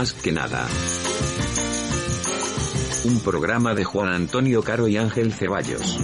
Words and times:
Más 0.00 0.14
que 0.14 0.32
nada. 0.32 0.66
Un 3.04 3.20
programa 3.20 3.74
de 3.74 3.84
Juan 3.84 4.08
Antonio 4.08 4.62
Caro 4.62 4.88
y 4.88 4.96
Ángel 4.96 5.34
Ceballos. 5.34 5.98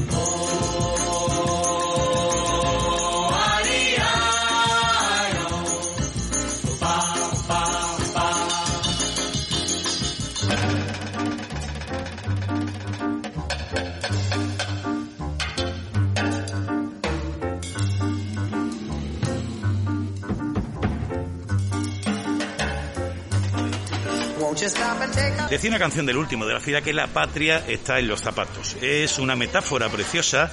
Decía 25.49 25.71
una 25.71 25.79
canción 25.79 26.07
del 26.07 26.17
último 26.17 26.45
de 26.45 26.55
la 26.55 26.61
fila 26.61 26.83
que 26.83 26.93
la 26.93 27.07
patria 27.07 27.65
está 27.69 28.01
en 28.01 28.09
los 28.09 28.21
zapatos. 28.21 28.77
Es 28.81 29.19
una 29.21 29.37
metáfora 29.37 29.89
preciosa 29.89 30.51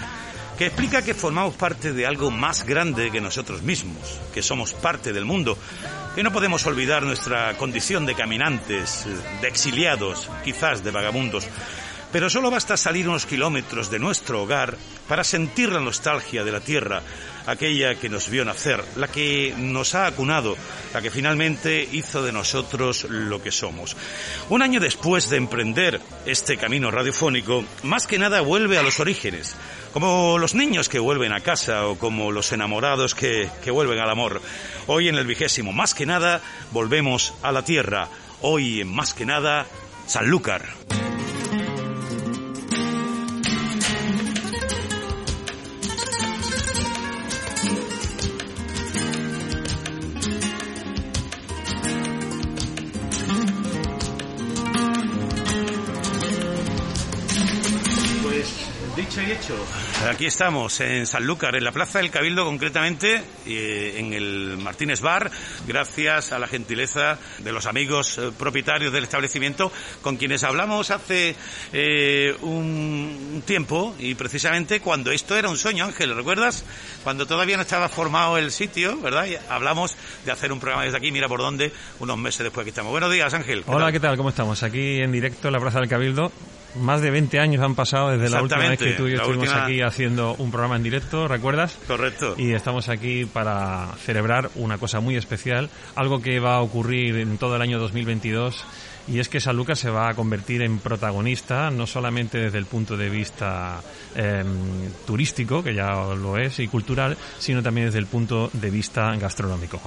que 0.58 0.68
explica 0.68 1.02
que 1.02 1.16
formamos 1.16 1.56
parte 1.56 1.94
de 1.94 2.06
algo 2.06 2.30
más 2.30 2.64
grande 2.64 3.10
que 3.10 3.20
nosotros 3.20 3.64
mismos, 3.64 4.20
que 4.32 4.44
somos 4.44 4.74
parte 4.74 5.14
del 5.14 5.26
mundo, 5.26 5.58
que 6.14 6.22
no 6.22 6.32
podemos 6.32 6.64
olvidar 6.68 7.02
nuestra 7.02 7.58
condición 7.58 8.06
de 8.06 8.14
caminantes, 8.14 9.08
de 9.42 9.48
exiliados, 9.48 10.30
quizás 10.44 10.84
de 10.84 10.92
vagabundos. 10.92 11.48
Pero 12.12 12.30
solo 12.30 12.52
basta 12.52 12.78
salir 12.78 13.10
unos 13.10 13.26
kilómetros 13.26 13.90
de 13.90 13.98
nuestro 13.98 14.44
hogar 14.44 14.78
para 15.08 15.24
sentir 15.24 15.72
la 15.72 15.80
nostalgia 15.80 16.44
de 16.44 16.52
la 16.52 16.60
tierra, 16.60 17.02
aquella 17.46 17.96
que 17.96 18.10
nos 18.10 18.30
vio 18.30 18.46
nacer, 18.46 18.84
la 18.96 19.08
que 19.08 19.54
nos 19.58 19.96
ha 19.96 20.08
acunado, 20.08 20.56
la 20.94 21.02
que 21.02 21.12
finalmente 21.12 21.88
hizo 21.92 22.24
de 22.24 22.32
nosotros 22.32 23.06
lo 23.10 23.42
que 23.42 23.52
somos. 23.52 23.96
Un 24.50 24.62
año 24.62 24.80
después 24.80 25.30
de 25.30 25.38
emprender 25.38 26.00
este 26.26 26.58
camino 26.58 26.92
radiofónico, 26.92 27.64
más 27.84 28.08
que 28.08 28.20
nada 28.20 28.42
vuelve 28.42 28.78
a 28.78 28.84
los 28.84 29.00
orígenes, 29.00 29.56
como 29.92 30.38
los 30.38 30.56
niños 30.56 30.90
que 30.90 31.00
vuelven 31.00 31.34
a 31.34 31.42
casa 31.42 31.88
o 31.88 31.98
como 31.98 32.32
los 32.32 32.52
enamorados 32.52 33.16
que, 33.16 33.50
que 33.64 33.72
vuelven 33.72 34.00
al 34.00 34.10
amor. 34.10 34.42
Hoy 34.88 35.08
en 35.08 35.16
el 35.16 35.28
vigésimo, 35.28 35.72
más 35.72 35.94
que 35.94 36.06
nada, 36.06 36.42
volvemos 36.72 37.34
a 37.42 37.52
la 37.52 37.64
tierra. 37.64 38.10
Hoy 38.42 38.82
en 38.82 38.94
más 38.94 39.14
que 39.14 39.26
nada, 39.26 39.66
Sanlúcar. 40.06 40.66
酒 59.42 59.56
Aquí 60.10 60.26
estamos 60.26 60.82
en 60.82 61.06
Sanlúcar, 61.06 61.56
en 61.56 61.64
la 61.64 61.72
Plaza 61.72 62.00
del 62.00 62.12
Cabildo 62.12 62.44
concretamente, 62.44 63.24
eh, 63.48 63.96
en 63.98 64.14
el 64.14 64.58
Martínez 64.58 65.00
Bar, 65.00 65.32
gracias 65.66 66.34
a 66.34 66.40
la 66.40 66.48
gentileza 66.48 67.18
de 67.40 67.52
los 67.54 67.66
amigos 67.68 68.18
eh, 68.18 68.32
propietarios 68.38 68.92
del 68.92 69.06
establecimiento 69.06 69.72
con 70.02 70.18
quienes 70.18 70.44
hablamos 70.44 70.92
hace 70.92 71.36
eh, 71.72 72.36
un 72.42 73.44
tiempo 73.46 73.96
y 73.98 74.16
precisamente 74.16 74.82
cuando 74.82 75.10
esto 75.12 75.38
era 75.38 75.50
un 75.50 75.58
sueño, 75.58 75.86
Ángel, 75.86 76.16
¿recuerdas? 76.16 76.66
Cuando 77.04 77.26
todavía 77.26 77.56
no 77.56 77.64
estaba 77.64 77.88
formado 77.88 78.38
el 78.38 78.52
sitio, 78.52 79.00
¿verdad? 79.00 79.26
hablamos 79.50 79.96
de 80.26 80.32
hacer 80.32 80.52
un 80.52 80.60
programa 80.60 80.84
desde 80.84 80.98
aquí, 80.98 81.12
mira 81.14 81.30
por 81.30 81.40
dónde, 81.40 81.72
unos 82.00 82.18
meses 82.18 82.44
después 82.44 82.66
que 82.66 82.72
estamos. 82.72 82.92
Buenos 82.92 83.12
días, 83.12 83.34
Ángel. 83.34 83.64
Hola, 83.68 83.92
¿qué 83.92 84.02
tal? 84.02 84.18
¿Cómo 84.18 84.30
estamos? 84.30 84.64
Aquí 84.64 85.00
en 85.00 85.14
directo 85.14 85.48
en 85.48 85.54
la 85.54 85.60
Plaza 85.60 85.80
del 85.80 85.88
Cabildo 85.88 86.32
más 86.76 87.02
de 87.02 87.12
20 87.12 87.40
años 87.40 87.64
han 87.64 87.76
pasado 87.76 88.12
desde 88.12 88.30
la 88.30 88.42
última 88.42 88.68
vez 88.68 88.80
que 88.80 88.94
tú 88.94 89.08
y 89.08 89.12
yo 89.12 89.18
estuvimos 89.18 89.52
aquí 89.52 89.82
haciendo 89.94 90.34
un 90.40 90.50
programa 90.50 90.76
en 90.76 90.82
directo, 90.82 91.28
¿recuerdas? 91.28 91.78
Correcto. 91.86 92.34
Y 92.36 92.54
estamos 92.54 92.90
aquí 92.90 93.26
para 93.26 93.90
celebrar 94.04 94.50
una 94.56 94.80
cosa 94.80 95.02
muy 95.02 95.16
especial, 95.18 95.70
algo 95.94 96.20
que 96.20 96.40
va 96.40 96.56
a 96.56 96.62
ocurrir 96.62 97.18
en 97.18 97.38
todo 97.38 97.56
el 97.58 97.62
año 97.62 97.78
2022 97.78 98.66
y 99.08 99.20
es 99.20 99.28
que 99.28 99.42
San 99.42 99.58
Lucas 99.58 99.80
se 99.80 99.90
va 99.90 100.10
a 100.10 100.14
convertir 100.14 100.62
en 100.62 100.80
protagonista 100.80 101.70
no 101.70 101.86
solamente 101.86 102.38
desde 102.38 102.58
el 102.58 102.66
punto 102.66 102.96
de 102.96 103.10
vista 103.10 103.82
em, 104.16 104.92
turístico, 105.06 105.62
que 105.62 105.74
ya 105.74 105.94
lo 106.16 106.38
es, 106.38 106.60
y 106.60 106.68
cultural, 106.68 107.18
sino 107.38 107.62
también 107.62 107.88
desde 107.88 108.00
el 108.00 108.08
punto 108.08 108.50
de 108.54 108.70
vista 108.70 109.14
gastronómico. 109.16 109.82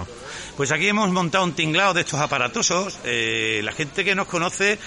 Pues 0.57 0.71
aquí 0.71 0.89
hemos 0.89 1.11
montado 1.11 1.45
un 1.45 1.53
tinglado 1.53 1.95
de 1.95 2.03
estos 2.03 2.21
aparatosos. 2.21 2.99
Eh, 3.05 3.61
la 3.65 3.73
gente 3.73 4.05
que 4.05 4.15
nos 4.15 4.27
conoce 4.27 4.79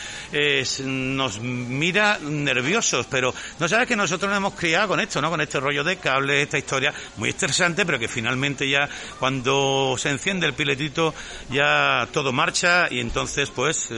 nos 0.83 1.39
mira 1.39 2.19
nerviosos, 2.19 3.07
pero 3.09 3.33
no 3.59 3.67
sabes 3.67 3.87
que 3.87 3.95
nosotros 3.95 4.29
nos 4.29 4.37
hemos 4.37 4.53
criado 4.53 4.89
con 4.89 4.99
esto, 4.99 5.21
¿no? 5.21 5.29
Con 5.29 5.41
este 5.41 5.59
rollo 5.59 5.83
de 5.83 5.97
cables, 5.97 6.43
esta 6.43 6.57
historia 6.57 6.93
muy 7.17 7.29
interesante, 7.29 7.85
pero 7.85 7.97
que 7.97 8.07
finalmente 8.07 8.69
ya 8.69 8.87
cuando 9.19 9.95
se 9.97 10.09
enciende 10.09 10.45
el 10.45 10.53
piletito 10.53 11.13
ya 11.49 12.07
todo 12.11 12.31
marcha 12.31 12.87
y 12.91 12.99
entonces 12.99 13.49
pues... 13.49 13.89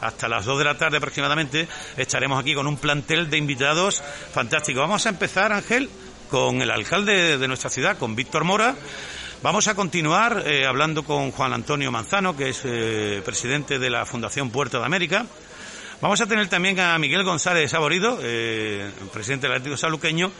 Hasta 0.00 0.28
las 0.28 0.44
2 0.44 0.58
de 0.58 0.64
la 0.64 0.76
tarde 0.76 0.96
aproximadamente 0.96 1.68
estaremos 1.96 2.40
aquí 2.40 2.54
con 2.54 2.66
un 2.66 2.76
plantel 2.76 3.28
de 3.30 3.38
invitados 3.38 4.02
fantástico. 4.32 4.80
Vamos 4.80 5.06
a 5.06 5.10
empezar, 5.10 5.52
Ángel, 5.52 5.88
con 6.30 6.62
el 6.62 6.70
alcalde 6.70 7.38
de 7.38 7.48
nuestra 7.48 7.70
ciudad, 7.70 7.98
con 7.98 8.14
Víctor 8.14 8.44
Mora. 8.44 8.74
Vamos 9.42 9.68
a 9.68 9.74
continuar 9.74 10.44
eh, 10.46 10.66
hablando 10.66 11.02
con 11.02 11.30
Juan 11.30 11.54
Antonio 11.54 11.90
Manzano, 11.90 12.36
que 12.36 12.50
es 12.50 12.60
eh, 12.64 13.22
presidente 13.24 13.78
de 13.78 13.88
la 13.88 14.04
Fundación 14.04 14.50
Puerto 14.50 14.78
de 14.78 14.84
América. 14.84 15.24
Vamos 16.02 16.20
a 16.20 16.26
tener 16.26 16.48
también 16.48 16.78
a 16.78 16.98
Miguel 16.98 17.24
González 17.24 17.70
Saborido, 17.70 18.18
eh, 18.22 18.90
presidente 19.12 19.46
del 19.46 19.56
Atlético 19.56 19.76
Saluqueño, 19.76 20.30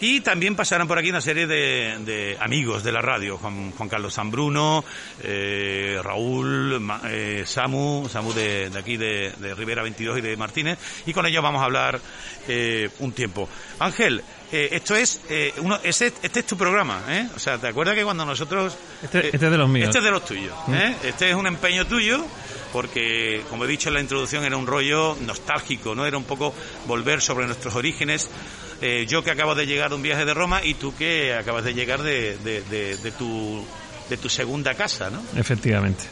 y 0.00 0.20
también 0.20 0.56
pasarán 0.56 0.88
por 0.88 0.98
aquí 0.98 1.10
una 1.10 1.20
serie 1.20 1.46
de, 1.46 2.36
amigos 2.40 2.82
de 2.82 2.92
la 2.92 3.02
radio, 3.02 3.36
Juan, 3.38 3.72
Carlos 3.88 4.14
Zambruno, 4.14 4.84
eh, 5.22 6.00
Raúl, 6.02 6.80
eh, 7.04 7.42
Samu, 7.46 8.08
Samu 8.08 8.32
de, 8.32 8.70
aquí 8.76 8.96
de, 8.96 9.32
Rivera 9.54 9.82
22 9.82 10.18
y 10.18 10.20
de 10.22 10.36
Martínez, 10.36 10.78
y 11.06 11.12
con 11.12 11.26
ellos 11.26 11.42
vamos 11.42 11.60
a 11.60 11.66
hablar 11.66 12.00
eh, 12.48 12.88
un 13.00 13.12
tiempo. 13.12 13.48
Ángel, 13.78 14.22
esto 14.52 14.96
es, 14.96 15.20
uno, 15.58 15.78
este, 15.82 16.12
es 16.22 16.46
tu 16.46 16.56
programa, 16.56 17.02
¿eh? 17.08 17.28
O 17.34 17.38
sea, 17.38 17.58
¿te 17.58 17.68
acuerdas 17.68 17.94
que 17.94 18.04
cuando 18.04 18.24
nosotros... 18.24 18.76
Este, 19.02 19.26
este 19.26 19.46
es 19.46 19.52
de 19.52 19.58
los 19.58 19.68
míos. 19.68 19.88
Este 19.88 19.98
es 19.98 20.04
de 20.04 20.10
los 20.10 20.24
tuyos, 20.24 20.54
¿eh? 20.72 20.94
Este 21.04 21.30
es 21.30 21.36
un 21.36 21.46
empeño 21.46 21.86
tuyo 21.86 22.24
porque, 22.72 23.42
como 23.48 23.64
he 23.64 23.68
dicho 23.68 23.88
en 23.88 23.94
la 23.94 24.00
introducción, 24.00 24.44
era 24.44 24.56
un 24.56 24.66
rollo 24.66 25.16
nostálgico, 25.20 25.94
¿no? 25.94 26.06
Era 26.06 26.16
un 26.16 26.24
poco 26.24 26.54
volver 26.86 27.20
sobre 27.20 27.46
nuestros 27.46 27.74
orígenes, 27.74 28.28
eh, 28.80 29.06
yo 29.08 29.22
que 29.22 29.30
acabo 29.30 29.54
de 29.54 29.66
llegar 29.66 29.90
de 29.90 29.96
un 29.96 30.02
viaje 30.02 30.24
de 30.24 30.34
Roma 30.34 30.60
y 30.64 30.74
tú 30.74 30.94
que 30.94 31.34
acabas 31.34 31.64
de 31.64 31.74
llegar 31.74 32.02
de, 32.02 32.38
de, 32.38 33.12
tu 33.18 33.64
de 34.08 34.16
tu 34.16 34.28
segunda 34.28 34.74
casa, 34.74 35.10
¿no? 35.10 35.22
Efectivamente. 35.36 36.04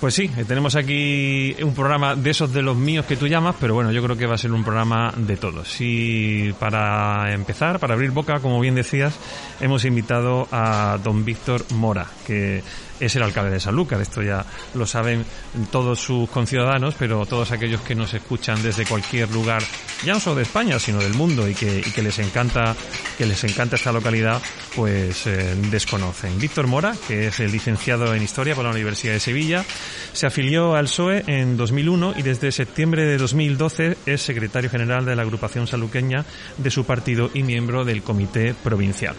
Pues 0.00 0.14
sí, 0.14 0.28
tenemos 0.46 0.76
aquí 0.76 1.56
un 1.60 1.74
programa 1.74 2.14
de 2.14 2.30
esos 2.30 2.52
de 2.52 2.62
los 2.62 2.76
míos 2.76 3.04
que 3.04 3.16
tú 3.16 3.26
llamas, 3.26 3.56
pero 3.58 3.74
bueno, 3.74 3.90
yo 3.90 4.00
creo 4.00 4.16
que 4.16 4.26
va 4.26 4.36
a 4.36 4.38
ser 4.38 4.52
un 4.52 4.62
programa 4.62 5.12
de 5.16 5.36
todos. 5.36 5.74
Y 5.80 6.52
para 6.52 7.32
empezar, 7.32 7.80
para 7.80 7.94
abrir 7.94 8.12
boca, 8.12 8.38
como 8.38 8.60
bien 8.60 8.76
decías, 8.76 9.18
hemos 9.60 9.84
invitado 9.84 10.46
a 10.52 10.98
don 11.02 11.24
Víctor 11.24 11.64
Mora, 11.74 12.06
que 12.24 12.62
es 13.00 13.16
el 13.16 13.22
alcalde 13.22 13.50
de 13.50 13.60
Sanlúcar. 13.60 14.00
Esto 14.00 14.22
ya 14.22 14.44
lo 14.74 14.86
saben 14.86 15.24
todos 15.70 15.98
sus 15.98 16.28
conciudadanos, 16.30 16.94
pero 16.98 17.26
todos 17.26 17.50
aquellos 17.50 17.80
que 17.80 17.94
nos 17.94 18.14
escuchan 18.14 18.62
desde 18.62 18.86
cualquier 18.86 19.30
lugar, 19.30 19.62
ya 20.04 20.14
no 20.14 20.20
solo 20.20 20.36
de 20.36 20.42
España, 20.42 20.78
sino 20.78 20.98
del 20.98 21.14
mundo 21.14 21.48
y 21.48 21.54
que, 21.54 21.78
y 21.78 21.90
que 21.90 22.02
les 22.02 22.18
encanta 22.18 22.74
que 23.16 23.26
les 23.26 23.42
encanta 23.44 23.76
esta 23.76 23.92
localidad, 23.92 24.40
pues 24.76 25.26
eh, 25.26 25.56
desconocen. 25.70 26.38
Víctor 26.38 26.68
Mora, 26.68 26.94
que 27.08 27.28
es 27.28 27.40
el 27.40 27.50
licenciado 27.50 28.14
en 28.14 28.22
Historia 28.22 28.54
por 28.54 28.64
la 28.64 28.70
Universidad 28.70 29.14
de 29.14 29.20
Sevilla, 29.20 29.64
se 30.12 30.26
afilió 30.26 30.74
al 30.74 30.86
PSOE 30.86 31.24
en 31.26 31.56
2001 31.56 32.14
y 32.16 32.22
desde 32.22 32.52
septiembre 32.52 33.04
de 33.04 33.18
2012 33.18 33.96
es 34.06 34.22
secretario 34.22 34.70
general 34.70 35.04
de 35.04 35.16
la 35.16 35.22
agrupación 35.22 35.66
saluqueña 35.66 36.24
de 36.56 36.70
su 36.70 36.84
partido 36.84 37.30
y 37.34 37.42
miembro 37.42 37.84
del 37.84 38.02
comité 38.02 38.54
provincial. 38.54 39.14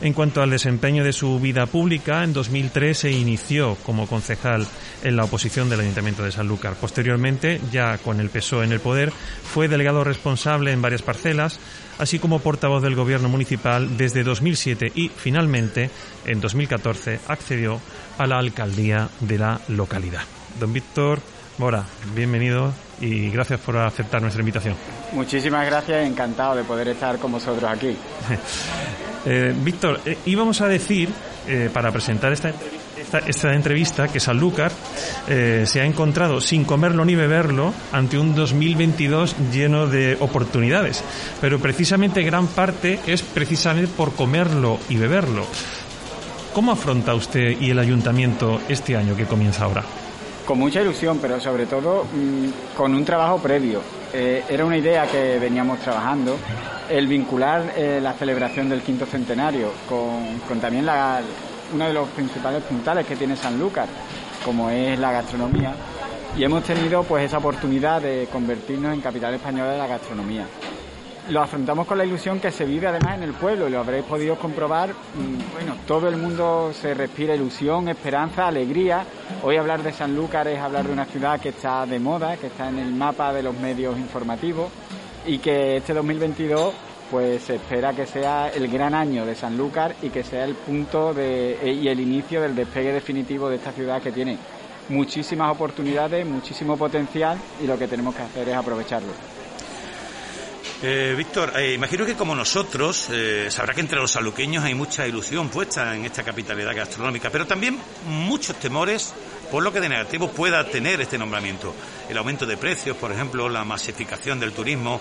En 0.00 0.12
cuanto 0.12 0.42
al 0.42 0.50
desempeño 0.50 1.04
de 1.04 1.12
su 1.12 1.40
vida 1.40 1.66
pública, 1.66 2.24
en 2.24 2.32
2003 2.32 2.98
se 2.98 3.10
inició 3.10 3.76
como 3.84 4.06
concejal 4.06 4.66
en 5.02 5.16
la 5.16 5.24
oposición 5.24 5.68
del 5.68 5.80
Ayuntamiento 5.80 6.24
de 6.24 6.32
Sanlúcar. 6.32 6.74
Posteriormente, 6.74 7.60
ya 7.70 7.98
con 7.98 8.20
el 8.20 8.30
PSOE 8.30 8.64
en 8.64 8.72
el 8.72 8.80
poder, 8.80 9.10
fue 9.10 9.68
delegado 9.68 10.04
responsable 10.04 10.72
en 10.72 10.82
varias 10.82 11.02
parcelas, 11.02 11.60
así 11.98 12.18
como 12.18 12.38
portavoz 12.38 12.82
del 12.82 12.94
Gobierno 12.94 13.28
municipal 13.28 13.96
desde 13.96 14.22
2007 14.24 14.92
y, 14.94 15.08
finalmente, 15.08 15.90
en 16.24 16.40
2014, 16.40 17.20
accedió 17.28 17.80
a 18.18 18.26
la 18.26 18.38
alcaldía 18.38 19.08
de 19.20 19.38
la 19.38 19.60
localidad. 19.68 20.22
Don 20.58 20.72
Víctor 20.72 21.20
Mora, 21.58 21.84
bienvenido 22.14 22.72
y 23.00 23.30
gracias 23.30 23.58
por 23.58 23.76
aceptar 23.76 24.22
nuestra 24.22 24.40
invitación. 24.40 24.76
Muchísimas 25.12 25.66
gracias, 25.66 26.06
encantado 26.06 26.54
de 26.54 26.62
poder 26.62 26.88
estar 26.88 27.18
con 27.18 27.32
vosotros 27.32 27.70
aquí. 27.70 27.96
Eh, 29.26 29.52
Víctor, 29.62 30.00
eh, 30.06 30.16
íbamos 30.26 30.60
a 30.60 30.68
decir, 30.68 31.10
eh, 31.48 31.68
para 31.72 31.90
presentar 31.90 32.32
esta 32.32 32.50
entrevista, 32.50 32.77
esta, 33.26 33.54
entrevista 33.54 34.08
que 34.08 34.20
Sanlúcar 34.20 34.72
eh, 35.28 35.64
se 35.66 35.80
ha 35.80 35.84
encontrado 35.84 36.40
sin 36.40 36.64
comerlo 36.64 37.04
ni 37.04 37.14
beberlo 37.14 37.72
ante 37.92 38.18
un 38.18 38.34
2022 38.34 39.36
lleno 39.52 39.86
de 39.86 40.16
oportunidades. 40.20 41.02
Pero 41.40 41.58
precisamente 41.58 42.22
gran 42.22 42.46
parte 42.46 43.00
es 43.06 43.22
precisamente 43.22 43.90
por 43.96 44.12
comerlo 44.14 44.78
y 44.88 44.96
beberlo. 44.96 45.44
¿Cómo 46.54 46.72
afronta 46.72 47.14
usted 47.14 47.60
y 47.60 47.70
el 47.70 47.78
ayuntamiento 47.78 48.60
este 48.68 48.96
año 48.96 49.16
que 49.16 49.26
comienza 49.26 49.64
ahora? 49.64 49.84
Con 50.44 50.58
mucha 50.58 50.80
ilusión, 50.80 51.18
pero 51.20 51.38
sobre 51.40 51.66
todo 51.66 52.04
mm, 52.04 52.76
con 52.76 52.94
un 52.94 53.04
trabajo 53.04 53.38
previo. 53.38 53.80
Eh, 54.12 54.42
era 54.48 54.64
una 54.64 54.78
idea 54.78 55.06
que 55.06 55.38
veníamos 55.38 55.78
trabajando, 55.80 56.38
el 56.88 57.06
vincular 57.06 57.74
eh, 57.76 58.00
la 58.02 58.14
celebración 58.14 58.68
del 58.70 58.80
quinto 58.80 59.04
centenario 59.04 59.70
con, 59.86 60.38
con 60.48 60.58
también 60.58 60.86
la, 60.86 61.20
uno 61.72 61.86
de 61.86 61.92
los 61.92 62.08
principales 62.10 62.62
puntales 62.62 63.06
que 63.06 63.16
tiene 63.16 63.36
Sanlúcar, 63.36 63.86
como 64.44 64.70
es 64.70 64.98
la 64.98 65.12
gastronomía, 65.12 65.74
y 66.36 66.44
hemos 66.44 66.62
tenido 66.64 67.02
pues 67.02 67.24
esa 67.24 67.38
oportunidad 67.38 68.02
de 68.02 68.28
convertirnos 68.32 68.94
en 68.94 69.00
capital 69.00 69.34
española 69.34 69.72
de 69.72 69.78
la 69.78 69.86
gastronomía. 69.86 70.46
Lo 71.30 71.42
afrontamos 71.42 71.86
con 71.86 71.98
la 71.98 72.06
ilusión 72.06 72.40
que 72.40 72.50
se 72.50 72.64
vive 72.64 72.86
además 72.86 73.16
en 73.16 73.22
el 73.24 73.34
pueblo 73.34 73.68
y 73.68 73.70
lo 73.70 73.80
habréis 73.80 74.04
podido 74.04 74.36
comprobar. 74.36 74.90
Mm, 74.90 75.52
bueno, 75.52 75.76
todo 75.86 76.08
el 76.08 76.16
mundo 76.16 76.72
se 76.72 76.94
respira 76.94 77.34
ilusión, 77.34 77.88
esperanza, 77.88 78.46
alegría. 78.46 79.04
Hoy 79.42 79.58
hablar 79.58 79.82
de 79.82 79.92
Sanlúcar 79.92 80.48
es 80.48 80.58
hablar 80.58 80.86
de 80.86 80.92
una 80.92 81.04
ciudad 81.04 81.38
que 81.38 81.50
está 81.50 81.84
de 81.84 81.98
moda, 81.98 82.38
que 82.38 82.46
está 82.46 82.70
en 82.70 82.78
el 82.78 82.92
mapa 82.92 83.34
de 83.34 83.42
los 83.42 83.54
medios 83.54 83.98
informativos 83.98 84.70
y 85.26 85.38
que 85.38 85.76
este 85.76 85.92
2022 85.92 86.72
pues 87.10 87.42
se 87.42 87.56
espera 87.56 87.92
que 87.92 88.06
sea 88.06 88.48
el 88.48 88.68
gran 88.68 88.94
año 88.94 89.24
de 89.24 89.34
Sanlúcar 89.34 89.96
y 90.02 90.10
que 90.10 90.22
sea 90.22 90.44
el 90.44 90.54
punto 90.54 91.14
de, 91.14 91.52
eh, 91.62 91.72
y 91.72 91.88
el 91.88 92.00
inicio 92.00 92.40
del 92.40 92.54
despegue 92.54 92.92
definitivo 92.92 93.48
de 93.48 93.56
esta 93.56 93.72
ciudad 93.72 94.02
que 94.02 94.12
tiene 94.12 94.38
muchísimas 94.88 95.52
oportunidades, 95.52 96.26
muchísimo 96.26 96.76
potencial 96.76 97.38
y 97.62 97.66
lo 97.66 97.78
que 97.78 97.88
tenemos 97.88 98.14
que 98.14 98.22
hacer 98.22 98.48
es 98.48 98.54
aprovecharlo. 98.54 99.12
Eh, 100.80 101.14
Víctor, 101.16 101.54
eh, 101.58 101.74
imagino 101.74 102.06
que 102.06 102.14
como 102.14 102.36
nosotros, 102.36 103.10
sabrá 103.48 103.74
que 103.74 103.80
entre 103.80 103.98
los 103.98 104.12
saluqueños 104.12 104.62
hay 104.62 104.74
mucha 104.74 105.06
ilusión 105.06 105.48
puesta 105.48 105.96
en 105.96 106.04
esta 106.04 106.22
capitalidad 106.22 106.74
gastronómica, 106.74 107.30
pero 107.30 107.46
también 107.46 107.78
muchos 108.06 108.56
temores 108.56 109.12
por 109.50 109.62
lo 109.62 109.72
que 109.72 109.80
de 109.80 109.88
negativo 109.88 110.28
pueda 110.30 110.64
tener 110.64 111.00
este 111.00 111.18
nombramiento. 111.18 111.74
El 112.08 112.18
aumento 112.18 112.46
de 112.46 112.56
precios, 112.56 112.96
por 112.96 113.10
ejemplo, 113.12 113.48
la 113.48 113.64
masificación 113.64 114.38
del 114.38 114.52
turismo, 114.52 115.00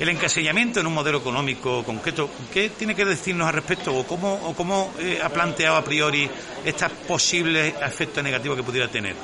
el 0.00 0.08
encasillamiento 0.08 0.80
en 0.80 0.86
un 0.86 0.94
modelo 0.94 1.18
económico 1.18 1.82
concreto. 1.84 2.30
¿Qué 2.52 2.70
tiene 2.70 2.94
que 2.94 3.04
decirnos 3.04 3.48
al 3.48 3.54
respecto 3.54 3.94
o 3.94 4.04
cómo, 4.04 4.92
eh, 4.98 5.18
ha 5.22 5.28
planteado 5.28 5.76
a 5.76 5.84
priori 5.84 6.28
estos 6.64 6.90
posibles 7.06 7.74
efectos 7.82 8.22
negativos 8.22 8.56
que 8.56 8.62
pudiera 8.62 8.88
tener? 8.88 9.16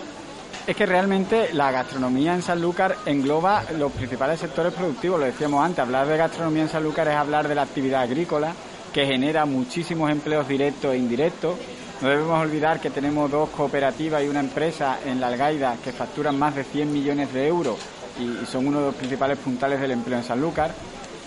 Es 0.67 0.75
que 0.75 0.87
realmente 0.87 1.53
la 1.53 1.71
gastronomía 1.71 2.35
en 2.35 2.43
Sanlúcar 2.43 2.97
engloba 3.05 3.65
los 3.77 3.93
principales 3.93 4.41
sectores 4.41 4.73
productivos, 4.73 5.21
lo 5.21 5.27
decíamos 5.27 5.65
antes, 5.65 5.81
hablar 5.81 6.07
de 6.07 6.17
gastronomía 6.17 6.63
en 6.63 6.69
Sanlúcar 6.71 7.07
es 7.09 7.15
hablar 7.15 7.47
de 7.47 7.55
la 7.55 7.63
actividad 7.63 8.03
agrícola, 8.03 8.55
que 8.93 9.05
genera 9.05 9.45
muchísimos 9.45 10.11
empleos 10.11 10.49
directos 10.49 10.95
e 10.95 10.99
indirectos. 10.99 11.57
No 12.01 12.09
debemos 12.09 12.41
olvidar 12.41 12.81
que 12.81 12.91
tenemos 12.91 13.31
dos 13.31 13.51
cooperativas 13.51 14.23
y 14.25 14.29
una 14.29 14.41
empresa 14.41 14.99
en 15.05 15.21
la 15.21 15.29
Algaida 15.29 15.77
que 15.85 15.93
facturan 15.93 16.39
más 16.39 16.55
de 16.55 16.65
100 16.65 16.93
millones 16.93 17.33
de 17.33 17.47
euros 17.47 17.79
y, 18.19 18.47
son 18.47 18.67
uno 18.67 18.81
de 18.81 18.87
los 18.87 18.95
principales 18.95 19.39
puntales 19.39 19.81
del 19.81 19.93
empleo 19.93 20.19
en 20.19 20.25
Sanlúcar. 20.25 20.73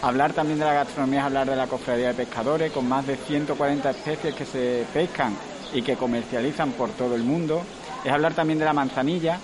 Hablar 0.02 0.34
también 0.34 0.60
de 0.60 0.66
la 0.66 0.74
gastronomía 0.74 1.22
es 1.22 1.26
hablar 1.26 1.50
de 1.50 1.56
la 1.56 1.68
cofradía 1.68 2.10
de 2.10 2.14
pescadores, 2.14 2.72
con 2.72 2.88
más 2.88 3.08
de 3.08 3.18
140 3.18 3.90
especies 3.90 4.36
que 4.36 4.46
se 4.46 4.86
pescan 4.94 5.36
y 5.74 5.82
que 5.82 5.96
comercializan 5.96 6.72
por 6.72 6.90
todo 6.92 7.16
el 7.16 7.24
mundo. 7.24 7.64
Es 8.06 8.12
hablar 8.12 8.34
también 8.34 8.60
de 8.60 8.66
la 8.66 8.74
manzanilla, 8.74 9.40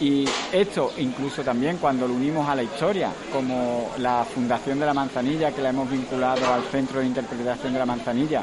y 0.00 0.28
esto 0.52 0.92
incluso 0.98 1.42
también 1.42 1.78
cuando 1.78 2.08
lo 2.08 2.14
unimos 2.14 2.48
a 2.48 2.54
la 2.54 2.62
historia, 2.62 3.12
como 3.32 3.92
la 3.98 4.24
Fundación 4.24 4.80
de 4.80 4.86
la 4.86 4.94
Manzanilla, 4.94 5.52
que 5.52 5.62
la 5.62 5.70
hemos 5.70 5.88
vinculado 5.88 6.52
al 6.52 6.64
Centro 6.64 7.00
de 7.00 7.06
Interpretación 7.06 7.72
de 7.72 7.78
la 7.78 7.86
Manzanilla, 7.86 8.42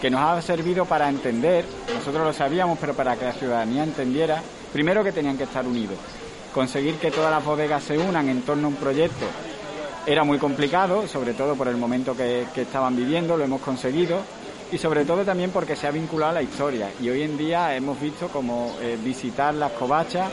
que 0.00 0.10
nos 0.10 0.20
ha 0.20 0.42
servido 0.42 0.84
para 0.84 1.08
entender, 1.08 1.64
nosotros 1.94 2.24
lo 2.24 2.32
sabíamos, 2.32 2.78
pero 2.78 2.94
para 2.94 3.16
que 3.16 3.24
la 3.24 3.32
ciudadanía 3.32 3.82
entendiera, 3.82 4.42
primero 4.72 5.02
que 5.02 5.12
tenían 5.12 5.38
que 5.38 5.44
estar 5.44 5.66
unidos, 5.66 5.96
conseguir 6.52 6.96
que 6.96 7.10
todas 7.10 7.30
las 7.30 7.44
bodegas 7.44 7.82
se 7.82 7.98
unan 7.98 8.28
en 8.28 8.42
torno 8.42 8.66
a 8.66 8.70
un 8.70 8.76
proyecto 8.76 9.26
era 10.06 10.24
muy 10.24 10.38
complicado, 10.38 11.06
sobre 11.06 11.34
todo 11.34 11.54
por 11.54 11.68
el 11.68 11.76
momento 11.76 12.16
que, 12.16 12.46
estaban 12.56 12.96
viviendo, 12.96 13.36
lo 13.36 13.44
hemos 13.44 13.60
conseguido 13.60 14.18
y 14.72 14.78
sobre 14.78 15.04
todo 15.04 15.24
también 15.24 15.50
porque 15.50 15.76
se 15.76 15.86
ha 15.86 15.90
vinculado 15.90 16.30
a 16.30 16.34
la 16.34 16.42
historia. 16.42 16.90
Y 17.00 17.08
hoy 17.10 17.22
en 17.22 17.36
día 17.36 17.74
hemos 17.74 18.00
visto 18.00 18.28
como 18.28 18.76
eh, 18.80 18.96
visitar 19.02 19.52
las 19.54 19.72
covachas 19.72 20.30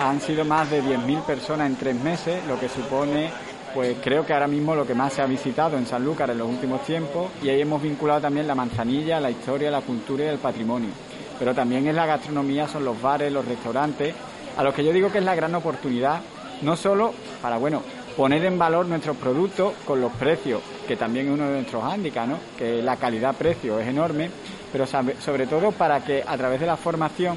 han 0.00 0.20
sido 0.20 0.44
más 0.44 0.70
de 0.70 0.82
10.000 0.82 1.22
personas 1.22 1.66
en 1.68 1.76
tres 1.76 1.96
meses, 1.96 2.44
lo 2.46 2.58
que 2.58 2.68
supone, 2.68 3.30
pues 3.74 3.96
creo 4.02 4.24
que 4.24 4.32
ahora 4.32 4.46
mismo 4.46 4.74
lo 4.74 4.86
que 4.86 4.94
más 4.94 5.12
se 5.12 5.22
ha 5.22 5.26
visitado 5.26 5.76
en 5.76 5.86
Sanlúcar 5.86 6.30
en 6.30 6.38
los 6.38 6.48
últimos 6.48 6.82
tiempos. 6.84 7.30
Y 7.42 7.48
ahí 7.48 7.60
hemos 7.60 7.82
vinculado 7.82 8.20
también 8.20 8.46
la 8.46 8.54
manzanilla, 8.54 9.20
la 9.20 9.30
historia, 9.30 9.70
la 9.70 9.82
cultura 9.82 10.24
y 10.24 10.28
el 10.28 10.38
patrimonio. 10.38 10.90
Pero 11.38 11.54
también 11.54 11.86
en 11.86 11.96
la 11.96 12.06
gastronomía 12.06 12.68
son 12.68 12.84
los 12.84 13.00
bares, 13.00 13.32
los 13.32 13.44
restaurantes 13.44 14.14
a 14.56 14.62
lo 14.62 14.72
que 14.72 14.84
yo 14.84 14.92
digo 14.92 15.10
que 15.10 15.18
es 15.18 15.24
la 15.24 15.34
gran 15.34 15.54
oportunidad, 15.54 16.20
no 16.62 16.76
solo 16.76 17.12
para, 17.42 17.56
bueno, 17.56 17.82
poner 18.16 18.44
en 18.44 18.58
valor 18.58 18.86
nuestros 18.86 19.16
productos 19.16 19.72
con 19.84 20.00
los 20.00 20.12
precios, 20.12 20.60
que 20.86 20.96
también 20.96 21.28
es 21.28 21.32
uno 21.32 21.46
de 21.46 21.54
nuestros 21.54 21.82
hándicaps, 21.82 22.28
¿no? 22.28 22.38
que 22.58 22.82
la 22.82 22.96
calidad-precio 22.96 23.78
es 23.78 23.88
enorme, 23.88 24.30
pero 24.72 24.86
sobre 24.86 25.46
todo 25.46 25.72
para 25.72 26.04
que 26.04 26.22
a 26.26 26.36
través 26.36 26.60
de 26.60 26.66
la 26.66 26.76
formación 26.76 27.36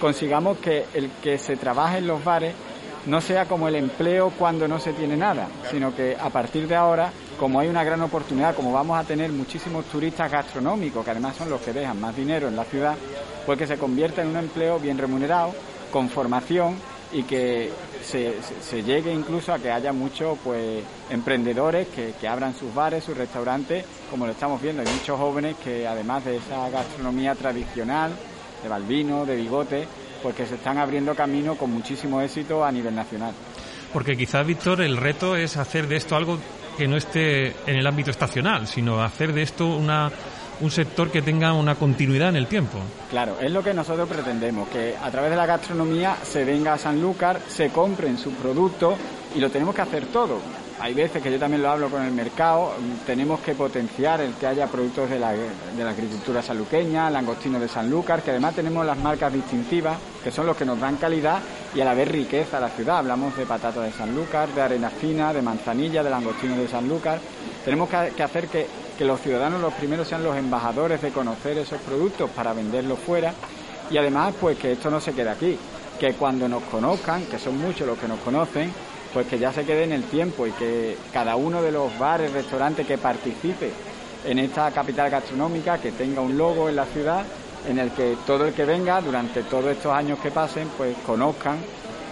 consigamos 0.00 0.58
que 0.58 0.86
el 0.94 1.10
que 1.22 1.38
se 1.38 1.56
trabaje 1.56 1.98
en 1.98 2.06
los 2.06 2.24
bares 2.24 2.54
no 3.06 3.20
sea 3.20 3.44
como 3.44 3.68
el 3.68 3.76
empleo 3.76 4.30
cuando 4.30 4.66
no 4.66 4.78
se 4.78 4.92
tiene 4.94 5.16
nada, 5.16 5.46
sino 5.70 5.94
que 5.94 6.16
a 6.18 6.30
partir 6.30 6.66
de 6.66 6.74
ahora, 6.74 7.12
como 7.38 7.60
hay 7.60 7.68
una 7.68 7.84
gran 7.84 8.00
oportunidad, 8.00 8.54
como 8.54 8.72
vamos 8.72 8.98
a 8.98 9.04
tener 9.04 9.30
muchísimos 9.30 9.84
turistas 9.86 10.32
gastronómicos, 10.32 11.04
que 11.04 11.10
además 11.10 11.36
son 11.36 11.50
los 11.50 11.60
que 11.60 11.72
dejan 11.72 12.00
más 12.00 12.16
dinero 12.16 12.48
en 12.48 12.56
la 12.56 12.64
ciudad, 12.64 12.96
pues 13.44 13.58
que 13.58 13.66
se 13.66 13.76
convierta 13.76 14.22
en 14.22 14.28
un 14.28 14.36
empleo 14.36 14.78
bien 14.78 14.96
remunerado 14.96 15.52
con 15.94 16.10
formación 16.10 16.74
y 17.12 17.22
que 17.22 17.70
se, 18.02 18.82
llegue 18.82 19.12
incluso 19.12 19.52
a 19.52 19.60
que 19.60 19.70
haya 19.70 19.92
muchos 19.92 20.36
pues 20.42 20.82
emprendedores 21.08 21.86
que, 21.86 22.26
abran 22.26 22.52
sus 22.52 22.74
bares, 22.74 23.04
sus 23.04 23.16
restaurantes, 23.16 23.84
como 24.10 24.26
lo 24.26 24.32
estamos 24.32 24.60
viendo, 24.60 24.82
hay 24.82 24.88
muchos 24.88 25.16
jóvenes 25.16 25.54
que 25.62 25.86
además 25.86 26.24
de 26.24 26.38
esa 26.38 26.68
gastronomía 26.68 27.36
tradicional, 27.36 28.10
de 28.60 28.68
Balbino, 28.68 29.24
de 29.24 29.36
Bigote, 29.36 29.86
pues 30.20 30.34
se 30.34 30.56
están 30.56 30.78
abriendo 30.78 31.14
camino 31.14 31.54
con 31.54 31.70
muchísimo 31.70 32.20
éxito 32.20 32.64
a 32.64 32.72
nivel 32.72 32.96
nacional. 32.96 33.32
Porque 33.92 34.16
quizás, 34.16 34.44
Víctor, 34.44 34.80
el 34.80 34.96
reto 34.96 35.36
es 35.36 35.56
hacer 35.56 35.86
de 35.86 35.94
esto 35.94 36.16
algo 36.16 36.40
que 36.76 36.88
no 36.88 36.96
esté 36.96 37.54
en 37.70 37.76
el 37.76 37.86
ámbito 37.86 38.10
estacional, 38.10 38.66
sino 38.66 39.00
hacer 39.00 39.32
de 39.32 39.42
esto 39.42 39.68
una 39.68 40.10
un 40.60 40.70
sector 40.70 41.10
que 41.10 41.22
tenga 41.22 41.52
una 41.52 41.74
continuidad 41.74 42.30
en 42.30 42.36
el 42.36 42.46
tiempo. 42.46 42.78
Claro, 43.10 43.36
es 43.40 43.50
lo 43.50 43.62
que 43.62 43.74
nosotros 43.74 44.08
pretendemos, 44.08 44.68
que 44.68 44.94
a 45.00 45.10
través 45.10 45.30
de 45.30 45.36
la 45.36 45.46
gastronomía 45.46 46.16
se 46.22 46.44
venga 46.44 46.74
a 46.74 46.78
Sanlúcar, 46.78 47.40
se 47.48 47.70
compren 47.70 48.18
sus 48.18 48.34
productos 48.34 48.94
y 49.34 49.40
lo 49.40 49.50
tenemos 49.50 49.74
que 49.74 49.82
hacer 49.82 50.06
todo. 50.06 50.38
Hay 50.80 50.92
veces 50.92 51.22
que 51.22 51.30
yo 51.30 51.38
también 51.38 51.62
lo 51.62 51.70
hablo 51.70 51.88
con 51.88 52.02
el 52.02 52.10
mercado, 52.10 52.72
tenemos 53.06 53.40
que 53.40 53.54
potenciar 53.54 54.20
el 54.20 54.34
que 54.34 54.46
haya 54.46 54.66
productos 54.66 55.08
de 55.08 55.20
la, 55.20 55.32
de 55.32 55.84
la 55.84 55.90
agricultura 55.90 56.42
sanluqueña, 56.42 57.08
langostinos 57.10 57.60
de 57.60 57.68
Sanlúcar, 57.68 58.22
que 58.22 58.32
además 58.32 58.56
tenemos 58.56 58.84
las 58.84 58.98
marcas 58.98 59.32
distintivas, 59.32 59.96
que 60.22 60.32
son 60.32 60.46
los 60.46 60.56
que 60.56 60.64
nos 60.64 60.80
dan 60.80 60.96
calidad 60.96 61.38
y 61.74 61.80
a 61.80 61.84
la 61.84 61.94
vez 61.94 62.08
riqueza 62.08 62.56
a 62.58 62.60
la 62.60 62.70
ciudad. 62.70 62.98
Hablamos 62.98 63.36
de 63.36 63.46
patata 63.46 63.80
de 63.82 63.92
Sanlúcar, 63.92 64.48
de 64.48 64.62
arena 64.62 64.90
fina, 64.90 65.32
de 65.32 65.42
manzanilla, 65.42 66.02
de 66.02 66.10
langostinos 66.10 66.58
de 66.58 66.68
Sanlúcar. 66.68 67.20
Tenemos 67.64 67.88
que 67.88 68.22
hacer 68.22 68.48
que 68.48 69.04
los 69.04 69.20
ciudadanos 69.20 69.60
los 69.60 69.72
primeros 69.74 70.06
sean 70.06 70.22
los 70.22 70.36
embajadores 70.36 71.00
de 71.00 71.10
conocer 71.10 71.56
esos 71.58 71.80
productos 71.80 72.30
para 72.30 72.52
venderlos 72.52 72.98
fuera. 72.98 73.32
Y 73.90 73.96
además 73.96 74.34
pues 74.40 74.58
que 74.58 74.72
esto 74.72 74.90
no 74.90 75.00
se 75.00 75.12
quede 75.12 75.30
aquí, 75.30 75.58
que 75.98 76.14
cuando 76.14 76.48
nos 76.48 76.62
conozcan, 76.64 77.24
que 77.26 77.38
son 77.38 77.58
muchos 77.58 77.86
los 77.86 77.98
que 77.98 78.08
nos 78.08 78.18
conocen, 78.20 78.72
pues 79.12 79.26
que 79.26 79.38
ya 79.38 79.52
se 79.52 79.64
quede 79.64 79.84
en 79.84 79.92
el 79.92 80.04
tiempo 80.04 80.46
y 80.46 80.52
que 80.52 80.96
cada 81.12 81.36
uno 81.36 81.62
de 81.62 81.70
los 81.70 81.96
bares, 81.98 82.32
restaurantes 82.32 82.86
que 82.86 82.98
participe 82.98 83.70
en 84.24 84.38
esta 84.38 84.70
capital 84.70 85.10
gastronómica, 85.10 85.78
que 85.78 85.92
tenga 85.92 86.20
un 86.20 86.36
logo 86.36 86.68
en 86.68 86.76
la 86.76 86.86
ciudad 86.86 87.24
en 87.68 87.78
el 87.78 87.90
que 87.92 88.16
todo 88.26 88.46
el 88.46 88.52
que 88.52 88.64
venga 88.64 89.00
durante 89.00 89.42
todos 89.42 89.66
estos 89.66 89.92
años 89.92 90.18
que 90.18 90.30
pasen, 90.30 90.68
pues 90.76 90.96
conozcan 91.06 91.58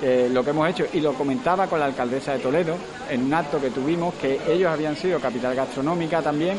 eh, 0.02 0.28
lo 0.30 0.44
que 0.44 0.50
hemos 0.50 0.68
hecho. 0.68 0.84
Y 0.92 1.00
lo 1.00 1.14
comentaba 1.14 1.66
con 1.66 1.80
la 1.80 1.86
alcaldesa 1.86 2.32
de 2.32 2.40
Toledo 2.40 2.76
en 3.08 3.24
un 3.24 3.34
acto 3.34 3.60
que 3.60 3.70
tuvimos, 3.70 4.14
que 4.14 4.40
ellos 4.48 4.70
habían 4.70 4.96
sido 4.96 5.20
capital 5.20 5.54
gastronómica 5.54 6.20
también 6.20 6.58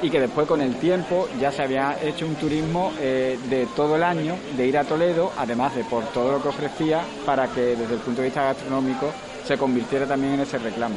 y 0.00 0.10
que 0.10 0.20
después 0.20 0.46
con 0.46 0.60
el 0.60 0.76
tiempo 0.76 1.28
ya 1.40 1.50
se 1.50 1.62
había 1.62 1.98
hecho 2.02 2.24
un 2.24 2.36
turismo 2.36 2.92
eh, 3.00 3.38
de 3.48 3.66
todo 3.74 3.96
el 3.96 4.02
año, 4.02 4.36
de 4.56 4.66
ir 4.66 4.78
a 4.78 4.84
Toledo, 4.84 5.32
además 5.36 5.74
de 5.74 5.84
por 5.84 6.04
todo 6.06 6.32
lo 6.32 6.42
que 6.42 6.48
ofrecía, 6.48 7.02
para 7.26 7.48
que 7.48 7.76
desde 7.76 7.94
el 7.94 8.00
punto 8.00 8.20
de 8.22 8.28
vista 8.28 8.44
gastronómico 8.44 9.12
se 9.44 9.56
convirtiera 9.56 10.06
también 10.06 10.34
en 10.34 10.40
ese 10.40 10.58
reclamo. 10.58 10.96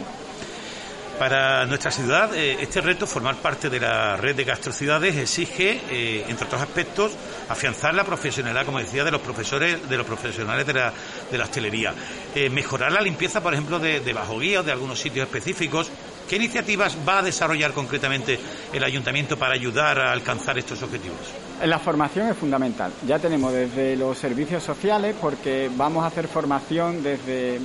Para 1.22 1.68
nuestra 1.68 1.92
ciudad, 1.92 2.34
eh, 2.34 2.58
este 2.62 2.82
reto, 2.82 3.06
formar 3.06 3.36
parte 3.36 3.70
de 3.70 3.80
la 3.80 4.18
red 4.18 4.36
de 4.36 4.44
gastrociudades, 4.44 5.16
exige, 5.16 5.80
entre 6.28 6.48
otros 6.48 6.63
aspectos, 6.63 7.12
afianzar 7.48 7.94
la 7.94 8.04
profesionalidad, 8.04 8.66
como 8.66 8.80
decía, 8.80 9.04
de 9.04 9.12
los 9.12 9.22
profesores, 9.22 9.88
de 9.88 9.98
los 9.98 10.08
profesionales 10.08 10.66
de 10.66 10.74
la, 10.74 10.92
de 11.30 11.38
la 11.38 11.44
hostelería, 11.44 11.94
eh, 12.34 12.50
mejorar 12.50 12.92
la 12.92 13.01
limpieza, 13.01 13.40
por 13.40 13.54
ejemplo, 13.54 13.78
de, 13.78 14.00
de 14.00 14.13
bajo 14.13 14.40
guía 14.40 14.62
o 14.62 14.63
de 14.63 14.72
algunos 14.72 15.00
sitios 15.00 15.28
específicos. 15.28 15.92
¿Qué 16.28 16.38
iniciativas 16.38 16.98
va 17.08 17.20
a 17.20 17.22
desarrollar 17.22 17.72
concretamente 17.74 18.40
el 18.74 18.84
ayuntamiento 18.84 19.38
para 19.38 19.54
ayudar 19.54 20.00
a 20.00 20.12
alcanzar 20.12 20.58
estos 20.58 20.82
objetivos? 20.82 21.20
La 21.63 21.78
formación 21.78 22.30
es 22.30 22.38
fundamental. 22.38 22.92
Ya 23.06 23.20
tenemos 23.20 23.54
desde 23.54 23.96
los 23.96 24.18
servicios 24.18 24.63
sociales, 24.63 25.16
porque 25.22 25.70
vamos 25.75 26.04
a 26.04 26.08
hacer 26.08 26.28
formación 26.28 27.04
desde 27.04 27.60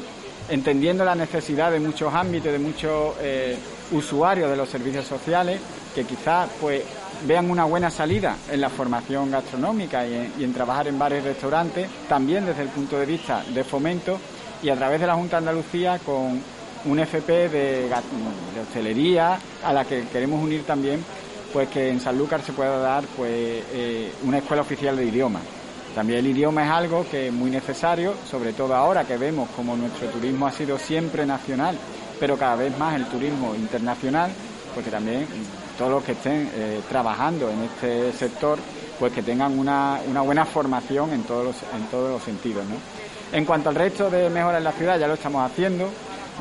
entendiendo 0.48 1.04
la 1.04 1.14
necesidad 1.14 1.70
de 1.70 1.80
muchos 1.80 2.12
ámbitos, 2.12 2.52
de 2.52 2.58
muchos 2.58 3.14
eh, 3.20 3.56
usuarios 3.92 4.50
de 4.50 4.56
los 4.56 4.68
servicios 4.68 5.06
sociales, 5.06 5.60
que 5.94 6.04
quizás 6.04 6.48
pues 6.60 6.82
vean 7.26 7.50
una 7.50 7.64
buena 7.64 7.90
salida 7.90 8.36
en 8.50 8.60
la 8.60 8.68
formación 8.68 9.30
gastronómica 9.30 10.06
y 10.06 10.44
en, 10.44 10.52
trabajar 10.52 10.88
en 10.88 10.98
bares 10.98 11.24
y 11.24 11.28
restaurantes, 11.28 11.88
también 12.08 12.44
desde 12.46 12.62
el 12.62 12.68
punto 12.68 12.98
de 12.98 13.06
vista 13.06 13.42
de 13.52 13.64
fomento 13.64 14.18
y 14.62 14.68
a 14.68 14.76
través 14.76 15.00
de 15.00 15.06
la 15.06 15.14
Junta 15.14 15.36
de 15.36 15.48
Andalucía 15.48 15.98
con 16.04 16.40
un 16.84 16.98
FP 16.98 17.48
de, 17.48 17.90
hostelería 18.62 19.38
a 19.64 19.72
la 19.72 19.84
que 19.84 20.04
queremos 20.12 20.42
unir 20.42 20.64
también 20.64 21.02
pues 21.52 21.68
que 21.68 21.88
en 21.88 22.00
Sanlúcar 22.00 22.42
se 22.42 22.52
pueda 22.52 22.78
dar 22.78 23.04
pues 23.16 23.30
eh, 23.32 24.12
una 24.24 24.38
escuela 24.38 24.62
oficial 24.62 24.96
de 24.96 25.06
idiomas 25.06 25.42
también 25.96 26.18
el 26.18 26.26
idioma 26.26 26.62
es 26.62 26.70
algo 26.70 27.06
que 27.10 27.28
es 27.28 27.32
muy 27.32 27.50
necesario, 27.50 28.12
sobre 28.30 28.52
todo 28.52 28.74
ahora 28.74 29.06
que 29.06 29.16
vemos 29.16 29.48
como 29.56 29.74
nuestro 29.74 30.08
turismo 30.08 30.46
ha 30.46 30.52
sido 30.52 30.78
siempre 30.78 31.24
nacional, 31.24 31.74
pero 32.20 32.36
cada 32.36 32.54
vez 32.54 32.76
más 32.76 32.96
el 32.96 33.06
turismo 33.06 33.54
internacional, 33.54 34.30
porque 34.74 34.90
también 34.90 35.26
todos 35.78 35.90
los 35.90 36.04
que 36.04 36.12
estén 36.12 36.50
eh, 36.54 36.82
trabajando 36.86 37.48
en 37.48 37.62
este 37.62 38.12
sector, 38.12 38.58
pues 39.00 39.10
que 39.10 39.22
tengan 39.22 39.58
una, 39.58 39.98
buena 40.22 40.44
formación 40.44 41.14
en 41.14 41.22
todos 41.22 41.56
los, 41.72 42.22
sentidos. 42.22 42.66
En 43.32 43.46
cuanto 43.46 43.70
al 43.70 43.74
resto 43.74 44.10
de 44.10 44.28
mejoras 44.28 44.58
en 44.58 44.64
la 44.64 44.72
ciudad, 44.72 45.00
ya 45.00 45.08
lo 45.08 45.14
estamos 45.14 45.50
haciendo. 45.50 45.88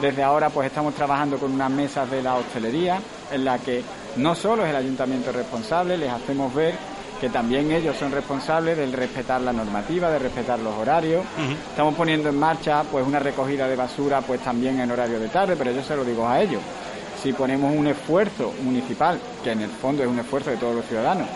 Desde 0.02 0.22
ahora 0.22 0.50
pues 0.50 0.68
estamos 0.68 0.94
trabajando 0.96 1.38
con 1.38 1.54
unas 1.54 1.72
mesas 1.72 2.12
de 2.12 2.22
la 2.22 2.36
hostelería 2.36 3.00
en 3.32 3.46
la 3.46 3.58
que 3.60 3.82
no 4.18 4.36
solo 4.36 4.66
es 4.66 4.72
el 4.72 4.76
ayuntamiento 4.76 5.32
responsable, 5.32 5.98
les 5.98 6.12
hacemos 6.12 6.54
ver 6.54 6.76
que 7.20 7.30
también 7.30 7.72
ellos 7.72 7.96
son 7.98 8.12
responsables 8.12 8.78
del 8.78 8.94
respetar 8.94 9.42
la 9.42 9.54
normativa, 9.54 10.10
de 10.10 10.20
respetar 10.20 10.60
los 10.60 10.76
horarios. 10.76 11.24
Estamos 11.70 11.96
poniendo 11.96 12.30
en 12.30 12.38
marcha 12.38 12.84
pues 12.84 13.06
una 13.06 13.20
recogida 13.20 13.68
de 13.68 13.76
basura 13.76 14.22
pues 14.22 14.42
también 14.42 14.80
en 14.80 14.92
horario 14.92 15.20
de 15.20 15.30
tarde, 15.30 15.56
pero 15.58 15.72
yo 15.72 15.84
se 15.84 15.96
lo 15.96 16.04
digo 16.04 16.28
a 16.28 16.42
ellos. 16.42 16.62
Si 17.22 17.34
ponemos 17.34 17.74
un 17.76 17.88
esfuerzo 17.88 18.54
municipal, 18.64 19.20
que 19.44 19.52
en 19.52 19.62
el 19.62 19.70
fondo 19.70 20.04
es 20.04 20.10
un 20.10 20.20
esfuerzo 20.20 20.52
de 20.52 20.58
todos 20.58 20.76
los 20.76 20.86
ciudadanos, 20.86 21.28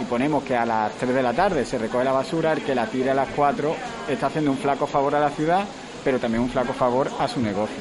y 0.00 0.04
ponemos 0.04 0.42
que 0.42 0.56
a 0.56 0.64
las 0.64 0.92
3 0.94 1.14
de 1.14 1.22
la 1.22 1.32
tarde 1.32 1.64
se 1.64 1.78
recoge 1.78 2.04
la 2.04 2.12
basura, 2.12 2.52
el 2.52 2.62
que 2.62 2.74
la 2.74 2.86
tire 2.86 3.10
a 3.10 3.14
las 3.14 3.28
4 3.36 3.76
está 4.08 4.26
haciendo 4.26 4.50
un 4.50 4.56
flaco 4.56 4.86
favor 4.86 5.14
a 5.14 5.20
la 5.20 5.30
ciudad, 5.30 5.64
pero 6.02 6.18
también 6.18 6.42
un 6.42 6.48
flaco 6.48 6.72
favor 6.72 7.10
a 7.18 7.28
su 7.28 7.40
negocio. 7.40 7.76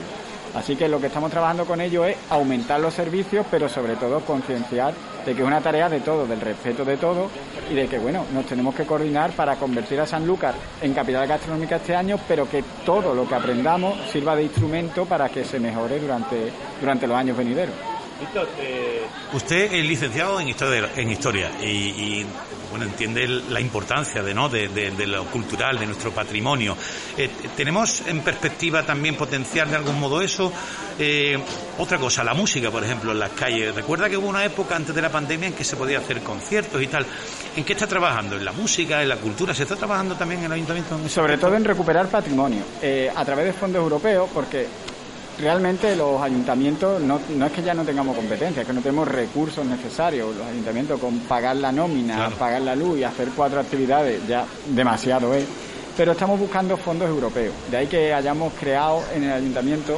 Así 0.56 0.76
que 0.76 0.88
lo 0.88 1.00
que 1.00 1.08
estamos 1.08 1.32
trabajando 1.32 1.66
con 1.66 1.80
ello 1.80 2.06
es 2.06 2.18
aumentar 2.30 2.80
los 2.80 2.94
servicios, 2.94 3.46
pero 3.50 3.70
sobre 3.70 3.96
todo 3.96 4.22
concienciar 4.22 4.94
de 5.26 5.36
que 5.36 5.42
es 5.42 5.48
una 5.48 5.62
tarea 5.62 5.90
de 5.90 6.00
todo, 6.00 6.26
del 6.26 6.42
respeto 6.42 6.84
de 6.84 6.98
todo 6.98 7.30
y 7.70 7.76
de 7.76 7.88
que, 7.88 8.00
bueno, 8.00 8.26
nos 8.34 8.46
tenemos 8.46 8.74
que 8.74 8.86
coordinar 8.86 9.32
para 9.32 9.56
convertir 9.58 10.00
a 10.00 10.08
Sanlúcar 10.08 10.56
en 10.82 10.94
capital 10.94 11.28
gastronómica 11.28 11.76
este 11.76 11.96
año, 11.96 12.18
pero 12.28 12.50
que 12.50 12.64
todo 12.86 13.14
lo 13.14 13.28
que 13.28 13.36
aprendamos 13.36 13.96
sirva 14.12 14.36
de 14.36 14.44
instrumento 14.44 15.06
para 15.06 15.30
que 15.30 15.44
se 15.44 15.60
mejore 15.60 16.00
durante, 16.00 16.52
durante 16.80 17.08
los 17.08 17.18
años 17.18 17.38
venideros. 17.38 17.89
Víctor, 18.20 18.50
eh, 18.60 19.08
usted 19.32 19.74
es 19.74 19.86
licenciado 19.86 20.42
en 20.42 20.50
historia, 20.50 20.90
en 20.96 21.10
historia 21.10 21.52
y, 21.62 22.26
bueno 22.70 22.86
entiende 22.86 23.26
la 23.28 23.62
importancia 23.62 24.22
de 24.22 24.34
no 24.34 24.50
de, 24.50 25.08
lo 25.08 25.26
cultural, 25.26 25.80
de 25.80 25.86
nuestro 25.86 26.12
patrimonio. 26.12 26.76
Eh, 27.18 27.30
tenemos 27.56 28.04
en 28.08 28.22
perspectiva 28.22 28.84
también 28.84 29.16
potenciar 29.16 29.70
de 29.70 29.78
algún 29.78 30.00
modo 30.00 30.22
eso. 30.22 30.52
Eh, 31.00 31.40
otra 31.78 31.98
cosa, 31.98 32.24
la 32.24 32.34
música, 32.34 32.70
por 32.70 32.84
ejemplo, 32.84 33.14
en 33.14 33.20
las 33.20 33.32
calles. 33.32 33.74
Recuerda 33.74 34.10
que 34.10 34.18
hubo 34.18 34.28
una 34.28 34.44
época 34.44 34.76
antes 34.76 34.94
de 34.94 35.02
la 35.02 35.10
pandemia 35.10 35.48
en 35.48 35.54
que 35.54 35.64
se 35.64 35.78
podía 35.78 36.00
hacer 36.00 36.22
conciertos 36.22 36.82
y 36.82 36.88
tal. 36.88 37.06
¿En 37.56 37.64
qué 37.64 37.74
está 37.74 37.88
trabajando? 37.88 38.36
¿En 38.36 38.44
la 38.44 38.52
música, 38.52 39.02
en 39.02 39.10
la 39.10 39.18
cultura? 39.18 39.54
¿Se 39.54 39.64
está 39.64 39.78
trabajando 39.78 40.16
también 40.16 40.42
en 40.42 40.48
el 40.48 40.52
ayuntamiento? 40.54 41.00
Sobre 41.08 41.38
todo 41.38 41.56
en 41.56 41.64
recuperar 41.64 42.08
patrimonio 42.10 42.64
a 43.16 43.26
través 43.26 43.46
de 43.46 43.54
fondos 43.54 43.82
europeos, 43.82 44.30
porque 44.34 44.68
realmente 45.40 45.96
los 45.96 46.22
ayuntamientos 46.22 47.02
no, 47.02 47.20
no 47.36 47.46
es 47.46 47.52
que 47.52 47.64
ya 47.64 47.74
no 47.74 47.84
tengamos 47.84 48.16
competencia, 48.16 48.62
es 48.62 48.68
que 48.68 48.74
no 48.74 48.82
tenemos 48.82 49.08
recursos 49.08 49.66
necesarios. 49.66 50.36
Los 50.36 50.48
ayuntamientos 50.48 51.00
con 51.00 51.20
pagar 51.20 51.56
la 51.56 51.72
nómina, 51.72 52.30
pagar 52.32 52.62
la 52.62 52.76
luz 52.76 53.00
y 53.00 53.04
hacer 53.04 53.30
cuatro 53.36 53.60
actividades 53.60 54.26
ya 54.28 54.46
demasiado 54.68 55.34
es. 55.34 55.46
Pero 55.96 56.14
estamos 56.14 56.40
buscando 56.40 56.78
fondos 56.78 57.10
europeos. 57.10 57.54
De 57.70 57.78
ahí 57.78 57.88
que 57.88 58.14
hayamos 58.14 58.54
creado 58.54 59.04
en 59.14 59.24
el 59.24 59.32
ayuntamiento 59.32 59.98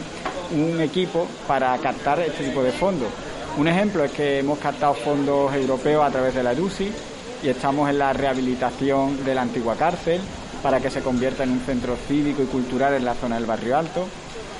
un 0.51 0.81
equipo 0.81 1.27
para 1.47 1.77
captar 1.77 2.19
este 2.19 2.45
tipo 2.45 2.63
de 2.63 2.71
fondos. 2.71 3.09
Un 3.57 3.67
ejemplo 3.67 4.03
es 4.03 4.11
que 4.11 4.39
hemos 4.39 4.59
captado 4.59 4.93
fondos 4.93 5.53
europeos 5.53 6.03
a 6.05 6.09
través 6.09 6.33
de 6.33 6.43
la 6.43 6.53
ERUSI 6.53 6.91
y 7.43 7.49
estamos 7.49 7.89
en 7.89 7.99
la 7.99 8.13
rehabilitación 8.13 9.23
de 9.25 9.35
la 9.35 9.41
antigua 9.41 9.75
cárcel 9.75 10.21
para 10.63 10.79
que 10.79 10.89
se 10.89 11.01
convierta 11.01 11.43
en 11.43 11.51
un 11.51 11.59
centro 11.59 11.95
cívico 12.07 12.43
y 12.43 12.45
cultural 12.45 12.93
en 12.93 13.05
la 13.05 13.15
zona 13.15 13.35
del 13.35 13.45
barrio 13.45 13.77
alto. 13.77 14.07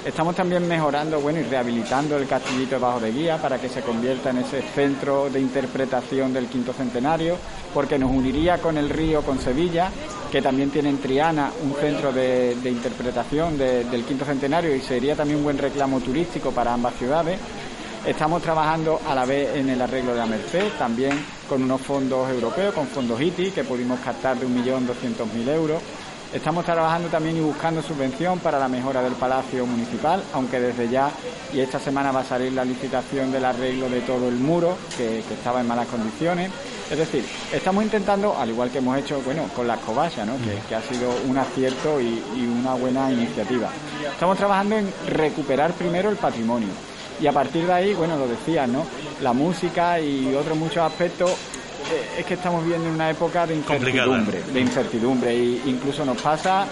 Estamos 0.03 0.35
también 0.35 0.67
mejorando 0.67 1.21
bueno, 1.21 1.39
y 1.39 1.43
rehabilitando 1.43 2.17
el 2.17 2.27
castillito 2.27 2.73
de 2.73 2.81
Bajo 2.81 2.99
de 2.99 3.11
Guía 3.11 3.37
para 3.37 3.61
que 3.61 3.69
se 3.69 3.81
convierta 3.81 4.31
en 4.31 4.39
ese 4.39 4.63
centro 4.73 5.29
de 5.29 5.39
interpretación 5.39 6.33
del 6.33 6.47
quinto 6.47 6.73
centenario, 6.73 7.37
porque 7.71 7.99
nos 7.99 8.09
uniría 8.09 8.57
con 8.57 8.77
el 8.79 8.89
río, 8.89 9.21
con 9.21 9.37
Sevilla, 9.37 9.91
que 10.31 10.41
también 10.41 10.71
tiene 10.71 10.89
en 10.89 10.97
Triana 10.97 11.51
un 11.63 11.75
centro 11.75 12.11
de, 12.11 12.57
interpretación 12.65 13.59
del 13.59 14.03
quinto 14.03 14.25
centenario 14.25 14.75
y 14.75 14.81
sería 14.81 15.15
también 15.15 15.37
un 15.37 15.43
buen 15.43 15.59
reclamo 15.59 15.99
turístico 15.99 16.49
para 16.49 16.73
ambas 16.73 16.95
ciudades. 16.95 17.39
Estamos 18.03 18.41
trabajando 18.41 18.99
a 19.07 19.13
la 19.13 19.25
vez 19.25 19.55
en 19.55 19.69
el 19.69 19.79
arreglo 19.79 20.13
de 20.13 20.17
la 20.17 20.25
Merced, 20.25 20.69
también 20.79 21.23
con 21.47 21.61
unos 21.61 21.79
fondos 21.79 22.27
europeos, 22.31 22.73
con 22.73 22.87
fondos 22.87 23.21
ITI, 23.21 23.51
que 23.51 23.63
pudimos 23.63 23.99
captar 23.99 24.35
de 24.39 24.47
1.200.000 24.47 25.47
euros. 25.49 25.79
Estamos 26.33 26.63
trabajando 26.63 27.09
también 27.09 27.35
y 27.35 27.41
buscando 27.41 27.81
subvención 27.81 28.39
para 28.39 28.57
la 28.57 28.69
mejora 28.69 29.01
del 29.01 29.13
Palacio 29.13 29.65
Municipal, 29.65 30.23
aunque 30.33 30.61
desde 30.61 30.87
ya 30.87 31.11
y 31.53 31.59
esta 31.59 31.77
semana 31.77 32.13
va 32.13 32.21
a 32.21 32.23
salir 32.23 32.53
la 32.53 32.63
licitación 32.63 33.33
del 33.33 33.43
arreglo 33.43 33.89
de 33.89 33.99
todo 33.99 34.29
el 34.29 34.35
muro, 34.35 34.77
que, 34.95 35.19
estaba 35.19 35.59
en 35.59 35.67
malas 35.67 35.87
condiciones. 35.87 36.49
Es 36.89 36.97
decir, 36.97 37.25
estamos 37.51 37.83
intentando, 37.83 38.37
al 38.37 38.49
igual 38.49 38.71
que 38.71 38.77
hemos 38.77 38.97
hecho 38.97 39.21
bueno, 39.25 39.43
con 39.53 39.67
la 39.67 39.75
escobaya, 39.75 40.23
¿no? 40.23 40.35
que, 40.69 40.73
ha 40.73 40.81
sido 40.81 41.11
un 41.27 41.37
acierto 41.37 41.99
y, 41.99 42.23
una 42.61 42.75
buena 42.75 43.11
iniciativa. 43.11 43.67
Estamos 44.09 44.37
trabajando 44.37 44.77
en 44.77 44.89
recuperar 45.07 45.73
primero 45.73 46.09
el 46.09 46.15
patrimonio. 46.15 46.69
Y 47.19 47.27
a 47.27 47.33
partir 47.33 47.67
de 47.67 47.73
ahí, 47.73 47.93
bueno, 47.93 48.15
lo 48.15 48.27
decía, 48.27 48.65
¿no? 48.65 48.85
La 49.21 49.33
música 49.33 49.99
y 49.99 50.33
otros 50.33 50.57
muchos 50.57 50.77
aspectos 50.77 51.31
es 52.17 52.25
que 52.25 52.33
estamos 52.35 52.63
viviendo 52.63 52.89
una 52.89 53.09
época 53.09 53.45
de 53.47 53.55
incertidumbre, 53.55 54.43
de 54.43 54.59
incertidumbre, 54.59 55.31
e 55.31 55.61
incluso 55.65 56.05
nos 56.05 56.21
pasa 56.21 56.67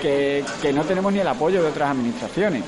que, 0.00 0.44
no 0.72 0.84
tenemos 0.84 1.12
ni 1.12 1.20
el 1.20 1.28
apoyo 1.28 1.62
de 1.62 1.68
otras 1.68 1.90
administraciones. 1.90 2.62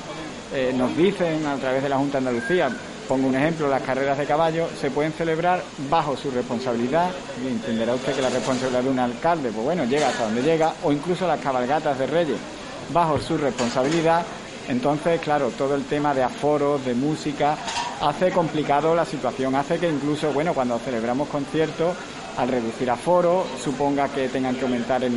Eh, 0.53 0.73
nos 0.75 0.95
dicen 0.97 1.45
a 1.45 1.55
través 1.55 1.81
de 1.81 1.89
la 1.89 1.97
Junta 1.97 2.19
de 2.19 2.27
Andalucía, 2.27 2.69
pongo 3.07 3.27
un 3.27 3.35
ejemplo, 3.35 3.69
las 3.69 3.81
carreras 3.81 4.17
de 4.17 4.25
caballo 4.25 4.67
se 4.79 4.91
pueden 4.91 5.13
celebrar 5.13 5.63
bajo 5.89 6.17
su 6.17 6.29
responsabilidad, 6.31 7.11
y 7.43 7.47
entenderá 7.47 7.95
usted 7.95 8.15
que 8.15 8.21
la 8.21 8.29
responsabilidad 8.29 8.83
de 8.83 8.89
un 8.89 8.99
alcalde, 8.99 9.49
pues 9.51 9.65
bueno, 9.65 9.85
llega 9.85 10.09
hasta 10.09 10.25
donde 10.25 10.41
llega, 10.41 10.73
o 10.83 10.91
incluso 10.91 11.27
las 11.27 11.39
cabalgatas 11.39 11.97
de 11.97 12.07
reyes, 12.07 12.37
bajo 12.93 13.19
su 13.19 13.37
responsabilidad, 13.37 14.25
entonces, 14.71 15.19
claro, 15.19 15.49
todo 15.57 15.75
el 15.75 15.83
tema 15.83 16.13
de 16.13 16.23
aforos, 16.23 16.85
de 16.85 16.93
música, 16.93 17.57
hace 17.99 18.31
complicado 18.31 18.95
la 18.95 19.03
situación, 19.03 19.53
hace 19.55 19.77
que 19.77 19.89
incluso, 19.89 20.31
bueno, 20.31 20.53
cuando 20.53 20.79
celebramos 20.79 21.27
conciertos, 21.27 21.93
al 22.37 22.47
reducir 22.47 22.89
aforo, 22.89 23.45
suponga 23.61 24.07
que 24.07 24.29
tengan 24.29 24.55
que 24.55 24.61
aumentar 24.61 25.03
el, 25.03 25.13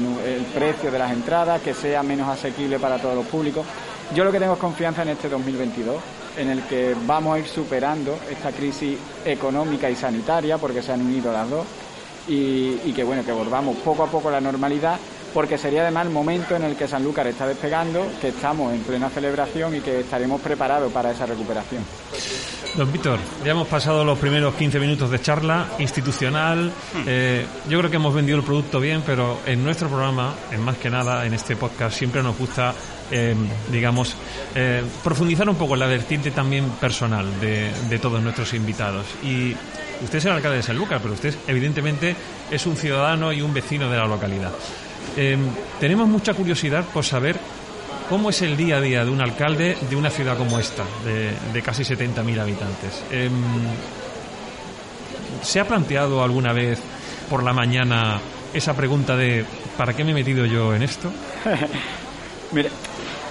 precio 0.52 0.90
de 0.90 0.99
las 0.99 1.12
entradas, 1.12 1.62
que 1.62 1.73
sea 1.73 2.02
menos 2.02 2.28
asequible 2.28 2.80
para 2.80 2.99
todos 2.99 3.14
los 3.14 3.26
públicos. 3.26 3.64
Yo 4.12 4.25
lo 4.25 4.32
que 4.32 4.40
tengo 4.40 4.54
es 4.54 4.58
confianza 4.58 5.02
en 5.02 5.11
este 5.11 5.28
2022, 5.28 5.99
en 6.37 6.50
el 6.50 6.62
que 6.64 6.96
vamos 7.06 7.37
a 7.37 7.38
ir 7.38 7.46
superando 7.46 8.18
esta 8.28 8.50
crisis 8.50 8.99
económica 9.25 9.88
y 9.88 9.94
sanitaria, 9.94 10.58
porque 10.58 10.82
se 10.82 10.92
han 10.92 11.00
unido 11.00 11.32
las 11.32 11.49
dos, 11.49 11.64
y, 12.26 12.80
y 12.84 12.92
que 12.92 13.04
bueno, 13.04 13.25
que 13.25 13.30
volvamos 13.30 13.76
poco 13.76 14.02
a 14.02 14.08
poco 14.08 14.30
a 14.30 14.32
la 14.32 14.40
normalidad 14.40 14.99
porque 15.35 15.59
sería 15.59 15.83
además 15.83 16.07
el 16.07 16.12
momento 16.12 16.55
en 16.55 16.62
el 16.62 16.76
que 16.76 16.87
Sanlúcar 16.87 17.26
está 17.26 17.47
despegando, 17.47 18.07
que 18.21 18.29
estamos 18.29 18.73
en 18.73 18.81
plena 18.83 19.11
celebración 19.11 19.75
y 19.75 19.81
que 19.81 20.00
estaremos 20.00 20.41
preparados 20.41 20.93
para 20.93 21.11
esa 21.11 21.26
recuperación. 21.26 21.85
Don 22.76 22.91
Víctor, 22.93 23.19
ya 23.45 23.50
hemos 23.50 23.69
pasado 23.69 24.05
los 24.05 24.19
primeros 24.19 24.55
15 24.55 24.79
minutos 24.81 25.11
de 25.11 25.21
charla 25.21 25.69
institucional. 25.81 26.69
Hmm. 26.69 27.05
Eh, 27.07 27.47
yo 27.69 27.79
creo 27.79 27.91
que 27.91 27.97
hemos 27.97 28.14
vendido 28.14 28.38
el 28.38 28.45
producto 28.45 28.79
bien, 28.81 29.03
pero 29.05 29.41
en 29.45 29.62
nuestro 29.64 29.88
programa, 29.88 30.35
en 30.53 30.61
más 30.61 30.76
que 30.79 30.88
nada, 30.88 31.26
en 31.26 31.35
este 31.35 31.57
podcast, 31.57 31.97
siempre 31.97 32.23
nos 32.23 32.38
gusta, 32.38 32.73
eh, 33.11 33.35
digamos, 33.71 34.17
eh, 34.55 34.85
profundizar 35.03 35.49
un 35.49 35.57
poco 35.57 35.75
en 35.75 35.81
la 35.81 35.87
vertiente 35.87 36.31
también 36.31 36.69
personal 36.81 37.41
de, 37.41 37.73
de 37.88 37.99
todos 37.99 38.23
nuestros 38.23 38.55
invitados. 38.55 39.07
Y 39.23 39.55
usted 40.03 40.19
es 40.19 40.25
el 40.25 40.33
alcalde 40.33 40.59
de 40.59 40.62
San 40.62 40.76
Lucas, 40.76 41.00
pero 41.03 41.14
usted 41.14 41.35
evidentemente 41.49 42.14
es 42.50 42.67
un 42.67 42.76
ciudadano 42.76 43.33
y 43.33 43.43
un 43.43 43.53
vecino 43.53 43.91
de 43.91 43.97
la 43.97 44.07
localidad. 44.07 44.53
Tenemos 45.80 46.09
mucha 46.09 46.35
curiosidad 46.35 46.85
por 46.92 47.04
saber 47.04 47.38
¿Cómo 48.09 48.28
es 48.28 48.42
el 48.42 48.56
día 48.56 48.76
a 48.76 48.80
día 48.83 49.04
de 49.04 49.11
un 49.11 49.21
alcalde 49.23 49.78
de 49.88 49.97
una 49.97 50.11
ciudad 50.11 50.37
como 50.37 50.59
esta, 50.59 50.85
de, 51.04 51.62
casi 51.62 51.85
70.000 51.85 52.38
habitantes? 52.38 53.02
Em, 53.11 53.33
¿Se 55.42 55.59
ha 55.59 55.66
planteado 55.66 56.23
alguna 56.23 56.52
vez 56.52 56.80
por 57.30 57.42
la 57.42 57.54
mañana 57.54 58.21
esa 58.52 58.75
pregunta 58.75 59.16
de 59.16 59.44
¿para 59.78 59.94
qué 59.94 60.04
me 60.04 60.11
he 60.11 60.14
metido 60.14 60.44
yo 60.44 60.75
en 60.75 60.83
esto? 60.83 61.11
Mire, 62.52 62.68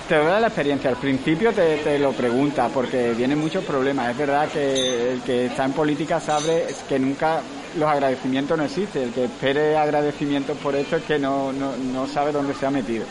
te 0.10 0.18
voy 0.18 0.26
a 0.26 0.30
dar 0.32 0.42
la 0.42 0.48
experiencia. 0.48 0.90
Al 0.90 0.98
principio 0.98 1.52
te, 1.54 1.78
te, 1.78 2.00
lo 2.00 2.12
pregunta 2.12 2.68
porque 2.70 3.14
vienen 3.14 3.38
muchos 3.38 3.64
problemas. 3.64 4.10
Es 4.10 4.18
verdad 4.18 4.50
que 4.50 5.14
el 5.14 5.22
que 5.22 5.46
está 5.46 5.66
en 5.66 5.74
política 5.74 6.20
sabe 6.20 6.66
que 6.90 6.98
nunca 6.98 7.42
los 7.78 7.90
agradecimientos 7.90 8.58
no 8.58 8.64
existen. 8.64 9.04
El 9.04 9.12
que 9.12 9.26
espere 9.26 9.78
agradecimientos 9.78 10.58
por 10.58 10.76
esto 10.76 10.98
es 10.98 11.04
que 11.04 11.20
no, 11.20 11.52
no, 11.52 11.76
no 11.78 12.08
sabe 12.08 12.32
dónde 12.32 12.54
se 12.54 12.66
ha 12.66 12.72
metido 12.72 13.06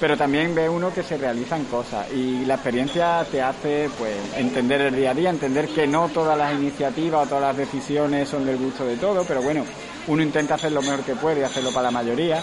pero 0.00 0.16
también 0.16 0.54
ve 0.54 0.68
uno 0.68 0.92
que 0.92 1.02
se 1.02 1.16
realizan 1.16 1.64
cosas 1.64 2.10
y 2.12 2.44
la 2.44 2.54
experiencia 2.54 3.24
te 3.30 3.40
hace 3.40 3.88
pues 3.96 4.14
entender 4.36 4.80
el 4.82 4.96
día 4.96 5.12
a 5.12 5.14
día, 5.14 5.30
entender 5.30 5.68
que 5.68 5.86
no 5.86 6.08
todas 6.08 6.36
las 6.36 6.52
iniciativas 6.54 7.26
o 7.26 7.28
todas 7.28 7.42
las 7.42 7.56
decisiones 7.56 8.28
son 8.28 8.44
del 8.44 8.56
gusto 8.56 8.84
de 8.84 8.96
todo, 8.96 9.24
pero 9.26 9.42
bueno, 9.42 9.64
uno 10.06 10.22
intenta 10.22 10.54
hacer 10.54 10.72
lo 10.72 10.82
mejor 10.82 11.00
que 11.04 11.14
puede 11.14 11.40
y 11.40 11.44
hacerlo 11.44 11.70
para 11.70 11.84
la 11.84 11.90
mayoría. 11.90 12.42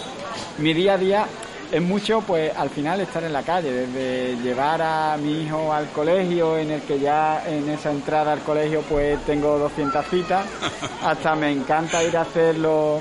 Mi 0.58 0.72
día 0.74 0.94
a 0.94 0.98
día 0.98 1.26
es 1.76 1.80
mucho, 1.80 2.20
pues 2.20 2.54
al 2.54 2.68
final 2.68 3.00
estar 3.00 3.24
en 3.24 3.32
la 3.32 3.42
calle, 3.42 3.72
desde 3.72 4.36
llevar 4.42 4.82
a 4.82 5.16
mi 5.16 5.42
hijo 5.42 5.72
al 5.72 5.88
colegio, 5.88 6.58
en 6.58 6.70
el 6.70 6.82
que 6.82 7.00
ya 7.00 7.42
en 7.48 7.68
esa 7.70 7.90
entrada 7.90 8.32
al 8.32 8.40
colegio 8.40 8.82
pues 8.82 9.18
tengo 9.24 9.58
200 9.58 10.06
citas, 10.06 10.44
hasta 11.02 11.34
me 11.34 11.50
encanta 11.50 12.04
ir 12.04 12.14
a 12.18 12.22
hacer 12.22 12.58
los, 12.58 13.00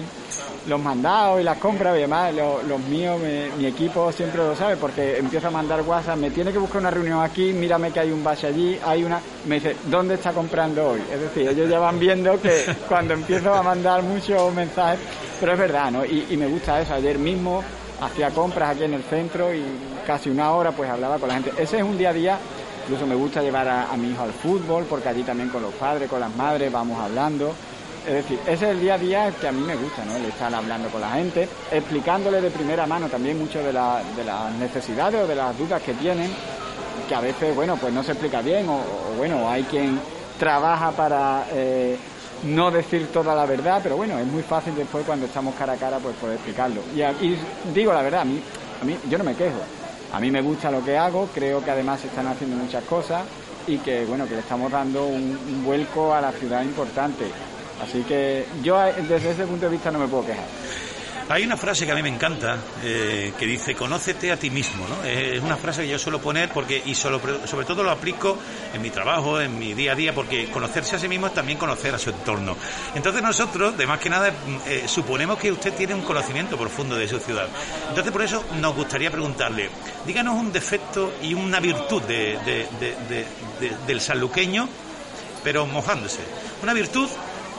mandados 0.81 1.41
y 1.41 1.43
las 1.43 1.57
compras, 1.57 1.95
y 1.95 1.99
además 1.99 2.33
los, 2.33 2.79
míos, 2.79 3.19
mi 3.57 3.65
equipo 3.65 4.09
siempre 4.13 4.37
lo 4.37 4.55
sabe, 4.55 4.77
porque 4.77 5.17
empiezo 5.17 5.49
a 5.49 5.51
mandar 5.51 5.81
WhatsApp, 5.81 6.17
me 6.17 6.31
tiene 6.31 6.53
que 6.53 6.57
buscar 6.57 6.79
una 6.79 6.91
reunión 6.91 7.21
aquí, 7.21 7.51
mírame 7.51 7.91
que 7.91 7.99
hay 7.99 8.11
un 8.11 8.23
base 8.23 8.47
allí, 8.47 8.79
hay 8.85 9.03
una, 9.03 9.19
me 9.47 9.55
dice, 9.55 9.75
¿dónde 9.87 10.13
está 10.13 10.31
comprando 10.31 10.91
hoy? 10.91 11.01
Es 11.11 11.19
decir, 11.19 11.49
ellos 11.49 11.69
ya 11.69 11.79
van 11.79 11.99
viendo 11.99 12.39
que 12.39 12.63
cuando 12.87 13.15
empiezo 13.15 13.53
a 13.53 13.61
mandar 13.63 14.01
muchos 14.01 14.53
mensajes, 14.53 14.99
pero 15.41 15.51
es 15.51 15.59
verdad, 15.59 15.91
¿no? 15.91 16.05
Y, 16.05 16.27
y 16.29 16.37
me 16.37 16.47
gusta 16.47 16.79
eso, 16.79 16.93
ayer 16.93 17.17
mismo 17.17 17.61
hacía 18.01 18.31
compras 18.31 18.71
aquí 18.71 18.83
en 18.83 18.95
el 18.95 19.03
centro 19.03 19.53
y 19.53 19.63
casi 20.05 20.29
una 20.29 20.51
hora 20.51 20.71
pues 20.71 20.89
hablaba 20.89 21.17
con 21.19 21.29
la 21.29 21.35
gente. 21.35 21.51
Ese 21.57 21.77
es 21.77 21.83
un 21.83 21.97
día 21.97 22.09
a 22.09 22.13
día, 22.13 22.39
incluso 22.83 23.05
me 23.05 23.15
gusta 23.15 23.41
llevar 23.41 23.67
a, 23.67 23.95
mi 23.95 24.09
hijo 24.09 24.23
al 24.23 24.33
fútbol 24.33 24.85
porque 24.89 25.09
allí 25.09 25.23
también 25.23 25.49
con 25.49 25.61
los 25.61 25.73
padres, 25.75 26.09
con 26.09 26.19
las 26.19 26.35
madres 26.35 26.71
vamos 26.71 26.99
hablando. 26.99 27.53
Es 28.05 28.13
decir, 28.13 28.39
ese 28.47 28.65
es 28.65 28.71
el 28.71 28.79
día 28.79 28.95
a 28.95 28.97
día 28.97 29.31
que 29.39 29.47
a 29.47 29.51
mí 29.51 29.61
me 29.61 29.75
gusta, 29.75 30.03
¿no? 30.03 30.15
El 30.15 30.25
estar 30.25 30.51
hablando 30.53 30.89
con 30.89 31.01
la 31.01 31.11
gente, 31.11 31.47
explicándole 31.71 32.41
de 32.41 32.49
primera 32.49 32.87
mano 32.87 33.07
también 33.07 33.37
mucho 33.37 33.63
de, 33.63 33.71
las 33.71 34.03
necesidades 34.59 35.21
o 35.21 35.27
de 35.27 35.35
las 35.35 35.55
dudas 35.55 35.83
que 35.83 35.93
tienen, 35.93 36.31
que 37.07 37.13
a 37.13 37.21
veces, 37.21 37.55
bueno, 37.55 37.77
pues 37.77 37.93
no 37.93 38.01
se 38.03 38.13
explica 38.13 38.41
bien 38.41 38.67
o, 38.67 38.79
bueno, 39.17 39.47
hay 39.47 39.61
quien 39.63 39.99
trabaja 40.39 40.89
para 40.91 41.45
eh, 41.51 41.95
no 42.43 42.71
decir 42.71 43.07
toda 43.07 43.35
la 43.35 43.45
verdad, 43.45 43.79
pero 43.83 43.97
bueno, 43.97 44.17
es 44.19 44.25
muy 44.25 44.43
fácil 44.43 44.75
después 44.75 45.05
cuando 45.05 45.25
estamos 45.25 45.55
cara 45.55 45.73
a 45.73 45.77
cara 45.77 45.99
pues 45.99 46.15
poder 46.15 46.35
explicarlo. 46.35 46.81
Y, 46.95 47.35
digo 47.73 47.93
la 47.93 48.01
verdad, 48.01 48.21
a 48.21 48.25
mí, 48.25 48.41
a 48.81 48.85
mí 48.85 48.97
yo 49.09 49.17
no 49.17 49.23
me 49.23 49.35
quejo. 49.35 49.59
A 50.13 50.19
mí 50.19 50.29
me 50.29 50.41
gusta 50.41 50.69
lo 50.69 50.83
que 50.83 50.97
hago, 50.97 51.29
creo 51.33 51.63
que 51.63 51.71
además 51.71 52.01
se 52.01 52.07
están 52.07 52.27
haciendo 52.27 52.57
muchas 52.57 52.83
cosas 52.83 53.23
y 53.67 53.77
que 53.77 54.05
bueno, 54.05 54.27
que 54.27 54.33
le 54.33 54.41
estamos 54.41 54.71
dando 54.71 55.05
un 55.05 55.63
vuelco 55.63 56.13
a 56.13 56.21
la 56.21 56.31
ciudad 56.31 56.63
importante. 56.63 57.25
Así 57.81 58.03
que 58.03 58.45
yo 58.61 58.77
desde 59.07 59.31
ese 59.31 59.45
punto 59.45 59.65
de 59.65 59.71
vista 59.71 59.89
no 59.91 59.99
me 59.99 60.07
puedo 60.07 60.25
quejar. 60.25 60.45
Hay 61.31 61.45
una 61.45 61.55
frase 61.55 61.85
que 61.85 61.93
a 61.93 61.95
mí 61.95 62.03
me 62.03 62.09
encanta 62.09 62.57
eh, 62.83 63.31
que 63.39 63.45
dice 63.45 63.73
conócete 63.73 64.33
a 64.33 64.37
ti 64.37 64.49
mismo, 64.49 64.85
¿no? 64.85 65.01
Es 65.05 65.41
una 65.41 65.55
frase 65.55 65.83
que 65.83 65.87
yo 65.87 65.97
suelo 65.97 66.19
poner 66.19 66.49
porque 66.49 66.83
y 66.85 66.93
solo, 66.93 67.21
sobre 67.45 67.65
todo 67.65 67.83
lo 67.83 67.91
aplico 67.91 68.37
en 68.73 68.81
mi 68.81 68.89
trabajo, 68.89 69.39
en 69.39 69.57
mi 69.57 69.73
día 69.73 69.93
a 69.93 69.95
día, 69.95 70.13
porque 70.13 70.49
conocerse 70.49 70.97
a 70.97 70.99
sí 70.99 71.07
mismo 71.07 71.27
es 71.27 71.33
también 71.33 71.57
conocer 71.57 71.95
a 71.95 71.99
su 71.99 72.09
entorno. 72.09 72.57
Entonces 72.95 73.23
nosotros, 73.23 73.77
de 73.77 73.87
más 73.87 73.99
que 73.99 74.09
nada, 74.09 74.33
eh, 74.67 74.83
suponemos 74.87 75.39
que 75.39 75.53
usted 75.53 75.73
tiene 75.73 75.95
un 75.95 76.01
conocimiento 76.01 76.57
profundo 76.57 76.97
de 76.97 77.07
su 77.07 77.17
ciudad. 77.19 77.47
Entonces 77.87 78.11
por 78.11 78.23
eso 78.23 78.43
nos 78.59 78.75
gustaría 78.75 79.09
preguntarle, 79.09 79.69
díganos 80.05 80.35
un 80.35 80.51
defecto 80.51 81.13
y 81.21 81.33
una 81.33 81.61
virtud 81.61 82.01
del 83.87 84.01
sanluqueño, 84.01 84.67
pero 85.45 85.65
mojándose. 85.65 86.19
Una 86.61 86.73
virtud 86.73 87.07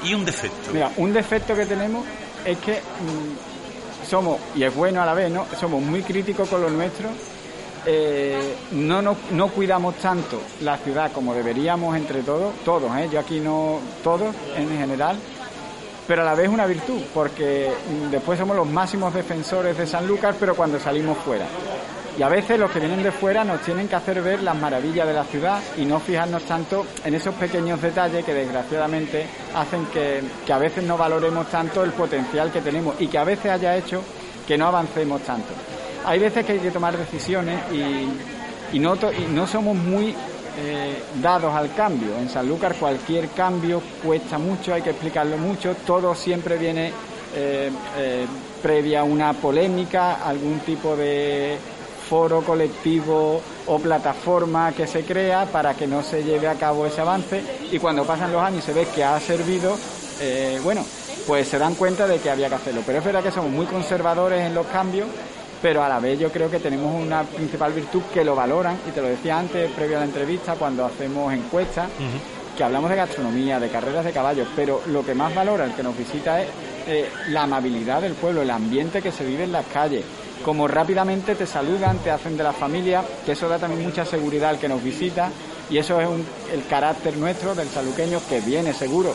y 0.05 0.13
un 0.13 0.27
defecto. 0.27 0.73
Mira, 0.75 0.93
un 0.99 1.15
defecto 1.15 1.55
que 1.55 1.65
tenemos 1.65 2.05
es 2.45 2.59
que 2.59 2.73
mm, 2.73 3.52
somos, 4.13 4.39
y 4.55 4.63
es 4.63 4.75
bueno 4.75 5.01
a 5.01 5.07
la 5.07 5.15
vez, 5.15 5.31
¿no? 5.31 5.47
Somos 5.59 5.81
muy 5.81 6.03
críticos 6.03 6.47
con 6.47 6.61
lo 6.61 6.69
nuestro, 6.69 7.09
eh, 7.87 8.57
no, 8.73 9.01
no, 9.01 9.17
no 9.31 9.49
cuidamos 9.49 9.95
tanto 9.95 10.39
la 10.61 10.77
ciudad 10.77 11.11
como 11.13 11.33
deberíamos 11.33 11.97
entre 11.97 12.23
todos, 12.23 12.57
todos, 12.63 12.95
¿eh? 12.99 13.09
yo 13.11 13.19
aquí 13.19 13.41
no, 13.41 13.79
todos 14.05 14.35
en 14.55 14.69
general, 14.69 15.17
pero 16.07 16.21
a 16.21 16.25
la 16.27 16.35
vez 16.35 16.51
una 16.51 16.67
virtud, 16.67 17.01
porque 17.15 17.73
después 18.11 18.39
somos 18.39 18.55
los 18.55 18.69
máximos 18.69 19.15
defensores 19.15 19.79
de 19.79 19.87
San 19.87 20.07
Lucas, 20.07 20.37
pero 20.39 20.55
cuando 20.55 20.79
salimos 20.79 21.17
fuera. 21.17 21.47
Y 22.19 22.23
a 22.23 22.29
veces 22.29 22.59
los 22.59 22.71
que 22.71 22.79
vienen 22.79 23.03
de 23.03 23.11
fuera 23.11 23.43
nos 23.43 23.63
tienen 23.63 23.89
que 23.89 23.97
hacer 23.97 24.21
ver 24.21 24.43
las 24.43 24.55
maravillas 24.55 25.07
de 25.07 25.15
la 25.15 25.25
ciudad 25.25 25.61
y 25.79 25.87
no 25.87 25.99
fijarnos 25.99 26.43
tanto 26.43 26.87
en 27.05 27.15
esos 27.15 27.35
pequeños 27.35 27.81
detalles 27.81 28.25
que 28.25 28.35
desgraciadamente 28.35 29.27
hacen 29.55 29.87
que, 29.87 30.23
a 30.53 30.59
veces 30.59 30.85
no 30.85 30.99
valoremos 30.99 31.49
tanto 31.49 31.83
el 31.83 31.93
potencial 31.93 32.53
que 32.53 32.61
tenemos 32.61 33.01
y 33.01 33.09
que 33.09 33.17
a 33.17 33.25
veces 33.25 33.51
haya 33.51 33.77
hecho 33.77 34.03
que 34.47 34.59
no 34.59 34.67
avancemos 34.67 35.23
tanto. 35.23 35.55
Hay 36.05 36.19
veces 36.19 36.45
que 36.45 36.53
hay 36.53 36.59
que 36.59 36.71
tomar 36.71 36.97
decisiones 36.99 37.59
y, 37.73 38.79
no, 38.79 38.95
y 38.95 39.33
no 39.33 39.47
somos 39.47 39.75
muy 39.75 40.15
eh, 40.59 41.03
dados 41.23 41.55
al 41.55 41.75
cambio. 41.75 42.19
En 42.19 42.29
Sanlúcar 42.29 42.75
cualquier 42.75 43.29
cambio 43.31 43.81
cuesta 44.05 44.37
mucho, 44.37 44.75
hay 44.75 44.83
que 44.83 44.91
explicarlo 44.91 45.39
mucho, 45.39 45.75
todo 45.87 46.15
siempre 46.15 46.59
viene 46.59 46.93
eh, 47.35 47.71
eh, 47.97 48.27
previa 48.63 49.01
a 49.01 49.05
una 49.05 49.33
polémica, 49.33 50.17
algún 50.23 50.59
tipo 50.61 50.95
de 50.95 51.57
foro 52.13 52.43
colectivo 52.43 53.41
o 53.65 53.79
plataforma 53.79 54.73
que 54.73 54.87
se 54.87 55.03
crea 55.03 55.47
para 55.47 55.73
que 55.73 55.87
no 55.87 56.03
se 56.03 56.23
lleve 56.23 56.47
a 56.47 56.57
cabo 56.57 56.85
ese 56.85 57.01
avance. 57.01 57.43
Y 57.73 57.79
cuando 57.79 58.05
pasan 58.05 58.31
los 58.31 58.43
años 58.43 58.63
se 58.63 58.75
ve 58.75 58.87
que 58.95 59.03
ha 59.03 59.19
servido, 59.19 59.79
eh, 60.21 60.61
bueno, 60.63 60.85
pues 61.27 61.49
se 61.49 61.59
dan 61.59 61.75
cuenta 61.75 62.07
de 62.07 62.19
que 62.19 62.29
había 62.29 62.51
que 62.51 62.57
hacerlo. 62.57 62.83
Pero 62.85 62.99
es 62.99 63.05
verdad 63.07 63.23
que 63.23 63.31
somos 63.31 63.51
muy 63.51 63.65
conservadores 63.65 64.43
en 64.43 64.55
los 64.55 64.67
cambios, 64.67 65.09
pero 65.63 65.83
a 65.83 65.89
la 65.89 66.01
vez 66.01 66.19
yo 66.19 66.31
creo 66.31 66.51
que 66.51 66.59
tenemos 66.59 66.95
una 66.95 67.23
principal 67.23 67.73
virtud 67.73 68.03
que 68.13 68.23
lo 68.23 68.35
valoran, 68.35 68.77
y 68.87 68.91
te 68.91 69.01
lo 69.01 69.09
decía 69.09 69.39
antes, 69.39 69.71
previo 69.71 69.97
a 69.97 70.01
la 70.01 70.07
entrevista, 70.07 70.57
cuando 70.57 70.85
hacemos 70.85 71.33
encuestas, 71.33 71.89
que 72.55 72.63
hablamos 72.63 72.91
de 72.91 72.97
gastronomía, 72.97 73.59
de 73.59 73.71
carreras 73.71 74.05
de 74.05 74.13
caballos, 74.13 74.49
pero 74.55 74.83
lo 74.89 75.03
que 75.03 75.15
más 75.15 75.35
valora 75.35 75.65
el 75.65 75.73
que 75.73 75.83
nos 75.83 75.97
visita 75.97 76.43
es 76.43 76.49
eh, 76.87 77.09
la 77.29 77.45
amabilidad 77.45 78.03
del 78.03 78.13
pueblo, 78.13 78.43
el 78.43 78.51
ambiente 78.51 79.01
que 79.01 79.13
se 79.13 79.25
vive 79.25 79.45
en 79.45 79.53
las 79.53 79.65
calles, 79.65 80.05
como 80.45 80.69
rápidamente 80.69 81.35
te 81.35 81.47
saludan, 81.47 81.99
te 81.99 82.11
hacen 82.11 82.37
de 82.37 82.43
la 82.43 82.53
familia, 82.53 83.03
que 83.25 83.33
eso 83.33 83.49
da 83.49 83.59
también 83.59 83.83
mucha 83.83 84.05
seguridad 84.05 84.51
al 84.51 84.59
que 84.59 84.69
nos 84.69 84.83
visita 84.83 85.31
y 85.71 85.79
eso 85.79 86.01
es 86.01 86.09
el 86.53 86.67
carácter 86.67 87.17
nuestro 87.17 87.55
del 87.55 87.69
saluqueño 87.69 88.21
que 88.29 88.41
viene 88.41 88.73
seguro 88.73 89.15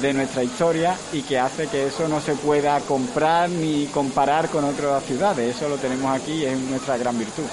de 0.00 0.12
nuestra 0.12 0.42
historia 0.42 0.94
y 1.12 1.22
que 1.22 1.38
hace 1.38 1.68
que 1.68 1.86
eso 1.86 2.06
no 2.08 2.20
se 2.20 2.34
pueda 2.34 2.78
comprar 2.80 3.48
ni 3.48 3.86
comparar 3.86 4.48
con 4.48 4.64
otras 4.64 5.02
ciudades. 5.04 5.56
Eso 5.56 5.68
lo 5.68 5.76
tenemos 5.76 6.14
aquí 6.14 6.32
y 6.32 6.44
es 6.44 6.58
nuestra 6.58 6.96
gran 6.96 7.18
virtud. 7.18 7.44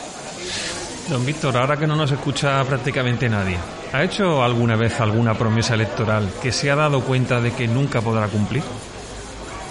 Don 1.09 1.25
Víctor, 1.25 1.57
ahora 1.57 1.77
que 1.77 1.87
no 1.87 1.95
nos 1.95 2.11
escucha 2.11 2.63
prácticamente 2.63 3.27
nadie, 3.27 3.57
¿ha 3.91 4.03
hecho 4.03 4.41
alguna 4.41 4.75
vez 4.75 4.99
alguna 4.99 5.33
promesa 5.33 5.73
electoral 5.73 6.29
que 6.41 6.51
se 6.51 6.71
ha 6.71 6.75
dado 6.75 7.01
cuenta 7.01 7.41
de 7.41 7.51
que 7.51 7.67
nunca 7.67 8.01
podrá 8.01 8.27
cumplir? 8.27 8.63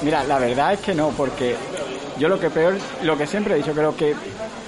Mira, 0.02 0.24
la 0.24 0.38
verdad 0.38 0.74
es 0.74 0.80
que 0.80 0.94
no, 0.94 1.10
porque 1.10 1.56
yo 2.22 2.28
lo 2.28 2.38
que 2.38 2.50
peor, 2.50 2.78
lo 3.02 3.18
que 3.18 3.26
siempre 3.26 3.54
he 3.54 3.56
dicho, 3.56 3.72
creo 3.72 3.96
que 3.96 4.14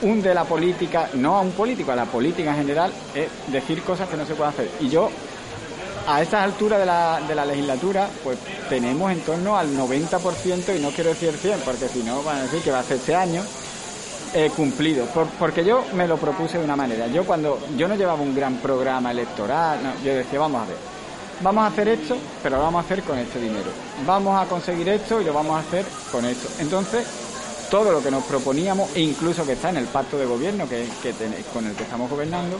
hunde 0.02 0.34
la 0.34 0.42
política, 0.42 1.10
no 1.14 1.36
a 1.36 1.40
un 1.40 1.52
político, 1.52 1.92
a 1.92 1.94
la 1.94 2.04
política 2.04 2.50
en 2.50 2.56
general, 2.56 2.92
es 3.14 3.28
decir 3.52 3.80
cosas 3.84 4.08
que 4.08 4.16
no 4.16 4.26
se 4.26 4.34
pueden 4.34 4.52
hacer. 4.52 4.68
Y 4.80 4.88
yo 4.88 5.08
a 6.08 6.20
estas 6.20 6.42
alturas 6.42 6.80
de 6.80 6.86
la, 6.86 7.20
de 7.20 7.32
la 7.32 7.44
legislatura, 7.46 8.08
pues 8.24 8.38
tenemos 8.68 9.12
en 9.12 9.20
torno 9.20 9.56
al 9.56 9.68
90%, 9.68 10.76
y 10.76 10.80
no 10.80 10.90
quiero 10.90 11.10
decir 11.10 11.32
100, 11.32 11.60
porque 11.60 11.86
si 11.86 12.02
no 12.02 12.24
van 12.24 12.38
a 12.38 12.42
decir 12.42 12.60
que 12.60 12.72
va 12.72 12.80
a 12.80 12.82
ser 12.82 12.96
este 12.96 13.14
año, 13.14 13.44
eh, 14.34 14.50
cumplido. 14.56 15.06
porque 15.38 15.64
yo 15.64 15.84
me 15.92 16.08
lo 16.08 16.16
propuse 16.16 16.58
de 16.58 16.64
una 16.64 16.74
manera. 16.74 17.06
Yo 17.06 17.24
cuando 17.24 17.60
yo 17.76 17.86
no 17.86 17.94
llevaba 17.94 18.20
un 18.20 18.34
gran 18.34 18.56
programa 18.56 19.12
electoral, 19.12 19.78
yo 20.04 20.12
decía, 20.12 20.40
vamos 20.40 20.60
a 20.60 20.66
ver, 20.66 20.76
vamos 21.40 21.62
a 21.62 21.66
hacer 21.68 21.86
esto, 21.86 22.16
pero 22.42 22.56
lo 22.56 22.64
vamos 22.64 22.82
a 22.82 22.84
hacer 22.84 23.04
con 23.04 23.16
este 23.16 23.38
dinero. 23.38 23.70
Vamos 24.04 24.42
a 24.42 24.48
conseguir 24.48 24.88
esto 24.88 25.20
y 25.20 25.24
lo 25.24 25.32
vamos 25.32 25.56
a 25.56 25.60
hacer 25.60 25.84
con 26.10 26.24
esto. 26.24 26.48
Entonces, 26.58 27.06
todo 27.74 27.90
lo 27.90 28.00
que 28.00 28.08
nos 28.12 28.22
proponíamos, 28.22 28.88
e 28.94 29.00
incluso 29.00 29.44
que 29.44 29.54
está 29.54 29.70
en 29.70 29.78
el 29.78 29.87
pacto 29.87 30.16
de 30.16 30.24
gobierno 30.26 30.68
que, 30.68 30.87
con 31.52 31.66
el 31.66 31.74
que 31.74 31.82
estamos 31.82 32.08
gobernando, 32.08 32.56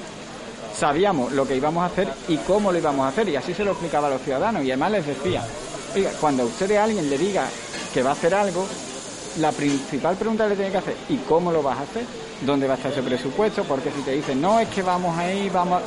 sabíamos 0.77 1.31
lo 1.31 1.47
que 1.47 1.55
íbamos 1.55 1.85
a 1.85 1.87
hacer 1.87 2.09
y 2.27 2.37
cómo 2.39 2.73
lo 2.73 2.79
íbamos 2.79 3.07
a 3.07 3.11
hacer. 3.11 3.29
Y 3.29 3.37
así 3.37 3.55
se 3.55 3.63
lo 3.63 3.71
explicaba 3.71 4.09
a 4.09 4.11
los 4.11 4.23
ciudadanos. 4.23 4.65
Y 4.65 4.73
además 4.73 4.91
les 4.91 5.07
decía, 5.07 5.45
oiga, 5.95 6.11
cuando 6.21 6.43
a 6.43 6.47
usted 6.47 6.69
a 6.73 6.83
alguien 6.83 7.09
le 7.09 7.17
diga 7.17 7.47
que 7.93 8.03
va 8.03 8.11
a 8.11 8.13
hacer 8.15 8.35
algo, 8.35 8.67
la 9.39 9.53
principal 9.53 10.17
pregunta 10.17 10.47
que 10.47 10.51
le 10.51 10.57
tiene 10.57 10.73
que 10.73 10.79
hacer, 10.79 10.97
¿y 11.09 11.19
cómo 11.19 11.53
lo 11.53 11.63
vas 11.63 11.79
a 11.79 11.83
hacer? 11.83 12.05
¿Dónde 12.41 12.67
va 12.67 12.75
a 12.75 12.77
estar 12.77 12.91
ese 12.91 13.03
presupuesto? 13.05 13.63
Porque 13.63 13.93
si 13.93 14.03
te 14.03 14.11
dicen, 14.11 14.41
no, 14.41 14.59
es 14.59 14.69
que 14.69 14.83
vamos 14.83 15.17
ahí, 15.17 15.49
vamos, 15.49 15.81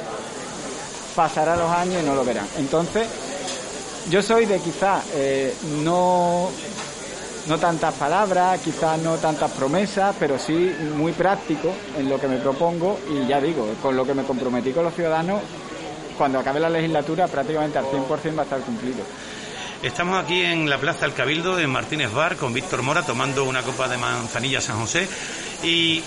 pasará 1.17 1.57
los 1.57 1.69
años 1.69 2.01
y 2.01 2.05
no 2.05 2.15
lo 2.15 2.23
verán. 2.23 2.47
Entonces, 2.59 3.05
yo 4.09 4.21
soy 4.21 4.45
de 4.45 4.57
quizás 4.59 5.03
eh, 5.15 5.53
no 5.83 6.49
no 7.47 7.57
tantas 7.57 7.93
palabras, 7.93 8.59
quizás 8.61 8.99
no 8.99 9.15
tantas 9.17 9.51
promesas, 9.51 10.15
pero 10.19 10.37
sí 10.37 10.73
muy 10.95 11.13
práctico 11.13 11.73
en 11.97 12.09
lo 12.09 12.19
que 12.19 12.27
me 12.27 12.37
propongo 12.37 12.99
y 13.09 13.25
ya 13.27 13.39
digo, 13.39 13.67
con 13.81 13.95
lo 13.95 14.05
que 14.05 14.13
me 14.13 14.23
comprometí 14.23 14.71
con 14.71 14.83
los 14.83 14.93
ciudadanos, 14.93 15.41
cuando 16.17 16.39
acabe 16.39 16.59
la 16.59 16.69
legislatura 16.69 17.27
prácticamente 17.27 17.77
al 17.77 17.85
100% 17.85 18.37
va 18.37 18.41
a 18.41 18.43
estar 18.43 18.59
cumplido. 18.61 18.99
Estamos 19.81 20.23
aquí 20.23 20.41
en 20.41 20.69
la 20.69 20.79
Plaza 20.79 21.01
del 21.01 21.13
Cabildo, 21.13 21.59
en 21.59 21.69
Martínez 21.69 22.11
Bar, 22.11 22.35
con 22.35 22.51
Víctor 22.51 22.81
Mora, 22.81 23.03
tomando 23.03 23.43
una 23.45 23.61
copa 23.61 23.87
de 23.87 23.97
manzanilla 23.97 24.59
San 24.59 24.79
José. 24.79 25.07
Y, 25.63 26.01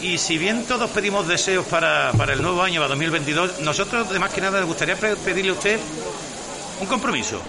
y 0.00 0.16
si 0.16 0.38
bien 0.38 0.64
todos 0.64 0.88
pedimos 0.90 1.26
deseos 1.26 1.66
para, 1.66 2.12
para 2.12 2.34
el 2.34 2.40
nuevo 2.40 2.62
año, 2.62 2.80
para 2.80 2.90
2022, 2.90 3.60
nosotros, 3.60 4.10
de 4.10 4.20
más 4.20 4.32
que 4.32 4.40
nada, 4.40 4.60
le 4.60 4.66
gustaría 4.66 4.94
pedirle 4.96 5.50
a 5.50 5.54
usted 5.54 5.80
un 6.80 6.86
compromiso 6.86 7.40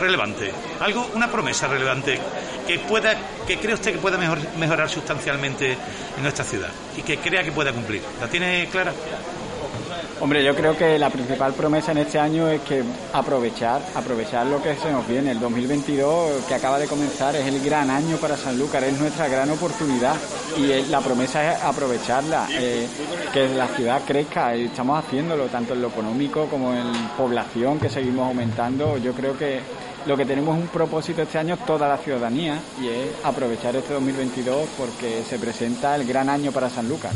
relevante, 0.00 0.52
algo, 0.80 1.10
una 1.14 1.30
promesa 1.30 1.68
relevante 1.68 2.18
que 2.66 2.78
pueda, 2.78 3.14
que 3.46 3.58
cree 3.58 3.74
usted 3.74 3.92
que 3.92 3.98
pueda 3.98 4.18
mejorar 4.18 4.88
sustancialmente 4.88 5.72
en 5.72 6.22
nuestra 6.22 6.44
ciudad 6.44 6.70
y 6.96 7.02
que 7.02 7.18
crea 7.18 7.42
que 7.42 7.52
pueda 7.52 7.72
cumplir. 7.72 8.02
¿La 8.20 8.28
tiene 8.28 8.68
clara? 8.70 8.92
Hombre, 10.20 10.44
yo 10.44 10.54
creo 10.54 10.76
que 10.76 10.98
la 10.98 11.10
principal 11.10 11.52
promesa 11.54 11.92
en 11.92 11.98
este 11.98 12.18
año 12.18 12.48
es 12.48 12.60
que 12.62 12.82
aprovechar, 13.12 13.82
aprovechar 13.94 14.46
lo 14.46 14.62
que 14.62 14.74
se 14.76 14.90
nos 14.90 15.06
viene. 15.06 15.32
El 15.32 15.40
2022 15.40 16.44
que 16.44 16.54
acaba 16.54 16.78
de 16.78 16.86
comenzar 16.86 17.34
es 17.36 17.46
el 17.46 17.62
gran 17.62 17.90
año 17.90 18.16
para 18.16 18.36
Sanlúcar, 18.36 18.84
es 18.84 18.98
nuestra 18.98 19.28
gran 19.28 19.50
oportunidad 19.50 20.14
y 20.56 20.88
la 20.88 21.00
promesa 21.00 21.52
es 21.52 21.62
aprovecharla, 21.62 22.46
eh, 22.52 22.86
que 23.32 23.48
la 23.48 23.66
ciudad 23.68 24.02
crezca 24.06 24.56
y 24.56 24.66
estamos 24.66 25.04
haciéndolo 25.04 25.46
tanto 25.46 25.74
en 25.74 25.82
lo 25.82 25.88
económico 25.88 26.46
como 26.46 26.72
en 26.72 26.92
población 27.16 27.78
que 27.78 27.90
seguimos 27.90 28.28
aumentando. 28.28 28.96
Yo 28.98 29.12
creo 29.12 29.36
que 29.36 29.60
lo 30.06 30.16
que 30.16 30.24
tenemos 30.24 30.56
un 30.56 30.68
propósito 30.68 31.22
este 31.22 31.38
año 31.38 31.56
toda 31.56 31.88
la 31.88 31.98
ciudadanía 31.98 32.60
y 32.80 32.88
es 32.88 33.08
aprovechar 33.24 33.74
este 33.76 33.94
2022 33.94 34.68
porque 34.78 35.22
se 35.28 35.38
presenta 35.38 35.96
el 35.96 36.06
gran 36.06 36.28
año 36.28 36.52
para 36.52 36.70
Sanlúcar. 36.70 37.12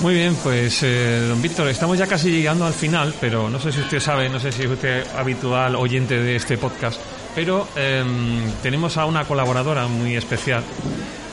Muy 0.00 0.14
bien, 0.14 0.36
pues 0.44 0.80
eh, 0.84 1.26
don 1.28 1.42
Víctor, 1.42 1.66
estamos 1.68 1.98
ya 1.98 2.06
casi 2.06 2.30
llegando 2.30 2.64
al 2.64 2.72
final, 2.72 3.12
pero 3.20 3.50
no 3.50 3.58
sé 3.58 3.72
si 3.72 3.80
usted 3.80 3.98
sabe, 3.98 4.28
no 4.28 4.38
sé 4.38 4.52
si 4.52 4.62
es 4.62 4.70
usted 4.70 5.04
habitual 5.16 5.74
oyente 5.74 6.22
de 6.22 6.36
este 6.36 6.56
podcast, 6.56 7.00
pero 7.34 7.66
em, 7.74 8.48
tenemos 8.62 8.96
a 8.96 9.06
una 9.06 9.24
colaboradora 9.24 9.88
muy 9.88 10.14
especial, 10.14 10.62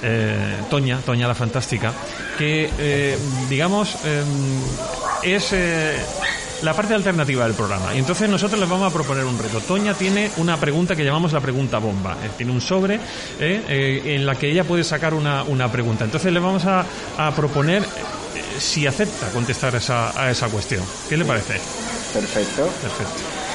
eh, 0.02 0.56
Toña, 0.68 0.98
Toña 0.98 1.28
la 1.28 1.36
Fantástica, 1.36 1.94
que, 2.40 2.72
eh, 2.80 3.16
digamos, 3.48 3.98
em, 4.04 4.60
es 5.22 5.54
la 6.64 6.74
parte 6.74 6.96
alternativa 6.96 7.46
del 7.46 7.54
programa. 7.54 7.94
Y 7.94 8.00
entonces 8.00 8.28
nosotros 8.28 8.60
les 8.60 8.68
vamos 8.68 8.92
a 8.92 8.94
proponer 8.94 9.26
un 9.26 9.38
reto. 9.38 9.60
Toña 9.60 9.94
tiene 9.94 10.32
una 10.38 10.58
pregunta 10.58 10.96
que 10.96 11.06
llamamos 11.06 11.34
la 11.34 11.40
pregunta 11.40 11.78
bomba. 11.78 12.18
tiene 12.36 12.52
un 12.52 12.62
sobre 12.62 13.00
en 13.40 14.26
la 14.26 14.36
que 14.36 14.50
ella 14.50 14.64
puede 14.64 14.84
sacar 14.84 15.14
una, 15.14 15.44
una 15.44 15.72
pregunta. 15.72 16.06
Entonces 16.06 16.34
le 16.34 16.40
vamos 16.40 16.66
a, 16.66 16.86
a 17.18 17.32
proponer 17.36 17.84
si 18.60 18.88
acepta 18.88 19.30
contestar 19.32 19.76
esa, 19.76 20.20
a 20.20 20.32
esa 20.32 20.50
cuestión. 20.50 20.84
¿Qué 21.10 21.18
le 21.18 21.26
parece? 21.26 21.60
Perfecto. 22.14 22.68
Perfecto. 22.82 23.46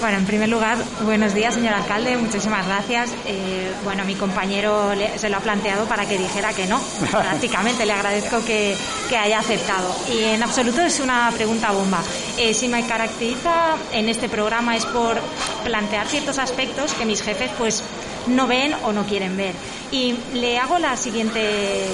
Bueno, 0.00 0.18
en 0.18 0.26
primer 0.26 0.48
lugar, 0.48 0.78
buenos 1.02 1.34
días, 1.34 1.54
señor 1.54 1.74
alcalde. 1.74 2.16
Muchísimas 2.16 2.64
gracias. 2.66 3.10
Eh, 3.26 3.72
bueno, 3.82 4.04
mi 4.04 4.14
compañero 4.14 4.92
se 5.16 5.28
lo 5.28 5.38
ha 5.38 5.40
planteado 5.40 5.86
para 5.86 6.06
que 6.06 6.16
dijera 6.16 6.52
que 6.52 6.66
no. 6.66 6.80
Prácticamente 7.10 7.84
le 7.84 7.92
agradezco 7.92 8.44
que, 8.44 8.76
que, 9.08 9.16
haya 9.16 9.40
aceptado. 9.40 9.92
Y 10.12 10.22
en 10.22 10.42
absoluto 10.42 10.82
es 10.82 11.00
una 11.00 11.32
pregunta 11.34 11.72
bomba. 11.72 12.00
Eh, 12.36 12.54
si 12.54 12.68
me 12.68 12.86
caracteriza 12.86 13.74
en 13.92 14.08
este 14.08 14.28
programa 14.28 14.76
es 14.76 14.86
por 14.86 15.18
plantear 15.64 16.06
ciertos 16.06 16.38
aspectos 16.38 16.92
que 16.92 17.04
mis 17.04 17.20
jefes, 17.20 17.50
pues, 17.58 17.82
no 18.28 18.46
ven 18.46 18.74
o 18.84 18.92
no 18.92 19.04
quieren 19.04 19.36
ver. 19.36 19.54
Y 19.90 20.14
le 20.34 20.58
hago 20.58 20.78
la 20.78 20.96
siguiente, 20.96 21.86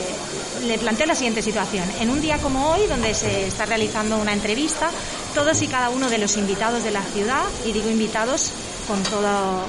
le 0.66 0.78
planteo 0.78 1.06
la 1.06 1.14
siguiente 1.14 1.42
situación. 1.42 1.84
En 2.00 2.10
un 2.10 2.20
día 2.20 2.38
como 2.38 2.70
hoy, 2.70 2.86
donde 2.86 3.14
se 3.14 3.46
está 3.46 3.66
realizando 3.66 4.18
una 4.18 4.32
entrevista, 4.32 4.90
todos 5.34 5.62
y 5.62 5.68
cada 5.68 5.90
uno 5.90 6.10
de 6.10 6.18
los 6.18 6.36
invitados 6.36 6.84
de 6.84 6.90
la 6.90 7.02
ciudad, 7.02 7.42
y 7.64 7.72
digo 7.72 7.90
invitados 7.90 8.50
con, 8.86 9.02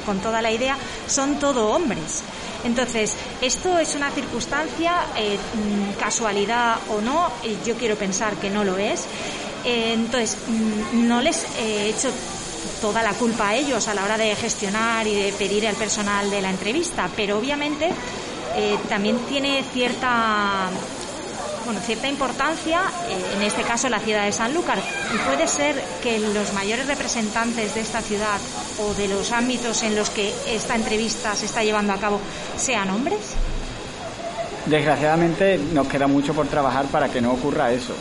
con 0.06 0.20
toda 0.20 0.42
la 0.42 0.52
idea, 0.52 0.78
son 1.08 1.40
todo 1.40 1.70
hombres. 1.70 2.24
Entonces, 2.64 3.14
esto 3.42 3.78
es 3.78 3.94
una 3.94 4.10
circunstancia, 4.10 5.06
eh, 5.16 5.38
mm, 5.38 6.00
casualidad 6.00 6.78
o 6.90 7.00
no, 7.00 7.30
yo 7.64 7.76
quiero 7.76 7.96
pensar 7.96 8.36
que 8.38 8.50
no 8.50 8.64
lo 8.64 8.78
es. 8.78 9.06
Eh, 9.64 9.94
entonces, 9.94 10.38
mm, 10.48 11.08
no 11.08 11.22
les 11.22 11.46
he 11.60 11.90
hecho 11.90 12.10
toda 12.82 13.04
la 13.04 13.14
culpa 13.14 13.50
a 13.50 13.56
ellos 13.56 13.88
a 13.88 13.94
la 13.94 14.04
hora 14.04 14.18
de 14.18 14.36
gestionar 14.36 15.06
y 15.08 15.16
de 15.16 15.34
pedir 15.34 15.68
al 15.68 15.76
personal 15.76 16.30
de 16.30 16.42
la 16.42 16.50
entrevista, 16.50 17.10
pero 17.16 17.38
obviamente 17.38 17.90
eh, 18.56 18.78
también 18.88 19.18
tiene 19.28 19.64
cierta 19.74 20.70
bueno, 21.66 21.80
cierta 21.82 22.08
importancia, 22.08 22.82
eh, 23.10 23.36
en 23.36 23.42
este 23.42 23.64
caso 23.64 23.90
la 23.90 24.00
ciudad 24.00 24.26
de 24.26 24.32
Sanlúcar. 24.32 24.78
¿Y 25.14 25.18
puede 25.18 25.48
ser 25.48 25.76
que 26.02 26.20
los 26.20 26.54
mayores 26.54 26.88
representantes 26.88 27.74
de 27.74 27.82
esta 27.82 28.02
ciudad 28.02 28.40
o 28.80 28.94
de 28.94 29.08
los 29.08 29.32
ámbitos 29.32 29.82
en 29.84 29.96
los 29.96 30.10
que 30.12 30.34
esta 30.48 30.76
entrevista 30.76 31.36
se 31.36 31.48
está 31.48 31.64
llevando 31.64 31.94
a 31.94 31.98
cabo 31.98 32.20
sean 32.56 32.90
hombres? 32.92 33.20
Desgraciadamente 34.68 35.60
nos 35.74 35.88
queda 35.88 36.08
mucho 36.08 36.34
por 36.34 36.48
trabajar 36.48 36.86
para 36.86 37.10
que 37.10 37.22
no 37.22 37.34
ocurra 37.34 37.72
eso. 37.72 37.94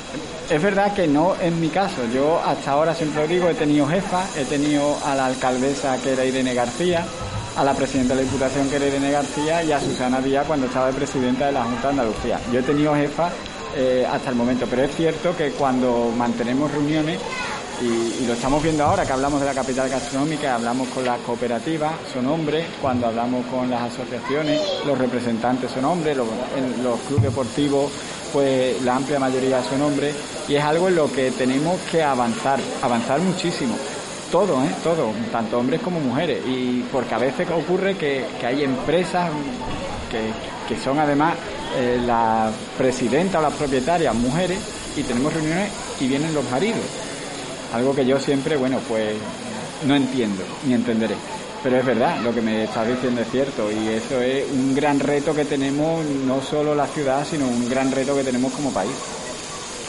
Es 0.51 0.63
verdad 0.63 0.93
que 0.93 1.07
no 1.07 1.35
en 1.41 1.59
mi 1.59 1.69
caso. 1.69 2.03
Yo 2.13 2.39
hasta 2.45 2.73
ahora 2.73 2.95
siempre 2.95 3.23
lo 3.23 3.29
digo, 3.29 3.49
he 3.49 3.55
tenido 3.55 3.87
jefa, 3.87 4.27
he 4.37 4.45
tenido 4.45 4.97
a 5.05 5.15
la 5.15 5.27
alcaldesa 5.27 5.99
que 6.03 6.13
era 6.13 6.25
Irene 6.25 6.53
García, 6.53 7.05
a 7.57 7.65
la 7.65 7.73
presidenta 7.73 8.15
de 8.15 8.23
la 8.23 8.31
Diputación 8.31 8.69
que 8.69 8.77
era 8.77 8.87
Irene 8.87 9.11
García 9.11 9.65
y 9.65 9.73
a 9.73 9.81
Susana 9.81 10.21
Díaz 10.21 10.47
cuando 10.47 10.67
estaba 10.67 10.89
de 10.89 10.93
presidenta 10.93 11.47
de 11.47 11.53
la 11.53 11.65
Junta 11.65 11.83
de 11.83 11.89
Andalucía. 11.89 12.39
Yo 12.53 12.61
he 12.61 12.63
tenido 12.63 12.95
jefa 12.95 13.31
eh, 13.75 14.07
hasta 14.11 14.31
el 14.31 14.37
momento, 14.37 14.67
pero 14.69 14.83
es 14.83 14.95
cierto 14.95 15.35
que 15.35 15.51
cuando 15.53 16.13
mantenemos 16.17 16.71
reuniones 16.71 17.21
y, 17.83 18.27
lo 18.27 18.35
estamos 18.35 18.63
viendo 18.63 18.85
ahora 18.85 19.05
que 19.05 19.13
hablamos 19.13 19.41
de 19.41 19.47
la 19.47 19.55
capital 19.55 19.89
gastronómica, 19.89 20.55
hablamos 20.55 20.89
con 20.89 21.05
las 21.05 21.19
cooperativas, 21.21 21.93
son 22.13 22.27
hombres, 22.27 22.67
cuando 22.81 23.07
hablamos 23.07 23.45
con 23.47 23.69
las 23.69 23.93
asociaciones, 23.93 24.61
los 24.87 24.97
representantes 24.97 25.71
son 25.71 25.85
hombres, 25.85 26.17
los, 26.17 26.27
los 26.83 27.01
clubes 27.01 27.25
deportivos, 27.25 27.93
pues 28.33 28.81
la 28.83 28.97
amplia 28.97 29.19
mayoría 29.19 29.63
son 29.63 29.83
hombres, 29.83 30.15
y 30.49 30.55
es 30.55 30.65
algo 30.65 30.89
en 30.89 30.97
lo 30.97 31.13
que 31.13 31.31
tenemos 31.33 31.81
que 31.91 32.03
avanzar, 32.03 32.61
avanzar 32.83 33.21
muchísimo. 33.21 33.77
Todo, 34.31 34.65
¿eh? 34.65 34.71
todo, 34.83 35.13
tanto 35.31 35.59
hombres 35.59 35.81
como 35.81 36.01
mujeres, 36.01 36.43
y 36.47 36.85
porque 36.91 37.15
a 37.15 37.19
veces 37.19 37.49
ocurre 37.51 37.97
que, 37.97 38.25
hay 38.45 38.65
empresas 38.65 39.31
que, 40.11 40.77
son 40.79 40.99
además 40.99 41.35
eh, 41.77 42.01
la 42.05 42.51
presidenta 42.79 43.39
o 43.39 43.43
las 43.43 43.53
propietarias 43.55 44.15
mujeres, 44.15 44.59
y 44.97 45.03
tenemos 45.03 45.33
reuniones 45.33 45.71
y 46.01 46.07
vienen 46.07 46.33
los 46.35 46.49
maridos 46.51 46.81
algo 47.75 47.95
que 47.95 48.07
yo 48.07 48.21
siempre, 48.21 48.57
bueno, 48.57 48.79
pues 48.89 49.15
no 49.85 49.97
entiendo 49.97 50.45
ni 50.67 50.75
entenderé. 50.75 51.17
Pero 51.63 51.79
es 51.79 51.85
verdad, 51.85 52.21
lo 52.21 52.33
que 52.33 52.41
me 52.41 52.65
estás 52.65 52.87
diciendo 52.87 53.23
es 53.23 53.31
cierto 53.31 53.73
y 53.73 53.89
eso 53.89 54.21
es 54.21 54.45
un 54.53 54.75
gran 54.75 55.01
reto 55.01 55.35
que 55.35 55.45
tenemos, 55.45 56.05
no 56.05 56.43
solo 56.43 56.75
la 56.75 56.87
ciudad, 56.87 57.27
sino 57.29 57.47
un 57.49 57.69
gran 57.69 57.91
reto 57.91 58.15
que 58.15 58.23
tenemos 58.23 58.53
como 58.53 58.71
país. 58.71 58.93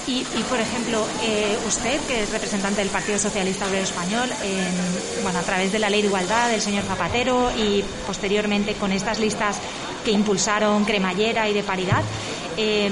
Y, 0.07 0.23
por 0.49 0.59
ejemplo, 0.59 1.03
eh, 1.23 1.57
usted, 1.67 1.99
que 2.07 2.21
es 2.21 2.31
representante 2.31 2.79
del 2.79 2.89
Partido 2.89 3.17
Socialista 3.17 3.65
Obrero 3.65 3.83
Español, 3.83 4.29
bueno, 5.23 5.39
a 5.39 5.41
través 5.41 5.71
de 5.71 5.79
la 5.79 5.89
Ley 5.89 6.03
de 6.03 6.07
Igualdad 6.09 6.51
del 6.51 6.61
señor 6.61 6.83
Zapatero 6.83 7.51
y 7.57 7.83
posteriormente 8.05 8.75
con 8.75 8.91
estas 8.91 9.17
listas 9.17 9.57
que 10.05 10.11
impulsaron 10.11 10.85
Cremallera 10.85 11.49
y 11.49 11.53
de 11.53 11.63
Paridad, 11.63 12.03
eh, 12.57 12.91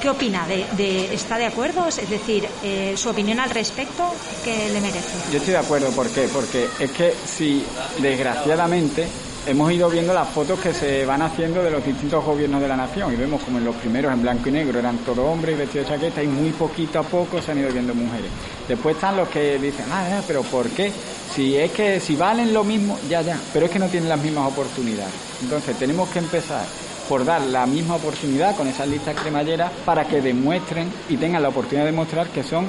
¿qué 0.00 0.10
opina? 0.10 0.46
¿Está 0.78 1.38
de 1.38 1.46
acuerdo? 1.46 1.86
Es 1.88 2.08
decir, 2.08 2.46
eh, 2.62 2.94
su 2.96 3.10
opinión 3.10 3.40
al 3.40 3.50
respecto, 3.50 4.04
¿qué 4.44 4.70
le 4.70 4.80
merece? 4.80 5.30
Yo 5.30 5.38
estoy 5.38 5.52
de 5.52 5.58
acuerdo, 5.58 5.90
¿por 5.90 6.08
qué? 6.08 6.28
Porque 6.32 6.68
es 6.78 6.90
que 6.90 7.14
si 7.26 7.64
desgraciadamente 8.00 9.06
hemos 9.46 9.70
ido 9.70 9.88
viendo 9.88 10.12
las 10.12 10.28
fotos 10.28 10.58
que 10.58 10.74
se 10.74 11.06
van 11.06 11.22
haciendo 11.22 11.62
de 11.62 11.70
los 11.70 11.84
distintos 11.84 12.24
gobiernos 12.24 12.60
de 12.60 12.68
la 12.68 12.76
nación 12.76 13.12
y 13.12 13.16
vemos 13.16 13.40
como 13.42 13.58
en 13.58 13.64
los 13.64 13.76
primeros 13.76 14.12
en 14.12 14.20
blanco 14.20 14.48
y 14.48 14.52
negro 14.52 14.78
eran 14.78 14.98
todos 14.98 15.20
hombres 15.20 15.54
y 15.54 15.58
vestidos 15.58 15.88
de 15.88 15.94
chaqueta 15.94 16.22
y 16.22 16.26
muy 16.26 16.50
poquito 16.50 16.98
a 16.98 17.02
poco 17.04 17.40
se 17.40 17.52
han 17.52 17.58
ido 17.58 17.70
viendo 17.70 17.94
mujeres. 17.94 18.30
Después 18.66 18.96
están 18.96 19.16
los 19.16 19.28
que 19.28 19.58
dicen, 19.58 19.86
ah, 19.90 20.20
pero 20.26 20.42
¿por 20.42 20.68
qué? 20.70 20.92
Si 21.34 21.56
es 21.56 21.70
que 21.70 22.00
si 22.00 22.16
valen 22.16 22.52
lo 22.52 22.64
mismo, 22.64 22.98
ya, 23.08 23.22
ya, 23.22 23.38
pero 23.52 23.66
es 23.66 23.72
que 23.72 23.78
no 23.78 23.86
tienen 23.86 24.08
las 24.08 24.20
mismas 24.20 24.50
oportunidades. 24.50 25.14
Entonces 25.40 25.78
tenemos 25.78 26.08
que 26.08 26.18
empezar 26.18 26.64
por 27.08 27.24
dar 27.24 27.40
la 27.42 27.66
misma 27.66 27.96
oportunidad 27.96 28.56
con 28.56 28.68
esas 28.68 28.88
listas 28.88 29.14
cremalleras 29.14 29.70
para 29.84 30.06
que 30.06 30.20
demuestren 30.20 30.90
y 31.08 31.16
tengan 31.16 31.42
la 31.42 31.48
oportunidad 31.48 31.84
de 31.84 31.92
demostrar 31.92 32.28
que 32.28 32.42
son 32.42 32.66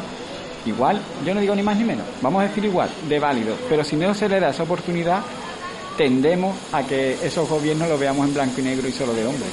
igual, 0.65 1.01
yo 1.25 1.33
no 1.33 1.41
digo 1.41 1.55
ni 1.55 1.63
más 1.63 1.77
ni 1.77 1.83
menos, 1.83 2.05
vamos 2.21 2.41
a 2.41 2.47
decir 2.47 2.65
igual, 2.65 2.89
de 3.07 3.19
válido, 3.19 3.55
pero 3.69 3.83
si 3.83 3.95
no 3.95 4.13
se 4.13 4.27
le 4.27 4.39
da 4.39 4.49
esa 4.49 4.63
oportunidad, 4.63 5.21
tendemos 5.97 6.55
a 6.71 6.83
que 6.83 7.17
esos 7.23 7.49
gobiernos 7.49 7.87
lo 7.87 7.97
veamos 7.97 8.27
en 8.27 8.33
blanco 8.33 8.61
y 8.61 8.63
negro 8.63 8.87
y 8.87 8.91
solo 8.91 9.13
de 9.13 9.25
hombres. 9.25 9.49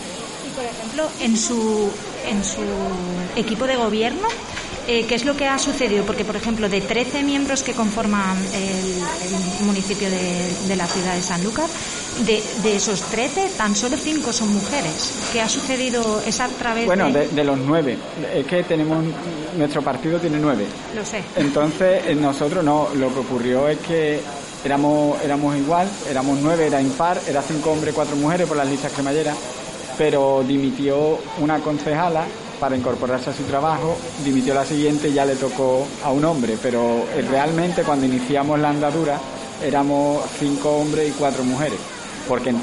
Y 0.47 0.55
por 0.55 0.65
ejemplo, 0.65 1.09
en 1.21 1.37
su, 1.37 1.91
en 2.27 2.45
su 2.45 2.63
equipo 3.37 3.67
de 3.67 3.77
gobierno, 3.77 4.29
eh, 4.89 5.05
¿qué 5.07 5.15
es 5.15 5.25
lo 5.25 5.37
que 5.37 5.47
ha 5.47 5.59
sucedido? 5.59 6.05
Porque, 6.05 6.25
por 6.25 6.37
ejemplo, 6.37 6.69
de 6.69 6.81
13 6.81 7.23
miembros 7.23 7.63
que 7.63 7.73
conforman 7.73 8.37
el, 8.55 9.65
municipio 9.65 10.09
de, 10.11 10.77
la 10.77 10.87
ciudad 10.87 11.15
de 11.15 11.23
Sanlúcar, 11.23 11.67
de, 12.27 12.43
de, 12.63 12.77
esos 12.77 13.03
13, 13.03 13.51
tan 13.57 13.75
solo 13.75 13.97
5 13.97 14.33
son 14.33 14.53
mujeres. 14.53 15.13
¿Qué 15.33 15.41
ha 15.41 15.49
sucedido? 15.49 16.23
¿Es 16.27 16.41
a 16.41 16.49
través 16.49 16.87
bueno, 16.87 17.11
de...? 17.11 17.29
de, 17.29 17.45
los 17.45 17.59
9. 17.59 17.97
Es 18.35 18.47
que 18.47 18.63
tenemos... 18.65 19.05
Nuestro 19.57 19.83
partido 19.83 20.19
tiene 20.19 20.39
9. 20.39 20.67
Lo 20.95 21.05
sé. 21.05 21.23
Entonces, 21.37 22.03
eh, 22.07 22.15
nosotros 22.15 22.65
no. 22.65 22.89
Lo 22.95 23.13
que 23.13 23.21
ocurrió 23.21 23.69
es 23.69 23.79
que 23.79 24.21
éramos, 24.65 25.23
éramos 25.23 25.57
igual, 25.57 25.89
éramos 26.11 26.39
9, 26.41 26.67
era 26.67 26.81
impar, 26.81 27.21
era 27.29 27.43
5 27.43 27.71
hombres, 27.71 27.95
4 27.95 28.17
mujeres 28.17 28.49
por 28.49 28.57
las 28.57 28.69
listas 28.69 28.93
cremalleras, 28.93 29.37
pero 29.97 30.43
dimitió 30.47 31.19
una 31.39 31.61
concejala 31.61 32.25
para 32.61 32.77
incorporarse 32.77 33.31
a 33.31 33.33
su 33.35 33.43
trabajo, 33.45 33.97
dimitió 34.25 34.55
la 34.55 34.65
siguiente 34.65 35.09
y 35.09 35.13
ya 35.13 35.25
le 35.25 35.37
tocó 35.37 35.87
a 36.03 36.11
un 36.11 36.25
hombre, 36.25 36.57
pero 36.63 37.05
eh, 37.15 37.25
realmente 37.31 37.83
cuando 37.83 38.07
iniciamos 38.07 38.59
la 38.59 38.71
andadura 38.71 39.19
éramos 39.63 40.23
cinco 40.39 40.79
hombres 40.79 41.09
y 41.09 41.13
cuatro 41.13 41.45
mujeres, 41.45 41.79
porque 42.29 42.55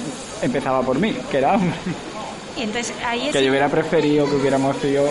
empezaba 0.41 0.81
por 0.81 0.99
mí, 0.99 1.15
que 1.29 1.37
era 1.37 1.55
hombre. 1.55 1.75
Y 2.57 2.63
entonces 2.63 2.93
ahí 3.05 3.29
Que 3.31 3.43
yo 3.43 3.49
hubiera 3.49 3.69
preferido 3.69 4.29
que 4.29 4.35
hubiéramos 4.35 4.75
sido 4.77 5.05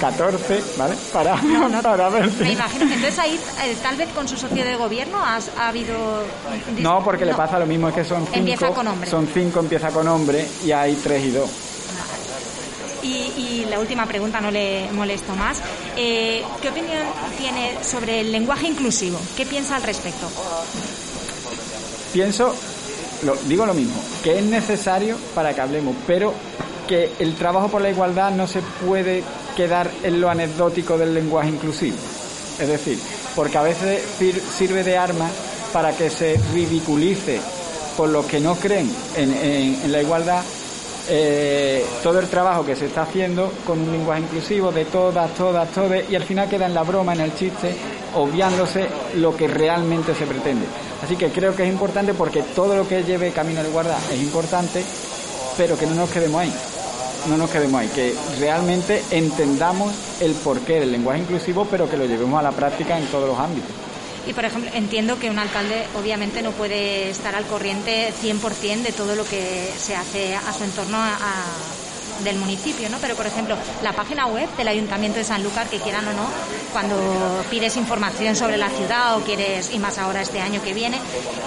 14, 0.00 0.62
¿vale? 0.78 0.94
Para, 1.12 1.36
para 1.82 2.08
ver 2.08 2.30
Me 2.40 2.52
imagino 2.52 2.86
que 2.86 2.94
entonces 2.94 3.18
ahí, 3.18 3.38
eh, 3.64 3.76
tal 3.82 3.96
vez 3.96 4.08
con 4.14 4.26
su 4.26 4.36
socio 4.36 4.64
de 4.64 4.76
gobierno, 4.76 5.18
ha 5.22 5.68
habido... 5.68 5.94
No, 6.78 7.02
porque 7.04 7.24
le 7.24 7.34
pasa 7.34 7.58
lo 7.58 7.66
mismo, 7.66 7.88
es 7.88 7.94
que 7.94 8.04
son 8.04 8.24
cinco... 8.24 8.38
Empieza 8.38 8.68
con 8.70 8.88
hombre. 8.88 9.10
Son 9.10 9.28
cinco, 9.32 9.60
empieza 9.60 9.90
con 9.90 10.08
hombre, 10.08 10.46
y 10.64 10.72
hay 10.72 10.94
tres 10.94 11.24
y 11.24 11.30
dos. 11.30 11.50
Y, 13.02 13.64
la 13.68 13.80
última 13.80 14.06
pregunta, 14.06 14.40
no 14.40 14.50
le 14.50 14.90
molesto 14.92 15.34
más. 15.34 15.58
Eh, 15.96 16.42
¿Qué 16.60 16.68
opinión 16.68 17.02
tiene 17.38 17.82
sobre 17.82 18.20
el 18.20 18.32
lenguaje 18.32 18.66
inclusivo? 18.66 19.18
¿Qué 19.36 19.44
piensa 19.44 19.76
al 19.76 19.82
respecto? 19.82 20.28
Pienso, 22.12 22.54
lo, 23.24 23.36
digo 23.48 23.66
lo 23.66 23.74
mismo, 23.74 24.00
que 24.22 24.38
es 24.38 24.44
necesario 24.44 25.16
para 25.34 25.54
que 25.54 25.60
hablemos, 25.60 25.94
pero 26.06 26.32
que 26.86 27.12
el 27.18 27.34
trabajo 27.34 27.68
por 27.68 27.82
la 27.82 27.90
igualdad 27.90 28.30
no 28.30 28.46
se 28.46 28.62
puede 28.62 29.24
quedar 29.56 29.90
en 30.02 30.20
lo 30.20 30.30
anecdótico 30.30 30.96
del 30.96 31.14
lenguaje 31.14 31.48
inclusivo. 31.48 31.96
Es 32.60 32.68
decir, 32.68 32.98
porque 33.34 33.58
a 33.58 33.62
veces 33.62 34.02
sirve 34.56 34.84
de 34.84 34.96
arma 34.96 35.28
para 35.72 35.96
que 35.96 36.08
se 36.08 36.40
ridiculice 36.54 37.40
por 37.96 38.08
los 38.08 38.26
que 38.26 38.40
no 38.40 38.54
creen 38.54 38.90
en 39.16 39.90
la 39.90 40.00
igualdad 40.00 40.42
eh, 41.08 41.84
todo 42.02 42.18
el 42.18 42.28
trabajo 42.28 42.64
que 42.64 42.76
se 42.76 42.86
está 42.86 43.02
haciendo 43.02 43.52
con 43.66 43.80
un 43.80 43.92
lenguaje 43.92 44.22
inclusivo 44.22 44.72
de 44.72 44.84
todas, 44.86 45.32
todas, 45.34 45.70
todas, 45.70 46.10
y 46.10 46.16
al 46.16 46.24
final 46.24 46.48
queda 46.48 46.66
en 46.66 46.74
la 46.74 46.82
broma, 46.82 47.12
en 47.14 47.20
el 47.20 47.34
chiste, 47.34 47.74
obviándose 48.14 48.86
lo 49.16 49.36
que 49.36 49.48
realmente 49.48 50.14
se 50.14 50.26
pretende. 50.26 50.66
Así 51.02 51.16
que 51.16 51.30
creo 51.30 51.54
que 51.54 51.64
es 51.64 51.68
importante 51.68 52.14
porque 52.14 52.42
todo 52.42 52.76
lo 52.76 52.88
que 52.88 53.04
lleve 53.04 53.30
camino 53.30 53.62
de 53.62 53.68
guarda 53.68 53.98
es 54.12 54.20
importante, 54.20 54.84
pero 55.56 55.78
que 55.78 55.86
no 55.86 55.94
nos 55.94 56.10
quedemos 56.10 56.40
ahí. 56.40 56.52
No 57.28 57.36
nos 57.36 57.50
quedemos 57.50 57.80
ahí, 57.80 57.88
que 57.88 58.14
realmente 58.38 59.02
entendamos 59.10 59.92
el 60.20 60.32
porqué 60.32 60.80
del 60.80 60.92
lenguaje 60.92 61.20
inclusivo, 61.20 61.66
pero 61.70 61.90
que 61.90 61.96
lo 61.96 62.06
llevemos 62.06 62.38
a 62.38 62.42
la 62.42 62.52
práctica 62.52 62.98
en 62.98 63.06
todos 63.06 63.28
los 63.28 63.38
ámbitos. 63.38 63.85
Y, 64.26 64.32
por 64.32 64.44
ejemplo, 64.44 64.70
entiendo 64.74 65.18
que 65.18 65.30
un 65.30 65.38
alcalde 65.38 65.86
obviamente 65.94 66.42
no 66.42 66.50
puede 66.50 67.10
estar 67.10 67.34
al 67.34 67.46
corriente 67.46 68.12
100% 68.22 68.82
de 68.82 68.92
todo 68.92 69.14
lo 69.14 69.24
que 69.24 69.72
se 69.78 69.94
hace 69.94 70.34
a 70.34 70.52
su 70.52 70.64
entorno 70.64 70.96
a, 70.96 71.46
del 72.24 72.36
municipio, 72.36 72.88
¿no? 72.88 72.98
Pero, 72.98 73.14
por 73.14 73.26
ejemplo, 73.26 73.56
la 73.82 73.92
página 73.92 74.26
web 74.26 74.48
del 74.56 74.68
Ayuntamiento 74.68 75.18
de 75.18 75.24
Sanlúcar, 75.24 75.68
que 75.68 75.78
quieran 75.80 76.06
o 76.08 76.12
no, 76.12 76.26
cuando 76.72 76.96
pides 77.50 77.76
información 77.76 78.36
sobre 78.36 78.56
la 78.56 78.68
ciudad 78.68 79.16
o 79.16 79.20
quieres, 79.20 79.72
y 79.72 79.78
más 79.78 79.98
ahora 79.98 80.22
este 80.22 80.40
año 80.40 80.62
que 80.62 80.74
viene, 80.74 80.98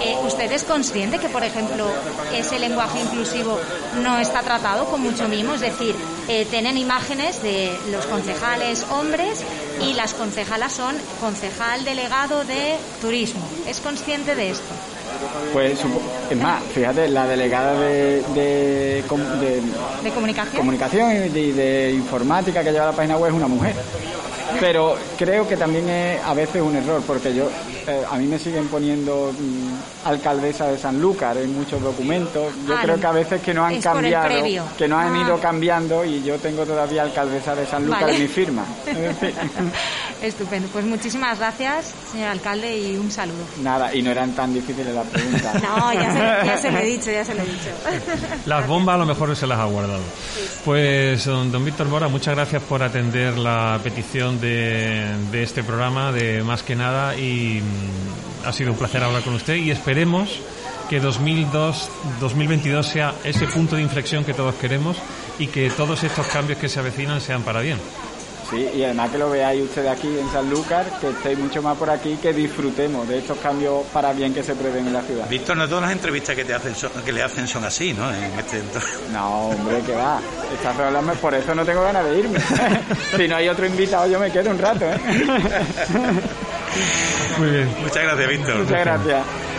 eh, 0.02 0.16
¿usted 0.24 0.50
es 0.52 0.64
consciente 0.64 1.18
que, 1.18 1.28
por 1.28 1.44
ejemplo, 1.44 1.86
ese 2.34 2.58
lenguaje 2.58 3.00
inclusivo 3.00 3.58
no 4.02 4.18
está 4.18 4.42
tratado 4.42 4.86
con 4.86 5.02
mucho 5.02 5.28
mimo? 5.28 5.54
Es 5.54 5.60
decir, 5.60 5.94
eh, 6.28 6.46
tienen 6.50 6.76
imágenes 6.76 7.42
de 7.42 7.76
los 7.90 8.06
concejales 8.06 8.84
hombres 8.90 9.44
y 9.80 9.94
las 9.94 10.14
concejalas 10.14 10.72
son 10.72 10.96
concejal 11.20 11.84
delegado 11.84 12.44
de 12.44 12.76
turismo. 13.00 13.46
¿Es 13.66 13.80
consciente 13.80 14.34
de 14.34 14.50
esto? 14.50 14.74
Pues 15.52 15.78
es 16.30 16.36
más, 16.36 16.62
fíjate, 16.72 17.08
la 17.08 17.26
delegada 17.26 17.78
de, 17.80 18.22
de, 18.34 19.02
de, 19.02 19.04
comunicación, 20.12 20.56
comunicación 20.56 21.12
y 21.12 21.28
de, 21.28 21.92
informática 21.92 22.62
que 22.62 22.72
lleva 22.72 22.86
la 22.86 22.92
página 22.92 23.16
web 23.16 23.30
es 23.30 23.36
una 23.36 23.48
mujer. 23.48 23.74
Pero 24.58 24.96
creo 25.16 25.46
que 25.48 25.56
también 25.56 25.88
es 25.88 26.22
a 26.24 26.34
veces 26.34 26.60
un 26.62 26.74
error, 26.74 27.02
porque 27.06 27.34
yo 27.34 27.48
eh, 27.86 28.02
a 28.10 28.16
mí 28.16 28.26
me 28.26 28.38
siguen 28.38 28.66
poniendo 28.68 29.32
mm, 29.32 30.08
alcaldesa 30.08 30.68
de 30.68 30.78
Sanlúcar 30.78 31.36
en 31.38 31.54
muchos 31.54 31.80
documentos. 31.82 32.52
Yo 32.66 32.74
ah, 32.76 32.80
creo 32.82 33.00
que 33.00 33.06
a 33.06 33.12
veces 33.12 33.40
que 33.40 33.54
no 33.54 33.64
han 33.64 33.80
cambiado, 33.80 34.28
que 34.76 34.88
no 34.88 34.98
han 34.98 35.16
ido 35.16 35.34
ah. 35.34 35.40
cambiando 35.40 36.04
y 36.04 36.22
yo 36.22 36.38
tengo 36.38 36.64
todavía 36.64 37.02
alcaldesa 37.02 37.54
de 37.54 37.66
Sanlúcar 37.66 38.10
en 38.10 38.20
mi 38.20 38.28
firma. 38.28 38.64
Estupendo. 40.22 40.68
Pues 40.68 40.84
muchísimas 40.84 41.38
gracias, 41.38 41.94
señor 42.12 42.28
alcalde, 42.28 42.78
y 42.78 42.96
un 42.96 43.10
saludo. 43.10 43.38
Nada, 43.62 43.94
y 43.94 44.02
no 44.02 44.10
eran 44.10 44.32
tan 44.32 44.52
difíciles 44.52 44.94
las 44.94 45.06
preguntas. 45.06 45.62
No, 45.62 45.92
ya 45.92 46.58
se, 46.58 46.70
lo 46.70 46.78
he 46.78 46.84
dicho, 46.84 47.10
ya 47.10 47.24
se 47.24 47.34
lo 47.34 47.42
he 47.42 47.46
dicho. 47.46 47.70
Las 48.46 48.66
bombas 48.66 48.94
a 48.94 48.98
lo 48.98 49.06
mejor 49.06 49.34
se 49.36 49.46
las 49.46 49.58
ha 49.58 49.64
guardado. 49.64 50.02
Pues, 50.64 51.24
don, 51.24 51.50
don 51.52 51.64
Víctor 51.64 51.86
Mora, 51.88 52.08
muchas 52.08 52.34
gracias 52.34 52.62
por 52.62 52.82
atender 52.82 53.38
la 53.38 53.78
petición 53.82 54.40
de, 54.40 55.06
de 55.30 55.42
este 55.42 55.62
programa, 55.62 56.12
de 56.12 56.42
Más 56.42 56.62
que 56.62 56.74
Nada, 56.74 57.16
y 57.16 57.62
mm, 57.62 58.46
ha 58.48 58.52
sido 58.52 58.72
un 58.72 58.78
placer 58.78 59.02
hablar 59.02 59.22
con 59.22 59.34
usted, 59.34 59.54
y 59.54 59.70
esperemos 59.70 60.40
que 60.90 60.98
2002, 60.98 61.88
2022 62.18 62.84
sea 62.84 63.14
ese 63.22 63.46
punto 63.46 63.76
de 63.76 63.82
inflexión 63.82 64.24
que 64.24 64.34
todos 64.34 64.56
queremos 64.56 64.96
y 65.38 65.46
que 65.46 65.70
todos 65.70 66.02
estos 66.02 66.26
cambios 66.26 66.58
que 66.58 66.68
se 66.68 66.80
avecinan 66.80 67.20
sean 67.20 67.42
para 67.42 67.60
bien. 67.60 67.78
Sí, 68.50 68.68
y 68.74 68.82
además 68.82 69.10
que 69.10 69.18
lo 69.18 69.30
veáis 69.30 69.62
ustedes 69.62 69.88
aquí 69.88 70.08
en 70.08 70.28
Sanlúcar, 70.32 70.84
que 71.00 71.10
estéis 71.10 71.38
mucho 71.38 71.62
más 71.62 71.78
por 71.78 71.88
aquí, 71.88 72.18
que 72.20 72.32
disfrutemos 72.32 73.08
de 73.08 73.18
estos 73.18 73.38
cambios 73.38 73.84
para 73.92 74.12
bien 74.12 74.34
que 74.34 74.42
se 74.42 74.56
prevén 74.56 74.88
en 74.88 74.92
la 74.92 75.02
ciudad. 75.02 75.28
Víctor, 75.28 75.56
no 75.56 75.68
todas 75.68 75.82
las 75.82 75.92
entrevistas 75.92 76.34
que 76.34 76.44
te 76.44 76.52
hacen 76.54 76.74
que 77.04 77.12
le 77.12 77.22
hacen 77.22 77.46
son 77.46 77.64
así, 77.64 77.92
¿no? 77.92 78.12
En 78.12 78.38
este 78.38 78.60
No, 79.12 79.50
hombre, 79.50 79.80
que 79.82 79.94
va. 79.94 80.20
Estás 80.52 80.76
hablando, 80.78 81.12
por 81.14 81.32
eso 81.32 81.54
no 81.54 81.64
tengo 81.64 81.82
ganas 81.82 82.04
de 82.04 82.18
irme. 82.18 82.40
si 83.16 83.28
no 83.28 83.36
hay 83.36 83.48
otro 83.48 83.66
invitado, 83.66 84.08
yo 84.08 84.18
me 84.18 84.32
quedo 84.32 84.50
un 84.50 84.58
rato, 84.58 84.84
¿eh? 84.84 84.98
Muy 87.38 87.50
bien. 87.50 87.68
Muchas 87.82 88.02
gracias, 88.02 88.28
Víctor. 88.28 88.56
Muchas 88.58 88.84
gracias. 88.84 89.49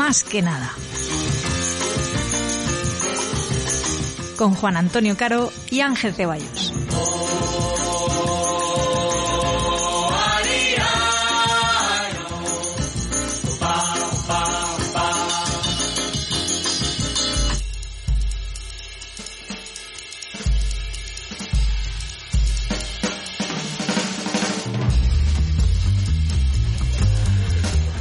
Más 0.00 0.24
que 0.24 0.40
nada. 0.40 0.72
Con 4.38 4.54
Juan 4.54 4.78
Antonio 4.78 5.14
Caro 5.14 5.52
y 5.68 5.82
Ángel 5.82 6.14
Ceballos. 6.14 6.72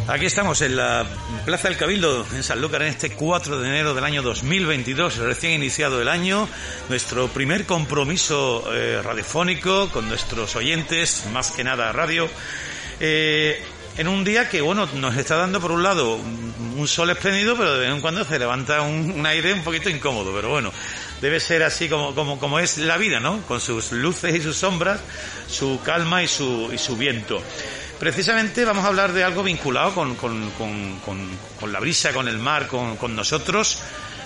Aquí 0.08 0.26
estamos 0.26 0.62
en 0.62 0.76
la 0.76 1.06
Plaza 1.50 1.68
del 1.68 1.78
Cabildo, 1.78 2.28
en 2.36 2.44
Sanlúcar, 2.44 2.84
en 2.84 2.90
este 2.90 3.10
4 3.10 3.60
de 3.60 3.68
enero 3.68 3.96
del 3.96 4.04
año 4.04 4.22
2022, 4.22 5.18
recién 5.18 5.54
iniciado 5.54 6.00
el 6.00 6.08
año, 6.08 6.48
nuestro 6.90 7.28
primer 7.30 7.66
compromiso 7.66 8.72
eh, 8.72 9.02
radiofónico 9.02 9.90
con 9.90 10.08
nuestros 10.08 10.56
oyentes, 10.56 11.26
más 11.34 11.50
que 11.50 11.64
nada 11.64 11.92
radio. 11.92 12.30
Eh, 13.00 13.60
en 13.98 14.08
un 14.08 14.24
día 14.24 14.48
que, 14.48 14.62
bueno, 14.62 14.88
nos 14.94 15.18
está 15.18 15.38
dando 15.38 15.60
por 15.60 15.72
un 15.72 15.82
lado 15.82 16.18
un 16.18 16.88
sol 16.88 17.10
espléndido, 17.10 17.58
pero 17.58 17.74
de 17.74 17.80
vez 17.80 17.96
en 17.96 18.02
cuando 18.02 18.24
se 18.24 18.38
levanta 18.38 18.84
un, 18.84 19.10
un 19.10 19.26
aire 19.26 19.52
un 19.52 19.64
poquito 19.64 19.90
incómodo, 19.90 20.32
pero 20.36 20.50
bueno, 20.50 20.72
debe 21.20 21.40
ser 21.40 21.64
así 21.64 21.90
como, 21.90 22.14
como, 22.14 22.40
como 22.40 22.60
es 22.60 22.78
la 22.78 22.98
vida, 22.98 23.20
¿no? 23.20 23.42
Con 23.48 23.60
sus 23.60 23.92
luces 23.92 24.36
y 24.36 24.42
sus 24.42 24.56
sombras, 24.56 25.02
su 25.48 25.80
calma 25.84 26.22
y 26.22 26.28
su, 26.28 26.70
y 26.72 26.78
su 26.78 26.96
viento. 26.96 27.42
Precisamente 28.00 28.64
vamos 28.64 28.86
a 28.86 28.88
hablar 28.88 29.12
de 29.12 29.26
algo 29.26 29.44
vinculado 29.44 29.94
con, 29.94 30.16
con, 30.16 30.50
con, 30.52 31.30
con 31.60 31.72
la 31.72 31.82
brisa, 31.82 32.14
con 32.14 32.30
el 32.30 32.38
mar, 32.38 32.68
con, 32.68 33.14
nosotros 33.14 33.82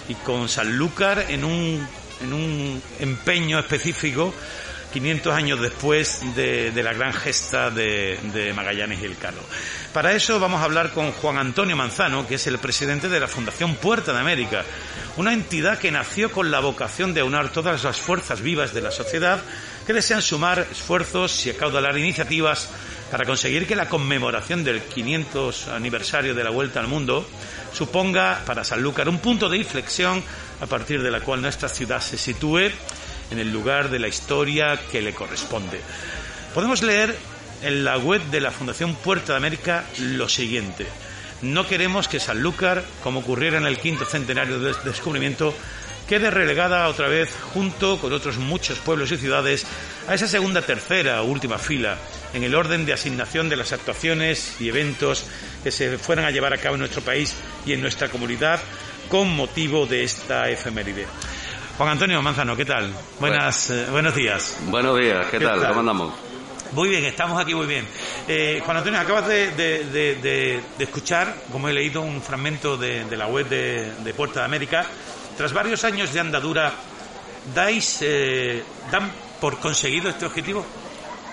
y 0.08 0.14
con 0.14 0.48
Sanlúcar 0.48 1.26
en 1.30 1.44
un, 1.44 1.88
en 2.22 2.34
un 2.34 2.84
empeño 3.00 3.58
específico 3.58 4.32
500 4.94 5.34
años 5.34 5.60
después 5.60 6.22
de, 6.36 6.72
la 6.84 6.94
gran 6.94 7.14
gesta 7.14 7.72
de, 7.72 8.20
de, 8.32 8.54
Magallanes 8.54 9.02
y 9.02 9.06
el 9.06 9.18
Calo. 9.18 9.42
Para 9.92 10.14
eso 10.14 10.40
vamos 10.40 10.62
a 10.62 10.66
hablar 10.66 10.92
con 10.92 11.12
Juan 11.12 11.40
Antonio 11.40 11.76
Manzano, 11.76 12.28
que 12.28 12.36
es 12.36 12.46
el 12.46 12.60
presidente 12.60 13.10
de 13.10 13.20
la 13.20 13.28
Fundación 13.28 13.74
Puerta 13.74 14.14
de 14.14 14.20
América, 14.20 14.64
una 15.18 15.34
entidad 15.34 15.80
que 15.80 15.92
nació 15.92 16.32
con 16.32 16.52
la 16.52 16.60
vocación 16.60 17.16
de 17.16 17.22
aunar 17.22 17.52
todas 17.52 17.84
las 17.84 17.98
fuerzas 17.98 18.42
vivas 18.42 18.72
de 18.72 18.82
la 18.82 18.92
sociedad 18.92 19.42
que 19.88 19.94
desean 19.94 20.22
sumar 20.22 20.68
esfuerzos 20.72 21.44
y 21.48 21.50
acaudalar 21.50 21.98
iniciativas 21.98 22.70
para 23.14 23.26
conseguir 23.26 23.68
que 23.68 23.76
la 23.76 23.88
conmemoración 23.88 24.64
del 24.64 24.82
500 24.82 25.68
aniversario 25.68 26.34
de 26.34 26.44
la 26.44 26.50
Vuelta 26.50 26.80
al 26.80 26.88
Mundo 26.88 27.24
suponga 27.72 28.42
para 28.44 28.64
Sanlúcar 28.64 29.08
un 29.08 29.20
punto 29.20 29.50
de 29.50 29.58
inflexión 29.58 30.24
a 30.60 30.66
partir 30.66 31.04
de 31.04 31.12
la 31.12 31.22
cual 31.22 31.40
nuestra 31.40 31.70
ciudad 31.70 32.02
se 32.02 32.18
sitúe 32.18 32.72
en 33.30 33.38
el 33.38 33.54
lugar 33.54 33.92
de 33.92 34.00
la 34.00 34.08
historia 34.08 34.80
que 34.92 35.04
le 35.04 35.14
corresponde. 35.14 35.80
Podemos 36.56 36.82
leer 36.82 37.16
en 37.62 37.84
la 37.84 38.00
web 38.00 38.24
de 38.32 38.42
la 38.42 38.50
Fundación 38.50 38.96
Puerta 38.96 39.34
de 39.34 39.38
América 39.38 39.84
lo 40.00 40.28
siguiente. 40.28 40.88
No 41.44 41.68
queremos 41.68 42.08
que 42.08 42.20
Sanlúcar, 42.20 42.84
como 43.04 43.20
ocurriera 43.20 43.60
en 43.60 43.68
el 43.68 43.78
quinto 43.78 44.06
centenario 44.06 44.60
del 44.60 44.76
descubrimiento, 44.84 45.54
quede 46.08 46.30
relegada 46.30 46.88
otra 46.88 47.08
vez, 47.08 47.36
junto 47.54 47.98
con 47.98 48.14
otros 48.14 48.38
muchos 48.38 48.80
pueblos 48.80 49.12
y 49.12 49.18
ciudades, 49.18 49.66
a 50.08 50.14
esa 50.14 50.28
segunda, 50.28 50.62
tercera 50.62 51.22
o 51.22 51.26
última 51.26 51.58
fila 51.58 51.98
en 52.34 52.44
el 52.44 52.56
orden 52.56 52.86
de 52.86 52.94
asignación 52.94 53.50
de 53.50 53.56
las 53.56 53.74
actuaciones 53.74 54.60
y 54.60 54.70
eventos 54.70 55.26
que 55.64 55.72
se 55.72 55.98
fueran 55.98 56.26
a 56.26 56.32
llevar 56.32 56.54
a 56.54 56.58
cabo 56.58 56.76
en 56.76 56.82
nuestro 56.82 57.02
país 57.02 57.36
y 57.66 57.74
en 57.74 57.82
nuestra 57.82 58.10
comunidad 58.10 58.60
con 59.10 59.36
motivo 59.36 59.86
de 59.86 60.04
esta 60.04 60.50
efeméride. 60.50 61.06
Juan 61.78 61.90
Antonio 61.90 62.22
Manzano, 62.22 62.56
¿qué 62.56 62.66
tal? 62.66 62.92
Buenas, 63.20 63.70
eh, 63.72 63.88
buenos 63.90 64.16
días. 64.16 64.58
Buenos 64.68 64.98
días, 65.00 65.26
¿qué, 65.32 65.40
tal? 65.40 65.68
¿Cómo 65.68 65.80
andamos? 65.80 66.14
Muy 66.74 66.90
bien, 66.90 67.06
estamos 67.06 67.40
aquí 67.40 67.54
muy 67.54 67.68
bien. 67.68 67.86
Eh, 68.28 68.62
Juan 68.66 68.78
Antonio, 68.78 69.00
acabas 69.00 69.28
de, 69.28 69.52
de, 69.52 69.86
de, 69.86 70.16
de, 70.16 70.84
escuchar, 70.84 71.36
como 71.52 71.70
he 71.70 71.74
leído, 71.74 72.02
un 72.02 72.20
fragmento 72.22 72.78
de, 72.78 73.06
la 73.16 73.28
web 73.28 73.48
de, 73.48 74.14
Puerta 74.16 74.40
de 74.40 74.46
América. 74.46 74.86
Tras 75.38 75.52
varios 75.52 75.84
años 75.84 76.14
de 76.14 76.20
andadura, 76.20 76.72
¿dais, 77.56 78.00
eh, 78.02 78.64
¿dan 78.92 79.12
por 79.42 79.60
conseguido 79.60 80.10
este 80.10 80.26
objetivo? 80.26 80.64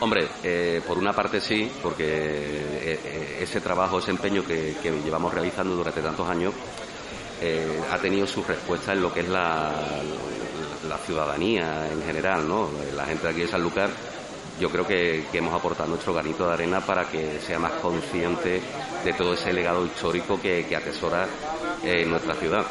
Hombre, 0.00 0.26
eh, 0.42 0.80
por 0.86 0.96
una 0.96 1.12
parte 1.12 1.40
sí, 1.40 1.70
porque 1.82 2.04
eh, 2.06 3.38
ese 3.42 3.60
trabajo, 3.60 3.98
ese 3.98 4.10
empeño 4.10 4.42
que, 4.44 4.74
llevamos 5.04 5.34
realizando 5.34 5.76
durante 5.76 6.00
tantos 6.00 6.28
años 6.28 6.54
ha 7.90 7.96
tenido 7.96 8.26
su 8.26 8.44
respuesta 8.44 8.92
en 8.92 9.00
lo 9.00 9.12
que 9.12 9.20
es 9.20 9.28
la, 9.28 9.72
ciudadanía 11.06 11.88
en 11.90 12.02
general, 12.02 12.46
¿no? 12.46 12.68
La 12.94 13.06
gente 13.06 13.22
de 13.24 13.30
aquí 13.30 13.40
de 13.40 13.48
Sanlúcar, 13.48 13.88
yo 14.60 14.68
creo 14.70 14.86
que, 14.86 15.24
hemos 15.32 15.54
aportado 15.54 15.88
nuestro 15.88 16.12
granito 16.12 16.46
de 16.46 16.52
arena 16.52 16.80
para 16.80 17.06
que 17.06 17.40
sea 17.40 17.58
más 17.58 17.72
consciente 17.72 18.60
de 19.02 19.12
todo 19.14 19.32
ese 19.32 19.54
legado 19.54 19.86
histórico 19.86 20.38
que, 20.40 20.66
que 20.66 20.76
atesora 20.76 21.26
eh, 21.82 22.04
nuestra 22.04 22.34
ciudad 22.34 22.66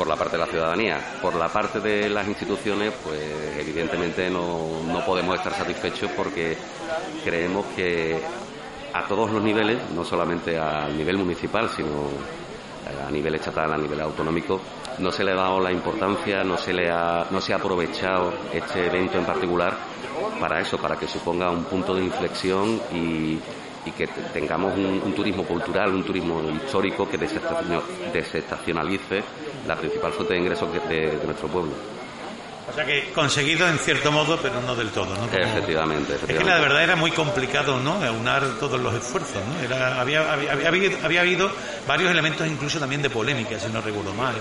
por 0.00 0.08
la 0.08 0.16
parte 0.16 0.38
de 0.38 0.38
la 0.38 0.46
ciudadanía. 0.46 0.98
Por 1.20 1.34
la 1.34 1.50
parte 1.50 1.78
de 1.78 2.08
las 2.08 2.26
instituciones, 2.26 2.90
pues 3.04 3.20
evidentemente 3.58 4.30
no, 4.30 4.80
no 4.82 5.04
podemos 5.04 5.36
estar 5.36 5.52
satisfechos 5.52 6.10
porque 6.16 6.56
creemos 7.22 7.66
que 7.76 8.18
a 8.94 9.06
todos 9.06 9.30
los 9.30 9.42
niveles, 9.42 9.78
no 9.94 10.02
solamente 10.02 10.56
al 10.56 10.96
nivel 10.96 11.18
municipal, 11.18 11.68
sino 11.68 12.08
a 13.06 13.10
nivel 13.10 13.34
estatal, 13.34 13.74
a 13.74 13.76
nivel 13.76 14.00
autonómico, 14.00 14.58
no 15.00 15.10
se 15.10 15.22
le 15.22 15.32
ha 15.32 15.34
dado 15.34 15.60
la 15.60 15.70
importancia, 15.70 16.42
no 16.44 16.56
se 16.56 16.72
le 16.72 16.90
ha, 16.90 17.26
no 17.30 17.42
se 17.42 17.52
ha 17.52 17.56
aprovechado 17.56 18.32
este 18.54 18.86
evento 18.86 19.18
en 19.18 19.26
particular 19.26 19.76
para 20.40 20.60
eso, 20.60 20.78
para 20.78 20.96
que 20.96 21.06
suponga 21.06 21.50
un 21.50 21.64
punto 21.64 21.94
de 21.94 22.04
inflexión 22.04 22.80
y, 22.90 23.38
y 23.84 23.90
que 23.94 24.06
tengamos 24.32 24.78
un, 24.78 25.02
un, 25.04 25.14
turismo 25.14 25.44
cultural, 25.44 25.94
un 25.94 26.04
turismo 26.04 26.40
histórico 26.52 27.06
que 27.06 27.18
desestacionalice 27.18 29.22
la 29.66 29.76
principal 29.76 30.12
fuente 30.12 30.34
de 30.34 30.40
ingresos 30.40 30.68
de, 30.72 31.16
de, 31.16 31.24
nuestro 31.24 31.48
pueblo. 31.48 31.72
O 32.68 32.72
sea 32.72 32.84
que 32.84 33.10
conseguido 33.12 33.68
en 33.68 33.78
cierto 33.78 34.12
modo, 34.12 34.38
pero 34.40 34.60
no 34.60 34.76
del 34.76 34.90
todo, 34.90 35.06
¿no? 35.06 35.26
Como... 35.26 35.38
Efectivamente, 35.38 36.14
efectivamente, 36.14 36.32
Es 36.32 36.38
que 36.38 36.44
la 36.44 36.60
verdad 36.60 36.84
era 36.84 36.96
muy 36.96 37.10
complicado, 37.10 37.80
¿no? 37.80 37.94
Aunar 38.04 38.58
todos 38.60 38.80
los 38.80 38.94
esfuerzos, 38.94 39.42
¿no? 39.44 39.60
Era, 39.64 40.00
había, 40.00 40.32
había, 40.32 40.52
había, 40.52 40.68
habido, 40.68 40.98
había 41.02 41.20
habido 41.22 41.50
varios 41.86 42.10
elementos 42.10 42.46
incluso 42.46 42.78
también 42.78 43.02
de 43.02 43.10
polémica, 43.10 43.58
si 43.58 43.68
no 43.68 43.80
recuerdo 43.80 44.14
mal. 44.14 44.34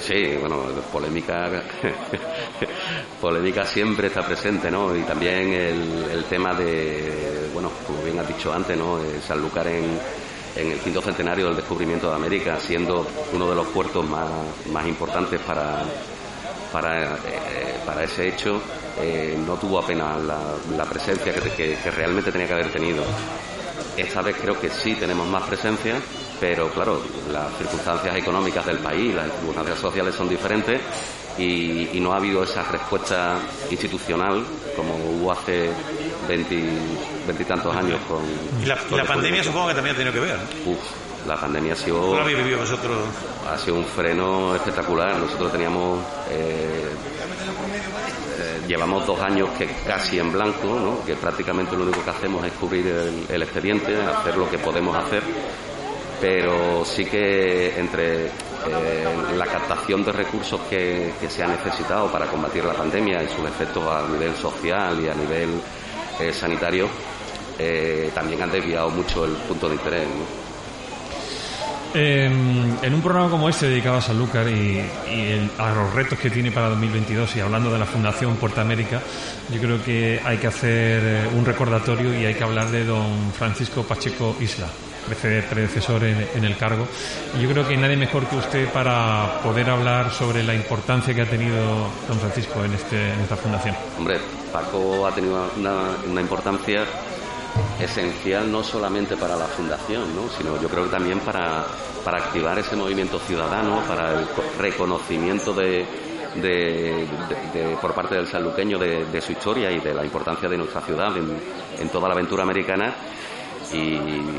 Sí, 0.00 0.36
bueno, 0.40 0.62
polémica, 0.92 1.50
polémica 3.20 3.64
siempre 3.64 4.08
está 4.08 4.24
presente, 4.26 4.70
¿no? 4.70 4.96
Y 4.96 5.02
también 5.02 5.52
el, 5.52 6.06
el 6.10 6.24
tema 6.24 6.54
de, 6.54 7.48
bueno, 7.52 7.70
como 7.86 8.02
bien 8.02 8.18
has 8.18 8.28
dicho 8.28 8.52
antes, 8.52 8.76
¿no? 8.76 8.98
Sanlúcar 9.26 9.66
en, 9.68 9.98
en 10.58 10.72
el 10.72 10.78
quinto 10.80 11.00
centenario 11.00 11.46
del 11.46 11.56
descubrimiento 11.56 12.10
de 12.10 12.16
América, 12.16 12.58
siendo 12.60 13.06
uno 13.32 13.48
de 13.48 13.54
los 13.54 13.66
puertos 13.68 14.04
más, 14.08 14.86
importantes 14.86 15.40
para, 15.40 15.84
para, 16.72 17.14
eh, 17.14 18.04
ese 18.04 18.28
hecho, 18.28 18.60
eh, 19.00 19.38
no 19.46 19.54
tuvo 19.54 19.78
apenas 19.78 20.16
la, 20.22 20.84
presencia 20.84 21.32
que 21.32 21.90
realmente 21.90 22.32
tenía 22.32 22.46
que 22.46 22.54
haber 22.54 22.72
tenido. 22.72 23.04
Esta 23.96 24.22
vez 24.22 24.36
creo 24.40 24.58
que 24.60 24.70
sí 24.70 24.94
tenemos 24.94 25.26
más 25.26 25.42
presencia, 25.44 25.96
pero 26.40 26.70
claro, 26.70 27.02
las 27.32 27.56
circunstancias 27.58 28.14
económicas 28.16 28.64
del 28.64 28.78
país, 28.78 29.14
las 29.14 29.26
circunstancias 29.32 29.78
sociales 29.78 30.14
son 30.14 30.28
diferentes 30.28 30.80
y, 31.36 31.96
y 31.96 32.00
no 32.00 32.12
ha 32.12 32.16
habido 32.16 32.44
esa 32.44 32.62
respuesta 32.62 33.38
institucional 33.70 34.44
como 34.76 34.94
hubo 34.94 35.32
hace 35.32 35.70
veintitantos 36.28 37.74
años 37.74 38.00
con... 38.08 38.22
Y 38.62 38.66
la, 38.66 38.76
con 38.76 38.98
la 38.98 39.04
pandemia 39.04 39.42
supongo 39.42 39.68
que 39.68 39.74
también 39.74 39.94
ha 39.94 39.98
tenido 39.98 40.12
que 40.12 40.20
ver. 40.20 40.38
Uf, 40.66 40.78
la 41.26 41.36
pandemia 41.36 41.72
ha 41.72 41.76
sido... 41.76 42.00
¿Cómo 42.00 42.14
lo 42.14 42.22
habéis 42.22 42.38
vivido 42.38 42.58
vosotros? 42.58 42.96
Ha 43.50 43.58
sido 43.58 43.76
un 43.76 43.84
freno 43.84 44.54
espectacular. 44.54 45.16
Nosotros 45.18 45.52
teníamos... 45.52 46.04
Eh, 46.30 46.88
eh, 48.40 48.60
llevamos 48.68 49.06
dos 49.06 49.20
años 49.20 49.48
que 49.58 49.66
casi 49.86 50.18
en 50.18 50.30
blanco, 50.30 50.66
¿no? 50.66 51.04
que 51.04 51.14
prácticamente 51.16 51.76
lo 51.76 51.84
único 51.84 52.04
que 52.04 52.10
hacemos 52.10 52.44
es 52.46 52.52
cubrir 52.52 52.86
el, 52.86 53.26
el 53.28 53.42
expediente, 53.42 53.96
hacer 53.96 54.36
lo 54.36 54.48
que 54.50 54.58
podemos 54.58 54.94
hacer 54.96 55.22
pero 56.20 56.84
sí 56.84 57.04
que 57.04 57.78
entre 57.78 58.26
eh, 58.26 58.30
la 59.36 59.46
captación 59.46 60.04
de 60.04 60.12
recursos 60.12 60.60
que, 60.68 61.12
que, 61.20 61.30
se 61.30 61.42
ha 61.42 61.46
necesitado 61.46 62.10
para 62.10 62.26
combatir 62.26 62.64
la 62.64 62.74
pandemia 62.74 63.22
y 63.22 63.28
sus 63.28 63.46
efectos 63.46 63.84
a 63.86 64.06
nivel 64.08 64.34
social 64.34 64.98
y 65.00 65.08
a 65.08 65.14
nivel 65.14 65.60
eh, 66.20 66.32
sanitario, 66.32 66.88
eh, 67.58 68.10
también 68.14 68.42
han 68.42 68.50
desviado 68.50 68.90
mucho 68.90 69.24
el 69.24 69.32
punto 69.32 69.68
de 69.68 69.74
interés. 69.74 70.06
Eh, 71.94 72.26
en 72.26 72.94
un 72.94 73.00
programa 73.00 73.30
como 73.30 73.48
este 73.48 73.68
dedicado 73.68 73.96
a 73.96 74.02
Sanlúcar 74.02 74.46
y, 74.48 74.78
y 75.10 75.50
a 75.56 75.70
los 75.72 75.94
retos 75.94 76.18
que 76.18 76.28
tiene 76.28 76.50
para 76.52 76.68
2022 76.68 77.36
y 77.36 77.40
hablando 77.40 77.72
de 77.72 77.78
la 77.78 77.86
Fundación 77.86 78.36
Puerta 78.36 78.60
América, 78.60 79.00
yo 79.50 79.58
creo 79.58 79.82
que 79.82 80.20
hay 80.22 80.36
que 80.36 80.48
hacer 80.48 81.28
un 81.34 81.46
recordatorio 81.46 82.18
y 82.18 82.26
hay 82.26 82.34
que 82.34 82.44
hablar 82.44 82.70
de 82.70 82.84
don 82.84 83.32
Francisco 83.32 83.84
Pacheco 83.84 84.36
Isla. 84.38 84.68
Predecesor 85.16 86.04
en, 86.04 86.44
el 86.44 86.56
cargo. 86.56 86.86
Y 87.36 87.42
yo 87.42 87.50
creo 87.50 87.66
que 87.66 87.76
nadie 87.76 87.96
mejor 87.96 88.26
que 88.26 88.36
usted 88.36 88.68
para 88.72 89.40
poder 89.42 89.70
hablar 89.70 90.10
sobre 90.12 90.42
la 90.42 90.54
importancia 90.54 91.14
que 91.14 91.22
ha 91.22 91.30
tenido 91.30 91.88
don 92.08 92.18
Francisco 92.18 92.64
en, 92.64 92.74
este, 92.74 93.12
en 93.12 93.20
esta 93.20 93.36
fundación. 93.36 93.74
Hombre, 93.98 94.18
Paco 94.52 95.06
ha 95.06 95.14
tenido 95.14 95.50
una, 95.56 96.20
importancia 96.20 96.84
esencial 97.80 98.50
no 98.50 98.62
solamente 98.62 99.16
para 99.16 99.36
la 99.36 99.46
fundación, 99.46 100.14
¿no? 100.14 100.28
sino 100.28 100.60
yo 100.60 100.68
creo 100.68 100.84
que 100.84 100.90
también 100.90 101.20
para, 101.20 101.64
para 102.04 102.18
activar 102.18 102.58
ese 102.58 102.76
movimiento 102.76 103.18
ciudadano, 103.18 103.82
para 103.86 104.20
el 104.20 104.26
reconocimiento 104.58 105.52
de, 105.52 105.86
de, 106.40 107.76
por 107.80 107.94
parte 107.94 108.14
del 108.14 108.26
sanluqueño 108.26 108.78
de, 108.78 109.20
su 109.20 109.32
historia 109.32 109.70
y 109.70 109.80
de 109.80 109.94
la 109.94 110.04
importancia 110.04 110.48
de 110.48 110.56
nuestra 110.56 110.80
ciudad 110.80 111.12
en, 111.16 111.88
toda 111.88 112.08
la 112.08 112.14
aventura 112.14 112.42
americana. 112.42 112.94
Y, 113.72 113.96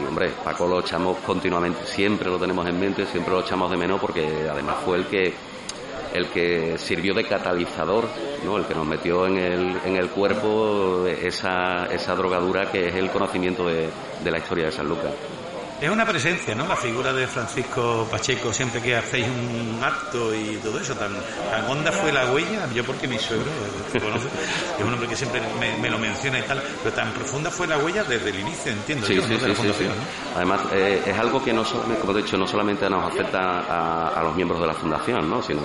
hombre, 0.07 0.31
Paco 0.43 0.67
lo 0.67 0.79
echamos 0.79 1.17
continuamente, 1.19 1.85
siempre 1.85 2.29
lo 2.29 2.39
tenemos 2.39 2.67
en 2.67 2.79
mente, 2.79 3.05
siempre 3.05 3.33
lo 3.33 3.41
echamos 3.41 3.69
de 3.69 3.77
menos 3.77 3.99
porque 3.99 4.47
además 4.49 4.77
fue 4.83 4.97
el 4.97 5.05
que 5.05 5.33
el 6.13 6.27
que 6.29 6.75
sirvió 6.79 7.13
de 7.13 7.23
catalizador, 7.23 8.05
¿no? 8.43 8.57
el 8.57 8.65
que 8.65 8.73
nos 8.73 8.87
metió 8.87 9.27
en 9.27 9.37
el, 9.37 9.77
en 9.85 9.95
el 9.95 10.09
cuerpo 10.09 11.05
esa, 11.05 11.85
esa 11.85 12.15
drogadura 12.15 12.71
que 12.71 12.87
es 12.87 12.95
el 12.95 13.11
conocimiento 13.11 13.67
de, 13.67 13.89
de 14.23 14.31
la 14.31 14.39
historia 14.39 14.65
de 14.65 14.71
San 14.71 14.87
Lucas. 14.89 15.11
Es 15.81 15.89
una 15.89 16.05
presencia, 16.05 16.53
¿no? 16.55 16.67
La 16.67 16.75
figura 16.75 17.13
de 17.13 17.25
Francisco 17.25 18.05
Pacheco, 18.11 18.51
siempre 18.51 18.81
que 18.81 18.97
hacéis 18.97 19.27
un 19.27 19.79
acto 19.81 20.33
y 20.35 20.57
todo 20.57 20.77
eso. 20.77 20.93
Tan, 20.95 21.13
tan 21.49 21.69
honda 21.69 21.91
fue 21.91 22.11
la 22.11 22.31
huella, 22.33 22.67
yo 22.73 22.83
porque 22.83 23.07
mi 23.07 23.17
suegro 23.17 23.45
conoce, 23.93 24.27
es 24.77 24.83
un 24.83 24.93
hombre 24.93 25.07
que 25.07 25.15
siempre 25.15 25.41
me, 25.81 25.89
lo 25.89 25.97
menciona 25.97 26.39
y 26.39 26.41
tal, 26.41 26.61
pero 26.83 26.93
tan 26.93 27.13
profunda 27.13 27.49
fue 27.49 27.65
la 27.65 27.77
huella 27.77 28.03
desde 28.03 28.29
el 28.29 28.39
inicio, 28.41 28.73
entiendo 28.73 29.07
sí, 29.07 29.21
sí, 29.21 29.37
sí, 29.37 29.87
Además, 30.35 30.61
eh, 30.73 31.01
es 31.05 31.17
algo 31.17 31.41
que, 31.41 31.53
no 31.53 31.63
como 31.63 32.11
he 32.17 32.21
dicho, 32.21 32.37
no 32.37 32.45
solamente 32.45 32.89
nos 32.89 33.05
afecta 33.05 33.39
a, 33.39 34.21
los 34.23 34.35
miembros 34.35 34.59
de 34.59 34.67
la 34.67 34.73
fundación, 34.73 35.29
¿no? 35.29 35.41
Sino 35.41 35.61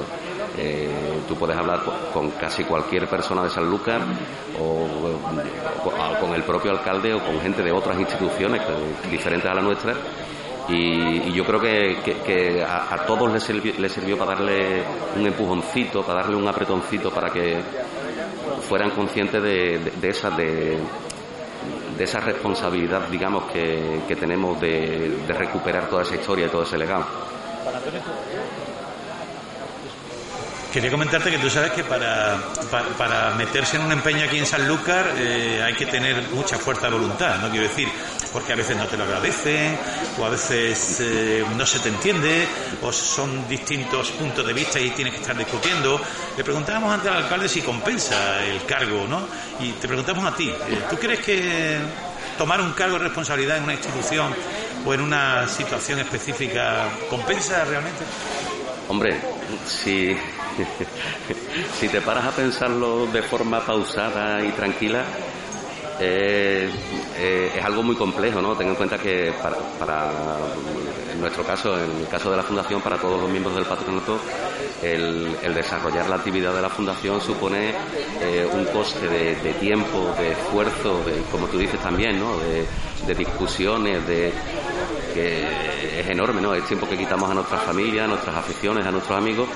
eh, 0.59 1.23
tú 1.29 1.35
puedes 1.37 1.57
hablar 1.57 1.83
con, 2.13 2.31
casi 2.33 2.65
cualquier 2.65 3.09
persona 3.09 3.43
de 3.45 3.51
Sanlúcar 3.51 4.03
o, 4.61 4.87
con 6.21 6.35
el 6.35 6.43
propio 6.43 6.71
alcalde 6.73 7.15
o 7.15 7.19
con 7.19 7.41
gente 7.41 7.63
de 7.63 7.73
otras 7.73 7.99
instituciones 7.99 8.63
diferentes 9.11 9.51
a 9.51 9.55
la 9.55 9.63
nuestra 9.63 9.95
y, 10.69 11.33
yo 11.33 11.45
creo 11.45 11.61
que, 11.61 12.65
a, 12.67 13.05
todos 13.07 13.33
les 13.33 13.43
sirvió, 13.43 13.89
sirvió 13.89 14.17
para 14.17 14.35
darle 14.35 14.83
un 15.17 15.27
empujoncito, 15.27 16.03
para 16.03 16.23
darle 16.23 16.37
un 16.37 16.49
apretoncito 16.49 17.11
para 17.11 17.31
que 17.31 17.61
fueran 18.69 18.91
conscientes 18.91 19.43
de, 19.43 20.09
esa 20.09 20.31
de, 20.31 20.79
esa 21.99 22.21
responsabilidad, 22.21 23.09
digamos, 23.09 23.45
que, 23.53 24.17
tenemos 24.19 24.59
de, 24.61 25.19
recuperar 25.29 25.89
toda 25.89 26.03
esa 26.03 26.15
historia 26.15 26.47
y 26.47 26.49
todo 26.49 26.63
ese 26.63 26.79
legado. 26.79 27.05
Quería 30.75 30.91
comentarte 30.91 31.31
que 31.31 31.39
tú 31.39 31.49
sabes 31.49 31.71
que 31.71 31.85
para, 31.85 32.37
para, 32.99 33.31
meterse 33.37 33.77
en 33.77 33.85
un 33.85 33.93
empeño 33.93 34.25
aquí 34.25 34.39
en 34.39 34.45
Sanlúcar 34.45 35.15
eh, 35.17 35.63
hay 35.65 35.73
que 35.75 35.87
tener 35.87 36.21
mucha 36.33 36.59
fuerza 36.59 36.89
de 36.89 36.95
voluntad, 36.95 37.39
¿no? 37.41 37.49
Quiero 37.49 37.69
decir, 37.69 37.89
porque 38.33 38.55
a 38.55 38.57
veces 38.57 38.77
no 38.77 38.85
te 38.89 38.97
lo 38.97 39.05
agradecen, 39.05 39.79
o 40.19 40.25
a 40.25 40.31
veces 40.31 40.99
eh, 40.99 41.45
no 41.57 41.65
se 41.65 41.79
te 41.79 41.91
entiende, 41.91 42.49
o 42.83 42.91
son 42.91 43.47
distintos 43.47 44.11
puntos 44.11 44.45
de 44.45 44.53
vista 44.53 44.81
y 44.81 44.91
tienes 44.91 45.15
que 45.15 45.21
estar 45.21 45.39
discutiendo. 45.39 46.01
Le 46.37 46.43
preguntábamos 46.43 46.93
antes 46.93 47.09
al 47.09 47.23
alcalde 47.23 47.49
si 47.49 47.63
compensa 47.63 48.45
el 48.45 48.67
cargo, 48.67 49.07
¿no? 49.07 49.29
Y 49.61 49.71
te 49.75 49.87
preguntamos 49.87 50.25
a 50.25 50.35
ti, 50.35 50.49
eh, 50.49 50.83
¿tú 50.91 50.97
crees 50.97 51.21
que 51.21 51.79
tomar 52.37 52.61
un 52.61 52.73
cargo 52.73 52.99
de 52.99 53.05
responsabilidad 53.05 53.59
en 53.59 53.63
una 53.63 53.75
institución 53.75 54.35
o 54.85 54.93
en 54.93 55.03
una 55.03 55.47
situación 55.47 56.01
específica 56.01 56.89
compensa 57.09 57.65
realmente? 57.65 58.03
Hombre, 58.89 59.17
si 59.67 60.17
si 61.79 61.89
te 61.89 62.01
paras 62.01 62.27
a 62.27 62.31
pensarlo 62.31 63.07
de 63.07 63.23
forma 63.23 63.61
pausada 63.61 64.45
y 64.45 64.51
tranquila, 64.53 65.05
es 66.01 67.65
algo 67.65 67.83
muy 67.83 67.95
complejo, 67.97 68.41
¿no? 68.41 68.55
Ten 68.57 68.69
en 68.69 68.75
cuenta 68.75 68.99
que 68.99 69.33
para, 69.79 70.11
en 71.13 71.21
nuestro 71.21 71.45
caso, 71.45 71.79
en 71.79 72.01
el 72.01 72.09
caso 72.09 72.31
de 72.31 72.37
la 72.37 72.43
Fundación, 72.43 72.81
para 72.81 72.97
todos 72.97 73.21
los 73.21 73.31
miembros 73.31 73.55
del 73.55 73.65
patronato, 73.65 74.19
el, 74.83 75.55
desarrollar 75.55 76.09
la 76.09 76.17
actividad 76.17 76.53
de 76.53 76.63
la 76.63 76.69
Fundación 76.69 77.21
supone 77.21 77.71
eh, 78.21 78.49
un 78.53 78.65
coste 78.67 79.09
de, 79.09 79.55
tiempo, 79.55 80.15
de 80.19 80.33
esfuerzo, 80.33 81.05
de, 81.05 81.23
como 81.31 81.47
tú 81.47 81.59
dices 81.59 81.81
también, 81.81 82.19
¿no? 82.19 82.37
De 82.39 83.15
discusiones, 83.15 84.07
de 84.07 84.33
que 85.15 86.01
es 86.01 86.07
enorme, 86.09 86.41
¿no? 86.43 86.53
Es 86.53 86.67
tiempo 86.67 86.89
que 86.89 86.99
quitamos 86.99 87.31
a 87.31 87.35
nuestras 87.35 87.63
familias, 87.63 88.05
a 88.05 88.09
nuestras 88.09 88.37
aficiones, 88.37 88.85
a 88.85 88.91
nuestros 88.91 89.17
amigos 89.17 89.49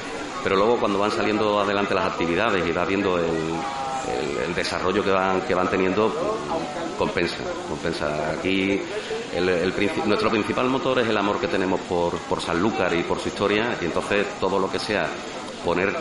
pero 0.42 0.56
luego 0.56 0.78
cuando 0.78 0.98
van 0.98 1.10
saliendo 1.10 1.60
adelante 1.60 1.94
las 1.94 2.06
actividades 2.06 2.66
y 2.66 2.72
va 2.72 2.84
viendo 2.84 3.18
el, 3.18 3.28
desarrollo 4.54 5.04
que 5.04 5.10
van 5.10 5.42
que 5.42 5.54
van 5.54 5.68
teniendo 5.68 6.12
compensa 6.98 7.44
compensa 7.68 8.30
aquí 8.30 8.80
nuestro 10.06 10.30
principal 10.30 10.68
motor 10.68 10.98
es 10.98 11.08
el 11.08 11.16
amor 11.16 11.38
que 11.38 11.46
tenemos 11.46 11.80
por, 11.82 12.16
por 12.20 12.40
Sanlúcar 12.40 12.92
y 12.94 13.02
por 13.02 13.20
su 13.20 13.28
historia 13.28 13.76
y 13.80 13.84
entonces 13.84 14.26
todo 14.40 14.58
lo 14.58 14.70
que 14.70 14.78
sea 14.78 15.06
poner 15.64 15.94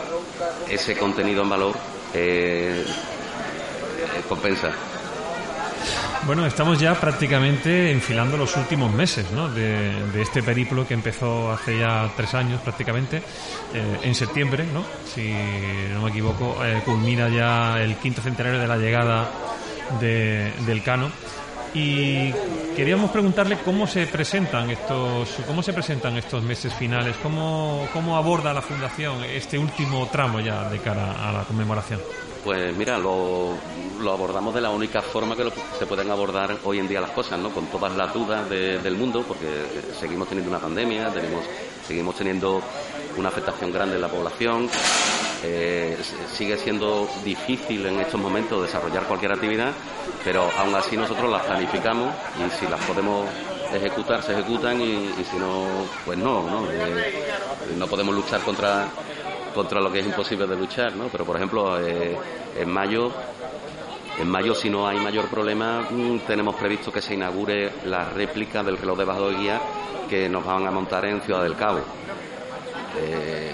ese 0.68 0.96
contenido 0.96 1.42
en 1.42 1.48
valor 1.50 1.74
eh, 2.14 2.84
eh, 2.84 4.22
compensa 4.28 4.72
bueno, 6.28 6.44
estamos 6.44 6.78
ya 6.78 6.92
prácticamente 6.92 7.90
enfilando 7.90 8.36
los 8.36 8.54
últimos 8.58 8.92
meses 8.92 9.30
¿no? 9.32 9.48
de, 9.48 10.20
este 10.20 10.42
periplo 10.42 10.86
que 10.86 10.92
empezó 10.92 11.50
hace 11.50 11.78
ya 11.78 12.12
tres 12.18 12.34
años 12.34 12.60
prácticamente, 12.60 13.22
eh, 13.72 14.00
en 14.02 14.14
septiembre, 14.14 14.66
¿no? 14.70 14.84
si 15.06 15.32
no 15.94 16.02
me 16.02 16.10
equivoco, 16.10 16.62
eh, 16.62 16.82
culmina 16.84 17.30
ya 17.30 17.82
el 17.82 17.96
quinto 17.96 18.20
centenario 18.20 18.60
de 18.60 18.68
la 18.68 18.76
llegada 18.76 19.30
del 19.98 20.82
Cano. 20.82 21.10
Y 21.74 22.32
queríamos 22.74 23.10
preguntarle 23.10 23.58
cómo 23.64 23.86
se 23.86 24.06
presentan 24.06 24.70
estos, 24.70 25.28
cómo 25.46 25.62
se 25.62 25.72
presentan 25.72 26.16
estos 26.16 26.42
meses 26.42 26.72
finales, 26.74 27.16
cómo, 27.22 27.86
cómo 27.92 28.16
aborda 28.16 28.54
la 28.54 28.62
Fundación 28.62 29.24
este 29.24 29.58
último 29.58 30.08
tramo 30.10 30.40
ya 30.40 30.68
de 30.68 30.78
cara 30.78 31.28
a 31.28 31.32
la 31.32 31.44
conmemoración. 31.44 32.00
Pues 32.44 32.74
mira, 32.76 32.98
lo, 32.98 33.54
lo 34.00 34.12
abordamos 34.12 34.54
de 34.54 34.60
la 34.60 34.70
única 34.70 35.02
forma 35.02 35.36
que 35.36 35.50
se 35.78 35.86
pueden 35.86 36.10
abordar 36.10 36.56
hoy 36.64 36.78
en 36.78 36.88
día 36.88 37.00
las 37.00 37.10
cosas, 37.10 37.38
¿no? 37.38 37.50
Con 37.50 37.66
todas 37.66 37.94
las 37.96 38.14
dudas 38.14 38.48
del 38.48 38.96
mundo, 38.96 39.24
porque 39.26 39.46
seguimos 39.98 40.28
teniendo 40.28 40.50
una 40.50 40.60
pandemia, 40.60 41.12
tenemos, 41.12 41.44
seguimos 41.86 42.14
teniendo 42.14 42.62
una 43.18 43.28
afectación 43.28 43.72
grande 43.72 43.96
en 43.96 44.02
la 44.02 44.08
población, 44.08 44.68
eh, 45.42 45.96
sigue 46.32 46.56
siendo 46.56 47.08
difícil 47.24 47.86
en 47.86 48.00
estos 48.00 48.20
momentos 48.20 48.62
desarrollar 48.62 49.04
cualquier 49.04 49.32
actividad, 49.32 49.72
pero 50.24 50.48
aún 50.58 50.74
así 50.74 50.96
nosotros 50.96 51.30
las 51.30 51.44
planificamos 51.44 52.14
y 52.38 52.50
si 52.58 52.66
las 52.66 52.80
podemos 52.84 53.26
ejecutar, 53.72 54.22
se 54.22 54.32
ejecutan 54.32 54.80
y, 54.80 55.10
si 55.30 55.36
no, 55.36 55.66
pues 56.04 56.18
no, 56.18 56.42
¿no? 56.48 56.70
Eh, 56.70 57.24
no 57.76 57.86
podemos 57.86 58.14
luchar 58.14 58.40
contra 58.40 58.88
contra 59.54 59.80
lo 59.80 59.90
que 59.90 60.00
es 60.00 60.06
imposible 60.06 60.46
de 60.46 60.56
luchar, 60.56 60.94
¿no? 60.94 61.08
Pero 61.08 61.24
por 61.24 61.36
ejemplo, 61.36 61.80
eh, 61.80 62.16
en 62.56 62.70
mayo 62.70 63.12
en 64.18 64.28
mayo, 64.28 64.52
si 64.52 64.68
no 64.68 64.88
hay 64.88 64.98
mayor 64.98 65.26
problema, 65.28 65.86
mm, 65.88 66.20
tenemos 66.26 66.56
previsto 66.56 66.90
que 66.90 67.00
se 67.00 67.14
inaugure 67.14 67.72
la 67.84 68.06
réplica 68.06 68.64
del 68.64 68.76
reloj 68.76 68.98
de 68.98 69.04
bajo 69.04 69.30
de 69.30 69.36
guía 69.36 69.60
que 70.10 70.28
nos 70.28 70.44
van 70.44 70.66
a 70.66 70.72
montar 70.72 71.04
en 71.04 71.20
Ciudad 71.20 71.44
del 71.44 71.54
Cabo. 71.54 71.80
Eh, 72.96 73.52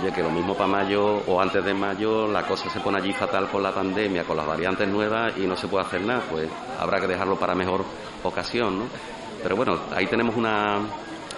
oye, 0.00 0.12
que 0.12 0.22
lo 0.22 0.30
mismo 0.30 0.54
para 0.54 0.68
mayo 0.68 1.22
o 1.26 1.40
antes 1.40 1.64
de 1.64 1.72
mayo 1.72 2.26
la 2.26 2.46
cosa 2.46 2.68
se 2.68 2.80
pone 2.80 2.98
allí 2.98 3.12
fatal 3.12 3.48
con 3.48 3.62
la 3.62 3.72
pandemia, 3.72 4.24
con 4.24 4.36
las 4.36 4.46
variantes 4.46 4.88
nuevas 4.88 5.32
y 5.36 5.46
no 5.46 5.56
se 5.56 5.68
puede 5.68 5.84
hacer 5.84 6.02
nada, 6.02 6.22
pues 6.30 6.48
habrá 6.78 7.00
que 7.00 7.06
dejarlo 7.06 7.36
para 7.36 7.54
mejor 7.54 7.84
ocasión, 8.22 8.78
¿no? 8.78 8.84
Pero 9.42 9.56
bueno, 9.56 9.78
ahí 9.94 10.06
tenemos 10.06 10.34
una, 10.36 10.80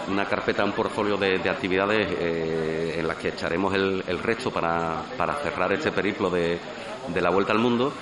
una 0.08 0.24
carpeta, 0.24 0.64
un 0.64 0.72
portfolio 0.72 1.16
de, 1.16 1.36
actividades 1.48 2.08
eh, 2.18 2.96
en 2.98 3.06
las 3.06 3.16
que 3.16 3.28
echaremos 3.28 3.74
el, 3.74 4.18
resto 4.22 4.50
para, 4.50 5.02
para, 5.16 5.34
cerrar 5.34 5.72
este 5.72 5.92
periplo 5.92 6.30
de, 6.30 6.58
de 7.08 7.20
la 7.20 7.30
vuelta 7.30 7.52
al 7.52 7.58
mundo. 7.58 7.92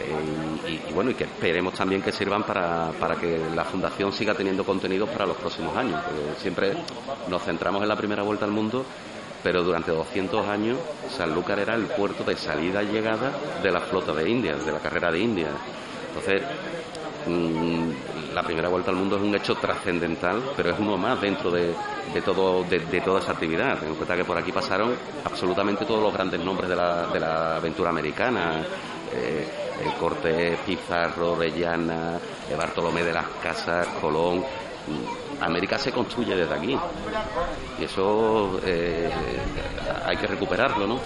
Eh, 0.00 0.80
y, 0.88 0.92
bueno, 0.92 1.10
y 1.10 1.14
que 1.14 1.24
esperemos 1.24 1.74
también 1.74 2.02
que 2.02 2.12
sirvan 2.12 2.42
para, 2.44 2.90
para 2.98 3.16
que 3.16 3.38
la 3.54 3.64
Fundación 3.64 4.12
siga 4.12 4.34
teniendo 4.34 4.64
contenidos 4.64 5.08
para 5.10 5.26
los 5.26 5.36
próximos 5.36 5.76
años. 5.76 6.00
siempre 6.38 6.74
nos 7.28 7.42
centramos 7.42 7.82
en 7.82 7.88
la 7.88 7.96
primera 7.96 8.22
vuelta 8.22 8.44
al 8.44 8.50
mundo, 8.50 8.84
pero 9.42 9.62
durante 9.62 9.90
200 9.90 10.46
años 10.48 10.78
Sanlúcar 11.16 11.58
era 11.58 11.74
el 11.74 11.84
puerto 11.84 12.24
de 12.24 12.36
salida 12.36 12.82
y 12.82 12.88
llegada 12.88 13.32
de 13.62 13.70
la 13.70 13.80
flota 13.80 14.12
de 14.12 14.28
Indias, 14.28 14.64
de 14.64 14.72
la 14.72 14.78
carrera 14.78 15.10
de 15.10 15.18
Indias. 15.20 15.52
Entonces, 16.08 16.42
Mm, 17.26 18.34
la 18.34 18.42
primera 18.42 18.68
vuelta 18.68 18.90
al 18.90 18.96
mundo 18.96 19.16
es 19.16 19.22
un 19.22 19.34
hecho 19.34 19.54
trascendental, 19.54 20.42
pero 20.56 20.70
es 20.70 20.78
uno 20.78 20.96
más 20.96 21.20
dentro 21.20 21.50
de, 21.50 21.74
todo, 22.24 22.64
de, 22.64 23.00
toda 23.00 23.20
esa 23.20 23.32
actividad. 23.32 23.78
Ten 23.78 23.90
en 23.90 23.94
cuenta 23.94 24.16
que 24.16 24.24
por 24.24 24.38
aquí 24.38 24.52
pasaron 24.52 24.94
absolutamente 25.24 25.84
todos 25.84 26.02
los 26.02 26.12
grandes 26.12 26.40
nombres 26.40 26.68
de 26.68 26.76
la, 26.76 27.06
de 27.08 27.20
la 27.20 27.56
aventura 27.56 27.90
americana. 27.90 28.64
Eh, 29.12 29.48
el 29.84 29.94
Cortés, 29.94 30.58
Pizarro, 30.60 31.32
Orellana, 31.32 32.18
eh, 32.48 32.54
Bartolomé 32.54 33.02
de 33.02 33.12
las 33.12 33.26
Casas, 33.42 33.86
Colón, 34.00 34.44
América 35.40 35.78
se 35.78 35.90
construye 35.90 36.36
desde 36.36 36.54
aquí. 36.54 36.78
Y 37.78 37.84
eso 37.84 38.60
eh, 38.64 39.10
hay 40.04 40.16
que 40.16 40.26
recuperarlo, 40.26 40.86
¿no? 40.86 41.00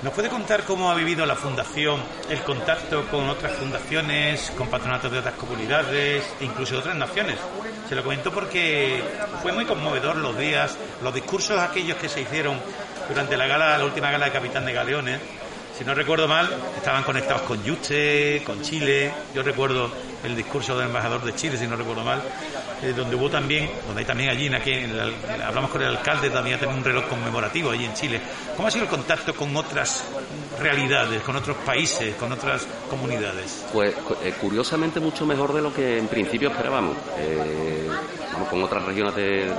¿Nos 0.00 0.12
puede 0.12 0.28
contar 0.28 0.62
cómo 0.62 0.92
ha 0.92 0.94
vivido 0.94 1.26
la 1.26 1.34
Fundación 1.34 2.00
el 2.30 2.40
contacto 2.42 3.04
con 3.10 3.28
otras 3.28 3.52
fundaciones, 3.54 4.52
con 4.56 4.68
patronatos 4.68 5.10
de 5.10 5.18
otras 5.18 5.34
comunidades, 5.34 6.24
incluso 6.40 6.78
otras 6.78 6.94
naciones? 6.94 7.36
Se 7.88 7.96
lo 7.96 8.04
comento 8.04 8.30
porque 8.30 9.02
fue 9.42 9.50
muy 9.50 9.64
conmovedor 9.64 10.16
los 10.16 10.38
días, 10.38 10.76
los 11.02 11.12
discursos 11.12 11.58
aquellos 11.58 11.96
que 11.96 12.08
se 12.08 12.20
hicieron 12.20 12.60
durante 13.08 13.36
la 13.36 13.48
gala, 13.48 13.76
la 13.76 13.84
última 13.84 14.12
gala 14.12 14.26
de 14.26 14.32
Capitán 14.32 14.66
de 14.66 14.72
Galeones. 14.72 15.20
Si 15.78 15.84
no 15.84 15.94
recuerdo 15.94 16.26
mal, 16.26 16.48
estaban 16.76 17.04
conectados 17.04 17.42
con 17.42 17.62
Yuche, 17.62 18.42
con 18.42 18.60
Chile. 18.62 19.12
Yo 19.32 19.44
recuerdo 19.44 19.88
el 20.24 20.34
discurso 20.34 20.76
del 20.76 20.88
embajador 20.88 21.22
de 21.22 21.36
Chile, 21.36 21.56
si 21.56 21.68
no 21.68 21.76
recuerdo 21.76 22.02
mal, 22.02 22.20
eh, 22.82 22.92
donde 22.96 23.14
hubo 23.14 23.30
también, 23.30 23.70
donde 23.86 24.00
hay 24.00 24.04
también 24.04 24.30
allí, 24.30 24.46
en 24.46 24.56
aquí, 24.56 24.72
hablamos 25.46 25.70
con 25.70 25.80
el 25.80 25.86
alcalde, 25.86 26.30
también 26.30 26.58
tenía 26.58 26.74
un 26.74 26.82
reloj 26.82 27.06
conmemorativo 27.06 27.70
allí 27.70 27.84
en 27.84 27.94
Chile. 27.94 28.20
¿Cómo 28.56 28.66
ha 28.66 28.72
sido 28.72 28.86
el 28.86 28.90
contacto 28.90 29.32
con 29.36 29.56
otras 29.56 30.04
realidades, 30.60 31.22
con 31.22 31.36
otros 31.36 31.56
países, 31.58 32.16
con 32.16 32.32
otras 32.32 32.66
comunidades? 32.90 33.64
Pues 33.72 33.94
eh, 34.24 34.34
curiosamente 34.40 34.98
mucho 34.98 35.24
mejor 35.26 35.52
de 35.52 35.62
lo 35.62 35.72
que 35.72 35.98
en 35.98 36.08
principio 36.08 36.50
esperábamos. 36.50 36.96
Eh, 37.18 37.88
con 38.50 38.62
otras 38.62 38.84
regiones 38.84 39.14
de, 39.14 39.52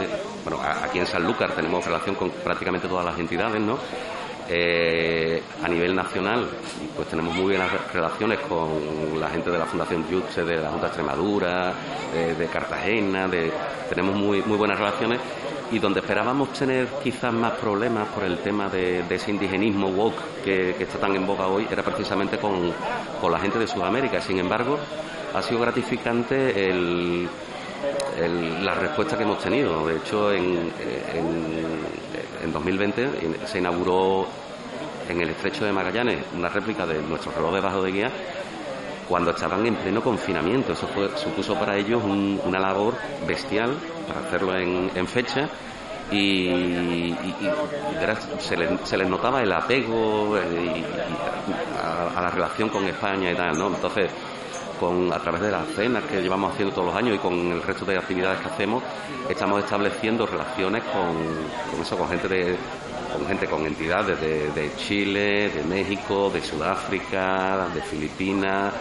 bueno, 0.44 0.60
aquí 0.62 1.00
en 1.00 1.08
Sanlúcar 1.08 1.52
tenemos 1.52 1.84
relación 1.86 2.16
con 2.16 2.32
prácticamente 2.32 2.88
todas 2.88 3.06
las 3.06 3.20
entidades, 3.20 3.62
¿no? 3.62 3.78
Eh, 4.52 5.44
a 5.64 5.68
nivel 5.68 5.96
nacional, 5.96 6.48
pues 6.96 7.08
tenemos 7.08 7.36
muy 7.36 7.56
buenas 7.56 7.70
relaciones 7.94 8.40
con 8.40 9.20
la 9.20 9.30
gente 9.30 9.52
de 9.52 9.60
la 9.60 9.66
Fundación 9.66 10.06
Jutse, 10.10 10.44
de 10.44 10.58
la 10.58 10.72
Junta 10.72 10.88
de 10.88 10.88
Extremadura, 10.88 11.74
de, 12.12 12.48
Cartagena, 12.48 13.28
de, 13.28 13.52
tenemos 13.90 14.16
muy, 14.16 14.42
muy 14.42 14.58
buenas 14.58 14.80
relaciones 14.80 15.20
y 15.72 15.78
donde 15.78 16.00
esperábamos 16.00 16.52
tener 16.54 16.88
quizás 17.04 17.32
más 17.32 17.54
problemas 17.54 18.08
por 18.08 18.24
el 18.24 18.40
tema 18.40 18.70
de, 18.70 19.04
ese 19.08 19.30
indigenismo 19.32 19.88
woke 19.90 20.44
que, 20.44 20.72
está 20.80 20.98
tan 20.98 21.16
en 21.16 21.28
boga 21.28 21.48
hoy, 21.48 21.68
era 21.70 21.84
precisamente 21.84 22.38
con, 22.40 22.74
la 23.30 23.40
gente 23.40 23.60
de 23.60 23.68
Sudamérica. 23.68 24.20
Sin 24.20 24.40
embargo, 24.40 24.80
ha 25.34 25.42
sido 25.44 25.60
gratificante 25.60 26.72
la 28.64 28.74
respuesta 28.74 29.16
que 29.16 29.24
hemos 29.24 29.40
tenido. 29.40 29.86
De 29.86 29.98
hecho, 29.98 30.32
en 30.32 30.72
2020 32.48 33.48
se 33.48 33.60
inauguró 33.60 34.28
en 35.10 35.22
el 35.22 35.30
estrecho 35.30 35.66
de 35.66 35.72
Magallanes 35.72 36.24
una 36.36 36.50
réplica 36.50 36.86
de 36.86 37.02
nuestro 37.02 37.32
reloj 37.32 37.54
de 37.56 37.62
bajo 37.62 37.82
de 37.84 37.92
guía 37.92 38.12
cuando 39.08 39.32
estaban 39.32 39.66
en 39.66 39.76
pleno 39.76 40.02
confinamiento. 40.02 40.74
Eso 40.74 40.88
fue, 40.88 41.10
supuso 41.18 41.56
para 41.56 41.76
ellos 41.76 42.02
una 42.04 42.60
labor 42.60 42.94
bestial 43.28 43.76
para 44.08 44.20
hacerlo 44.22 44.56
en, 44.56 45.08
fecha 45.08 45.50
y, 46.12 47.14
se, 48.40 48.56
les, 48.98 49.10
notaba 49.10 49.42
el 49.42 49.52
apego 49.52 50.38
eh, 50.38 50.84
a, 52.16 52.22
la 52.22 52.30
relación 52.30 52.70
con 52.70 52.86
España 52.86 53.32
y 53.32 53.36
tal, 53.36 53.58
¿no? 53.58 53.68
Entonces, 53.68 54.12
con, 54.80 55.12
a 55.12 55.20
través 55.20 55.42
de 55.42 55.52
las 55.52 55.68
cenas 55.76 56.04
que 56.06 56.22
llevamos 56.22 56.54
haciendo 56.54 56.74
todos 56.74 56.88
los 56.88 56.96
años 56.96 57.16
y 57.16 57.20
con 57.20 57.34
el 57.34 57.62
resto 57.62 57.86
de 57.86 57.98
actividades 57.98 58.40
que 58.40 58.48
hacemos, 58.48 58.84
estamos 59.30 59.64
estableciendo 59.64 60.26
relaciones 60.26 60.84
con, 60.84 61.82
eso, 61.82 61.98
con 61.98 62.08
gente 62.10 62.28
de, 62.28 62.56
con 63.14 63.28
gente, 63.28 63.48
con 63.48 63.66
entidades 63.66 64.20
de, 64.20 64.72
Chile, 64.78 65.50
de 65.50 65.64
México, 65.64 66.30
de 66.30 66.42
Sudáfrica, 66.42 67.68
de 67.74 67.82
Filipinas. 67.82 68.74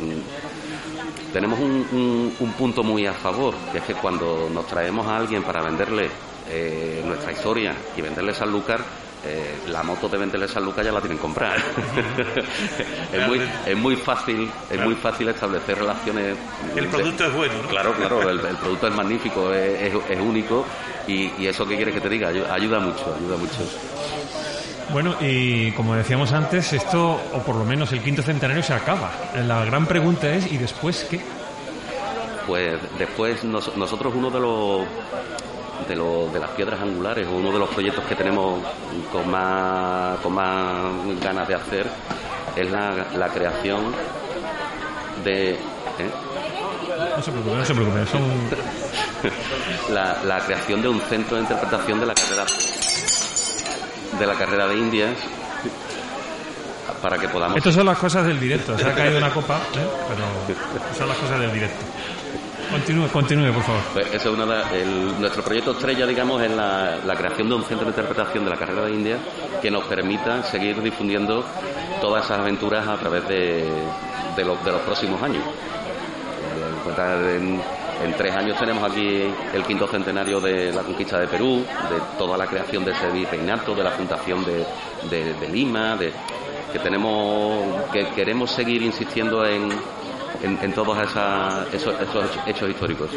Mm, 0.00 1.32
tenemos 1.32 1.58
un, 1.58 2.54
punto 2.58 2.82
muy 2.82 3.06
a 3.06 3.12
favor, 3.12 3.54
que 3.72 3.78
es 3.78 3.84
que 3.84 3.94
cuando 3.94 4.48
nos 4.52 4.66
traemos 4.66 5.06
a 5.06 5.16
alguien 5.16 5.42
para 5.42 5.62
venderle 5.62 6.08
eh, 6.48 7.02
nuestra 7.04 7.32
historia 7.32 7.74
y 7.96 8.00
venderle 8.00 8.34
Sanlúcar, 8.34 8.80
eh, 9.26 9.56
la 9.68 9.82
moto 9.82 10.08
de 10.08 10.18
venderle 10.18 10.46
Sanlúcar 10.48 10.84
ya 10.84 10.92
la 10.92 11.00
tienen 11.00 11.18
que 11.18 11.22
comprar. 11.22 11.56
es, 13.12 13.26
muy, 13.26 13.40
es 13.66 13.76
muy 13.76 13.96
fácil, 13.96 14.50
es 14.70 14.80
muy 14.80 14.94
fácil 14.94 15.28
establecer 15.28 15.78
relaciones. 15.78 16.36
El 16.76 16.86
producto 16.88 17.26
es 17.26 17.32
bueno. 17.32 17.54
Claro, 17.68 17.94
claro, 17.94 18.28
el, 18.28 18.40
producto 18.40 18.88
es 18.88 18.94
magnífico, 18.94 19.52
es, 19.52 19.94
es 20.08 20.20
único 20.20 20.66
y, 21.06 21.46
eso 21.46 21.66
que 21.66 21.76
quieres 21.76 21.94
que 21.94 22.00
te 22.00 22.08
diga, 22.08 22.28
ayuda 22.28 22.80
mucho, 22.80 23.14
ayuda 23.14 23.36
mucho. 23.36 23.58
Bueno, 24.92 25.16
y 25.20 25.72
como 25.72 25.94
decíamos 25.94 26.32
antes, 26.32 26.72
esto, 26.72 27.20
o 27.32 27.38
por 27.42 27.56
lo 27.56 27.64
menos 27.64 27.92
el 27.92 28.02
quinto 28.02 28.22
centenario, 28.22 28.62
se 28.62 28.74
acaba. 28.74 29.10
La 29.46 29.64
gran 29.64 29.86
pregunta 29.86 30.30
es, 30.32 30.50
¿y 30.52 30.58
después 30.58 31.06
qué? 31.10 31.20
Pues 32.46 32.78
después 32.98 33.42
nosotros 33.44 34.12
uno 34.14 34.30
de 34.30 34.40
los 34.40 34.86
de, 35.88 35.96
lo, 35.96 36.28
de 36.28 36.40
las 36.40 36.50
piedras 36.50 36.80
angulares 36.80 37.26
o 37.26 37.32
uno 37.32 37.52
de 37.52 37.58
los 37.58 37.68
proyectos 37.70 38.04
que 38.04 38.14
tenemos 38.14 38.60
con 39.12 39.30
más, 39.30 40.18
con 40.20 40.32
más 40.34 41.20
ganas 41.20 41.48
de 41.48 41.54
hacer 41.54 41.86
es 42.56 42.70
la, 42.70 43.06
la 43.16 43.28
creación 43.28 43.92
de... 45.24 45.52
¿eh? 45.52 45.58
No 47.16 47.22
se 47.22 47.30
preocupe, 47.30 47.56
no 47.56 47.64
se 47.64 47.74
preocupe, 47.74 48.06
son 48.06 48.22
la, 50.26 50.40
creación 50.44 50.82
de 50.82 50.88
un 50.88 51.00
centro 51.00 51.36
de 51.36 51.42
interpretación 51.42 52.00
de 52.00 52.06
la 52.06 52.14
carrera 52.14 52.44
de 54.18 54.26
la 54.26 54.34
carrera 54.34 54.66
de 54.68 54.76
Indias 54.76 55.18
para 57.02 57.18
que 57.18 57.28
podamos. 57.28 57.56
Estas 57.58 57.74
son 57.74 57.86
las 57.86 57.98
cosas 57.98 58.26
del 58.26 58.38
directo. 58.40 58.78
Se 58.78 58.86
ha 58.86 58.94
caído 58.94 59.18
una 59.18 59.30
copa, 59.30 59.56
¿eh? 59.56 59.86
pero 60.08 60.94
son 60.96 61.08
las 61.08 61.18
cosas 61.18 61.40
del 61.40 61.52
directo. 61.52 61.84
Continúe, 62.74 63.08
continúe, 63.08 63.52
por 63.52 63.62
favor. 63.62 63.82
Pues 63.92 64.12
es 64.14 64.26
una 64.26 64.46
nuestro 65.20 65.44
proyecto 65.44 65.70
estrella, 65.70 66.08
digamos, 66.08 66.42
es 66.42 66.50
la, 66.50 67.14
creación 67.16 67.48
de 67.48 67.54
un 67.54 67.62
centro 67.62 67.84
de 67.84 67.92
interpretación 67.92 68.44
de 68.44 68.50
la 68.50 68.56
carrera 68.56 68.86
de 68.86 68.90
Indias 68.90 69.20
que 69.62 69.70
nos 69.70 69.84
permita 69.84 70.42
seguir 70.42 70.82
difundiendo 70.82 71.44
todas 72.00 72.24
esas 72.24 72.40
aventuras 72.40 72.88
a 72.88 72.96
través 72.96 73.28
de, 73.28 73.64
de, 74.34 74.44
los 74.44 74.58
próximos 74.84 75.22
años. 75.22 75.44
En, 78.02 78.12
tres 78.18 78.34
años 78.34 78.58
tenemos 78.58 78.90
aquí 78.90 79.22
el 79.54 79.62
quinto 79.62 79.86
centenario 79.86 80.40
de 80.40 80.72
la 80.72 80.82
conquista 80.82 81.20
de 81.20 81.28
Perú, 81.28 81.58
de 81.58 82.18
toda 82.18 82.36
la 82.36 82.48
creación 82.48 82.84
de 82.84 82.90
ese 82.90 83.08
virreinato, 83.10 83.72
de 83.72 83.84
la 83.84 83.92
fundación 83.92 84.44
de, 84.44 85.48
Lima, 85.48 85.96
de, 85.96 86.12
que 86.72 86.80
tenemos, 86.80 87.84
que 87.92 88.08
queremos 88.16 88.50
seguir 88.50 88.82
insistiendo 88.82 89.46
en, 89.46 89.70
en, 90.44 90.72
todos 90.72 90.98
esos, 91.72 91.94
hechos 92.46 92.70
históricos. 92.70 93.10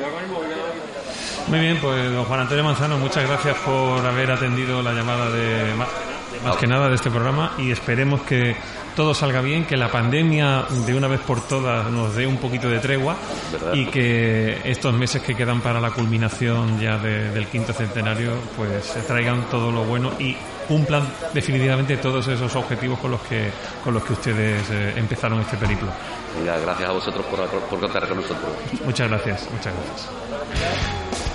Muy 1.47 1.59
bien, 1.59 1.77
pues 1.81 2.11
don 2.11 2.25
Juan 2.25 2.41
Antonio 2.41 2.63
Manzano, 2.63 2.97
muchas 2.97 3.27
gracias 3.27 3.57
por 3.59 4.05
haber 4.05 4.31
atendido 4.31 4.81
la 4.81 4.93
llamada 4.93 5.29
de 5.29 5.73
más 6.43 6.57
que 6.57 6.67
nada 6.67 6.89
de 6.89 6.95
este 6.95 7.09
programa 7.09 7.53
y 7.57 7.71
esperemos 7.71 8.21
que 8.21 8.55
todo 8.95 9.13
salga 9.13 9.41
bien, 9.41 9.65
que 9.65 9.77
la 9.77 9.91
pandemia 9.91 10.65
de 10.85 10.95
una 10.95 11.07
vez 11.07 11.19
por 11.21 11.41
todas 11.41 11.89
nos 11.91 12.15
dé 12.15 12.25
un 12.25 12.37
poquito 12.37 12.69
de 12.69 12.79
tregua 12.79 13.15
y 13.73 13.85
que 13.85 14.59
estos 14.63 14.93
meses 14.93 15.21
que 15.21 15.35
quedan 15.35 15.61
para 15.61 15.79
la 15.79 15.91
culminación 15.91 16.79
ya 16.79 16.97
del 16.97 17.47
quinto 17.47 17.73
centenario 17.73 18.33
pues 18.55 18.85
se 18.85 19.01
traigan 19.01 19.43
todo 19.49 19.71
lo 19.71 19.83
bueno 19.83 20.11
y 20.19 20.35
cumplan 20.67 21.07
definitivamente 21.33 21.97
todos 21.97 22.27
esos 22.27 22.55
objetivos 22.55 22.99
con 22.99 23.11
los 23.11 23.21
que 23.21 23.51
con 23.83 23.93
los 23.93 24.03
que 24.03 24.13
ustedes 24.13 24.69
eh, 24.69 24.93
empezaron 24.95 25.39
este 25.39 25.57
periplo. 25.57 25.89
gracias 26.43 26.89
a 26.89 26.91
vosotros 26.91 27.25
por, 27.25 27.47
por 27.47 27.79
contar 27.79 28.07
con 28.07 28.17
nosotros. 28.17 28.51
Muchas 28.85 29.09
gracias, 29.09 29.49
muchas 29.51 29.73
gracias. 29.73 31.26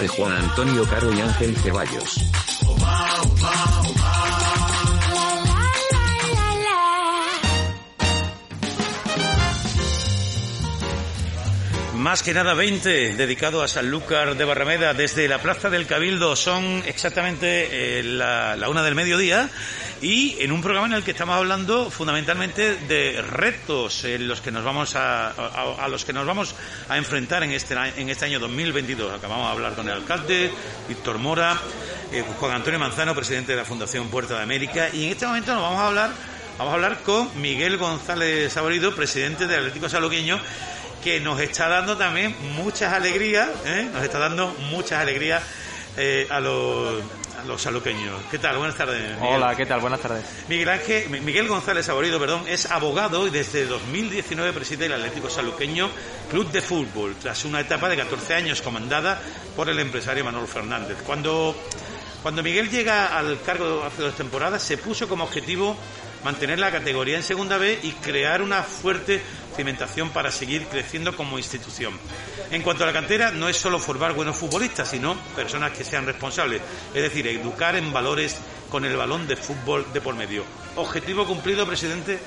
De 0.00 0.08
Juan 0.08 0.32
Antonio 0.32 0.84
Caro 0.84 1.12
y 1.12 1.20
Ángel 1.20 1.56
Ceballos. 1.56 2.18
Más 11.94 12.22
que 12.22 12.32
nada 12.32 12.54
20, 12.54 13.16
dedicado 13.16 13.62
a 13.62 13.68
Sanlúcar 13.68 14.36
de 14.36 14.44
Barrameda 14.44 14.94
desde 14.94 15.26
la 15.26 15.42
Plaza 15.42 15.68
del 15.68 15.86
Cabildo. 15.86 16.36
Son 16.36 16.82
exactamente 16.86 17.98
eh, 17.98 18.02
la, 18.02 18.56
la 18.56 18.68
una 18.68 18.82
del 18.82 18.94
mediodía 18.94 19.50
y 20.00 20.36
en 20.40 20.52
un 20.52 20.62
programa 20.62 20.86
en 20.86 20.92
el 20.92 21.02
que 21.02 21.10
estamos 21.10 21.36
hablando 21.36 21.90
fundamentalmente 21.90 22.76
de 22.76 23.20
retos 23.22 24.04
en 24.04 24.28
los 24.28 24.40
que 24.40 24.50
nos 24.50 24.64
vamos 24.64 24.94
a, 24.94 25.30
a, 25.30 25.88
los 25.88 26.04
que 26.04 26.12
nos 26.12 26.26
vamos 26.26 26.54
a 26.88 26.96
enfrentar 26.96 27.42
en 27.42 27.52
este 27.52 27.74
en 27.96 28.08
este 28.08 28.24
año 28.24 28.38
2022. 28.38 29.12
Acabamos 29.12 29.46
de 29.46 29.52
hablar 29.52 29.74
con 29.74 29.88
el 29.88 29.94
alcalde 29.94 30.50
Víctor 30.88 31.18
Mora, 31.18 31.58
eh, 32.12 32.24
Juan 32.38 32.52
Antonio 32.52 32.78
Manzano, 32.78 33.14
presidente 33.14 33.52
de 33.52 33.58
la 33.58 33.64
Fundación 33.64 34.08
Puerta 34.08 34.36
de 34.36 34.42
América, 34.42 34.88
y 34.92 35.06
en 35.06 35.10
este 35.10 35.26
momento 35.26 35.54
nos 35.54 35.62
vamos 35.62 35.80
a 35.80 35.86
hablar 35.86 36.10
vamos 36.58 36.72
a 36.72 36.74
hablar 36.74 37.02
con 37.02 37.40
Miguel 37.40 37.76
González 37.76 38.52
Saborido, 38.52 38.94
presidente 38.94 39.46
del 39.46 39.60
Atlético 39.60 39.88
Saluqueño 39.88 40.40
que 41.02 41.20
nos 41.20 41.40
está 41.40 41.68
dando 41.68 41.96
también 41.96 42.34
muchas 42.56 42.92
alegrías, 42.92 43.48
¿eh? 43.64 43.88
nos 43.92 44.02
está 44.02 44.18
dando 44.18 44.48
muchas 44.70 45.00
alegrías 45.00 45.42
eh, 45.96 46.26
a 46.30 46.40
los 46.40 47.02
a 47.38 47.44
los 47.44 47.62
saluqueños. 47.62 48.20
¿Qué 48.30 48.38
tal? 48.38 48.56
Buenas 48.58 48.76
tardes. 48.76 49.16
Hola, 49.20 49.54
¿qué 49.54 49.64
tal? 49.64 49.80
Buenas 49.80 50.00
tardes. 50.00 50.24
Miguel 50.48 50.68
Ángel, 50.68 51.08
Miguel 51.22 51.46
González 51.46 51.86
Saborido, 51.86 52.18
perdón, 52.18 52.44
es 52.48 52.66
abogado 52.70 53.26
y 53.26 53.30
desde 53.30 53.66
2019 53.66 54.52
preside 54.52 54.86
el 54.86 54.94
Atlético 54.94 55.30
Saluqueño 55.30 55.88
Club 56.30 56.50
de 56.50 56.60
Fútbol, 56.60 57.16
tras 57.20 57.44
una 57.44 57.60
etapa 57.60 57.88
de 57.88 57.96
14 57.96 58.34
años 58.34 58.60
comandada 58.60 59.20
por 59.54 59.68
el 59.68 59.78
empresario 59.78 60.24
Manuel 60.24 60.48
Fernández. 60.48 60.98
Cuando, 61.06 61.54
cuando 62.22 62.42
Miguel 62.42 62.70
llega 62.70 63.16
al 63.16 63.40
cargo 63.42 63.84
hace 63.84 64.02
dos 64.02 64.16
temporadas, 64.16 64.62
se 64.62 64.78
puso 64.78 65.08
como 65.08 65.24
objetivo 65.24 65.76
mantener 66.24 66.58
la 66.58 66.70
categoría 66.70 67.16
en 67.16 67.22
segunda 67.22 67.58
B 67.58 67.78
y 67.82 67.92
crear 67.92 68.42
una 68.42 68.62
fuerte 68.62 69.20
cimentación 69.56 70.10
para 70.10 70.30
seguir 70.30 70.66
creciendo 70.66 71.16
como 71.16 71.38
institución. 71.38 71.92
En 72.50 72.62
cuanto 72.62 72.84
a 72.84 72.86
la 72.86 72.92
cantera, 72.92 73.30
no 73.30 73.48
es 73.48 73.56
solo 73.56 73.78
formar 73.78 74.14
buenos 74.14 74.36
futbolistas, 74.36 74.88
sino 74.88 75.16
personas 75.34 75.72
que 75.72 75.84
sean 75.84 76.06
responsables, 76.06 76.62
es 76.94 77.02
decir, 77.02 77.26
educar 77.26 77.76
en 77.76 77.92
valores 77.92 78.36
con 78.70 78.84
el 78.84 78.96
balón 78.96 79.26
de 79.26 79.36
fútbol 79.36 79.86
de 79.92 80.00
por 80.00 80.14
medio. 80.14 80.44
¿Objetivo 80.76 81.26
cumplido, 81.26 81.66
presidente? 81.66 82.20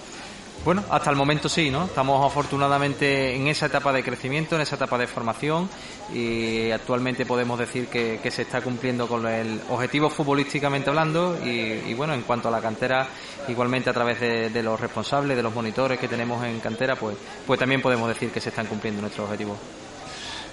Bueno, 0.63 0.83
hasta 0.91 1.09
el 1.09 1.15
momento 1.15 1.49
sí, 1.49 1.71
¿no? 1.71 1.85
Estamos 1.85 2.23
afortunadamente 2.23 3.35
en 3.35 3.47
esa 3.47 3.65
etapa 3.65 3.91
de 3.91 4.03
crecimiento, 4.03 4.55
en 4.55 4.61
esa 4.61 4.75
etapa 4.75 4.95
de 4.99 5.07
formación 5.07 5.67
y 6.13 6.69
actualmente 6.69 7.25
podemos 7.25 7.57
decir 7.57 7.87
que, 7.87 8.19
se 8.29 8.43
está 8.43 8.61
cumpliendo 8.61 9.07
con 9.07 9.25
el 9.25 9.59
objetivo 9.71 10.11
futbolísticamente 10.11 10.91
hablando 10.91 11.35
y, 11.43 11.91
bueno, 11.95 12.13
en 12.13 12.21
cuanto 12.21 12.47
a 12.47 12.51
la 12.51 12.61
cantera, 12.61 13.07
igualmente 13.47 13.89
a 13.89 13.93
través 13.93 14.19
de, 14.19 14.61
los 14.61 14.79
responsables, 14.79 15.35
de 15.35 15.41
los 15.41 15.53
monitores 15.53 15.99
que 15.99 16.07
tenemos 16.07 16.45
en 16.45 16.59
cantera, 16.59 16.95
pues, 16.95 17.17
pues 17.47 17.59
también 17.59 17.81
podemos 17.81 18.07
decir 18.07 18.29
que 18.29 18.39
se 18.39 18.49
están 18.49 18.67
cumpliendo 18.67 19.01
nuestros 19.01 19.25
objetivos. 19.25 19.57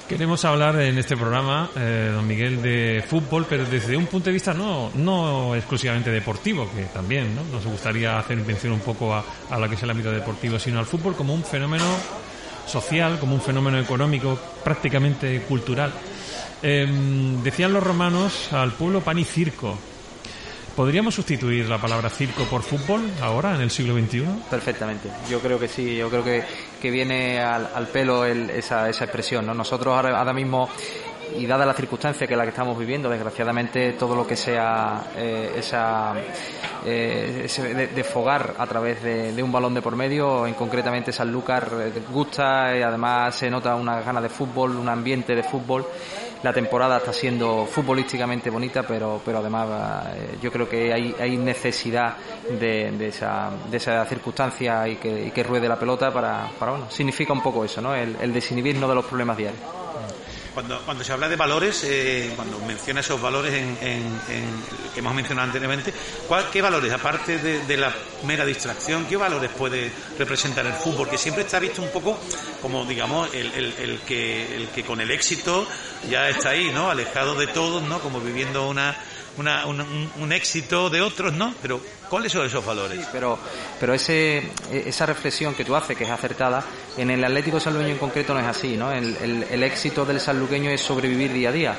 Queremos 0.08 0.42
hablar 0.46 0.80
en 0.80 0.96
este 0.96 1.18
programa, 1.18 1.70
eh, 1.76 2.10
don 2.14 2.26
Miguel, 2.26 2.62
de 2.62 3.04
fútbol, 3.06 3.44
pero 3.46 3.66
desde 3.66 3.94
un 3.94 4.06
punto 4.06 4.30
de 4.30 4.32
vista 4.32 4.54
no, 4.54 4.90
no 4.94 5.54
exclusivamente 5.54 6.10
deportivo, 6.10 6.66
que 6.74 6.84
también 6.84 7.34
¿no? 7.34 7.44
nos 7.44 7.66
gustaría 7.66 8.18
hacer 8.18 8.38
mención 8.38 8.72
un 8.72 8.80
poco 8.80 9.14
a, 9.14 9.22
a 9.50 9.58
lo 9.58 9.68
que 9.68 9.74
es 9.74 9.82
el 9.82 9.90
ámbito 9.90 10.10
deportivo, 10.10 10.58
sino 10.58 10.78
al 10.78 10.86
fútbol 10.86 11.14
como 11.14 11.34
un 11.34 11.44
fenómeno 11.44 11.84
social, 12.66 13.18
como 13.18 13.34
un 13.34 13.42
fenómeno 13.42 13.78
económico, 13.78 14.38
prácticamente 14.64 15.42
cultural. 15.42 15.92
Em, 16.62 17.42
decían 17.42 17.72
los 17.72 17.82
romanos 17.82 18.52
al 18.52 18.72
pueblo 18.72 19.00
pan 19.00 19.18
y 19.18 19.24
circo. 19.24 19.78
¿Podríamos 20.78 21.16
sustituir 21.16 21.68
la 21.68 21.78
palabra 21.78 22.08
circo 22.08 22.44
por 22.44 22.62
fútbol 22.62 23.00
ahora, 23.20 23.52
en 23.56 23.62
el 23.62 23.68
siglo 23.68 23.98
XXI? 23.98 24.22
Perfectamente. 24.48 25.10
Yo 25.28 25.40
creo 25.40 25.58
que 25.58 25.66
sí. 25.66 25.96
Yo 25.96 26.08
creo 26.08 26.22
que, 26.22 26.44
que 26.80 26.92
viene 26.92 27.40
al, 27.40 27.88
pelo 27.88 28.24
esa, 28.24 28.88
esa 28.88 29.04
expresión. 29.04 29.44
¿no? 29.44 29.54
Nosotros 29.54 29.92
ahora, 29.92 30.32
mismo 30.32 30.68
y 31.36 31.46
dada 31.46 31.66
la 31.66 31.74
circunstancia 31.74 32.28
que 32.28 32.36
la 32.36 32.44
que 32.44 32.50
estamos 32.50 32.78
viviendo, 32.78 33.08
desgraciadamente 33.08 33.94
todo 33.94 34.14
lo 34.14 34.24
que 34.24 34.36
sea 34.36 35.10
eh, 35.16 35.54
esa 35.56 36.14
eh, 36.86 37.42
ese 37.44 37.74
de, 37.74 38.04
fogar 38.04 38.54
a 38.56 38.66
través 38.66 39.02
de, 39.02 39.42
un 39.42 39.50
balón 39.50 39.74
de 39.74 39.82
por 39.82 39.96
medio, 39.96 40.46
en 40.46 40.54
concretamente 40.54 41.12
Sanlúcar 41.12 41.70
eh, 41.80 42.02
gusta 42.10 42.76
y 42.76 42.82
además 42.82 43.34
se 43.34 43.50
nota 43.50 43.74
una 43.74 44.00
gana 44.00 44.20
de 44.20 44.28
fútbol, 44.28 44.76
un 44.76 44.88
ambiente 44.88 45.34
de 45.34 45.42
fútbol 45.42 45.84
la 46.42 46.52
temporada 46.52 46.98
está 46.98 47.12
siendo 47.12 47.66
futbolísticamente 47.66 48.50
bonita, 48.50 48.82
pero, 48.82 49.20
pero 49.24 49.38
además 49.38 50.06
eh, 50.14 50.38
yo 50.40 50.50
creo 50.52 50.68
que 50.68 50.92
hay, 50.92 51.14
hay 51.18 51.36
necesidad 51.36 52.16
de, 52.48 52.92
de, 52.92 53.08
esa, 53.08 53.50
de 53.70 53.76
esa 53.76 54.04
circunstancia 54.04 54.86
y 54.88 54.96
que, 54.96 55.26
y 55.26 55.30
que 55.30 55.42
ruede 55.42 55.68
la 55.68 55.78
pelota 55.78 56.12
para, 56.12 56.48
para, 56.58 56.72
bueno, 56.72 56.90
significa 56.90 57.32
un 57.32 57.42
poco 57.42 57.64
eso, 57.64 57.80
¿no? 57.80 57.94
El, 57.94 58.16
el 58.20 58.32
desinhibirnos 58.32 58.88
de 58.88 58.94
los 58.94 59.04
problemas 59.04 59.36
diarios. 59.36 59.60
Cuando, 60.58 60.80
cuando 60.80 61.04
se 61.04 61.12
habla 61.12 61.28
de 61.28 61.36
valores, 61.36 61.84
eh, 61.84 62.32
cuando 62.34 62.58
menciona 62.58 62.98
esos 62.98 63.22
valores 63.22 63.54
en, 63.54 63.78
que 64.92 64.98
hemos 64.98 65.14
mencionado 65.14 65.46
anteriormente, 65.46 65.94
¿qué 66.52 66.60
valores, 66.60 66.92
aparte 66.92 67.38
de, 67.38 67.76
la 67.76 67.94
mera 68.24 68.44
distracción, 68.44 69.06
qué 69.06 69.16
valores 69.16 69.52
puede 69.56 69.88
representar 70.18 70.66
el 70.66 70.72
fútbol? 70.72 71.08
Que 71.08 71.16
siempre 71.16 71.44
está 71.44 71.60
visto 71.60 71.80
un 71.80 71.90
poco 71.90 72.18
como, 72.60 72.84
digamos, 72.84 73.32
el, 73.34 73.72
el, 73.78 74.00
que, 74.00 74.56
el 74.56 74.66
que 74.70 74.82
con 74.82 75.00
el 75.00 75.12
éxito 75.12 75.64
ya 76.10 76.28
está 76.28 76.48
ahí, 76.48 76.72
¿no? 76.74 76.90
Alejado 76.90 77.36
de 77.36 77.46
todos, 77.46 77.80
¿no? 77.84 78.00
Como 78.00 78.18
viviendo 78.18 78.68
una, 78.68 78.96
una, 79.38 79.64
un, 79.64 80.32
éxito 80.32 80.90
de 80.90 81.00
otros, 81.00 81.32
¿no? 81.34 81.54
Pero 81.62 81.80
¿cuáles 82.08 82.32
son 82.32 82.46
esos 82.46 82.64
valores? 82.64 83.06
pero 83.12 83.38
pero 83.78 83.94
ese, 83.94 84.50
esa 84.72 85.06
reflexión 85.06 85.54
que 85.54 85.64
tú 85.64 85.74
haces, 85.74 85.96
que 85.96 86.04
es 86.04 86.10
acertada, 86.10 86.64
en 86.96 87.10
el 87.10 87.24
Atlético 87.24 87.60
Sanluqueño 87.60 87.92
en 87.92 87.98
concreto 87.98 88.34
no 88.34 88.40
es 88.40 88.46
así, 88.46 88.76
¿no? 88.76 88.92
El, 88.92 89.16
el, 89.16 89.42
el 89.50 89.62
éxito 89.62 90.04
del 90.04 90.20
sanluqueño 90.20 90.70
es 90.70 90.80
sobrevivir 90.80 91.32
día 91.32 91.48
a 91.48 91.52
día. 91.52 91.78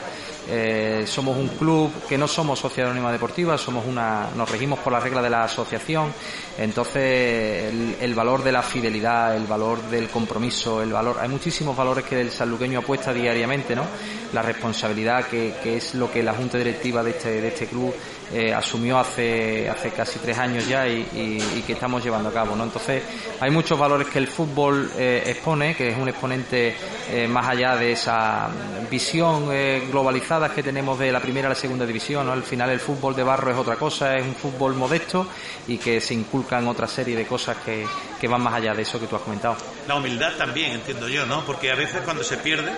Eh, 0.52 1.04
somos 1.06 1.38
un 1.38 1.48
club 1.50 1.92
que 2.08 2.18
no 2.18 2.28
somos 2.28 2.58
sociedad 2.58 2.90
anónima 2.90 3.12
deportiva, 3.12 3.56
somos 3.56 3.86
una, 3.86 4.30
nos 4.36 4.50
regimos 4.50 4.80
por 4.80 4.92
las 4.92 5.04
reglas 5.04 5.24
de 5.24 5.30
la 5.30 5.44
asociación. 5.44 6.12
Entonces, 6.58 7.72
el, 8.02 8.16
valor 8.16 8.44
de 8.44 8.52
la 8.52 8.64
fidelidad, 8.64 9.36
el 9.36 9.46
valor 9.46 9.80
del 9.90 10.10
compromiso, 10.10 10.82
el 10.82 10.92
valor, 10.92 11.18
hay 11.20 11.30
muchísimos 11.30 11.78
valores 11.78 12.04
que 12.06 12.20
el 12.20 12.32
sanluqueño 12.32 12.80
apuesta 12.80 13.14
diariamente, 13.14 13.76
¿no? 13.76 13.86
La 14.34 14.42
responsabilidad 14.42 15.28
que, 15.28 15.54
que 15.62 15.78
es 15.78 15.94
lo 15.94 16.12
que 16.12 16.24
la 16.24 16.34
junta 16.34 16.58
directiva 16.58 17.04
de 17.04 17.12
este, 17.12 17.42
de 17.42 17.48
este 17.48 17.68
club 17.68 17.94
eh, 18.32 18.54
asumió 18.54 19.00
hace, 19.00 19.68
hace 19.70 19.90
casi 19.90 20.20
tres 20.20 20.38
años 20.38 20.68
ya 20.68 20.88
y, 20.88 21.64
que 21.66 21.74
estamos 21.74 22.04
llevando 22.04 22.30
a 22.30 22.34
cabo. 22.34 22.56
¿no? 22.56 22.64
Entonces, 22.64 23.04
hay 23.40 23.52
muchos 23.52 23.78
valores 23.78 24.08
que 24.08 24.20
el 24.20 24.28
fútbol 24.28 24.92
eh, 24.98 25.24
expone, 25.26 25.76
que 25.76 25.90
es 25.90 25.98
un 25.98 26.08
exponente 26.10 26.76
eh, 27.12 27.28
más 27.28 27.48
allá 27.48 27.76
de 27.76 27.92
esa 27.92 28.50
visión 28.90 29.50
globalizada 29.92 30.54
que 30.54 30.64
tenemos 30.64 30.98
de 30.98 31.12
la 31.12 31.20
primera 31.20 31.48
a 31.48 31.50
la 31.50 31.56
segunda 31.56 31.86
división. 31.86 32.30
Al 32.30 32.44
final, 32.44 32.70
el 32.70 32.80
fútbol 32.80 33.16
de 33.16 33.24
barro 33.24 33.52
es 33.52 33.58
otra 33.58 33.76
cosa, 33.76 34.16
es 34.16 34.24
un 34.24 34.36
fútbol 34.36 34.76
modesto 34.76 35.28
y 35.68 35.78
que 35.78 36.00
se 36.02 36.14
inculcan 36.14 36.68
otra 36.68 36.88
serie 36.88 37.16
de 37.16 37.26
cosas 37.26 37.58
que, 37.58 37.86
que 38.20 38.28
van 38.28 38.42
más 38.42 38.54
allá 38.54 38.74
de 38.74 38.84
eso 38.84 39.00
que 39.00 39.08
tú 39.08 39.16
has 39.16 39.22
comentado. 39.22 39.58
La 39.88 39.96
humildad 39.96 40.34
también, 40.38 40.72
entiendo 40.72 41.08
yo, 41.08 41.26
¿no? 41.26 41.46
Porque 41.46 41.72
a 41.72 41.76
veces 41.76 42.02
cuando 42.04 42.24
se 42.24 42.38
pierde 42.38 42.72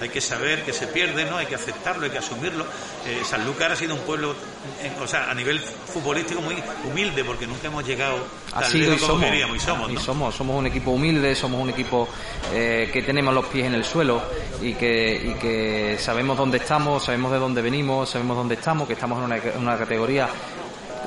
hay 0.00 0.08
que 0.08 0.20
saber 0.20 0.64
que 0.64 0.72
se 0.72 0.86
pierde, 0.86 1.24
¿no? 1.24 1.36
Hay 1.36 1.46
que 1.46 1.54
aceptarlo, 1.54 2.04
hay 2.04 2.10
que 2.10 2.18
asumirlo. 2.18 2.64
Eh, 3.06 3.22
Sanlúcar 3.24 3.72
ha 3.72 3.76
sido 3.76 3.94
un 3.94 4.00
pueblo, 4.00 4.34
o 5.00 5.06
sea, 5.06 5.30
a 5.30 5.34
nivel 5.34 5.60
futbolístico 5.60 6.40
muy 6.40 6.56
humilde, 6.88 7.24
porque 7.24 7.46
nunca 7.46 7.68
hemos 7.68 7.86
llegado 7.86 8.18
tan 8.52 8.80
lejos 8.80 9.02
como 9.02 9.20
queríamos 9.20 9.56
y 9.56 9.60
somos, 9.60 9.90
¿no? 9.90 10.00
y 10.00 10.02
somos, 10.02 10.34
somos 10.34 10.56
un 10.56 10.66
equipo 10.66 10.90
humilde, 10.92 11.34
somos 11.34 11.60
un 11.60 11.70
equipo 11.70 12.08
eh, 12.52 12.90
que 12.92 13.02
tenemos 13.02 13.34
los 13.34 13.46
pies 13.46 13.66
en 13.66 13.74
el 13.74 13.84
suelo 13.84 14.22
y 14.62 14.74
que, 14.74 15.34
y 15.34 15.40
que 15.40 15.96
sabemos 15.98 16.36
dónde 16.36 16.58
estamos, 16.58 17.04
sabemos 17.04 17.32
de 17.32 17.38
dónde 17.38 17.62
venimos, 17.62 18.10
sabemos 18.10 18.36
dónde 18.36 18.54
estamos, 18.54 18.86
que 18.86 18.94
estamos 18.94 19.18
en 19.18 19.24
una, 19.24 19.36
en 19.36 19.58
una 19.58 19.78
categoría 19.78 20.28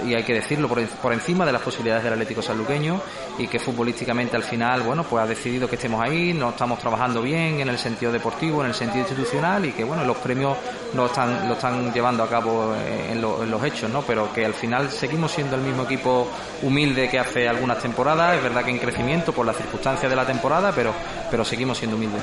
y 0.05 0.13
hay 0.13 0.23
que 0.23 0.33
decirlo 0.33 0.67
por, 0.67 0.85
por, 0.87 1.13
encima 1.13 1.45
de 1.45 1.51
las 1.51 1.61
posibilidades 1.61 2.03
del 2.03 2.13
Atlético 2.13 2.41
Sanluqueño 2.41 3.01
y 3.37 3.47
que 3.47 3.59
futbolísticamente 3.59 4.35
al 4.35 4.43
final 4.43 4.81
bueno 4.81 5.03
pues 5.03 5.23
ha 5.23 5.27
decidido 5.27 5.67
que 5.67 5.75
estemos 5.75 6.01
ahí 6.01 6.33
no 6.33 6.49
estamos 6.49 6.79
trabajando 6.79 7.21
bien 7.21 7.59
en 7.59 7.69
el 7.69 7.77
sentido 7.77 8.11
deportivo 8.11 8.61
en 8.61 8.69
el 8.69 8.73
sentido 8.73 9.01
institucional 9.01 9.65
y 9.65 9.71
que 9.71 9.83
bueno 9.83 10.03
los 10.03 10.17
premios 10.17 10.57
lo 10.93 11.05
están 11.05 11.47
lo 11.47 11.53
están 11.53 11.93
llevando 11.93 12.23
a 12.23 12.29
cabo 12.29 12.73
eh, 12.75 13.11
en, 13.11 13.21
los 13.21 13.63
hechos 13.63 13.89
no 13.89 14.01
pero 14.01 14.31
que 14.33 14.45
al 14.45 14.53
final 14.53 14.89
seguimos 14.89 15.31
siendo 15.31 15.55
el 15.55 15.61
mismo 15.61 15.83
equipo 15.83 16.27
humilde 16.61 17.09
que 17.09 17.19
hace 17.19 17.47
algunas 17.47 17.79
temporadas. 17.79 18.35
Es 18.37 18.43
verdad 18.43 18.63
que 18.63 18.71
en 18.71 18.79
crecimiento 18.79 19.33
por 19.33 19.45
las 19.45 19.57
circunstancias 19.57 20.09
de 20.09 20.15
la 20.15 20.25
temporada 20.25 20.71
pero 20.75 20.93
pero 21.29 21.45
seguimos 21.45 21.77
siendo 21.77 21.97
humildes. 21.97 22.21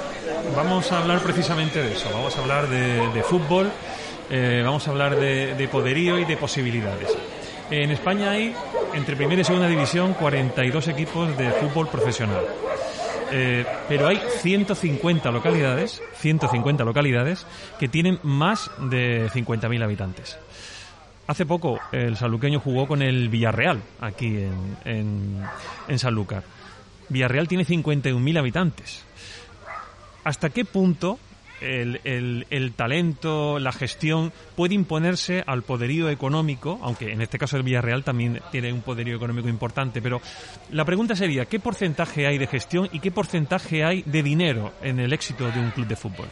Vamos 0.55 0.91
a 0.93 0.99
hablar 0.99 1.21
precisamente 1.21 1.83
de 1.83 1.95
eso. 1.95 2.11
Vamos 2.13 2.37
a 2.37 2.41
hablar 2.41 2.69
de, 2.69 3.23
fútbol 3.23 3.71
eh, 4.31 4.63
vamos 4.65 4.87
a 4.87 4.91
hablar 4.91 5.17
de, 5.17 5.55
de 5.55 5.69
poderío 5.69 6.19
y 6.19 6.25
de 6.25 6.37
posibilidades 6.37 7.17
en 7.71 7.91
España 7.91 8.31
hay, 8.31 8.55
entre 8.95 9.17
primera 9.17 9.43
y 9.43 9.45
segunda 9.45 9.69
división, 9.69 10.15
42 10.15 10.89
equipos 10.89 11.37
de 11.37 11.51
fútbol 11.53 11.89
profesional. 11.89 12.45
Eh, 13.31 13.65
pero 13.89 14.09
hay 14.09 14.21
150 14.41 15.31
localidades, 15.31 16.03
150 16.17 16.85
localidades 16.85 17.47
que 17.79 17.89
tienen 17.89 18.19
más 18.23 18.71
de 18.79 19.29
50.000 19.29 19.85
habitantes. 19.85 20.39
Hace 21.27 21.45
poco 21.45 21.79
el 21.93 22.17
saluqueño 22.17 22.59
jugó 22.59 22.87
con 22.87 23.03
el 23.03 23.29
Villarreal 23.29 23.83
aquí 24.01 24.29
en, 24.29 24.77
en, 24.87 25.45
en. 25.89 26.45
Villarreal 27.11 27.49
tiene 27.49 27.67
51.000 27.67 28.39
habitantes. 28.39 29.05
¿Hasta 30.25 30.49
qué 30.51 30.65
punto 30.65 31.19
el, 31.61 32.47
el, 32.51 32.73
talento, 32.73 33.59
la 33.59 33.73
gestión 33.73 34.33
puede 34.57 34.75
imponerse 34.75 35.43
al 35.47 35.63
poderío 35.63 36.09
económico, 36.09 36.79
aunque 36.83 37.13
en 37.13 37.21
este 37.23 37.39
caso 37.39 37.57
el 37.57 37.63
Villarreal 37.63 38.05
también 38.05 38.41
tiene 38.51 38.73
un 38.73 38.83
poderío 38.83 39.17
económico 39.17 39.49
importante, 39.49 40.01
pero 40.03 40.21
la 40.71 40.85
pregunta 40.85 41.17
sería, 41.17 41.47
¿qué 41.47 41.61
porcentaje 41.61 42.27
hay 42.27 42.39
de 42.39 42.47
gestión 42.47 42.89
y 42.93 43.01
qué 43.01 43.11
porcentaje 43.11 43.85
hay 43.85 44.03
de 44.03 44.23
dinero 44.23 44.73
en 44.83 45.01
el 45.01 45.13
éxito 45.13 45.51
de 45.51 45.61
un 45.61 45.71
club 45.71 45.87
de 45.87 45.97
fútbol? 45.97 46.29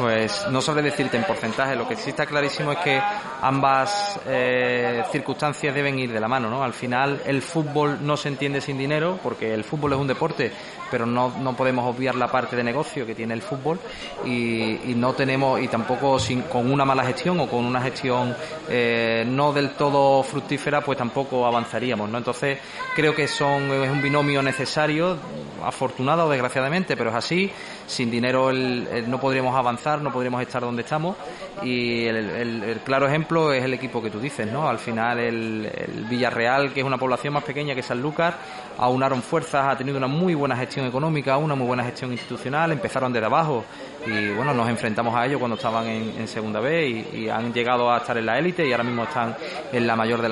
Pues 0.00 0.46
no 0.50 0.62
sabré 0.62 0.80
decirte 0.80 1.18
en 1.18 1.24
porcentaje, 1.24 1.76
lo 1.76 1.86
que 1.86 1.94
sí 1.94 2.08
está 2.08 2.24
clarísimo 2.24 2.72
es 2.72 2.78
que 2.78 2.98
ambas 3.42 4.18
eh, 4.26 5.02
circunstancias 5.12 5.74
deben 5.74 5.98
ir 5.98 6.10
de 6.10 6.18
la 6.18 6.26
mano, 6.26 6.48
¿no? 6.48 6.64
Al 6.64 6.72
final 6.72 7.20
el 7.26 7.42
fútbol 7.42 7.98
no 8.00 8.16
se 8.16 8.28
entiende 8.28 8.62
sin 8.62 8.78
dinero, 8.78 9.18
porque 9.22 9.52
el 9.52 9.62
fútbol 9.62 9.92
es 9.92 9.98
un 9.98 10.06
deporte, 10.06 10.52
pero 10.90 11.04
no, 11.04 11.34
no 11.38 11.54
podemos 11.54 11.94
obviar 11.94 12.14
la 12.14 12.28
parte 12.28 12.56
de 12.56 12.64
negocio 12.64 13.04
que 13.04 13.14
tiene 13.14 13.34
el 13.34 13.42
fútbol 13.42 13.78
y, 14.24 14.94
no 14.96 15.12
tenemos, 15.12 15.60
y 15.60 15.68
tampoco 15.68 16.18
sin, 16.18 16.42
con 16.42 16.72
una 16.72 16.86
mala 16.86 17.04
gestión 17.04 17.38
o 17.38 17.46
con 17.46 17.66
una 17.66 17.82
gestión 17.82 18.34
eh, 18.70 19.24
no 19.26 19.52
del 19.52 19.72
todo 19.72 20.22
fructífera, 20.22 20.80
pues 20.80 20.96
tampoco 20.96 21.46
avanzaríamos, 21.46 22.08
¿no? 22.08 22.16
Entonces 22.16 22.58
creo 22.96 23.14
que 23.14 23.28
son, 23.28 23.70
es 23.70 23.90
un 23.90 24.00
binomio 24.00 24.42
necesario, 24.42 25.18
afortunado 25.62 26.26
o 26.26 26.30
desgraciadamente, 26.30 26.96
pero 26.96 27.10
es 27.10 27.16
así, 27.16 27.52
sin 27.90 28.10
dinero 28.10 28.52
no 28.52 29.20
podríamos 29.20 29.56
avanzar, 29.56 30.00
no 30.00 30.12
podríamos 30.12 30.40
estar 30.42 30.62
donde 30.62 30.82
estamos 30.82 31.16
y 31.62 32.06
el, 32.06 32.80
claro 32.84 33.08
ejemplo 33.08 33.52
es 33.52 33.64
el 33.64 33.74
equipo 33.74 34.00
que 34.00 34.10
tú 34.10 34.20
dices, 34.20 34.50
¿no? 34.50 34.68
Al 34.68 34.78
final 34.78 35.18
el, 35.18 36.06
Villarreal, 36.08 36.72
que 36.72 36.80
es 36.80 36.86
una 36.86 36.98
población 36.98 37.34
más 37.34 37.44
pequeña 37.44 37.74
que 37.74 37.82
Sanlúcar, 37.82 38.34
aunaron 38.78 39.22
fuerzas, 39.22 39.66
ha 39.66 39.76
tenido 39.76 39.98
una 39.98 40.06
muy 40.06 40.34
buena 40.34 40.56
gestión 40.56 40.86
económica, 40.86 41.36
una 41.36 41.54
muy 41.54 41.66
buena 41.66 41.84
gestión 41.84 42.12
institucional, 42.12 42.70
empezaron 42.70 43.12
desde 43.12 43.26
abajo 43.26 43.64
y 44.06 44.30
bueno, 44.30 44.54
nos 44.54 44.68
enfrentamos 44.68 45.14
a 45.14 45.26
ellos 45.26 45.38
cuando 45.38 45.56
estaban 45.56 45.86
en, 45.86 46.28
segunda 46.28 46.60
B 46.60 47.06
y, 47.12 47.28
han 47.28 47.52
llegado 47.52 47.90
a 47.90 47.98
estar 47.98 48.16
en 48.16 48.26
la 48.26 48.38
élite 48.38 48.66
y 48.66 48.72
ahora 48.72 48.84
mismo 48.84 49.04
están 49.04 49.36
en 49.72 49.86
la 49.86 49.96
mayor 49.96 50.20
de, 50.22 50.28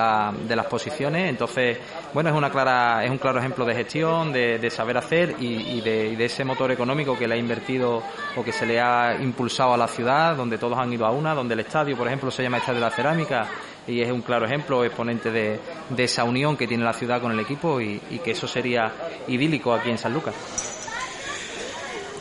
de 0.47 0.57
las 0.57 0.67
posiciones, 0.67 1.29
entonces 1.29 1.79
bueno, 2.15 2.31
es 2.31 2.37
una 2.37 2.51
clara, 2.51 3.05
es 3.05 3.11
un 3.11 3.19
claro 3.19 3.39
ejemplo 3.39 3.67
de 3.67 3.75
gestión, 3.75 4.33
de, 4.33 4.71
saber 4.71 4.97
hacer 4.97 5.37
y, 5.39 5.81
de, 5.83 6.25
ese 6.25 6.45
motor 6.45 6.73
económico 6.73 7.19
que 7.19 7.29
le 7.29 7.35
ha 7.35 7.39
invertido 7.39 8.03
o 8.35 8.43
que 8.43 8.53
se 8.53 8.65
le 8.65 8.81
ha 8.81 9.17
impulsado 9.21 9.75
a 9.75 9.77
la 9.77 9.89
ciudad, 9.89 10.35
donde 10.35 10.57
todos 10.57 10.79
han 10.79 10.93
ido 10.93 11.05
a 11.05 11.11
una, 11.11 11.35
donde 11.35 11.55
el 11.55 11.61
estadio, 11.61 11.97
por 11.97 12.07
ejemplo, 12.07 12.31
se 12.31 12.43
llama 12.43 12.59
Estadio 12.59 12.81
de 12.81 12.87
la 12.87 12.91
Cerámica 12.91 13.47
y 13.87 14.01
es 14.01 14.11
un 14.11 14.23
claro 14.23 14.47
ejemplo, 14.47 14.85
exponente 14.85 15.31
de, 15.31 15.61
esa 15.97 16.25
unión 16.25 16.57
que 16.57 16.67
tiene 16.67 16.85
la 16.85 16.93
ciudad 16.93 17.21
con 17.21 17.33
el 17.33 17.41
equipo 17.41 17.81
y, 17.81 17.99
que 18.25 18.31
eso 18.31 18.49
sería 18.49 18.91
idílico 19.27 19.73
aquí 19.75 19.91
en 19.91 19.99
San 19.99 20.15
Lucas. 20.15 20.78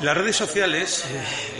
Las 0.01 0.15
redes 0.15 0.35
sociales, 0.35 1.05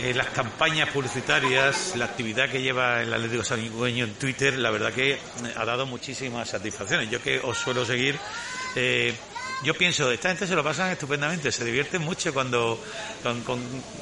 eh, 0.00 0.14
las 0.14 0.28
campañas 0.28 0.88
publicitarias, 0.90 1.94
la 1.96 2.04
actividad 2.04 2.48
que 2.48 2.62
lleva 2.62 3.02
el 3.02 3.12
Atlético 3.12 3.42
Sangueño 3.42 4.04
en 4.04 4.14
Twitter, 4.14 4.56
la 4.56 4.70
verdad 4.70 4.92
que 4.92 5.18
ha 5.56 5.64
dado 5.64 5.86
muchísimas 5.86 6.48
satisfacciones. 6.48 7.10
Yo 7.10 7.20
que 7.20 7.40
os 7.40 7.58
suelo 7.58 7.84
seguir, 7.84 8.16
eh, 8.76 9.12
yo 9.64 9.74
pienso, 9.74 10.12
esta 10.12 10.28
gente 10.28 10.46
se 10.46 10.54
lo 10.54 10.62
pasan 10.62 10.92
estupendamente, 10.92 11.50
se 11.50 11.64
divierten 11.64 12.02
mucho 12.02 12.32
cuando 12.32 12.80
con, 13.44 13.58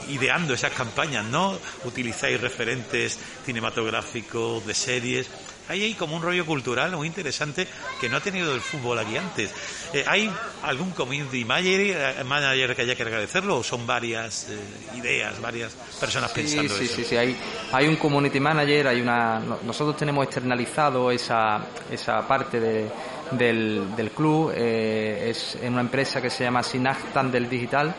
ideando 0.08 0.52
esas 0.52 0.72
campañas, 0.72 1.24
¿no? 1.24 1.58
Utilizáis 1.84 2.38
referentes 2.38 3.18
cinematográficos, 3.46 4.66
de 4.66 4.74
series. 4.74 5.28
Hay 5.68 5.82
ahí 5.82 5.94
como 5.94 6.16
un 6.16 6.22
rollo 6.22 6.46
cultural 6.46 6.92
muy 6.92 7.06
interesante 7.08 7.66
que 8.00 8.08
no 8.08 8.18
ha 8.18 8.20
tenido 8.20 8.54
el 8.54 8.60
fútbol 8.60 8.98
aquí 8.98 9.16
antes. 9.16 9.50
Eh, 9.92 10.04
¿Hay 10.06 10.30
algún 10.62 10.90
community 10.90 11.42
eh, 11.42 12.24
manager, 12.24 12.76
que 12.76 12.82
haya 12.82 12.94
que 12.94 13.02
agradecerlo 13.02 13.58
o 13.58 13.62
son 13.62 13.86
varias 13.86 14.48
eh, 14.48 14.58
ideas, 14.96 15.40
varias 15.40 15.72
personas 15.98 16.30
pensando 16.30 16.74
sí, 16.74 16.84
eso? 16.84 16.96
Sí, 16.96 17.04
sí, 17.04 17.16
hay, 17.16 17.36
hay 17.72 17.88
un 17.88 17.96
community 17.96 18.38
manager, 18.38 18.88
hay 18.88 19.00
una 19.00 19.40
nosotros 19.64 19.96
tenemos 19.96 20.24
externalizado 20.24 21.10
esa, 21.10 21.60
esa 21.90 22.26
parte 22.26 22.60
de 22.60 22.88
del, 23.32 23.96
del 23.96 24.10
club. 24.10 24.52
Eh, 24.54 25.30
es 25.30 25.58
en 25.60 25.72
una 25.72 25.82
empresa 25.82 26.22
que 26.22 26.30
se 26.30 26.44
llama 26.44 26.62
Sinag 26.62 27.12
Tandel 27.12 27.48
Digital, 27.48 27.94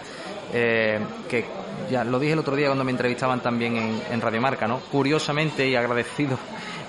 que 0.50 1.46
ya 1.92 2.06
lo 2.06 2.20
dije 2.20 2.32
el 2.32 2.40
otro 2.40 2.56
día 2.56 2.68
cuando 2.68 2.86
me 2.86 2.92
entrevistaban 2.92 3.42
también 3.42 3.76
en, 3.76 4.02
en 4.10 4.22
Radio 4.22 4.40
Marca, 4.40 4.66
¿no? 4.66 4.80
Curiosamente 4.80 5.68
y 5.68 5.76
agradecido 5.76 6.40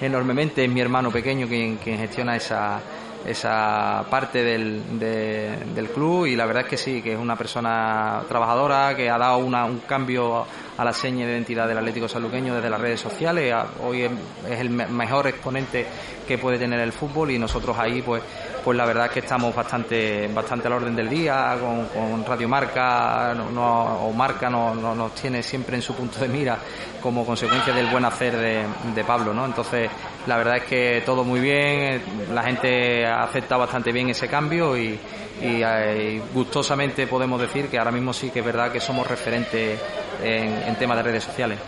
enormemente. 0.00 0.64
Es 0.64 0.70
mi 0.70 0.80
hermano 0.80 1.10
pequeño 1.10 1.46
quien, 1.46 1.78
gestiona 1.78 2.36
esa, 2.36 2.80
esa 3.26 4.04
parte 4.10 4.42
del, 4.42 4.98
del 4.98 5.88
club 5.90 6.26
y 6.26 6.36
la 6.36 6.46
verdad 6.46 6.64
es 6.64 6.68
que 6.68 6.76
sí, 6.76 7.02
que 7.02 7.12
es 7.12 7.18
una 7.18 7.36
persona 7.36 8.22
trabajadora, 8.28 8.96
que 8.96 9.10
ha 9.10 9.18
dado 9.18 9.38
una, 9.38 9.64
un 9.64 9.80
cambio 9.80 10.46
a 10.78 10.84
la 10.84 10.92
seña 10.92 11.26
de 11.26 11.32
identidad 11.32 11.66
del 11.66 11.76
Atlético 11.76 12.08
Saluqueño 12.08 12.54
desde 12.54 12.70
las 12.70 12.80
redes 12.80 13.00
sociales. 13.00 13.52
Hoy 13.84 14.02
es, 14.02 14.10
el 14.48 14.70
mejor 14.70 15.26
exponente 15.26 15.84
que 16.26 16.38
puede 16.38 16.56
tener 16.56 16.78
el 16.80 16.92
fútbol 16.92 17.32
y 17.32 17.38
nosotros 17.38 17.76
ahí 17.78 18.00
pues 18.02 18.22
pues 18.64 18.76
la 18.76 18.84
verdad 18.84 19.06
es 19.06 19.12
que 19.12 19.20
estamos 19.20 19.54
bastante 19.54 20.28
bastante 20.28 20.66
al 20.66 20.74
orden 20.74 20.94
del 20.94 21.08
día 21.08 21.56
con, 21.58 22.24
Radio 22.24 22.48
Marca 22.48 23.34
o 23.56 24.12
Marca 24.12 24.50
no, 24.50 24.74
nos 24.74 25.14
tiene 25.14 25.42
siempre 25.42 25.76
en 25.76 25.82
su 25.82 25.94
punto 25.94 26.20
de 26.20 26.28
mira 26.28 26.58
como 27.00 27.24
consecuencia 27.24 27.72
del 27.72 27.86
buen 27.86 28.04
hacer 28.04 28.36
de, 28.36 28.64
de 28.94 29.04
Pablo 29.04 29.32
no 29.32 29.46
entonces 29.46 29.90
la 30.26 30.36
verdad 30.36 30.58
es 30.58 30.64
que 30.64 31.02
todo 31.06 31.24
muy 31.24 31.40
bien 31.40 32.02
la 32.34 32.42
gente 32.42 33.06
ha 33.06 33.22
aceptado 33.22 33.62
bastante 33.62 33.90
bien 33.90 34.10
ese 34.10 34.28
cambio 34.28 34.76
y, 34.76 35.00
y, 35.42 36.18
gustosamente 36.32 37.06
podemos 37.06 37.40
decir 37.40 37.68
que 37.68 37.78
ahora 37.78 37.90
mismo 37.90 38.12
sí 38.12 38.30
que 38.30 38.40
es 38.40 38.44
verdad 38.44 38.72
que 38.72 38.80
somos 38.80 39.06
referentes 39.06 39.78
en, 40.22 40.52
en 40.52 40.76
temas 40.76 40.96
de 40.96 41.02
redes 41.02 41.24
sociales. 41.24 41.58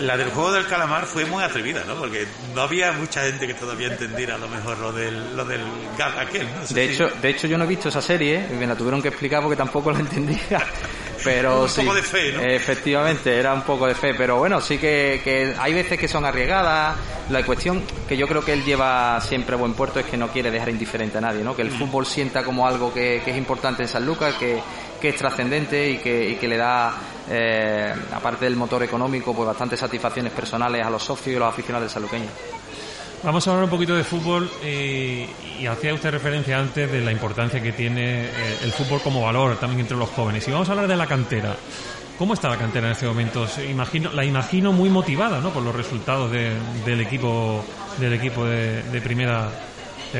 La 0.00 0.16
del, 0.16 0.30
juego 0.30 0.52
del 0.52 0.66
calamar 0.66 1.04
fue 1.04 1.24
muy 1.24 1.42
atrevida, 1.42 1.84
¿no? 1.86 1.94
Porque 1.96 2.26
no 2.54 2.62
había 2.62 2.92
mucha 2.92 3.22
gente 3.22 3.46
que 3.46 3.54
todavía 3.54 3.88
entendiera 3.88 4.36
a 4.36 4.38
lo 4.38 4.48
mejor 4.48 4.78
lo 4.78 4.92
del, 4.92 5.36
lo 5.36 5.44
del 5.44 5.62
aquel. 6.18 6.46
de, 6.70 6.84
hecho, 6.84 7.08
de 7.20 7.28
hecho, 7.28 7.46
yo 7.46 7.58
no 7.58 7.64
he 7.64 7.68
visto 7.68 7.88
esa 7.88 8.02
serie 8.02 8.46
y 8.50 8.54
me 8.54 8.66
la 8.66 8.74
tuvieron 8.76 9.02
que 9.02 9.08
explicar 9.08 9.42
porque 9.42 9.56
tampoco 9.56 9.90
la 9.90 10.00
entendía. 10.00 10.64
Pero 11.24 11.64
un 11.64 11.68
poco 11.68 11.94
de 11.94 12.02
fe, 12.02 12.32
¿no? 12.32 12.40
Efectivamente, 12.42 13.36
era 13.36 13.54
un 13.54 13.62
poco 13.62 13.86
de 13.86 13.94
fe. 13.94 14.14
Pero 14.14 14.36
bueno, 14.36 14.60
sí 14.60 14.78
que, 14.78 15.20
que 15.22 15.54
hay 15.58 15.74
veces 15.74 15.98
que 15.98 16.08
son 16.08 16.24
arriesgadas. 16.24 16.96
La 17.30 17.44
cuestión 17.44 17.82
que 18.08 18.16
yo 18.16 18.28
creo 18.28 18.44
que 18.44 18.52
él 18.52 18.64
lleva 18.64 19.20
siempre 19.20 19.56
a 19.56 19.58
buen 19.58 19.74
puerto 19.74 19.98
es 19.98 20.06
que 20.06 20.16
no 20.16 20.28
quiere 20.28 20.50
dejar 20.50 20.68
indiferente 20.68 21.18
a 21.18 21.20
nadie, 21.20 21.42
¿no? 21.42 21.56
Que 21.56 21.62
el 21.62 21.70
mm. 21.70 21.78
fútbol 21.78 22.06
sienta 22.06 22.44
como 22.44 22.66
algo 22.66 22.92
que, 22.94 23.20
que 23.24 23.32
es 23.32 23.36
importante 23.36 23.82
en 23.82 23.88
San 23.88 24.06
Lucas, 24.06 24.34
que, 24.34 24.60
que 25.00 25.08
es 25.10 25.16
trascendente 25.16 25.90
y 25.90 25.98
que, 25.98 26.30
y 26.30 26.36
que 26.36 26.48
le 26.48 26.56
da, 26.56 26.94
eh, 27.28 27.92
aparte 28.12 28.44
del 28.44 28.56
motor 28.56 28.82
económico, 28.82 29.34
pues 29.34 29.46
bastantes 29.46 29.80
satisfacciones 29.80 30.32
personales 30.32 30.84
a 30.84 30.90
los 30.90 31.02
socios 31.02 31.34
y 31.34 31.36
a 31.36 31.40
los 31.40 31.48
aficionados 31.48 31.84
del 31.84 31.90
saluqueño. 31.90 32.28
Vamos 33.26 33.44
a 33.48 33.50
hablar 33.50 33.64
un 33.64 33.70
poquito 33.70 33.96
de 33.96 34.04
fútbol 34.04 34.48
y 34.64 35.66
hacía 35.66 35.92
usted 35.92 36.12
referencia 36.12 36.60
antes 36.60 36.92
de 36.92 37.00
la 37.00 37.10
importancia 37.10 37.60
que 37.60 37.72
tiene 37.72 38.26
eh, 38.26 38.58
el 38.62 38.70
fútbol 38.70 39.00
como 39.02 39.20
valor 39.20 39.56
también 39.56 39.80
entre 39.80 39.96
los 39.96 40.08
jóvenes. 40.10 40.46
Y 40.46 40.52
vamos 40.52 40.68
a 40.68 40.72
hablar 40.72 40.86
de 40.86 40.94
la 40.94 41.08
cantera. 41.08 41.56
¿Cómo 42.20 42.34
está 42.34 42.48
la 42.48 42.56
cantera 42.56 42.86
en 42.86 42.92
este 42.92 43.04
momento? 43.04 43.48
Imagino, 43.68 44.12
la 44.12 44.24
imagino 44.24 44.72
muy 44.72 44.90
motivada 44.90 45.40
¿no? 45.40 45.50
por 45.50 45.64
los 45.64 45.74
resultados 45.74 46.30
del 46.30 47.00
equipo 47.00 47.64
del 47.98 48.12
equipo 48.12 48.44
de 48.44 49.00
primera 49.02 49.50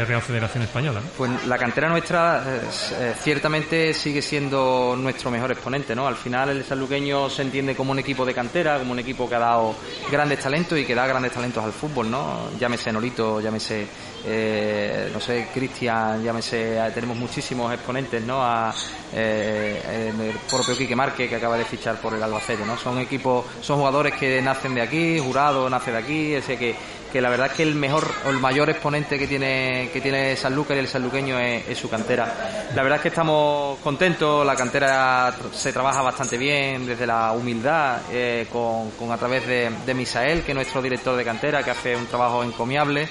Real 0.05 0.22
Federación 0.22 0.64
Española. 0.64 1.01
Pues 1.16 1.47
la 1.47 1.59
cantera 1.59 1.88
nuestra 1.88 2.42
eh, 2.47 3.14
ciertamente 3.22 3.94
sigue 3.94 4.22
siendo 4.22 4.97
nuestro 4.99 5.30
mejor 5.30 5.53
exponente, 5.53 5.94
¿no? 5.94 6.07
Al 6.07 6.16
final 6.16 6.51
el 6.51 6.64
sanluqueño 6.64 7.30
se 7.30 7.42
entiende 7.42 7.74
como 7.74 7.92
un 7.92 7.99
equipo 7.99 8.24
de 8.24 8.34
cantera, 8.34 8.78
como 8.78 8.92
un 8.92 8.99
equipo 8.99 9.28
que 9.28 9.34
ha 9.34 9.40
dado 9.40 9.74
grandes 10.11 10.40
talentos 10.40 10.78
y 10.78 10.84
que 10.84 10.94
da 10.94 11.07
grandes 11.07 11.32
talentos 11.32 11.64
al 11.64 11.72
fútbol, 11.72 12.11
¿no? 12.11 12.51
Llámese 12.59 12.92
Norito, 12.92 13.40
llámese, 13.40 13.86
eh, 14.24 15.11
no 15.12 15.20
sé, 15.20 15.49
Cristian, 15.53 16.22
llámese, 16.22 16.78
tenemos 16.94 17.16
muchísimos 17.16 17.72
exponentes, 17.72 18.22
¿no? 18.22 18.42
A, 18.42 18.74
eh, 19.12 20.11
el 20.11 20.32
propio 20.51 20.76
Quique 20.76 20.97
Marque 20.97 21.28
que 21.28 21.36
acaba 21.36 21.57
de 21.57 21.64
fichar 21.64 21.97
por 21.97 22.14
el 22.14 22.22
Albacete, 22.22 22.64
¿no? 22.66 22.76
Son 22.76 22.99
equipos, 22.99 23.44
son 23.61 23.78
jugadores 23.78 24.14
que 24.14 24.42
nacen 24.42 24.74
de 24.74 24.82
aquí, 24.82 25.18
Jurado 25.18 25.70
nace 25.70 25.92
de 25.92 25.99
aquí, 25.99 26.34
ese 26.34 26.57
que 26.57 26.74
que 27.17 27.23
la 27.23 27.31
verdad 27.31 27.47
es 27.47 27.55
que 27.55 27.62
el 27.62 27.75
mejor 27.75 28.07
o 28.27 28.29
el 28.29 28.39
mayor 28.41 28.69
exponente 28.69 29.19
que 29.19 29.27
tiene 29.27 29.89
que 29.91 30.03
tiene 30.03 30.37
Sanlúcar 30.37 30.77
y 30.77 30.81
el 30.81 30.87
sanluqueño 30.87 31.39
es, 31.39 31.79
su 31.79 31.89
cantera. 31.89 32.69
La 32.75 32.83
verdad 32.83 32.97
es 32.97 33.03
que 33.05 33.09
estamos 33.09 33.79
contentos, 33.79 34.45
la 34.45 34.55
cantera 34.55 35.35
se 35.51 35.73
trabaja 35.73 36.03
bastante 36.03 36.37
bien 36.37 36.85
desde 36.85 37.07
la 37.07 37.33
humildad, 37.33 38.03
eh, 38.12 38.47
con, 38.53 39.11
a 39.11 39.17
través 39.17 39.47
de, 39.47 39.95
Misael, 39.95 40.43
que 40.43 40.53
es 40.53 40.55
nuestro 40.55 40.83
director 40.83 41.17
de 41.17 41.25
cantera, 41.25 41.62
que 41.62 41.71
hace 41.71 41.97
un 41.97 42.05
trabajo 42.05 42.45
encomiable. 42.45 43.09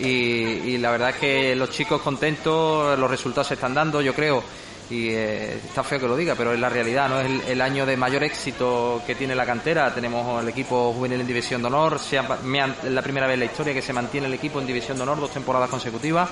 Y 0.00 0.76
la 0.78 0.90
verdad 0.90 1.10
es 1.10 1.16
que 1.16 1.54
los 1.54 1.70
chicos 1.70 2.02
contentos, 2.02 2.98
los 2.98 3.08
resultados 3.08 3.46
se 3.46 3.54
están 3.54 3.72
dando, 3.72 4.02
yo 4.02 4.14
creo 4.14 4.42
y 4.90 5.08
eh, 5.08 5.54
está 5.54 5.82
feo 5.82 5.98
que 5.98 6.06
lo 6.06 6.16
diga, 6.16 6.34
pero 6.34 6.52
es 6.52 6.60
la 6.60 6.68
realidad, 6.68 7.08
¿no? 7.08 7.20
Es 7.20 7.48
el, 7.48 7.60
año 7.60 7.86
de 7.86 7.96
mayor 7.96 8.22
éxito 8.22 9.02
que 9.06 9.14
tiene 9.14 9.34
la 9.34 9.46
cantera. 9.46 9.94
Tenemos 9.94 10.42
el 10.42 10.48
equipo 10.48 10.92
juvenil 10.92 11.20
en 11.20 11.26
División 11.26 11.62
de 11.62 11.68
Honor, 11.68 11.98
es 12.04 12.90
la 12.90 13.02
primera 13.02 13.26
vez 13.26 13.34
en 13.34 13.40
la 13.40 13.46
historia 13.46 13.72
que 13.72 13.80
se 13.80 13.92
mantiene 13.92 14.26
el 14.26 14.34
equipo 14.34 14.60
en 14.60 14.66
División 14.66 14.96
de 14.96 15.04
Honor 15.04 15.20
dos 15.20 15.32
temporadas 15.32 15.70
consecutivas 15.70 16.28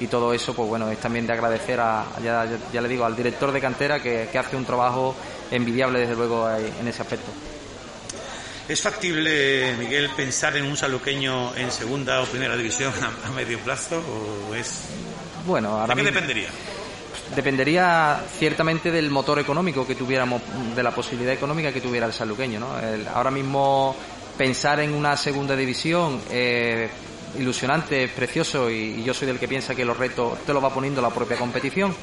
y 0.00 0.06
todo 0.06 0.34
eso, 0.34 0.54
pues 0.54 0.68
bueno, 0.68 0.90
es 0.90 0.98
también 0.98 1.26
de 1.26 1.32
agradecer 1.32 1.80
a, 1.80 2.04
ya, 2.22 2.46
ya, 2.72 2.80
le 2.80 2.88
digo, 2.88 3.04
al 3.04 3.16
director 3.16 3.50
de 3.52 3.60
cantera 3.60 4.00
que, 4.00 4.28
hace 4.34 4.56
un 4.56 4.64
trabajo 4.64 5.14
envidiable 5.50 6.00
desde 6.00 6.14
luego 6.14 6.50
en 6.50 6.86
ese 6.86 7.02
aspecto. 7.02 7.30
¿Es 8.68 8.80
factible, 8.80 9.74
Miguel, 9.78 10.10
pensar 10.16 10.56
en 10.56 10.64
un 10.64 10.76
saluqueño 10.76 11.54
en 11.54 11.70
segunda 11.70 12.22
o 12.22 12.26
primera 12.26 12.56
división 12.56 12.92
a, 13.26 13.30
medio 13.30 13.58
plazo 13.60 13.98
o 13.98 14.54
es... 14.54 14.88
Bueno, 15.46 15.80
ahora 15.80 15.94
¿De 15.94 16.00
qué 16.00 16.10
dependería? 16.10 16.48
Dependería 17.34 18.22
ciertamente 18.38 18.90
del 18.90 19.10
motor 19.10 19.38
económico 19.38 19.86
que 19.86 19.94
tuviéramos, 19.94 20.42
de 20.74 20.82
la 20.82 20.90
posibilidad 20.90 21.32
económica 21.32 21.72
que 21.72 21.80
tuviera 21.80 22.06
el 22.06 22.12
saluqueño. 22.12 22.60
¿no? 22.60 22.68
ahora 23.12 23.30
mismo 23.30 23.94
pensar 24.36 24.80
en 24.80 24.94
una 24.94 25.16
segunda 25.16 25.54
división 25.54 26.20
eh, 26.30 26.88
ilusionante, 27.38 28.08
precioso 28.08 28.70
y, 28.70 29.02
yo 29.02 29.14
soy 29.14 29.26
del 29.26 29.38
que 29.38 29.48
piensa 29.48 29.74
que 29.74 29.84
los 29.84 29.96
retos 29.96 30.38
te 30.46 30.52
lo 30.52 30.60
va 30.60 30.72
poniendo 30.72 31.00
la 31.02 31.10
propia 31.10 31.36
competición. 31.36 31.94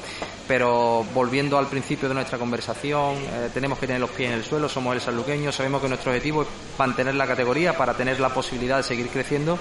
Pero 0.46 1.04
volviendo 1.14 1.56
al 1.56 1.66
principio 1.68 2.08
de 2.08 2.14
nuestra 2.14 2.38
conversación, 2.38 3.16
eh, 3.16 3.48
tenemos 3.54 3.78
que 3.78 3.86
tener 3.86 4.00
los 4.00 4.10
pies 4.10 4.30
en 4.30 4.38
el 4.38 4.44
suelo, 4.44 4.68
somos 4.68 4.94
el 4.94 5.00
saluqueño, 5.00 5.52
sabemos 5.52 5.80
que 5.80 5.88
nuestro 5.88 6.10
objetivo 6.10 6.42
es 6.42 6.48
mantener 6.78 7.14
la 7.14 7.26
categoría 7.26 7.76
para 7.76 7.94
tener 7.94 8.20
la 8.20 8.30
posibilidad 8.30 8.78
de 8.78 8.82
seguir 8.82 9.08
creciendo 9.08 9.58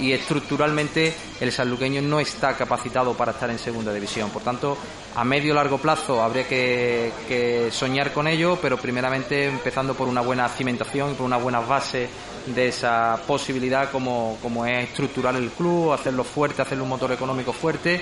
y 0.00 0.12
estructuralmente 0.12 1.14
el 1.40 1.52
sanluqueño 1.52 2.00
no 2.02 2.20
está 2.20 2.56
capacitado 2.56 3.14
para 3.14 3.32
estar 3.32 3.50
en 3.50 3.58
segunda 3.58 3.92
división. 3.92 4.30
Por 4.30 4.42
tanto, 4.42 4.76
a 5.14 5.24
medio 5.24 5.54
largo 5.54 5.78
plazo 5.78 6.22
habría 6.22 6.46
que, 6.48 7.68
soñar 7.70 8.12
con 8.12 8.26
ello, 8.26 8.58
pero 8.60 8.76
primeramente 8.78 9.46
empezando 9.46 9.94
por 9.94 10.08
una 10.08 10.20
buena 10.20 10.48
cimentación 10.48 11.12
y 11.12 11.14
por 11.14 11.26
una 11.26 11.36
buena 11.36 11.60
base 11.60 12.08
de 12.46 12.68
esa 12.68 13.20
posibilidad 13.26 13.90
como, 13.90 14.38
es 14.66 14.88
estructurar 14.88 15.36
el 15.36 15.50
club, 15.50 15.92
hacerlo 15.92 16.24
fuerte, 16.24 16.62
hacerlo 16.62 16.84
un 16.84 16.90
motor 16.90 17.12
económico 17.12 17.52
fuerte 17.52 18.00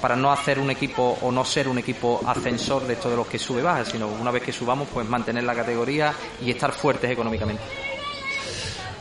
para 0.00 0.16
no 0.16 0.32
hacer 0.32 0.58
un 0.58 0.70
equipo 0.70 1.18
o 1.20 1.30
no 1.30 1.44
ser 1.44 1.68
un 1.68 1.78
equipo 1.78 2.20
ascensor 2.26 2.86
de 2.86 2.94
estos 2.94 3.10
de 3.10 3.16
los 3.18 3.26
que 3.26 3.38
sube 3.38 3.62
baja, 3.62 3.84
sino 3.84 4.08
una 4.08 4.30
vez 4.30 4.42
que 4.42 4.52
subamos, 4.52 4.88
pues 4.92 5.06
mantener 5.06 5.44
la 5.44 5.54
categoría 5.54 6.14
y 6.42 6.50
estar 6.50 6.72
fuertes 6.72 7.10
económicamente. 7.10 7.89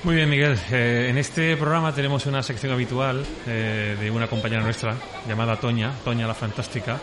Muy 0.02 0.16
bien, 0.16 0.30
Miguel. 0.30 0.58
Eh, 0.72 1.08
en 1.10 1.18
este 1.18 1.58
programa 1.58 1.94
tenemos 1.94 2.26
una 2.26 2.42
sección 2.42 2.72
habitual 2.72 3.26
eh, 3.46 3.98
de 4.00 4.10
una 4.10 4.28
compañera 4.28 4.64
nuestra 4.64 4.96
llamada 5.28 5.58
Toña, 5.58 5.92
Toña 6.06 6.26
la 6.26 6.34
Fantástica. 6.34 6.98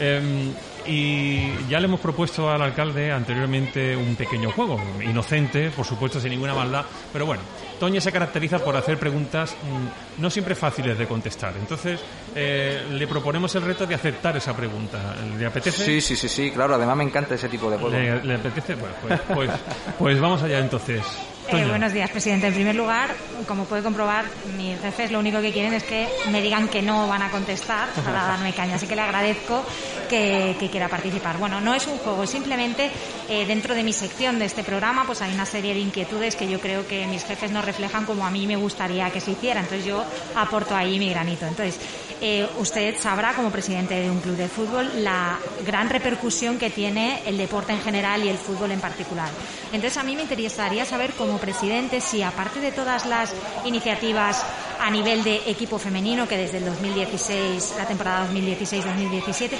Em, 0.00 0.52
y 0.86 1.68
ya 1.68 1.78
le 1.78 1.84
hemos 1.86 2.00
propuesto 2.00 2.50
al 2.50 2.62
alcalde 2.62 3.12
anteriormente 3.12 3.94
un 3.94 4.16
pequeño 4.16 4.50
juego, 4.52 4.80
inocente, 5.02 5.70
por 5.70 5.84
supuesto, 5.84 6.20
sin 6.20 6.30
ninguna 6.30 6.54
maldad, 6.54 6.86
pero 7.12 7.26
bueno, 7.26 7.42
Toña 7.78 8.00
se 8.00 8.10
caracteriza 8.12 8.60
por 8.60 8.76
hacer 8.76 8.96
preguntas 8.96 9.54
mm, 9.54 10.22
no 10.22 10.30
siempre 10.30 10.54
fáciles 10.54 10.96
de 10.96 11.06
contestar. 11.06 11.52
Entonces, 11.58 12.00
eh, 12.34 12.82
le 12.92 13.06
proponemos 13.06 13.54
el 13.56 13.62
reto 13.62 13.86
de 13.86 13.94
aceptar 13.94 14.36
esa 14.38 14.56
pregunta. 14.56 15.16
¿Le 15.38 15.44
apetece? 15.44 15.84
Sí, 15.84 16.00
sí, 16.00 16.16
sí, 16.16 16.28
sí, 16.28 16.50
claro, 16.50 16.76
además 16.76 16.96
me 16.96 17.04
encanta 17.04 17.34
ese 17.34 17.50
tipo 17.50 17.70
de 17.70 17.76
juego. 17.76 17.94
¿Le, 18.24 18.34
apetece? 18.36 18.74
Bueno, 18.74 18.94
pues, 19.02 19.20
pues, 19.34 19.50
pues 19.98 20.20
vamos 20.20 20.42
allá 20.42 20.60
entonces. 20.60 21.04
Eh, 21.50 21.64
buenos 21.66 21.94
días, 21.94 22.10
presidente. 22.10 22.46
En 22.46 22.52
primer 22.52 22.74
lugar, 22.74 23.14
como 23.46 23.64
puede 23.64 23.82
comprobar, 23.82 24.26
mis 24.58 24.78
jefes 24.80 25.10
lo 25.10 25.18
único 25.18 25.40
que 25.40 25.50
quieren 25.50 25.72
es 25.72 25.82
que 25.82 26.06
me 26.30 26.42
digan 26.42 26.68
que 26.68 26.82
no 26.82 27.08
van 27.08 27.22
a 27.22 27.30
contestar 27.30 27.88
para 28.04 28.26
darme 28.26 28.52
caña. 28.52 28.74
Así 28.74 28.86
que 28.86 28.94
le 28.94 29.00
agradezco 29.00 29.64
que, 30.10 30.68
quiera 30.70 30.88
participar. 30.88 31.38
Bueno, 31.38 31.58
no 31.62 31.72
es 31.72 31.86
un 31.86 31.96
juego, 31.98 32.26
simplemente 32.26 32.90
eh, 33.30 33.46
dentro 33.46 33.74
de 33.74 33.82
mi 33.82 33.94
sección 33.94 34.38
de 34.38 34.44
este 34.44 34.62
programa 34.62 35.04
pues 35.06 35.22
hay 35.22 35.32
una 35.32 35.46
serie 35.46 35.72
de 35.72 35.80
inquietudes 35.80 36.36
que 36.36 36.48
yo 36.48 36.60
creo 36.60 36.86
que 36.86 37.06
mis 37.06 37.24
jefes 37.24 37.50
no 37.50 37.62
reflejan 37.62 38.04
como 38.04 38.26
a 38.26 38.30
mí 38.30 38.46
me 38.46 38.56
gustaría 38.56 39.10
que 39.10 39.20
se 39.20 39.30
hiciera. 39.30 39.60
Entonces 39.60 39.86
yo 39.86 40.04
aporto 40.36 40.76
ahí 40.76 40.98
mi 40.98 41.08
granito. 41.08 41.46
Entonces, 41.46 41.80
eh, 42.20 42.46
usted 42.58 42.96
sabrá 42.98 43.32
como 43.32 43.50
presidente 43.50 43.94
de 43.94 44.10
un 44.10 44.20
club 44.20 44.36
de 44.36 44.48
fútbol 44.48 44.90
la 45.04 45.38
gran 45.64 45.88
repercusión 45.88 46.58
que 46.58 46.68
tiene 46.68 47.22
el 47.24 47.38
deporte 47.38 47.72
en 47.72 47.80
general 47.80 48.24
y 48.24 48.28
el 48.28 48.36
fútbol 48.36 48.72
en 48.72 48.80
particular. 48.80 49.28
Entonces 49.72 49.96
a 49.96 50.02
mí 50.02 50.16
me 50.16 50.22
interesaría 50.22 50.84
saber 50.84 51.12
cómo 51.12 51.37
presidente 51.38 52.00
si, 52.00 52.22
aparte 52.22 52.60
de 52.60 52.72
todas 52.72 53.06
las 53.06 53.32
iniciativas 53.64 54.44
a 54.80 54.90
nivel 54.90 55.24
de 55.24 55.42
equipo 55.46 55.78
femenino, 55.78 56.28
que 56.28 56.36
desde 56.36 56.58
el 56.58 56.64
2016, 56.64 57.74
la 57.78 57.86
temporada 57.86 58.28
2016-2017, 58.32 59.50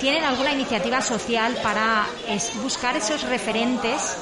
tienen 0.00 0.24
alguna 0.24 0.52
iniciativa 0.52 1.00
social 1.00 1.56
para 1.62 2.06
buscar 2.62 2.96
esos 2.96 3.22
referentes 3.22 4.16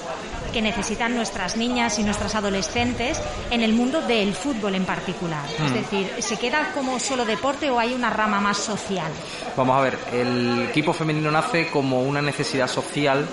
que 0.54 0.62
necesitan 0.62 1.16
nuestras 1.16 1.56
niñas 1.56 1.98
y 1.98 2.04
nuestras 2.04 2.36
adolescentes 2.36 3.20
en 3.50 3.62
el 3.62 3.72
mundo 3.72 4.00
del 4.02 4.32
fútbol 4.34 4.76
en 4.76 4.84
particular. 4.84 5.44
Es 5.52 5.72
mm. 5.72 5.74
decir, 5.74 6.12
¿se 6.20 6.36
queda 6.36 6.70
como 6.72 7.00
solo 7.00 7.24
deporte 7.24 7.70
o 7.70 7.80
hay 7.80 7.92
una 7.92 8.08
rama 8.08 8.40
más 8.40 8.58
social? 8.58 9.10
Vamos 9.56 9.76
a 9.76 9.80
ver, 9.80 9.98
el 10.12 10.62
equipo 10.70 10.92
femenino 10.92 11.32
nace 11.32 11.66
como 11.70 12.02
una 12.02 12.22
necesidad 12.22 12.68
social 12.68 13.26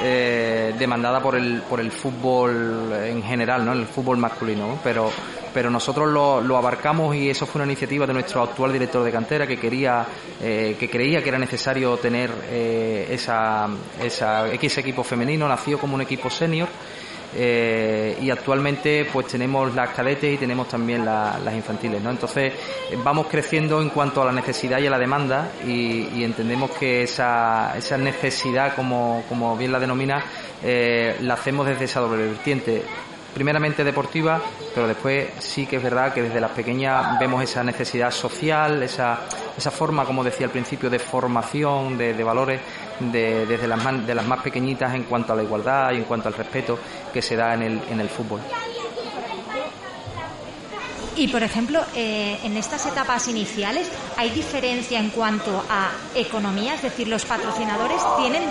eh, 0.00 0.74
demandada 0.78 1.20
por 1.20 1.36
el, 1.36 1.62
por 1.62 1.80
el 1.80 1.90
fútbol 1.90 2.92
en 3.04 3.22
general, 3.22 3.64
¿no? 3.64 3.72
el 3.72 3.86
fútbol 3.86 4.16
masculino, 4.16 4.78
pero 4.82 5.10
pero 5.52 5.70
nosotros 5.70 6.10
lo, 6.10 6.56
abarcamos 6.56 7.14
y 7.14 7.28
eso 7.28 7.46
fue 7.46 7.60
una 7.60 7.70
iniciativa 7.70 8.06
de 8.06 8.12
nuestro 8.12 8.42
actual 8.42 8.72
director 8.72 9.04
de 9.04 9.12
cantera 9.12 9.46
que 9.46 9.58
quería, 9.58 10.06
eh, 10.40 10.76
que 10.78 10.88
creía 10.88 11.22
que 11.22 11.28
era 11.28 11.38
necesario 11.38 11.96
tener 11.98 12.30
eh, 12.48 13.08
esa, 13.10 13.68
esa 14.02 14.52
X 14.54 14.78
equipo 14.78 15.04
femenino, 15.04 15.48
nació 15.48 15.78
como 15.78 15.94
un 15.94 16.00
equipo 16.00 16.30
senior. 16.30 16.68
Eh, 17.34 18.18
y 18.20 18.30
actualmente 18.30 19.06
pues 19.10 19.26
tenemos 19.26 19.74
las 19.74 19.90
cadetes 19.90 20.34
y 20.34 20.36
tenemos 20.36 20.68
también 20.68 21.04
las 21.04 21.54
infantiles 21.54 22.02
¿no? 22.02 22.10
entonces 22.10 22.52
vamos 23.02 23.26
creciendo 23.26 23.80
en 23.80 23.88
cuanto 23.88 24.20
a 24.20 24.26
la 24.26 24.32
necesidad 24.32 24.78
y 24.80 24.86
a 24.86 24.90
la 24.90 24.98
demanda 24.98 25.50
y, 25.66 26.22
entendemos 26.22 26.70
que 26.72 27.04
esa, 27.04 27.72
esa 27.76 27.96
necesidad 27.96 28.74
como, 28.76 29.24
como 29.28 29.56
bien 29.56 29.72
la 29.72 29.80
denomina 29.80 30.22
la 30.62 31.34
hacemos 31.34 31.66
desde 31.66 31.86
esa 31.86 32.00
doble 32.00 32.26
vertiente 32.26 32.82
primeramente 33.34 33.84
deportiva, 33.84 34.40
pero 34.74 34.86
después 34.86 35.28
sí 35.38 35.66
que 35.66 35.76
es 35.76 35.82
verdad 35.82 36.12
que 36.12 36.22
desde 36.22 36.40
las 36.40 36.50
pequeñas 36.50 37.18
vemos 37.18 37.42
esa 37.42 37.64
necesidad 37.64 38.10
social, 38.10 38.82
esa, 38.82 39.20
esa 39.56 39.70
forma, 39.70 40.04
como 40.04 40.22
decía 40.22 40.46
al 40.46 40.52
principio, 40.52 40.90
de 40.90 40.98
formación, 40.98 41.96
de, 41.96 42.24
valores, 42.24 42.60
de, 43.00 43.46
desde 43.46 43.66
las 43.66 43.82
más, 43.82 44.06
de 44.06 44.14
las 44.14 44.26
más 44.26 44.42
pequeñitas 44.42 44.94
en 44.94 45.04
cuanto 45.04 45.32
a 45.32 45.36
la 45.36 45.42
igualdad 45.42 45.92
y 45.92 45.96
en 45.96 46.04
cuanto 46.04 46.28
al 46.28 46.34
respeto 46.34 46.78
que 47.12 47.22
se 47.22 47.36
da 47.36 47.54
en 47.54 47.62
el, 47.62 47.80
en 47.90 48.00
el 48.00 48.08
fútbol. 48.08 48.40
Y, 51.16 51.28
por 51.28 51.42
ejemplo, 51.42 51.84
eh, 51.94 52.38
en 52.42 52.56
estas 52.56 52.86
etapas 52.86 53.28
iniciales, 53.28 53.86
¿hay 54.16 54.30
diferencia 54.30 54.98
en 54.98 55.10
cuanto 55.10 55.62
a 55.68 55.90
economía? 56.14 56.74
Es 56.74 56.82
decir, 56.82 57.06
¿los 57.06 57.26
patrocinadores 57.26 58.00
tienen 58.18 58.50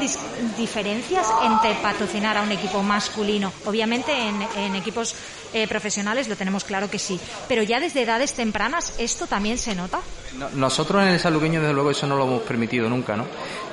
diferencias 0.57 1.27
entre 1.43 1.73
patrocinar 1.75 2.37
a 2.37 2.43
un 2.43 2.51
equipo 2.51 2.83
masculino? 2.83 3.51
Obviamente, 3.65 4.11
en, 4.15 4.75
equipos 4.75 5.15
eh, 5.53 5.67
profesionales 5.67 6.27
lo 6.27 6.35
tenemos 6.35 6.63
claro 6.63 6.89
que 6.89 6.99
sí. 6.99 7.19
Pero 7.47 7.63
ya 7.63 7.79
desde 7.79 8.03
edades 8.03 8.33
tempranas, 8.33 8.93
¿esto 8.99 9.25
también 9.25 9.57
se 9.57 9.75
nota? 9.75 9.99
nosotros 10.53 11.01
en 11.01 11.09
el 11.09 11.19
salugueño, 11.19 11.59
desde 11.59 11.73
luego, 11.73 11.91
eso 11.91 12.07
no 12.07 12.15
lo 12.15 12.23
hemos 12.25 12.43
permitido 12.43 12.87
nunca, 12.87 13.17
¿no? 13.17 13.25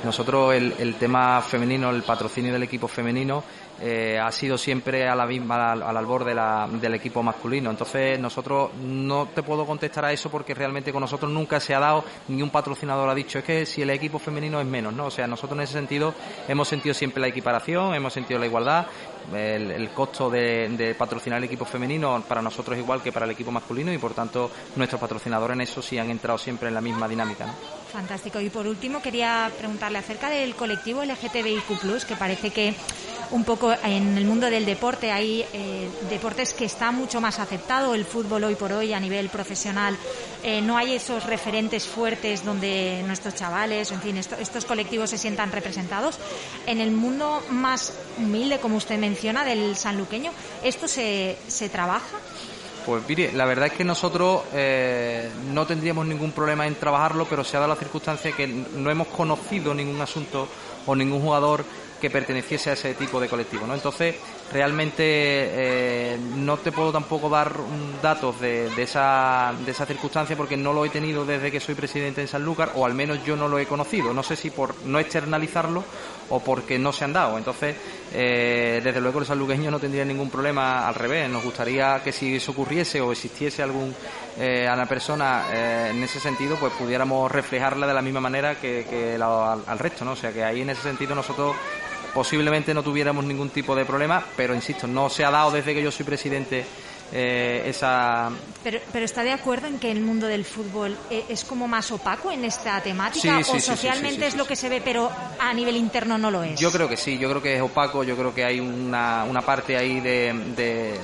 Nosotros, 0.03 0.53
el 0.53 0.95
tema 0.95 1.41
femenino, 1.41 1.89
el 1.89 2.03
patrocinio 2.03 2.51
del 2.51 2.63
equipo 2.63 2.87
femenino, 2.87 3.43
eh, 3.81 4.19
ha 4.19 4.31
sido 4.31 4.57
siempre 4.57 5.07
a 5.07 5.15
la 5.15 5.25
misma, 5.25 5.71
al, 5.71 5.97
albor 5.97 6.25
de 6.25 6.35
la, 6.35 6.67
del 6.69 6.95
equipo 6.95 7.23
masculino. 7.23 7.69
Entonces, 7.69 8.19
nosotros 8.19 8.71
no 8.75 9.27
te 9.33 9.43
puedo 9.43 9.65
contestar 9.65 10.05
a 10.05 10.11
eso 10.11 10.29
porque 10.29 10.53
realmente 10.53 10.91
con 10.91 11.01
nosotros 11.01 11.31
nunca 11.31 11.59
se 11.59 11.73
ha 11.73 11.79
dado, 11.79 12.03
ni 12.27 12.41
un 12.41 12.49
patrocinador 12.49 13.09
ha 13.09 13.15
dicho, 13.15 13.39
es 13.39 13.45
que 13.45 13.65
si 13.65 13.81
el 13.81 13.89
equipo 13.91 14.19
femenino 14.19 14.59
es 14.59 14.67
menos, 14.67 14.93
¿no? 14.93 15.05
O 15.05 15.11
sea, 15.11 15.27
nosotros 15.27 15.57
en 15.57 15.63
ese 15.63 15.73
sentido 15.73 16.13
hemos 16.47 16.67
sentido 16.67 16.93
siempre 16.93 17.21
la 17.21 17.27
equiparación, 17.27 17.93
hemos 17.95 18.13
sentido 18.13 18.39
la 18.39 18.45
igualdad, 18.45 18.87
el, 19.33 19.89
costo 19.91 20.29
de, 20.29 20.95
patrocinar 20.97 21.37
el 21.37 21.43
equipo 21.43 21.65
femenino 21.65 22.23
para 22.27 22.41
nosotros 22.41 22.77
es 22.77 22.83
igual 22.83 23.01
que 23.01 23.11
para 23.11 23.25
el 23.25 23.31
equipo 23.31 23.51
masculino 23.51 23.93
y 23.93 23.97
por 23.97 24.13
tanto 24.13 24.49
nuestros 24.75 24.99
patrocinadores 24.99 25.55
en 25.55 25.61
eso 25.61 25.81
sí 25.81 25.97
han 25.97 26.09
entrado 26.09 26.37
siempre 26.37 26.69
en 26.69 26.73
la 26.73 26.81
misma 26.81 27.07
dinámica. 27.07 27.53
Fantástico. 27.91 28.39
Y 28.39 28.49
por 28.49 28.67
último 28.67 29.01
quería 29.01 29.51
preguntarle 29.57 29.99
acerca 29.99 30.29
del 30.29 30.55
colectivo 30.55 31.03
LGTBIQ+, 31.03 32.05
que 32.07 32.15
parece 32.15 32.51
que 32.51 32.73
un 33.31 33.43
poco 33.43 33.71
en 33.83 34.17
el 34.17 34.25
mundo 34.25 34.49
del 34.49 34.65
deporte 34.65 35.11
hay 35.11 35.45
eh, 35.53 35.89
deportes 36.09 36.53
que 36.53 36.65
está 36.65 36.91
mucho 36.91 37.21
más 37.21 37.39
aceptado, 37.39 37.93
el 37.93 38.05
fútbol 38.05 38.43
hoy 38.43 38.55
por 38.55 38.71
hoy 38.73 38.93
a 38.93 38.99
nivel 38.99 39.29
profesional, 39.29 39.97
eh, 40.43 40.61
no 40.61 40.77
hay 40.77 40.95
esos 40.95 41.25
referentes 41.25 41.85
fuertes 41.85 42.43
donde 42.43 43.03
nuestros 43.05 43.35
chavales, 43.35 43.91
en 43.91 44.01
fin, 44.01 44.17
estos 44.17 44.65
colectivos 44.65 45.09
se 45.09 45.17
sientan 45.17 45.51
representados. 45.51 46.17
En 46.65 46.79
el 46.79 46.91
mundo 46.91 47.43
más 47.49 47.93
humilde, 48.17 48.59
como 48.59 48.77
usted 48.77 48.97
menciona, 48.97 49.43
del 49.43 49.75
sanluqueño, 49.75 50.31
¿esto 50.63 50.87
se, 50.87 51.37
se 51.47 51.69
trabaja? 51.69 52.17
Pues 52.85 53.03
mire, 53.07 53.31
la 53.33 53.45
verdad 53.45 53.67
es 53.67 53.73
que 53.73 53.83
nosotros 53.83 54.41
eh, 54.53 55.29
no 55.51 55.67
tendríamos 55.67 56.07
ningún 56.07 56.31
problema 56.31 56.65
en 56.65 56.75
trabajarlo, 56.75 57.25
pero 57.25 57.43
se 57.43 57.57
ha 57.57 57.59
dado 57.59 57.73
la 57.73 57.79
circunstancia 57.79 58.31
que 58.31 58.47
no 58.47 58.89
hemos 58.89 59.07
conocido 59.07 59.73
ningún 59.73 60.01
asunto 60.01 60.47
o 60.85 60.95
ningún 60.95 61.21
jugador 61.21 61.65
que 61.99 62.09
perteneciese 62.09 62.69
a 62.69 62.73
ese 62.73 62.93
tipo 62.93 63.19
de 63.19 63.27
colectivo. 63.27 63.67
¿no? 63.67 63.73
Entonces, 63.73 64.15
realmente 64.51 65.03
eh, 65.03 66.17
no 66.35 66.57
te 66.57 66.71
puedo 66.71 66.91
tampoco 66.91 67.29
dar 67.29 67.53
datos 68.01 68.39
de, 68.39 68.69
esa, 68.77 69.53
de 69.65 69.71
esa 69.71 69.85
circunstancia 69.85 70.35
porque 70.35 70.57
no 70.57 70.73
lo 70.73 70.85
he 70.85 70.89
tenido 70.89 71.25
desde 71.25 71.51
que 71.51 71.59
soy 71.59 71.75
presidente 71.75 72.21
en 72.21 72.27
Sanlúcar, 72.27 72.71
o 72.75 72.85
al 72.85 72.93
menos 72.93 73.23
yo 73.25 73.35
no 73.35 73.47
lo 73.47 73.59
he 73.59 73.65
conocido. 73.65 74.13
No 74.13 74.23
sé 74.23 74.35
si 74.35 74.49
por 74.49 74.75
no 74.85 74.99
externalizarlo 74.99 75.83
o 76.29 76.39
porque 76.39 76.79
no 76.79 76.91
se 76.91 77.05
han 77.05 77.13
dado. 77.13 77.37
Entonces, 77.37 77.75
eh, 78.13 78.81
desde 78.83 79.01
luego 79.01 79.19
el 79.19 79.25
sanluqueño 79.25 79.71
no 79.71 79.79
tendría 79.79 80.05
ningún 80.05 80.29
problema 80.29 80.87
al 80.87 80.95
revés. 80.95 81.29
Nos 81.29 81.43
gustaría 81.43 82.01
que 82.03 82.11
si 82.11 82.35
eso 82.35 82.51
ocurriese 82.51 83.01
o 83.01 83.11
existiese 83.11 83.61
algún 83.61 83.93
eh, 84.37 84.67
a 84.67 84.75
la 84.75 84.85
persona 84.85 85.45
eh, 85.51 85.91
en 85.91 86.03
ese 86.03 86.19
sentido, 86.19 86.55
pues 86.57 86.73
pudiéramos 86.73 87.31
reflejarla 87.31 87.87
de 87.87 87.93
la 87.93 88.01
misma 88.01 88.21
manera 88.21 88.55
que, 88.55 89.15
al, 89.15 89.63
al, 89.67 89.79
resto, 89.79 90.05
¿no? 90.05 90.11
O 90.11 90.15
sea 90.15 90.31
que 90.31 90.43
ahí 90.43 90.61
en 90.61 90.69
ese 90.69 90.81
sentido 90.81 91.15
nosotros 91.15 91.55
posiblemente 92.13 92.73
no 92.73 92.83
tuviéramos 92.83 93.23
ningún 93.25 93.49
tipo 93.49 93.75
de 93.75 93.85
problema, 93.85 94.23
pero 94.35 94.53
insisto, 94.53 94.87
no 94.87 95.09
se 95.09 95.23
ha 95.23 95.31
dado 95.31 95.51
desde 95.51 95.73
que 95.73 95.83
yo 95.83 95.91
soy 95.91 96.05
presidente 96.05 96.65
eh, 97.11 97.63
esa... 97.65 98.29
Pero, 98.63 98.79
pero 98.91 99.05
está 99.05 99.23
de 99.23 99.31
acuerdo 99.31 99.67
en 99.67 99.79
que 99.79 99.91
el 99.91 100.01
mundo 100.01 100.27
del 100.27 100.45
fútbol 100.45 100.95
eh, 101.09 101.25
es 101.29 101.43
como 101.43 101.67
más 101.67 101.91
opaco 101.91 102.31
en 102.31 102.45
esta 102.45 102.81
temática 102.81 103.39
o 103.39 103.59
socialmente 103.59 104.27
es 104.27 104.35
lo 104.35 104.45
que 104.45 104.55
se 104.55 104.69
ve 104.69 104.81
pero 104.83 105.09
a 105.39 105.53
nivel 105.53 105.75
interno 105.75 106.17
no 106.17 106.29
lo 106.29 106.43
es. 106.43 106.59
Yo 106.59 106.71
creo 106.71 106.87
que 106.87 106.97
sí, 106.97 107.17
yo 107.17 107.29
creo 107.29 107.41
que 107.41 107.55
es 107.55 107.61
opaco, 107.61 108.03
yo 108.03 108.15
creo 108.15 108.33
que 108.33 108.45
hay 108.45 108.59
una, 108.59 109.23
una 109.23 109.41
parte 109.41 109.75
ahí 109.75 109.99
de, 110.01 110.33
de, 110.55 110.99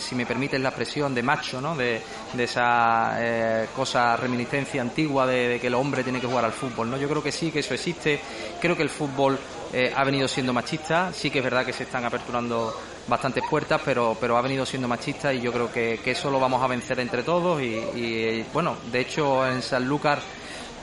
si 0.00 0.14
me 0.14 0.26
permiten 0.26 0.62
la 0.62 0.70
expresión, 0.70 1.14
de 1.14 1.22
macho, 1.22 1.60
¿no? 1.60 1.76
De, 1.76 2.00
de 2.32 2.44
esa 2.44 3.16
eh, 3.18 3.68
cosa 3.74 4.16
reminiscencia 4.16 4.82
antigua 4.82 5.26
de, 5.26 5.58
que 5.60 5.68
el 5.68 5.74
hombre 5.74 6.02
tiene 6.02 6.20
que 6.20 6.26
jugar 6.26 6.44
al 6.44 6.52
fútbol, 6.52 6.90
¿no? 6.90 6.96
Yo 6.96 7.08
creo 7.08 7.22
que 7.22 7.32
sí, 7.32 7.52
que 7.52 7.60
eso 7.60 7.74
existe. 7.74 8.20
Creo 8.60 8.76
que 8.76 8.82
el 8.82 8.90
fútbol 8.90 9.38
eh, 9.72 9.92
ha 9.94 10.04
venido 10.04 10.28
siendo 10.28 10.52
machista. 10.52 11.12
Sí 11.12 11.30
que 11.30 11.38
es 11.38 11.44
verdad 11.44 11.64
que 11.64 11.72
se 11.72 11.84
están 11.84 12.04
aperturando 12.04 12.74
bastantes 13.06 13.44
puertas, 13.48 13.80
pero, 13.84 14.16
pero 14.20 14.36
ha 14.36 14.42
venido 14.42 14.66
siendo 14.66 14.88
machista 14.88 15.32
y 15.32 15.40
yo 15.40 15.52
creo 15.52 15.72
que, 15.72 16.00
eso 16.04 16.30
lo 16.30 16.40
vamos 16.40 16.62
a 16.62 16.66
vencer 16.66 17.00
entre 17.00 17.22
todos. 17.22 17.60
Y, 17.62 18.44
bueno, 18.52 18.76
de 18.90 19.00
hecho 19.00 19.46
en 19.46 19.62
Sanlúcar 19.62 20.18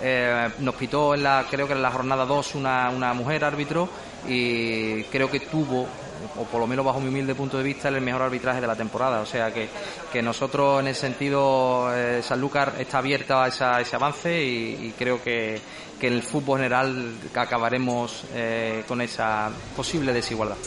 eh, 0.01 0.49
nos 0.59 0.75
pitó 0.75 1.13
en 1.13 1.23
la, 1.23 1.45
creo 1.49 1.67
que 1.67 1.73
en 1.73 1.81
la 1.81 1.91
jornada 1.91 2.25
2 2.25 2.55
una, 2.55 2.89
una 2.89 3.13
mujer 3.13 3.45
árbitro 3.45 3.89
y 4.27 5.03
creo 5.05 5.29
que 5.29 5.41
tuvo 5.41 5.87
o 6.37 6.43
por 6.45 6.59
lo 6.59 6.67
menos 6.67 6.85
bajo 6.85 6.99
mi 6.99 7.07
humilde 7.09 7.35
punto 7.35 7.57
de 7.57 7.63
vista, 7.63 7.89
el 7.89 8.01
mejor 8.01 8.23
arbitraje 8.23 8.61
de 8.61 8.67
la 8.67 8.75
temporada. 8.75 9.21
O 9.21 9.25
sea 9.25 9.53
que, 9.53 9.69
que 10.11 10.21
nosotros 10.21 10.79
en 10.79 10.87
ese 10.87 11.01
sentido, 11.01 11.93
eh, 11.95 12.21
Sanlúcar 12.23 12.75
está 12.79 12.99
abierta 12.99 13.43
a 13.43 13.47
ese 13.47 13.95
avance 13.95 14.43
y, 14.43 14.93
creo 14.97 15.21
que, 15.21 15.59
que, 15.99 16.07
en 16.07 16.13
el 16.13 16.23
fútbol 16.23 16.59
general 16.59 17.15
acabaremos 17.35 18.25
eh, 18.33 18.83
con 18.87 19.01
esa 19.01 19.51
posible 19.75 20.13
desigualdad. 20.13 20.57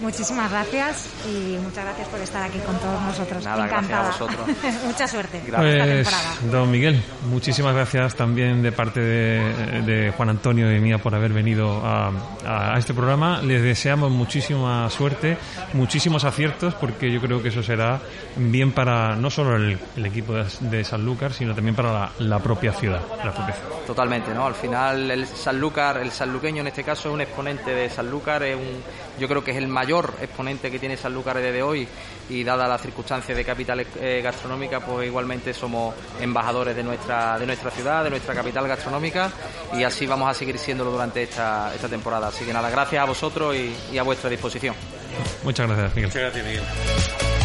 Muchísimas 0.00 0.50
gracias 0.50 1.08
y 1.26 1.56
muchas 1.58 1.84
gracias 1.84 2.08
por 2.08 2.20
estar 2.20 2.42
aquí 2.42 2.58
con 2.58 2.78
todos 2.78 3.00
nosotros. 3.02 3.44
Nada, 3.44 3.64
Encantada. 3.64 4.02
gracias 4.02 4.20
a 4.20 4.24
vosotros. 4.24 4.84
Mucha 4.84 5.08
suerte. 5.08 5.42
Pues, 5.46 6.08
don 6.50 6.70
Miguel, 6.70 7.02
muchísimas 7.28 7.74
gracias 7.74 8.14
también 8.14 8.62
de 8.62 8.72
parte 8.72 9.00
de, 9.00 10.12
Juan 10.16 10.30
Antonio 10.30 10.74
y 10.74 10.80
mía 10.80 10.98
por 10.98 11.14
haber 11.14 11.32
venido 11.32 11.84
a, 11.84 12.10
a, 12.46 12.78
este 12.78 12.94
programa. 12.94 13.40
Les 13.42 13.62
deseamos 13.62 14.10
muchísima 14.10 14.88
suerte, 14.90 15.38
muchísimos 15.72 16.24
aciertos, 16.24 16.74
porque 16.74 17.10
yo 17.10 17.20
creo 17.20 17.42
que 17.42 17.48
eso 17.48 17.62
será 17.62 18.00
bien 18.36 18.72
para 18.72 19.16
no 19.16 19.30
solo 19.30 19.56
el, 19.56 19.78
equipo 20.04 20.34
de, 20.60 20.84
Sanlúcar, 20.84 21.32
sino 21.32 21.54
también 21.54 21.74
para 21.74 22.10
la, 22.18 22.38
propia 22.40 22.72
ciudad, 22.72 23.00
la 23.24 23.32
propia 23.32 23.54
Totalmente, 23.86 24.34
¿no? 24.34 24.46
Al 24.46 24.54
final 24.54 25.10
el 25.10 25.26
Sanlúcar, 25.26 25.98
el 25.98 26.10
sanluqueño 26.10 26.60
en 26.60 26.68
este 26.68 26.84
caso 26.84 27.08
es 27.08 27.14
un 27.14 27.20
exponente 27.20 27.74
de 27.74 27.88
Sanlúcar, 27.88 28.42
es 28.42 28.56
un, 28.56 28.82
yo 29.18 29.28
creo 29.28 29.42
que 29.42 29.52
es 29.52 29.56
el 29.56 29.68
mayor 29.68 30.14
exponente 30.20 30.70
que 30.70 30.78
tiene 30.78 30.96
Sanlúcar 30.96 31.38
desde 31.38 31.62
hoy 31.62 31.86
y 32.28 32.44
dada 32.44 32.66
la 32.66 32.78
circunstancia 32.78 33.34
de 33.34 33.44
capital 33.44 33.86
eh, 34.00 34.20
gastronómica, 34.22 34.80
pues 34.80 35.06
igualmente 35.06 35.52
somos 35.52 35.94
embajadores 36.20 36.74
de 36.74 36.82
nuestra, 36.82 37.38
de 37.38 37.46
nuestra 37.46 37.70
ciudad, 37.70 38.04
de 38.04 38.10
nuestra 38.10 38.34
capital 38.34 38.66
gastronómica 38.66 39.30
y 39.72 39.84
así 39.84 40.06
vamos 40.06 40.30
a 40.30 40.34
seguir 40.34 40.58
siéndolo 40.58 40.90
durante 40.90 41.22
esta, 41.22 41.74
esta 41.74 41.88
temporada. 41.88 42.28
Así 42.28 42.44
que 42.44 42.52
nada, 42.52 42.70
gracias 42.70 43.02
a 43.02 43.06
vosotros 43.06 43.54
y, 43.54 43.74
y 43.92 43.98
a 43.98 44.02
vuestra 44.02 44.30
disposición. 44.30 44.74
Muchas 45.42 45.66
gracias, 45.66 45.94
Miguel. 45.94 46.08
Muchas 46.08 46.22
gracias, 46.22 46.46
Miguel. 46.46 47.43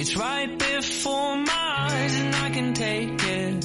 It's 0.00 0.16
right 0.16 0.58
before 0.58 1.36
my 1.36 1.52
eyes 1.90 2.20
and 2.20 2.34
I 2.34 2.50
can 2.50 2.74
take 2.74 3.10
it. 3.10 3.64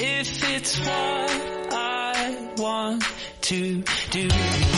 If 0.00 0.54
it's 0.54 0.78
what 0.78 1.72
I 1.72 2.52
want 2.56 3.04
to 3.42 3.82
do. 4.10 4.77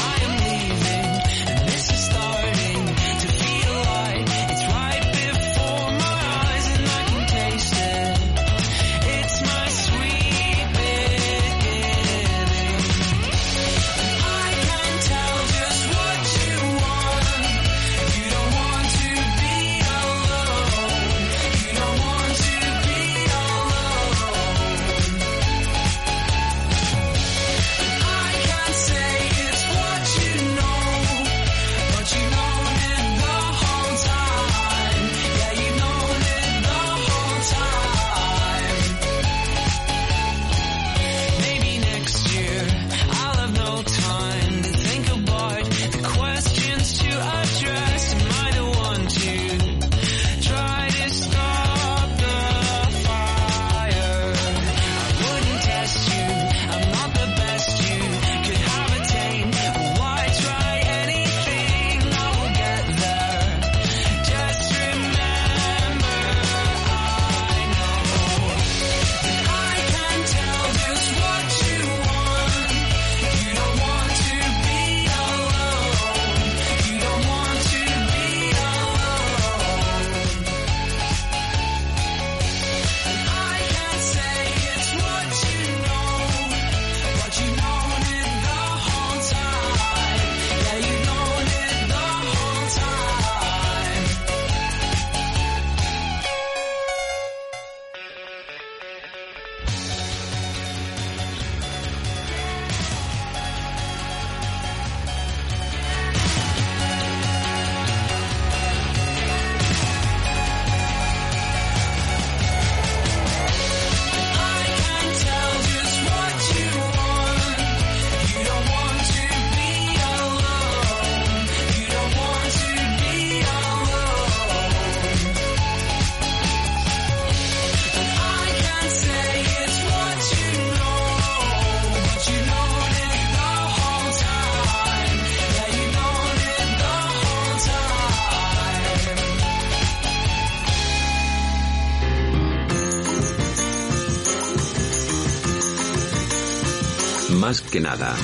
Más 147.51 147.63
que 147.63 147.81
nada. 147.81 148.15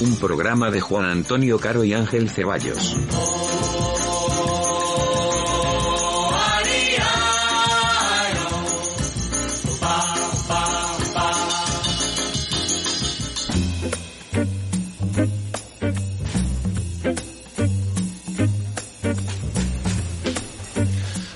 Un 0.00 0.16
programa 0.16 0.68
de 0.72 0.80
Juan 0.80 1.04
Antonio 1.04 1.60
Caro 1.60 1.84
y 1.84 1.94
Ángel 1.94 2.28
Ceballos. 2.28 2.96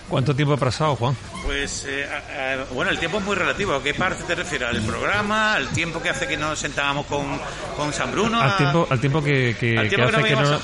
¿Cuánto 0.09 0.35
tiempo 0.35 0.55
ha 0.55 0.57
pasado, 0.57 0.97
Juan? 0.97 1.17
Pues, 1.53 1.85
eh, 1.87 2.65
bueno, 2.73 2.91
el 2.91 2.99
tiempo 2.99 3.19
es 3.19 3.25
muy 3.25 3.37
relativo. 3.37 3.75
¿A 3.75 3.83
qué 3.83 3.93
parte 3.93 4.25
te 4.25 4.35
refieres? 4.35 4.71
¿Al 4.71 4.81
programa? 4.81 5.53
¿Al 5.53 5.69
tiempo 5.69 6.01
que 6.01 6.09
hace 6.09 6.27
que 6.27 6.39
nos 6.39 6.59
sentábamos 6.59 7.05
con, 7.05 7.39
con 7.77 7.93
San 7.93 8.11
Bruno? 8.11 8.41
Al 8.41 8.57
tiempo, 8.57 8.87
al 8.89 8.99
tiempo 8.99 9.23
que, 9.23 9.55
que, 9.61 9.79
hace 9.79 9.91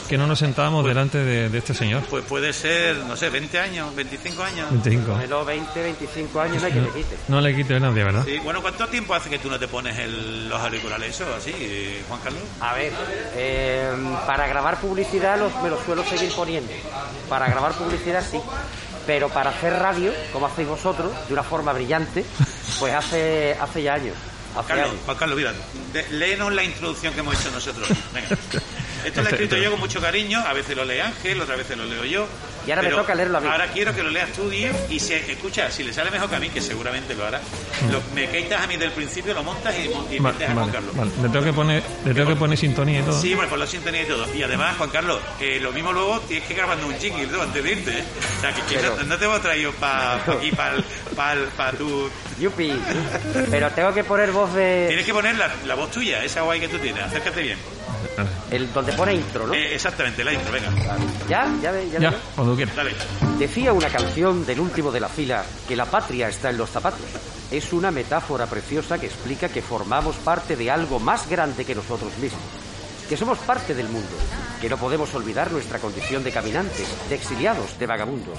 que 0.09 0.17
no, 0.17 0.27
nos 0.27 0.39
sentábamos 0.39 0.81
pues 0.81 0.95
delante 0.95 1.19
de, 1.19 1.59
este 1.59 1.75
señor. 1.75 2.05
Pues 2.09 2.25
puede 2.25 2.55
ser, 2.55 2.97
no 3.07 3.17
sé, 3.17 3.29
20 3.29 3.59
años, 3.59 3.95
25 3.95 4.43
años. 4.43 4.71
25. 4.71 5.19
Pero 5.21 5.45
20, 5.45 5.83
25 5.83 6.41
años 6.41 6.63
no 6.63 6.67
hay 6.67 6.73
que 6.73 6.81
le 6.81 6.89
quite. 6.89 7.17
No 7.29 7.41
le 7.43 7.55
quite 7.55 7.77
a 7.77 7.81
nadie, 7.81 8.05
¿verdad? 8.05 8.25
Sí, 8.25 8.39
bueno, 8.39 8.63
¿cuánto 8.63 8.89
tiempo 8.89 9.13
hace 9.13 9.29
que 9.29 9.39
tú 9.39 9.51
no 9.51 9.59
te 9.59 9.69
pones 9.69 9.95
los 10.09 10.59
auriculares 10.59 11.11
eso, 11.11 11.27
así, 11.37 11.53
Juan 12.09 12.21
Carlos? 12.25 12.43
A 12.61 12.73
ver, 12.73 12.95
eh, 13.37 13.93
para 14.27 14.47
grabar 14.47 14.81
publicidad 14.81 15.39
los, 15.39 15.55
me 15.63 15.69
los 15.69 15.85
suelo 15.85 16.03
seguir 16.05 16.33
poniendo. 16.33 16.73
Para 17.29 17.47
grabar 17.47 17.73
publicidad 17.73 18.25
sí 18.29 18.41
pero 19.09 19.31
para 19.31 19.49
hacer 19.49 19.73
radio, 19.73 20.13
como 20.35 20.45
hacéis 20.45 20.69
vosotros, 20.69 21.11
de 21.29 21.33
una 21.33 21.43
forma 21.43 21.73
brillante, 21.73 22.27
pues 22.79 22.93
hace, 22.93 23.57
hace 23.59 23.83
ya 23.83 23.95
años. 23.95 24.15
Juan 24.53 24.67
Carlos, 24.67 24.95
Juan 25.07 25.17
Carlos, 25.17 25.39
mira, 25.39 25.55
léenos 26.11 26.53
la 26.53 26.63
introducción 26.63 27.15
que 27.15 27.21
hemos 27.21 27.41
hecho 27.41 27.51
nosotros. 27.51 27.89
Venga. 28.13 28.29
Esto 29.05 29.23
lo 29.23 29.29
he 29.29 29.33
escrito 29.33 29.57
yo 29.63 29.71
con 29.71 29.81
mucho 29.81 30.01
cariño, 30.01 30.41
a 30.41 30.53
veces 30.53 30.77
lo 30.77 30.85
lee 30.85 31.01
Ángel, 31.01 31.41
otras 31.41 31.59
veces 31.59 31.77
lo 31.77 31.85
leo 31.85 32.05
yo. 32.05 32.29
Y 32.67 32.71
ahora 32.71 32.83
me 32.83 32.91
toca 32.91 33.15
leerlo 33.15 33.39
a 33.39 33.41
mí. 33.41 33.49
Ahora 33.51 33.67
quiero 33.69 33.95
que 33.95 34.03
lo 34.03 34.11
leas 34.11 34.31
tú, 34.33 34.51
Diego, 34.51 34.79
y 34.91 35.01
si, 35.01 35.15
escucha, 35.15 35.71
si 35.71 35.85
le 35.85 35.93
sale 35.93 36.11
mejor 36.11 36.29
que 36.29 36.37
a 36.37 36.41
mí, 36.41 36.51
que 36.51 36.61
seguramente 36.61 37.15
lo 37.15 37.25
hará, 37.25 37.39
mm. 37.39 38.15
me 38.15 38.29
quitas 38.29 38.63
a 38.63 38.67
mí 38.67 38.77
del 38.77 38.91
principio, 38.93 39.33
lo 39.33 39.43
montas 39.43 39.75
y, 39.79 40.15
y 40.17 40.21
metes 40.21 40.51
a 40.51 40.53
Juan 40.53 40.71
Carlos. 40.71 40.95
Vale. 40.95 41.11
Le 41.23 41.29
tengo 41.31 41.45
que 41.45 41.53
poner, 41.53 41.83
le 42.05 42.13
tengo 42.15 42.29
que 42.29 42.37
poner 42.37 42.59
sintonía 42.59 43.01
y 43.01 43.03
todo. 43.03 43.21
Sí, 43.21 43.35
bueno, 43.35 43.49
por 43.49 43.59
la 43.59 43.67
sintonía 43.67 44.03
y 44.03 44.07
todo. 44.07 44.35
Y 44.35 44.43
además, 44.43 44.77
Juan 44.77 44.91
Carlos, 44.91 45.21
eh, 45.41 45.59
lo 45.61 45.73
mismo 45.73 45.93
luego 45.93 46.21
tienes 46.21 46.47
que 46.47 46.55
grabando 46.55 46.87
un 46.87 46.95
jingle 46.99 47.27
¿no? 47.29 47.43
antes 47.43 47.63
de 47.63 47.73
irte. 47.73 47.99
¿eh? 47.99 48.05
O 48.37 48.41
sea, 48.41 48.53
que, 48.53 49.07
no, 49.07 49.17
te 49.17 49.27
voy 49.27 49.37
a 49.37 49.41
traer 49.41 49.71
para 49.71 50.25
pa 50.25 50.33
aquí, 50.33 50.51
para 50.53 50.77
pa, 51.57 51.73
tu... 51.73 52.11
Yupi. 52.39 52.73
Pero 53.51 53.71
tengo 53.71 53.93
que 53.95 54.05
poner 54.05 54.31
voz 54.31 54.53
de... 54.55 54.85
Tienes 54.89 55.07
que 55.07 55.13
poner 55.13 55.37
la, 55.37 55.51
la 55.67 55.75
voz 55.75 55.91
tuya, 55.91 56.23
esa 56.23 56.43
guay 56.43 56.61
que 56.61 56.69
tú 56.69 56.79
tienes. 56.79 57.03
Acércate 57.03 57.43
bien. 57.43 57.59
El, 58.51 58.73
donde 58.73 58.93
pone 58.93 59.15
intro, 59.15 59.47
¿no? 59.47 59.55
Eh, 59.55 59.75
exactamente, 59.75 60.25
la 60.25 60.33
intro, 60.33 60.53
venga. 60.53 60.71
¿Ya? 61.29 61.47
¿Ya, 61.63 61.73
ya, 61.83 61.99
ya 61.99 62.15
cuando 62.35 62.57
quieras. 62.57 62.75
Dale. 62.75 62.93
Decía 63.39 63.73
una 63.73 63.89
canción 63.89 64.45
del 64.47 64.61
último 64.61 64.91
de 64.91 65.01
la 65.01 65.09
fila 65.09 65.45
que 65.67 65.77
la 65.77 65.85
patria 65.85 66.29
está 66.29 66.51
en 66.51 66.59
los 66.59 66.71
zapatos. 66.71 67.01
Es 67.51 67.73
una 67.73 67.91
metáfora 67.91 68.47
preciosa 68.47 68.99
que 68.99 69.07
explica 69.07 69.49
que 69.49 69.63
formamos 69.63 70.17
parte 70.17 70.57
de 70.57 70.71
algo 70.71 70.99
más 70.99 71.29
grande 71.29 71.65
que 71.65 71.75
nosotros 71.75 72.17
mismos. 72.19 72.43
Que 73.09 73.17
somos 73.17 73.39
parte 73.39 73.75
del 73.75 73.89
mundo. 73.89 74.17
Que 74.61 74.69
no 74.69 74.77
podemos 74.77 75.15
olvidar 75.15 75.51
nuestra 75.51 75.79
condición 75.79 76.23
de 76.25 76.33
caminantes, 76.33 76.89
de 77.09 77.15
exiliados, 77.15 77.79
de 77.79 77.87
vagabundos. 77.87 78.39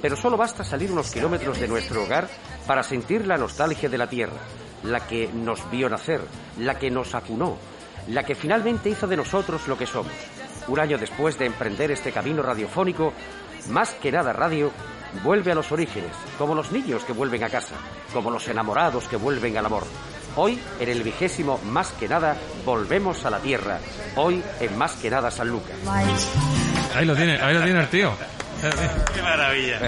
Pero 0.00 0.16
solo 0.16 0.36
basta 0.36 0.62
salir 0.62 0.92
unos 0.92 1.10
kilómetros 1.10 1.58
de 1.58 1.66
nuestro 1.66 2.04
hogar 2.04 2.28
para 2.66 2.82
sentir 2.82 3.26
la 3.26 3.36
nostalgia 3.36 3.88
de 3.88 3.98
la 3.98 4.08
tierra, 4.08 4.38
la 4.84 5.06
que 5.06 5.28
nos 5.32 5.68
vio 5.70 5.88
nacer, 5.88 6.20
la 6.58 6.78
que 6.78 6.90
nos 6.90 7.14
acunó, 7.14 7.56
la 8.08 8.24
que 8.24 8.34
finalmente 8.34 8.88
hizo 8.88 9.06
de 9.06 9.16
nosotros 9.16 9.66
lo 9.68 9.76
que 9.76 9.86
somos. 9.86 10.12
Un 10.68 10.80
año 10.80 10.98
después 10.98 11.38
de 11.38 11.46
emprender 11.46 11.90
este 11.90 12.12
camino 12.12 12.42
radiofónico, 12.42 13.12
más 13.70 13.94
que 13.94 14.12
nada 14.12 14.32
radio 14.32 14.72
vuelve 15.22 15.52
a 15.52 15.54
los 15.54 15.70
orígenes, 15.72 16.10
como 16.38 16.54
los 16.54 16.72
niños 16.72 17.04
que 17.04 17.12
vuelven 17.12 17.44
a 17.44 17.48
casa, 17.48 17.74
como 18.12 18.30
los 18.30 18.46
enamorados 18.48 19.08
que 19.08 19.16
vuelven 19.16 19.56
al 19.56 19.66
amor. 19.66 19.84
Hoy, 20.38 20.60
en 20.78 20.88
el 20.90 21.02
vigésimo 21.02 21.58
Más 21.64 21.92
que 21.92 22.08
nada, 22.08 22.36
volvemos 22.64 23.24
a 23.24 23.30
la 23.30 23.38
tierra. 23.38 23.78
Hoy, 24.16 24.42
en 24.60 24.76
Más 24.76 24.92
que 24.94 25.10
nada, 25.10 25.30
San 25.30 25.48
Lucas. 25.48 25.76
Ahí 26.94 27.06
lo 27.06 27.16
tiene, 27.16 27.40
ahí 27.40 27.54
lo 27.54 27.62
tiene 27.62 27.80
el 27.80 27.88
tío. 27.88 28.12
Qué 29.14 29.22
maravilla 29.22 29.80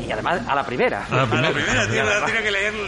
y 0.00 0.10
además 0.10 0.42
a 0.46 0.54
la 0.54 0.64
primera. 0.64 1.06
A 1.10 1.16
la 1.16 1.26
primera, 1.26 2.24
tiene 2.24 2.42
que 2.42 2.50
leerlo 2.50 2.84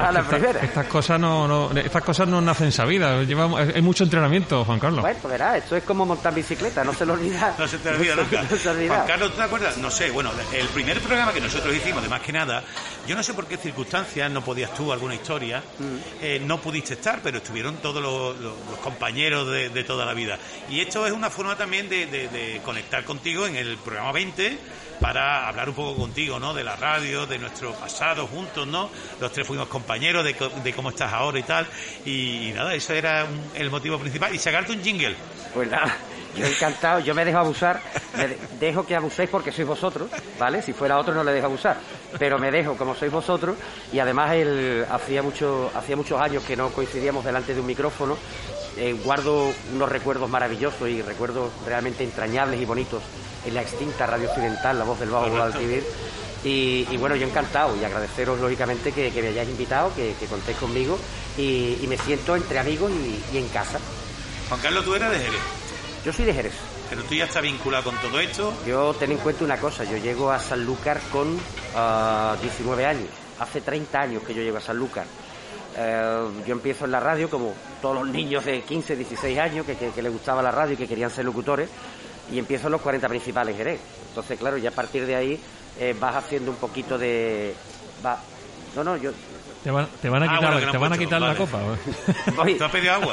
a 0.00 0.12
la 0.12 0.22
primera. 0.22 0.60
Estas 0.60 0.86
cosas 0.86 1.20
no, 1.20 1.46
no, 1.46 1.70
estas 1.78 2.02
cosas 2.02 2.28
no 2.28 2.40
nacen 2.40 2.72
sabidas. 2.72 3.26
Llevamos, 3.26 3.60
hay 3.60 3.82
mucho 3.82 4.04
entrenamiento, 4.04 4.64
Juan 4.64 4.78
Carlos. 4.78 5.02
Bueno, 5.02 5.18
pues 5.20 5.32
verás, 5.32 5.56
esto 5.56 5.76
es 5.76 5.84
como 5.84 6.06
montar 6.06 6.34
bicicleta, 6.34 6.84
no 6.84 6.92
se 6.92 7.06
lo 7.06 7.14
olvida. 7.14 7.54
No 7.58 7.66
se 7.66 7.78
te 7.78 7.90
olvida 7.90 8.14
nunca. 8.16 8.44
Juan 8.46 9.06
Carlos, 9.06 9.30
¿tú 9.30 9.36
te 9.36 9.42
acuerdas? 9.42 9.78
No 9.78 9.90
sé, 9.90 10.10
bueno, 10.10 10.30
el 10.52 10.68
primer 10.68 11.00
programa 11.00 11.32
que 11.32 11.40
nosotros 11.40 11.74
hicimos, 11.74 12.02
de 12.02 12.08
más 12.08 12.20
que 12.20 12.32
nada, 12.32 12.62
yo 13.06 13.14
no 13.14 13.22
sé 13.22 13.34
por 13.34 13.46
qué 13.46 13.56
circunstancias, 13.56 14.30
no 14.30 14.42
podías 14.42 14.72
tú, 14.74 14.92
alguna 14.92 15.14
historia, 15.14 15.62
mm. 15.78 16.22
eh, 16.22 16.42
no 16.44 16.60
pudiste 16.60 16.94
estar, 16.94 17.20
pero 17.22 17.38
estuvieron 17.38 17.76
todos 17.76 18.02
los, 18.02 18.36
compañeros 18.82 19.48
de, 19.50 19.84
toda 19.84 20.04
la 20.04 20.14
vida. 20.14 20.38
Y 20.68 20.80
esto 20.80 21.06
es 21.06 21.12
una 21.12 21.30
forma 21.30 21.56
también 21.56 21.88
de, 21.88 22.06
de 22.06 22.60
conectar 22.64 23.04
contigo 23.04 23.46
en 23.46 23.56
el 23.56 23.76
programa 23.78 24.12
20 24.12 24.58
para 25.00 25.48
hablar 25.48 25.68
un 25.68 25.74
poco 25.74 25.96
contigo, 25.96 26.38
¿no? 26.38 26.54
De 26.54 26.64
la 26.64 26.76
radio, 26.76 27.26
de 27.26 27.38
nuestro 27.38 27.72
pasado 27.72 28.26
juntos, 28.26 28.66
¿no? 28.66 28.90
Los 29.20 29.32
tres 29.32 29.46
fuimos 29.46 29.68
compañeros 29.68 30.24
de, 30.24 30.34
de 30.62 30.72
cómo 30.72 30.90
estás 30.90 31.12
ahora 31.12 31.38
y 31.38 31.42
tal. 31.42 31.66
Y, 32.04 32.52
nada, 32.54 32.74
eso 32.74 32.92
era 32.92 33.26
el 33.54 33.70
motivo 33.70 33.98
principal. 33.98 34.34
Y 34.34 34.38
sacarte 34.38 34.72
un 34.72 34.82
jingle. 34.82 35.16
Pues 35.54 35.70
nada, 35.70 35.96
yo 36.36 36.46
encantado, 36.46 37.00
yo 37.00 37.14
me 37.14 37.24
dejo 37.24 37.38
abusar, 37.38 37.80
me 38.16 38.36
dejo 38.60 38.86
que 38.86 38.94
abuséis 38.94 39.28
porque 39.30 39.50
sois 39.50 39.66
vosotros, 39.66 40.08
¿vale? 40.38 40.62
Si 40.62 40.72
fuera 40.72 40.98
otro 40.98 41.14
no 41.14 41.24
le 41.24 41.32
dejo 41.32 41.46
abusar, 41.46 41.78
pero 42.18 42.38
me 42.38 42.50
dejo 42.50 42.76
como 42.76 42.94
sois 42.94 43.10
vosotros 43.10 43.56
y 43.92 43.98
además 43.98 44.32
él 44.34 44.84
hacía 44.90 45.22
mucho, 45.22 45.70
hacía 45.74 45.96
muchos 45.96 46.20
años 46.20 46.44
que 46.44 46.56
no 46.56 46.68
coincidíamos 46.70 47.24
delante 47.24 47.54
de 47.54 47.60
un 47.60 47.66
micrófono. 47.66 48.16
Eh, 48.78 48.96
guardo 49.04 49.52
unos 49.74 49.88
recuerdos 49.88 50.30
maravillosos 50.30 50.88
y 50.88 51.02
recuerdos 51.02 51.50
realmente 51.66 52.04
entrañables 52.04 52.60
y 52.60 52.64
bonitos 52.64 53.02
en 53.44 53.54
la 53.54 53.62
extinta 53.62 54.06
Radio 54.06 54.28
Occidental, 54.28 54.78
La 54.78 54.84
Voz 54.84 55.00
del 55.00 55.10
Bajo 55.10 55.28
Guadalquivir. 55.28 55.84
Y, 56.44 56.86
y, 56.88 56.96
bueno, 56.96 57.16
yo 57.16 57.26
encantado 57.26 57.76
y 57.76 57.84
agradeceros 57.84 58.38
lógicamente 58.38 58.92
que, 58.92 59.10
me 59.20 59.28
hayáis 59.28 59.48
invitado, 59.48 59.92
que, 59.96 60.14
contéis 60.30 60.56
conmigo 60.58 60.96
y, 61.36 61.84
me 61.88 61.98
siento 61.98 62.36
entre 62.36 62.60
amigos 62.60 62.92
y, 63.32 63.36
en 63.36 63.48
casa. 63.48 63.80
Juan 64.48 64.60
Carlos, 64.60 64.84
tú 64.84 64.94
eres 64.94 65.10
de 65.10 65.18
Jerez. 65.18 65.40
Yo 66.04 66.12
soy 66.12 66.24
de 66.26 66.34
Jerez. 66.34 66.54
Pero 66.88 67.02
tú 67.02 67.14
ya 67.16 67.24
estás 67.24 67.42
vinculado 67.42 67.84
con 67.84 67.96
todo 67.96 68.20
esto. 68.20 68.54
Yo 68.64 68.94
ten 68.94 69.10
en 69.10 69.18
cuenta 69.18 69.44
una 69.44 69.58
cosa, 69.58 69.82
yo 69.82 69.96
llego 69.96 70.30
a 70.30 70.38
Sanlúcar 70.38 71.00
con 71.10 71.36
19 72.40 72.86
ah, 72.86 72.90
años. 72.90 73.08
Hace 73.40 73.60
30 73.60 74.00
años 74.00 74.22
que 74.22 74.34
yo 74.34 74.42
llego 74.42 74.58
a 74.58 74.60
Sanlúcar. 74.60 75.06
Eh, 75.80 76.28
yo 76.44 76.52
empiezo 76.52 76.86
en 76.86 76.90
la 76.90 76.98
radio 76.98 77.30
como 77.30 77.54
todos 77.80 77.94
los 77.94 78.08
niños 78.08 78.44
de 78.44 78.62
15, 78.62 78.96
16 78.96 79.38
años 79.38 79.64
que, 79.64 79.76
que, 79.76 79.90
que 79.90 80.02
les 80.02 80.12
gustaba 80.12 80.42
la 80.42 80.50
radio 80.50 80.74
y 80.74 80.76
que 80.76 80.88
querían 80.88 81.10
ser 81.10 81.24
locutores 81.24 81.68
y 82.32 82.38
empiezo 82.38 82.66
en 82.66 82.72
los 82.72 82.80
40 82.80 83.08
principales 83.08 83.56
Jerez. 83.56 83.80
Entonces, 84.08 84.38
claro, 84.38 84.56
ya 84.56 84.70
a 84.70 84.72
partir 84.72 85.06
de 85.06 85.14
ahí 85.14 85.40
eh, 85.78 85.94
vas 85.98 86.16
haciendo 86.16 86.50
un 86.50 86.56
poquito 86.56 86.98
de... 86.98 87.54
Va... 88.04 88.18
No, 88.74 88.84
no, 88.84 88.96
yo... 88.96 89.12
Te 89.62 89.72
van, 89.72 89.88
te 90.00 90.08
van 90.08 90.22
a 90.22 90.36
quitar, 90.36 90.70
te 90.70 90.78
van 90.78 90.92
a 90.92 90.98
quitar 90.98 91.20
la 91.20 91.34
copa. 91.34 91.58
¿Te 92.58 92.64
has 92.64 92.70
pedido 92.70 92.92
agua? 92.92 93.12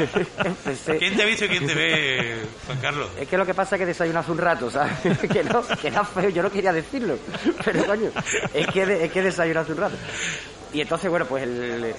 ¿Quién 1.00 1.16
te 1.16 1.24
ha 1.24 1.26
visto 1.26 1.46
y 1.46 1.50
quién 1.50 1.66
te 1.66 1.74
ve, 1.74 2.46
Juan 2.68 2.80
Carlos? 2.80 3.10
Es 3.20 3.28
que 3.28 3.38
lo 3.38 3.46
que 3.46 3.56
pasa 3.56 3.76
es 3.76 3.80
que 3.80 3.86
desayuno 3.88 4.20
hace 4.20 4.32
un 4.32 4.38
rato, 4.38 4.70
¿sabes? 4.70 4.94
que 5.34 5.44
no, 5.44 5.64
que 5.82 5.88
era 5.88 6.06
feo, 6.06 6.30
yo 6.30 6.44
no 6.44 6.52
quería 6.52 6.72
decirlo. 6.72 7.18
Pero 7.66 7.86
coño, 7.86 8.12
es 8.54 8.68
que, 8.68 9.06
es 9.06 9.12
que 9.12 9.22
desayuno 9.24 9.62
hace 9.62 9.72
un 9.72 9.78
rato. 9.80 9.96
Y 10.76 10.82
entonces, 10.82 11.10
bueno, 11.10 11.26
pues 11.26 11.44
el, 11.44 11.96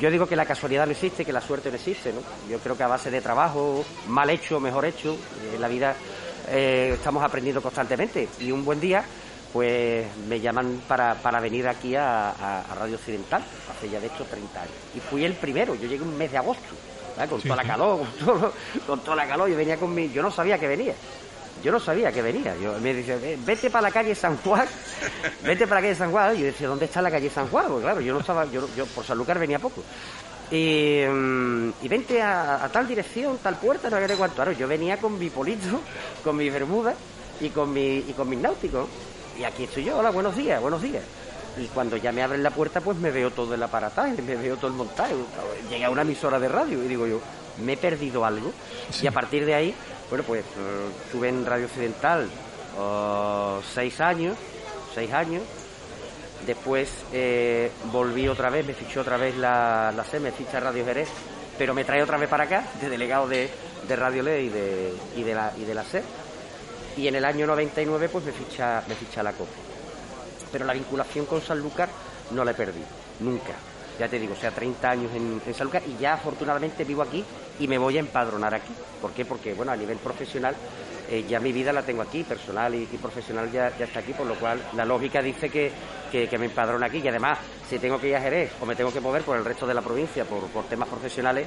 yo 0.00 0.10
digo 0.10 0.26
que 0.26 0.34
la 0.34 0.44
casualidad 0.44 0.86
no 0.86 0.90
existe, 0.90 1.24
que 1.24 1.32
la 1.32 1.40
suerte 1.40 1.68
no 1.70 1.76
existe, 1.76 2.12
¿no? 2.12 2.18
Yo 2.50 2.58
creo 2.58 2.76
que 2.76 2.82
a 2.82 2.88
base 2.88 3.12
de 3.12 3.20
trabajo, 3.20 3.84
mal 4.08 4.28
hecho, 4.28 4.58
mejor 4.58 4.84
hecho, 4.86 5.16
en 5.54 5.60
la 5.60 5.68
vida 5.68 5.94
eh, 6.48 6.90
estamos 6.94 7.22
aprendiendo 7.22 7.62
constantemente. 7.62 8.28
Y 8.40 8.50
un 8.50 8.64
buen 8.64 8.80
día, 8.80 9.04
pues 9.52 10.04
me 10.26 10.40
llaman 10.40 10.82
para, 10.88 11.14
para 11.14 11.38
venir 11.38 11.68
aquí 11.68 11.94
a, 11.94 12.64
Radio 12.76 12.96
Occidental, 12.96 13.44
hace 13.70 13.88
ya 13.88 14.00
de 14.00 14.08
hecho 14.08 14.24
30 14.24 14.60
años. 14.60 14.74
Y 14.96 14.98
fui 14.98 15.24
el 15.24 15.34
primero, 15.34 15.76
yo 15.76 15.86
llegué 15.86 16.02
un 16.02 16.18
mes 16.18 16.32
de 16.32 16.38
agosto, 16.38 16.74
con 17.30 17.40
toda 17.40 17.54
la 17.54 17.62
calor, 17.62 18.00
con, 18.18 18.26
todo, 18.26 18.52
con 18.84 19.00
toda 19.04 19.14
la 19.14 19.28
calor, 19.28 19.48
yo 19.48 19.56
venía 19.56 19.76
con 19.76 19.94
mi... 19.94 20.10
Yo 20.10 20.22
no 20.22 20.32
sabía 20.32 20.58
que 20.58 20.66
venía 20.66 20.94
yo 21.64 21.72
no 21.72 21.80
sabía 21.80 22.12
que 22.12 22.20
venía. 22.20 22.54
Yo, 22.56 22.78
me 22.78 22.92
dice, 22.92 23.38
vete 23.44 23.70
para 23.70 23.88
la 23.88 23.90
calle 23.90 24.14
San 24.14 24.36
Juan, 24.36 24.68
vete 25.42 25.66
para 25.66 25.80
la 25.80 25.86
calle 25.86 25.94
San 25.98 26.12
Juan. 26.12 26.36
Y 26.36 26.40
yo 26.40 26.44
decía, 26.44 26.68
¿dónde 26.68 26.84
está 26.84 27.00
la 27.00 27.10
calle 27.10 27.30
San 27.30 27.48
Juan? 27.48 27.64
Porque 27.68 27.84
claro, 27.84 28.00
yo 28.02 28.12
no 28.12 28.20
estaba, 28.20 28.44
yo, 28.44 28.68
yo 28.76 28.84
por 28.84 29.02
Sanlúcar 29.02 29.38
venía 29.38 29.58
poco. 29.58 29.82
Y, 30.50 31.02
mm, 31.08 31.70
y 31.80 31.88
vente 31.88 32.20
a, 32.20 32.68
tal 32.70 32.86
dirección, 32.86 33.38
tal 33.38 33.56
puerta, 33.56 33.88
no 33.88 34.06
sé 34.06 34.14
cuánto. 34.14 34.52
yo 34.52 34.68
venía 34.68 34.98
con 34.98 35.18
mi 35.18 35.30
polito, 35.30 35.80
con 36.22 36.36
mi 36.36 36.50
bermuda 36.50 36.94
y 37.40 37.48
con, 37.48 37.72
mi, 37.72 37.96
y 37.96 38.12
con 38.14 38.28
mis 38.28 38.38
náuticos. 38.40 38.86
Y 39.38 39.44
aquí 39.44 39.64
estoy 39.64 39.84
yo, 39.84 39.96
hola, 39.96 40.10
buenos 40.10 40.36
días, 40.36 40.60
buenos 40.60 40.82
días. 40.82 41.02
y 41.56 41.64
cuando 41.68 41.96
ya 41.96 42.12
me 42.12 42.22
abren 42.22 42.42
la 42.42 42.50
puerta, 42.50 42.82
pues 42.82 42.98
me 42.98 43.10
veo 43.10 43.30
todo 43.30 43.54
el 43.54 43.62
aparataje, 43.62 44.20
me 44.20 44.36
veo 44.36 44.56
todo 44.56 44.66
el 44.66 44.74
montaje. 44.74 45.14
Llegué 45.70 45.86
a 45.86 45.90
una 45.90 46.02
emisora 46.02 46.38
de 46.38 46.48
radio 46.48 46.84
y 46.84 46.88
digo 46.88 47.06
yo, 47.06 47.20
¿me 47.64 47.72
he 47.72 47.76
perdido 47.78 48.26
algo? 48.26 48.52
Y 49.00 49.06
a 49.06 49.12
partir 49.12 49.46
de 49.46 49.54
ahí, 49.54 49.74
bueno, 50.10 50.24
pues 50.24 50.44
eh, 50.44 50.88
estuve 51.06 51.28
en 51.28 51.44
Radio 51.46 51.66
Occidental 51.66 52.28
oh, 52.78 53.60
seis 53.72 54.00
años, 54.00 54.36
seis 54.94 55.12
años. 55.12 55.42
Después 56.46 56.90
eh, 57.12 57.70
volví 57.90 58.28
otra 58.28 58.50
vez, 58.50 58.66
me 58.66 58.74
fichó 58.74 59.00
otra 59.00 59.16
vez 59.16 59.36
la, 59.36 59.92
la 59.96 60.04
C, 60.04 60.20
me 60.20 60.30
ficha 60.30 60.60
Radio 60.60 60.84
Jerez, 60.84 61.08
pero 61.56 61.72
me 61.72 61.84
trae 61.84 62.02
otra 62.02 62.18
vez 62.18 62.28
para 62.28 62.44
acá, 62.44 62.64
de 62.80 62.90
delegado 62.90 63.26
de, 63.26 63.48
de 63.88 63.96
Radio 63.96 64.22
Ley 64.22 64.46
y 64.46 64.48
de, 64.50 64.94
y 65.16 65.22
de 65.22 65.34
la, 65.34 65.52
y 65.56 65.64
de 65.64 65.74
la 65.74 65.84
C. 65.84 66.02
Y 66.96 67.08
en 67.08 67.14
el 67.14 67.24
año 67.24 67.46
99 67.46 68.08
pues 68.10 68.24
me 68.24 68.32
ficha, 68.32 68.82
me 68.86 68.94
ficha 68.94 69.22
la 69.22 69.32
COPE 69.32 69.74
pero 70.54 70.66
la 70.66 70.72
vinculación 70.72 71.26
con 71.26 71.42
Sanlúcar 71.42 71.88
no 72.30 72.44
la 72.44 72.52
he 72.52 72.54
perdido, 72.54 72.86
nunca. 73.18 73.54
Ya 73.98 74.08
te 74.08 74.20
digo, 74.20 74.34
o 74.34 74.36
sea, 74.36 74.52
30 74.52 74.88
años 74.88 75.12
en, 75.12 75.42
en 75.44 75.52
Sanlúcar 75.52 75.82
y 75.84 76.00
ya 76.00 76.14
afortunadamente 76.14 76.84
vivo 76.84 77.02
aquí 77.02 77.24
y 77.58 77.68
me 77.68 77.78
voy 77.78 77.96
a 77.96 78.00
empadronar 78.00 78.54
aquí. 78.54 78.72
¿Por 79.00 79.12
qué? 79.12 79.24
Porque, 79.24 79.54
bueno, 79.54 79.72
a 79.72 79.76
nivel 79.76 79.98
profesional 79.98 80.54
eh, 81.10 81.24
ya 81.28 81.38
mi 81.38 81.52
vida 81.52 81.72
la 81.72 81.82
tengo 81.82 82.02
aquí, 82.02 82.24
personal 82.24 82.74
y, 82.74 82.88
y 82.90 82.96
profesional 82.96 83.50
ya, 83.52 83.76
ya, 83.78 83.84
está 83.84 84.00
aquí, 84.00 84.12
por 84.12 84.26
lo 84.26 84.34
cual 84.36 84.60
la 84.74 84.84
lógica 84.84 85.20
dice 85.20 85.50
que, 85.50 85.70
que, 86.10 86.26
que 86.28 86.38
me 86.38 86.46
empadrono 86.46 86.84
aquí 86.86 86.98
y 86.98 87.08
además 87.08 87.38
si 87.68 87.78
tengo 87.78 88.00
que 88.00 88.08
ir 88.08 88.16
a 88.16 88.20
Jerez 88.20 88.52
o 88.60 88.66
me 88.66 88.74
tengo 88.74 88.92
que 88.92 89.00
mover 89.00 89.22
por 89.22 89.36
el 89.36 89.44
resto 89.44 89.66
de 89.66 89.74
la 89.74 89.82
provincia 89.82 90.24
por, 90.24 90.44
por 90.48 90.64
temas 90.64 90.88
profesionales, 90.88 91.46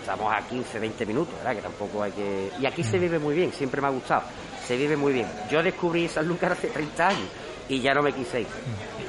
estamos 0.00 0.32
a 0.32 0.40
15, 0.46 0.80
20 0.80 1.06
minutos, 1.06 1.34
¿verdad? 1.36 1.54
Que 1.54 1.62
tampoco 1.62 2.02
hay 2.02 2.12
que... 2.12 2.50
Y 2.60 2.66
aquí 2.66 2.82
se 2.82 2.98
vive 2.98 3.18
muy 3.18 3.36
bien, 3.36 3.52
siempre 3.52 3.80
me 3.80 3.86
ha 3.86 3.90
gustado, 3.90 4.22
se 4.66 4.76
vive 4.76 4.96
muy 4.96 5.12
bien. 5.12 5.28
Yo 5.50 5.62
descubrí 5.62 6.08
Sanlúcar 6.08 6.52
hace 6.52 6.68
30 6.68 7.08
años 7.08 7.28
y 7.68 7.80
ya 7.80 7.94
no 7.94 8.02
me 8.02 8.12
quise 8.12 8.40
ir. 8.40 8.46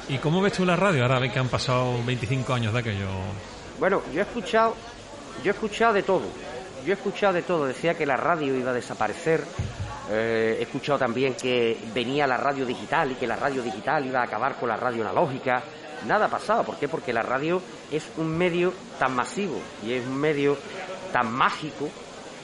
¿Y 0.08 0.18
cómo 0.18 0.40
ves 0.40 0.52
tú 0.52 0.64
la 0.64 0.76
radio 0.76 1.02
ahora 1.02 1.18
ves 1.18 1.32
que 1.32 1.38
han 1.38 1.48
pasado 1.48 2.02
25 2.04 2.54
años 2.54 2.72
de 2.72 2.78
aquello? 2.78 3.08
Bueno, 3.78 4.02
yo 4.12 4.20
he 4.20 4.22
escuchado, 4.22 4.74
yo 5.42 5.52
he 5.52 5.54
escuchado 5.54 5.92
de 5.94 6.02
todo. 6.02 6.26
Yo 6.84 6.92
he 6.92 6.96
escuchado 6.96 7.34
de 7.34 7.42
todo. 7.42 7.66
Decía 7.66 7.94
que 7.94 8.06
la 8.06 8.16
radio 8.16 8.54
iba 8.54 8.70
a 8.70 8.74
desaparecer. 8.74 9.44
Eh, 10.10 10.56
he 10.58 10.62
escuchado 10.62 10.98
también 10.98 11.34
que 11.34 11.78
venía 11.94 12.26
la 12.26 12.36
radio 12.36 12.64
digital 12.64 13.12
y 13.12 13.14
que 13.14 13.26
la 13.26 13.36
radio 13.36 13.62
digital 13.62 14.06
iba 14.06 14.20
a 14.20 14.24
acabar 14.24 14.56
con 14.56 14.68
la 14.68 14.76
radio 14.76 15.02
analógica. 15.02 15.62
Nada 16.06 16.26
ha 16.26 16.30
pasado. 16.30 16.64
¿Por 16.64 16.76
qué? 16.76 16.88
Porque 16.88 17.12
la 17.12 17.22
radio 17.22 17.60
es 17.90 18.08
un 18.16 18.28
medio 18.36 18.72
tan 18.98 19.14
masivo 19.14 19.60
y 19.84 19.92
es 19.92 20.06
un 20.06 20.16
medio 20.16 20.56
tan 21.12 21.32
mágico, 21.32 21.88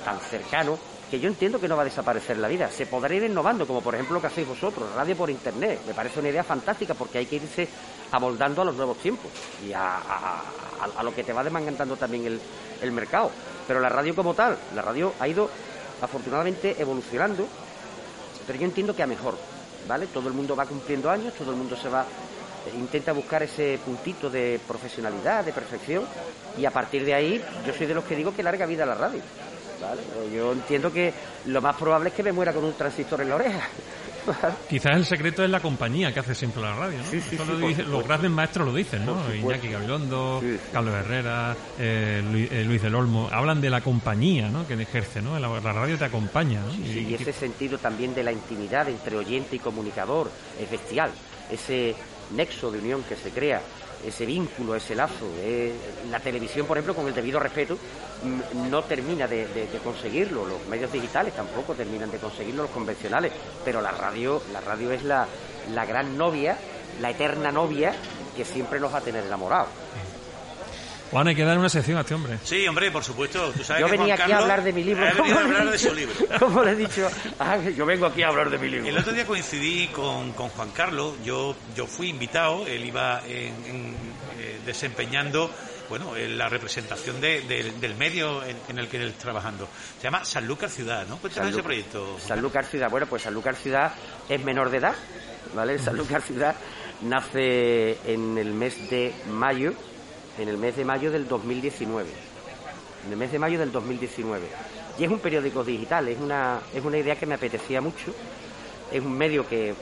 tan 0.05 0.19
cercano, 0.19 0.79
que 1.11 1.21
yo 1.21 1.29
entiendo 1.29 1.61
que 1.61 1.69
no 1.69 1.77
va 1.77 1.83
a 1.83 1.87
desaparecer 1.87 2.39
la 2.39 2.49
vida. 2.49 2.71
Se 2.71 2.87
podrá 2.87 3.15
ir 3.15 3.23
innovando, 3.23 3.67
como 3.67 3.81
por 3.81 3.95
ejemplo 3.95 4.15
lo 4.15 4.21
que 4.21 4.29
hacéis 4.29 4.49
vosotros, 4.49 4.93
radio 4.95 5.17
por 5.17 5.31
internet. 5.31 5.81
Me 5.87 5.95
parece 5.95 6.21
una 6.21 6.29
idea 6.29 6.45
fantástica 6.45 6.95
porque 6.95 7.19
hay 7.19 7.27
que 7.27 7.37
irse 7.37 7.69
amoldando 8.11 8.63
a 8.63 8.65
los 8.65 8.75
nuevos 8.75 8.99
tiempos 8.99 9.31
y 9.67 9.73
a, 9.73 9.97
a, 9.97 10.43
a, 10.81 11.01
a 11.01 11.03
lo 11.03 11.15
que 11.15 11.25
te 11.25 11.33
va 11.33 11.45
demandando 11.45 11.97
también 11.97 12.27
el, 12.27 12.41
el, 12.81 12.93
mercado. 12.93 13.31
Pero 13.67 13.81
la 13.81 13.89
radio 13.89 14.15
como 14.15 14.35
tal, 14.35 14.57
la 14.75 14.83
radio 14.83 15.13
ha 15.21 15.29
ido 15.29 15.49
afortunadamente 16.01 16.77
evolucionando, 16.79 17.47
pero 18.47 18.59
yo 18.59 18.65
entiendo 18.65 18.95
que 18.95 19.03
a 19.03 19.07
mejor, 19.07 19.37
¿vale? 19.89 20.07
Todo 20.09 20.29
el 20.29 20.35
mundo 20.35 20.57
va 20.57 20.67
cumpliendo 20.67 21.11
años, 21.11 21.35
todo 21.35 21.51
el 21.51 21.57
mundo 21.57 21.77
se 21.77 21.89
va 21.89 22.05
intenta 22.77 23.13
buscar 23.13 23.43
ese 23.43 23.79
puntito 23.85 24.31
de 24.31 24.61
profesionalidad, 24.67 25.45
de 25.45 25.53
perfección, 25.53 26.05
y 26.57 26.65
a 26.65 26.71
partir 26.71 27.05
de 27.05 27.15
ahí 27.15 27.45
yo 27.67 27.73
soy 27.75 27.87
de 27.87 27.95
los 27.95 28.05
que 28.05 28.17
digo 28.17 28.35
que 28.35 28.43
larga 28.43 28.67
vida 28.67 28.87
la 28.87 28.95
radio. 28.95 29.21
¿Vale? 29.89 30.03
Yo 30.35 30.53
entiendo 30.53 30.93
que 30.93 31.13
lo 31.47 31.61
más 31.63 31.77
probable 31.77 32.09
es 32.11 32.15
que 32.15 32.23
me 32.23 32.33
muera 32.33 32.53
con 32.53 32.65
un 32.65 32.73
transistor 32.75 33.21
en 33.21 33.29
la 33.29 33.35
oreja. 33.37 33.69
Quizás 34.71 34.97
el 34.97 35.05
secreto 35.05 35.45
es 35.45 35.51
la 35.51 35.61
compañía 35.61 36.13
que 36.13 36.21
hace 36.21 36.35
siempre 36.35 36.63
la 36.63 36.75
radio, 36.75 36.97
¿no? 36.99 37.05
Sí, 37.05 37.21
sí, 37.21 37.35
Eso 37.35 37.45
sí, 37.45 37.53
lo 37.53 37.59
por 37.61 37.69
dice- 37.69 37.83
los 37.83 38.05
grandes 38.07 38.31
maestros 38.31 38.67
lo 38.67 38.75
dicen, 38.75 39.05
¿no? 39.05 39.19
Iñaki 39.35 39.69
Gabilondo. 39.69 40.43
Carlos 40.73 40.95
Herrera, 40.95 41.55
eh, 41.79 42.23
Luis, 42.33 42.51
eh, 42.51 42.65
Luis 42.65 42.81
del 42.81 42.95
Olmo, 42.95 43.29
hablan 43.31 43.61
de 43.61 43.69
la 43.69 43.83
compañía, 43.83 44.49
¿no? 44.49 44.67
Que 44.67 44.75
ejerce, 44.75 45.21
¿no? 45.21 45.39
La, 45.39 45.49
la 45.61 45.73
radio 45.75 45.99
te 45.99 46.07
acompaña, 46.07 46.61
¿no? 46.63 46.73
Sí, 46.73 47.07
y 47.11 47.15
ese 47.15 47.33
sentido 47.35 47.77
también 47.77 48.15
de 48.15 48.23
la 48.23 48.33
intimidad 48.33 48.89
entre 48.89 49.17
oyente 49.17 49.57
y 49.57 49.59
comunicador 49.59 50.31
es 50.59 50.71
bestial. 50.71 51.11
Ese 51.51 51.95
nexo 52.35 52.71
de 52.71 52.79
unión 52.79 53.03
que 53.03 53.17
se 53.17 53.29
crea, 53.31 53.61
ese 54.07 54.27
vínculo, 54.27 54.75
ese 54.75 54.95
lazo. 54.95 55.27
eh, 55.41 55.73
la 56.11 56.21
televisión, 56.21 56.67
por 56.67 56.77
ejemplo, 56.77 56.95
con 56.95 57.07
el 57.07 57.15
debido 57.15 57.41
respeto, 57.41 57.77
mm, 58.23 58.71
no 58.71 58.83
termina 58.85 59.27
de, 59.27 59.69
conseguirlo. 59.83 60.47
Los 60.47 60.67
medios 60.67 60.93
digitales 60.93 61.35
tampoco 61.35 61.75
terminan 61.75 62.11
de 62.11 62.19
conseguirlo, 62.19 62.63
los 62.63 62.71
convencionales. 62.73 63.33
Pero 63.65 63.81
la 63.81 63.91
radio, 63.91 64.43
la 64.53 64.61
radio 64.61 64.93
es 64.93 65.03
la, 65.05 65.27
la 65.73 65.85
gran 65.85 66.17
novia, 66.17 66.57
la 67.01 67.11
eterna 67.11 67.51
novia 67.51 67.95
que 68.37 68.45
siempre 68.45 68.81
nos 68.81 68.93
va 68.93 68.99
a 68.99 69.03
tener 69.03 69.25
enamorados. 69.25 69.69
Juan, 71.15 71.29
hay 71.29 71.37
que 71.37 71.45
dar 71.45 71.57
una 71.57 71.69
sección 71.69 71.97
a 71.97 72.01
este 72.01 72.13
hombre. 72.13 72.41
Sí, 72.43 72.67
hombre, 72.67 72.91
por 72.91 73.05
supuesto. 73.05 73.53
Tú 73.53 73.63
sabes 73.63 73.83
Yo 73.83 73.87
que 73.87 73.93
venía 73.99 74.17
Juan 74.17 74.23
aquí 74.25 74.33
a 74.33 74.39
hablar 74.39 74.65
de 74.65 74.73
mi 74.73 74.83
libro. 74.83 75.07
a 75.07 75.13
¿Cómo 75.13 75.29
le 75.33 75.39
hablar 75.39 75.67
he 75.69 75.71
de 75.71 75.79
su 75.79 75.95
dicho? 75.95 75.95
libro. 75.95 76.39
Como 76.41 76.65
le 76.65 76.71
he 76.73 76.75
dicho, 76.75 77.09
Ah, 77.39 77.57
yo 77.59 77.87
vengo 77.87 78.07
aquí 78.07 78.23
a 78.25 78.29
hablar 78.29 78.51
de 78.51 78.59
mi 78.59 78.69
libro. 78.69 78.89
El 78.89 78.99
otro 78.99 79.13
día 79.13 79.25
coincidí 79.25 79.87
con, 79.89 80.33
con 80.33 80.49
Juan 80.49 80.71
Carlos, 80.73 81.15
yo, 81.25 81.55
yo 81.77 81.87
fui 81.87 82.09
invitado, 82.09 82.67
él 82.67 82.85
iba 82.85 83.23
en- 83.29 83.65
en, 83.65 83.97
eh, 84.41 84.59
desempeñando 84.67 85.51
bueno, 85.89 86.17
en 86.17 86.37
la 86.37 86.49
representación 86.49 87.21
de- 87.21 87.43
del- 87.43 87.81
del 87.81 87.95
medio 87.95 88.43
en, 88.43 88.57
en 88.69 88.79
el 88.81 88.89
que 88.89 88.97
él 88.97 89.11
está 89.11 89.23
trabajando. 89.25 89.69
Se 89.99 90.05
llama 90.05 90.25
Sanlúcar 90.25 90.69
Ciudad, 90.69 91.07
¿no? 91.07 91.19
Cuéntanos 91.19 91.53
ese 91.53 91.63
proyecto. 91.63 92.19
Sanlúcar 92.19 92.65
Ciudad, 92.65 92.91
bueno, 92.91 93.07
pues 93.07 93.23
Sanlúcar 93.23 93.55
Ciudad 93.55 93.93
es 94.29 94.43
menor 94.43 94.69
de 94.71 94.79
edad, 94.79 94.95
¿vale? 95.55 95.79
Sanlúcar 95.79 96.23
Ciudad 96.23 96.57
nace 97.03 97.99
en 98.13 98.37
el 98.39 98.53
mes 98.53 98.91
de 98.91 99.15
mayo, 99.31 99.75
en 100.39 100.49
el 100.49 100.59
mes 100.59 100.77
de 100.77 100.85
mayo 100.85 101.11
del 101.11 101.29
2019. 101.29 102.09
En 103.07 103.13
el 103.13 103.19
mes 103.19 103.33
de 103.33 103.39
mayo 103.39 103.59
del 103.59 103.71
2019. 103.73 104.47
Y 104.99 105.05
es 105.05 105.11
un 105.11 105.19
periódico 105.19 105.65
digital, 105.65 106.09
es 106.09 106.19
una, 106.21 106.61
es 106.73 106.85
una 106.85 106.99
idea 106.99 107.17
que 107.17 107.27
me 107.27 107.35
apetecía 107.35 107.81
mucho, 107.81 108.15
es 108.91 109.03
un 109.03 109.17
medio 109.17 109.47
que, 109.47 109.75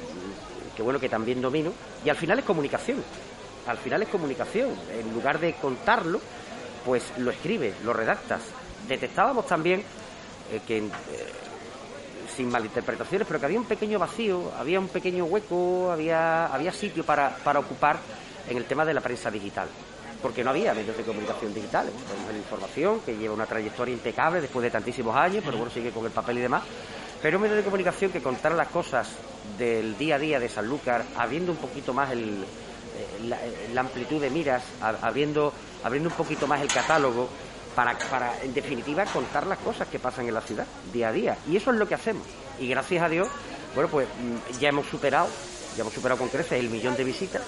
que 0.76 0.82
bueno, 0.82 0.98
que 0.98 1.08
también 1.08 1.40
domino, 1.40 1.72
y 2.04 2.08
al 2.08 2.16
final 2.16 2.38
es 2.38 2.44
comunicación. 2.44 3.02
Al 3.66 3.78
final 3.78 4.02
es 4.02 4.08
comunicación. 4.08 4.70
En 4.90 5.12
lugar 5.12 5.38
de 5.38 5.54
contarlo, 5.54 6.20
pues 6.84 7.12
lo 7.18 7.30
escribes, 7.30 7.74
lo 7.84 7.92
redactas. 7.92 8.42
Detectábamos 8.88 9.46
también 9.46 9.80
eh, 10.50 10.60
que 10.66 10.78
eh, 10.78 10.90
sin 12.34 12.50
malinterpretaciones, 12.50 13.26
pero 13.26 13.38
que 13.38 13.46
había 13.46 13.60
un 13.60 13.66
pequeño 13.66 13.98
vacío, 13.98 14.50
había 14.58 14.80
un 14.80 14.88
pequeño 14.88 15.26
hueco, 15.26 15.90
había, 15.92 16.46
había 16.46 16.72
sitio 16.72 17.04
para, 17.04 17.36
para 17.36 17.60
ocupar 17.60 17.98
en 18.48 18.56
el 18.56 18.64
tema 18.64 18.84
de 18.84 18.94
la 18.94 19.00
prensa 19.00 19.30
digital. 19.30 19.68
Porque 20.22 20.44
no 20.44 20.50
había 20.50 20.72
medios 20.72 20.96
de 20.96 21.02
comunicación 21.02 21.52
digitales. 21.52 21.92
Tenemos 22.08 22.32
la 22.32 22.38
información, 22.38 23.00
que 23.00 23.16
lleva 23.16 23.34
una 23.34 23.46
trayectoria 23.46 23.92
impecable 23.92 24.40
después 24.40 24.62
de 24.62 24.70
tantísimos 24.70 25.16
años, 25.16 25.42
pero 25.44 25.58
bueno, 25.58 25.72
sigue 25.72 25.90
con 25.90 26.06
el 26.06 26.12
papel 26.12 26.38
y 26.38 26.42
demás. 26.42 26.62
Pero 27.20 27.38
un 27.38 27.42
medio 27.42 27.56
de 27.56 27.62
comunicación 27.62 28.10
que 28.10 28.22
contara 28.22 28.54
las 28.54 28.68
cosas 28.68 29.08
del 29.58 29.96
día 29.98 30.16
a 30.16 30.18
día 30.18 30.40
de 30.40 30.48
Sanlúcar, 30.48 31.04
abriendo 31.16 31.52
un 31.52 31.58
poquito 31.58 31.92
más 31.92 32.10
el, 32.12 32.42
eh, 32.42 33.24
la, 33.24 33.36
eh, 33.36 33.70
la 33.74 33.80
amplitud 33.82 34.20
de 34.20 34.30
miras, 34.30 34.62
abriendo, 34.80 35.52
abriendo 35.84 36.08
un 36.08 36.16
poquito 36.16 36.46
más 36.46 36.60
el 36.60 36.68
catálogo, 36.68 37.28
para, 37.74 37.96
para, 38.10 38.40
en 38.42 38.54
definitiva, 38.54 39.04
contar 39.06 39.46
las 39.46 39.58
cosas 39.58 39.88
que 39.88 39.98
pasan 39.98 40.26
en 40.28 40.34
la 40.34 40.40
ciudad 40.40 40.66
día 40.92 41.08
a 41.08 41.12
día. 41.12 41.36
Y 41.48 41.56
eso 41.56 41.70
es 41.70 41.78
lo 41.78 41.88
que 41.88 41.94
hacemos. 41.94 42.26
Y 42.58 42.68
gracias 42.68 43.02
a 43.02 43.08
Dios, 43.08 43.28
bueno, 43.74 43.88
pues 43.88 44.06
mm, 44.08 44.58
ya 44.58 44.68
hemos 44.68 44.86
superado, 44.86 45.28
ya 45.76 45.82
hemos 45.82 45.94
superado 45.94 46.18
con 46.18 46.28
creces 46.28 46.60
el 46.60 46.68
millón 46.68 46.96
de 46.96 47.04
visitas, 47.04 47.42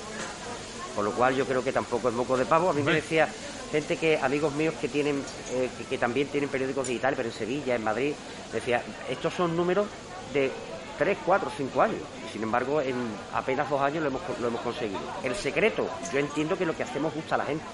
con 0.95 1.05
lo 1.05 1.13
cual 1.13 1.35
yo 1.35 1.45
creo 1.47 1.63
que 1.65 1.73
tampoco 1.73 2.09
es 2.09 2.15
moco 2.15 2.37
de 2.37 2.45
pavo. 2.45 2.71
A 2.71 2.73
mí 2.73 2.83
me 2.83 2.93
decía 2.95 3.29
gente 3.73 3.97
que, 3.97 4.19
amigos 4.19 4.53
míos 4.55 4.75
que 4.81 4.89
tienen, 4.89 5.23
eh, 5.53 5.69
que, 5.79 5.85
que 5.85 5.99
también 5.99 6.29
tienen 6.29 6.49
periódicos 6.49 6.87
digitales, 6.89 7.17
pero 7.17 7.29
en 7.29 7.35
Sevilla, 7.35 7.75
en 7.75 7.85
Madrid, 7.85 8.13
decía, 8.53 8.83
estos 9.09 9.35
son 9.35 9.57
números 9.57 9.87
de 10.33 10.51
3, 10.99 11.19
4, 11.27 11.51
5 11.57 11.83
años. 11.83 11.99
Y 12.29 12.33
sin 12.33 12.43
embargo, 12.43 12.81
en 12.81 12.95
apenas 13.33 13.69
dos 13.69 13.81
años 13.81 14.03
lo 14.03 14.09
hemos, 14.11 14.23
lo 14.41 14.49
hemos 14.49 14.61
conseguido. 14.61 15.01
El 15.25 15.35
secreto, 15.35 15.89
yo 16.13 16.19
entiendo 16.21 16.57
que 16.57 16.65
lo 16.67 16.77
que 16.77 16.85
hacemos 16.85 17.13
gusta 17.15 17.35
a 17.35 17.39
la 17.39 17.45
gente. 17.47 17.65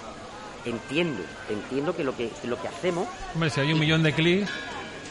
Entiendo, 0.65 1.23
entiendo 1.49 1.95
que 1.95 2.03
lo 2.03 2.15
que, 2.15 2.29
que 2.29 2.47
lo 2.47 2.61
que 2.61 2.67
hacemos 2.67 3.07
Hombre, 3.33 3.49
si 3.49 3.59
hay 3.61 3.73
un 3.73 3.79
millón 3.79 4.03
de 4.03 4.13
clics, 4.13 4.47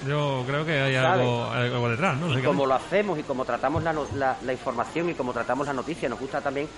yo 0.07 0.45
creo 0.47 0.65
que 0.65 0.81
hay 0.81 0.95
algo, 0.95 1.45
algo 1.47 1.89
detrás, 1.89 2.16
¿no? 2.19 2.39
y 2.39 2.41
como 2.43 2.66
lo 2.66 2.74
hacemos 2.74 3.19
y 3.19 3.24
como 3.24 3.45
tratamos 3.45 3.82
la, 3.82 3.93
la- 4.15 4.37
la 4.43 4.53
información 4.53 5.11
y 5.11 5.15
como 5.15 5.32
tratamos 5.32 5.66
la 5.66 5.73
noticia, 5.73 6.09
nos 6.09 6.20
gusta 6.20 6.41
también 6.41 6.69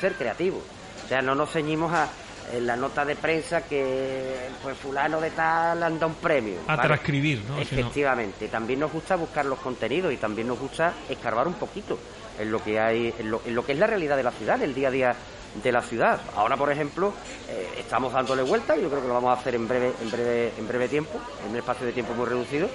ser 0.00 0.14
creativos. 0.14 0.62
O 1.04 1.08
sea, 1.08 1.22
no 1.22 1.34
nos 1.34 1.50
ceñimos 1.50 1.92
a 1.92 2.08
en 2.52 2.64
la 2.64 2.76
nota 2.76 3.04
de 3.04 3.16
prensa 3.16 3.62
que 3.62 4.36
pues 4.62 4.76
fulano 4.78 5.20
de 5.20 5.30
tal 5.30 5.82
anda 5.82 6.06
un 6.06 6.14
premio. 6.14 6.60
A 6.68 6.76
¿vale? 6.76 6.88
transcribir, 6.88 7.38
¿no? 7.40 7.56
Si 7.64 7.74
no- 7.74 7.80
Efectivamente. 7.80 8.48
También 8.48 8.80
nos 8.80 8.92
gusta 8.92 9.16
buscar 9.16 9.44
los 9.46 9.58
contenidos 9.58 10.12
y 10.12 10.16
también 10.16 10.46
nos 10.48 10.58
gusta 10.58 10.92
escarbar 11.08 11.48
un 11.48 11.54
poquito 11.54 11.98
en 12.38 12.52
lo 12.52 12.62
que 12.62 12.78
hay, 12.78 13.12
en 13.18 13.30
lo, 13.30 13.40
en 13.44 13.54
lo 13.54 13.64
que 13.64 13.72
es 13.72 13.78
la 13.78 13.86
realidad 13.88 14.16
de 14.16 14.22
la 14.22 14.30
ciudad, 14.30 14.62
el 14.62 14.74
día 14.74 14.88
a 14.88 14.90
día 14.92 15.16
de 15.62 15.72
la 15.72 15.82
ciudad. 15.82 16.20
Ahora, 16.36 16.56
por 16.56 16.70
ejemplo, 16.70 17.12
eh, 17.48 17.66
estamos 17.78 18.12
dándole 18.12 18.42
vuelta 18.42 18.76
y 18.76 18.82
yo 18.82 18.90
creo 18.90 19.02
que 19.02 19.08
lo 19.08 19.14
vamos 19.14 19.36
a 19.36 19.40
hacer 19.40 19.54
en 19.54 19.66
breve, 19.66 19.92
en 20.00 20.10
breve, 20.10 20.52
en 20.56 20.68
breve 20.68 20.88
tiempo, 20.88 21.18
en 21.44 21.50
un 21.50 21.56
espacio 21.56 21.86
de 21.86 21.92
tiempo 21.92 22.14
muy 22.14 22.26
reducido. 22.26 22.68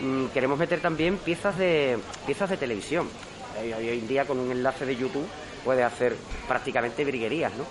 Mm, 0.00 0.26
queremos 0.28 0.58
meter 0.58 0.80
también 0.80 1.18
piezas 1.18 1.58
de 1.58 1.98
piezas 2.24 2.48
de 2.48 2.56
televisión. 2.56 3.08
Eh, 3.60 3.74
hoy 3.76 3.88
en 3.98 4.08
día 4.08 4.24
con 4.24 4.38
un 4.38 4.50
enlace 4.50 4.86
de 4.86 4.96
YouTube 4.96 5.26
puedes 5.64 5.84
hacer 5.84 6.16
prácticamente 6.46 7.04
virguerías, 7.04 7.52
¿no? 7.56 7.64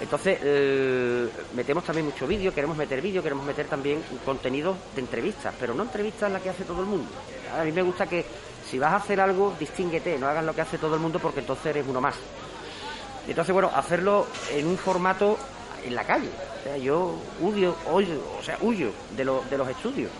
Entonces, 0.00 0.38
eh, 0.42 1.28
metemos 1.54 1.84
también 1.84 2.06
mucho 2.06 2.26
vídeo, 2.26 2.52
queremos 2.52 2.76
meter 2.76 3.00
vídeo, 3.00 3.22
queremos 3.22 3.46
meter 3.46 3.66
también 3.66 4.02
contenido 4.24 4.76
de 4.94 5.00
entrevistas, 5.00 5.54
pero 5.58 5.72
no 5.72 5.84
entrevistas 5.84 6.30
la 6.32 6.40
que 6.40 6.50
hace 6.50 6.64
todo 6.64 6.80
el 6.80 6.86
mundo. 6.86 7.08
A 7.56 7.62
mí 7.62 7.70
me 7.70 7.82
gusta 7.82 8.06
que 8.06 8.24
si 8.68 8.78
vas 8.78 8.92
a 8.92 8.96
hacer 8.96 9.20
algo, 9.20 9.54
distínguete, 9.58 10.18
no 10.18 10.26
hagas 10.26 10.44
lo 10.44 10.54
que 10.54 10.62
hace 10.62 10.78
todo 10.78 10.94
el 10.94 11.00
mundo 11.00 11.20
porque 11.20 11.40
entonces 11.40 11.66
eres 11.66 11.86
uno 11.88 12.00
más. 12.00 12.16
Entonces, 13.28 13.52
bueno, 13.52 13.70
hacerlo 13.74 14.26
en 14.52 14.66
un 14.66 14.76
formato 14.76 15.38
en 15.84 15.94
la 15.94 16.04
calle. 16.04 16.28
O 16.60 16.64
sea, 16.64 16.76
yo 16.76 17.14
huyo, 17.40 17.76
huyo, 17.92 18.20
o 18.38 18.42
sea, 18.42 18.58
huyo 18.60 18.90
de, 19.16 19.24
de 19.24 19.58
los 19.58 19.68
estudios. 19.68 20.10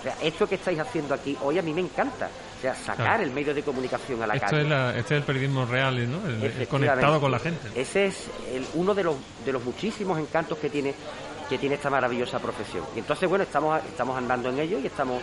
O 0.00 0.02
sea, 0.02 0.16
esto 0.20 0.48
que 0.48 0.56
estáis 0.56 0.80
haciendo 0.80 1.14
aquí 1.14 1.36
hoy 1.42 1.58
a 1.58 1.62
mí 1.62 1.72
me 1.72 1.80
encanta. 1.80 2.28
Sea, 2.62 2.74
sacar 2.76 3.20
el 3.20 3.32
medio 3.32 3.52
de 3.52 3.62
comunicación 3.62 4.22
a 4.22 4.26
la 4.26 4.38
calle. 4.38 4.62
Es 4.62 4.96
este 5.00 5.14
es 5.16 5.20
el 5.20 5.24
periodismo 5.24 5.66
real, 5.66 5.96
¿no? 6.08 6.18
El, 6.28 6.68
conectado 6.68 7.20
con 7.20 7.32
la 7.32 7.40
gente. 7.40 7.68
Ese 7.74 8.06
es 8.06 8.30
uno 8.74 8.94
de 8.94 9.02
los, 9.02 9.16
de 9.44 9.52
los 9.52 9.64
muchísimos 9.64 10.16
encantos 10.18 10.58
que 10.58 10.70
tiene 10.70 10.94
que 11.48 11.58
tiene 11.58 11.74
esta 11.74 11.90
maravillosa 11.90 12.38
profesión. 12.38 12.84
Y 12.96 13.00
entonces, 13.00 13.28
bueno, 13.28 13.44
estamos, 13.44 13.78
estamos 13.84 14.16
andando 14.16 14.48
en 14.48 14.58
ello 14.60 14.78
y 14.78 14.86
estamos, 14.86 15.20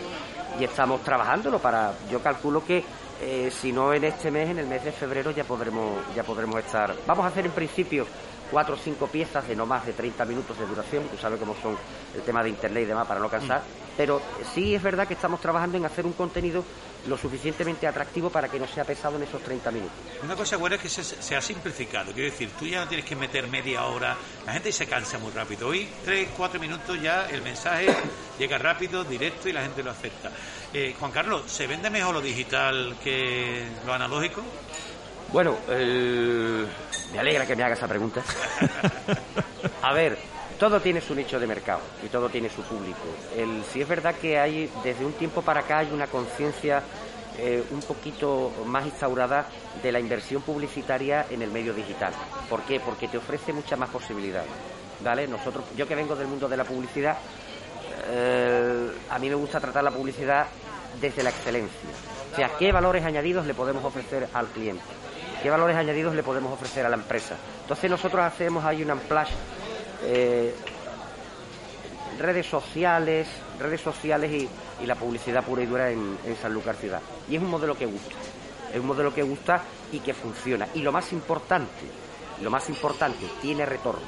y 0.59 0.63
estamos 0.63 1.01
trabajándolo 1.01 1.57
para, 1.57 1.93
yo 2.11 2.21
calculo 2.21 2.63
que 2.63 2.83
eh, 3.21 3.49
si 3.51 3.71
no 3.71 3.93
en 3.93 4.03
este 4.03 4.29
mes, 4.29 4.49
en 4.49 4.59
el 4.59 4.67
mes 4.67 4.83
de 4.83 4.91
febrero 4.91 5.31
ya 5.31 5.43
podremos, 5.43 5.91
ya 6.15 6.23
podremos 6.23 6.59
estar. 6.59 6.93
Vamos 7.07 7.25
a 7.25 7.29
hacer 7.29 7.45
en 7.45 7.51
principio 7.51 8.05
cuatro 8.51 8.75
o 8.75 8.77
cinco 8.77 9.07
piezas 9.07 9.47
de 9.47 9.55
no 9.55 9.65
más 9.65 9.85
de 9.85 9.93
30 9.93 10.23
minutos 10.25 10.57
de 10.57 10.65
duración, 10.65 11.03
tú 11.05 11.17
sabes 11.17 11.39
cómo 11.39 11.55
son 11.61 11.75
el 12.15 12.21
tema 12.21 12.43
de 12.43 12.49
internet 12.49 12.83
y 12.83 12.87
demás 12.87 13.07
para 13.07 13.19
no 13.19 13.29
cansar, 13.29 13.59
mm. 13.61 13.88
Pero 13.99 14.21
sí 14.55 14.73
es 14.73 14.81
verdad 14.81 15.05
que 15.05 15.15
estamos 15.15 15.41
trabajando 15.41 15.75
en 15.75 15.83
hacer 15.83 16.05
un 16.05 16.13
contenido 16.13 16.63
lo 17.05 17.17
suficientemente 17.17 17.85
atractivo 17.85 18.29
para 18.29 18.47
que 18.47 18.57
no 18.57 18.65
sea 18.65 18.85
pesado 18.85 19.17
en 19.17 19.23
esos 19.23 19.41
30 19.41 19.71
minutos. 19.71 19.97
Una 20.23 20.37
cosa 20.37 20.55
buena 20.55 20.77
es 20.77 20.81
que 20.81 20.87
se, 20.87 21.35
ha 21.35 21.41
simplificado, 21.41 22.13
quiero 22.13 22.31
decir, 22.31 22.49
tú 22.57 22.65
ya 22.65 22.79
no 22.79 22.87
tienes 22.87 23.05
que 23.05 23.17
meter 23.17 23.49
media 23.49 23.83
hora, 23.83 24.15
la 24.45 24.53
gente 24.53 24.71
se 24.71 24.87
cansa 24.87 25.17
muy 25.17 25.33
rápido, 25.33 25.67
hoy 25.67 25.85
tres, 26.05 26.29
cuatro 26.37 26.61
minutos 26.61 27.01
ya 27.01 27.25
el 27.29 27.41
mensaje 27.41 27.87
llega 28.39 28.57
rápido, 28.57 29.03
directo 29.03 29.49
y 29.49 29.51
la 29.51 29.63
gente 29.63 29.83
lo 29.83 29.91
acepta. 29.91 30.31
Eh, 30.73 30.95
Juan 30.97 31.11
Carlos, 31.11 31.51
¿se 31.51 31.67
vende 31.67 31.89
mejor 31.89 32.13
lo 32.13 32.21
digital 32.21 32.95
que 33.03 33.67
lo 33.85 33.93
analógico? 33.93 34.41
Bueno, 35.33 35.57
me 35.67 37.19
alegra 37.19 37.45
que 37.45 37.53
me 37.53 37.63
haga 37.63 37.75
esa 37.75 37.87
pregunta. 37.89 38.23
A 39.81 39.91
ver, 39.91 40.17
todo 40.59 40.81
tiene 40.81 40.99
su 40.99 41.15
nicho 41.15 41.39
de 41.39 41.47
mercado 41.47 41.79
y 42.05 42.09
todo 42.09 42.29
tiene 42.29 42.49
su 42.49 42.61
público. 42.61 42.99
El, 43.35 43.63
sí 43.71 43.81
es 43.81 43.87
verdad 43.87 44.13
que 44.15 44.37
hay, 44.37 44.69
desde 44.83 45.05
un 45.05 45.13
tiempo 45.13 45.41
para 45.41 45.61
acá, 45.61 45.79
hay 45.79 45.89
una 45.91 46.07
conciencia 46.07 46.83
eh, 47.37 47.63
un 47.71 47.79
poquito 47.79 48.51
más 48.65 48.85
instaurada 48.85 49.45
de 49.81 49.91
la 49.91 50.01
inversión 50.01 50.41
publicitaria 50.41 51.25
en 51.29 51.41
el 51.41 51.49
medio 51.49 51.73
digital. 51.73 52.11
¿Por 52.49 52.63
qué? 52.63 52.81
Porque 52.81 53.07
te 53.07 53.17
ofrece 53.17 53.53
muchas 53.53 53.79
más 53.79 53.89
posibilidades. 53.89 54.49
¿Vale? 55.01 55.29
Nosotros, 55.29 55.63
yo 55.77 55.87
que 55.87 55.95
vengo 55.95 56.13
del 56.13 56.27
mundo 56.27 56.49
de 56.49 56.57
la 56.57 56.65
publicidad, 56.65 57.17
eh, 58.09 58.91
a 59.09 59.17
mí 59.17 59.29
me 59.29 59.35
gusta 59.35 59.61
tratar 59.61 59.81
la 59.85 59.91
publicidad 59.91 60.45
desde 60.99 61.23
la 61.23 61.29
excelencia. 61.29 61.89
O 62.33 62.35
sea, 62.35 62.51
¿qué 62.59 62.73
valores 62.73 63.05
añadidos 63.05 63.45
le 63.45 63.53
podemos 63.53 63.85
ofrecer 63.85 64.27
al 64.33 64.47
cliente? 64.47 64.83
qué 65.41 65.49
valores 65.49 65.77
añadidos 65.77 66.15
le 66.15 66.23
podemos 66.23 66.51
ofrecer 66.53 66.85
a 66.85 66.89
la 66.89 66.95
empresa. 66.95 67.35
Entonces 67.61 67.89
nosotros 67.89 68.21
hacemos 68.23 68.63
ahí 68.65 68.83
un 68.83 68.91
amplash, 68.91 69.31
eh, 70.03 70.53
redes 72.19 72.45
sociales, 72.45 73.27
redes 73.59 73.81
sociales 73.81 74.31
y, 74.31 74.49
la 74.85 74.95
publicidad 74.95 75.43
pura 75.43 75.61
y 75.61 75.65
dura 75.65 75.91
en, 75.91 76.17
en 76.25 76.37
Sanlúcar 76.37 76.75
Ciudad. 76.75 77.01
Y 77.29 77.35
es 77.35 77.41
un 77.41 77.49
modelo 77.49 77.75
que 77.75 77.85
gusta, 77.85 78.15
es 78.73 78.79
un 78.79 78.87
modelo 78.87 79.13
que 79.13 79.23
gusta 79.23 79.61
y 79.91 79.99
que 79.99 80.13
funciona. 80.13 80.67
Y 80.73 80.81
lo 80.81 80.91
más 80.93 81.11
importante, 81.11 81.85
lo 82.41 82.49
más 82.49 82.69
importante, 82.69 83.25
tiene 83.41 83.65
retorno. 83.65 84.07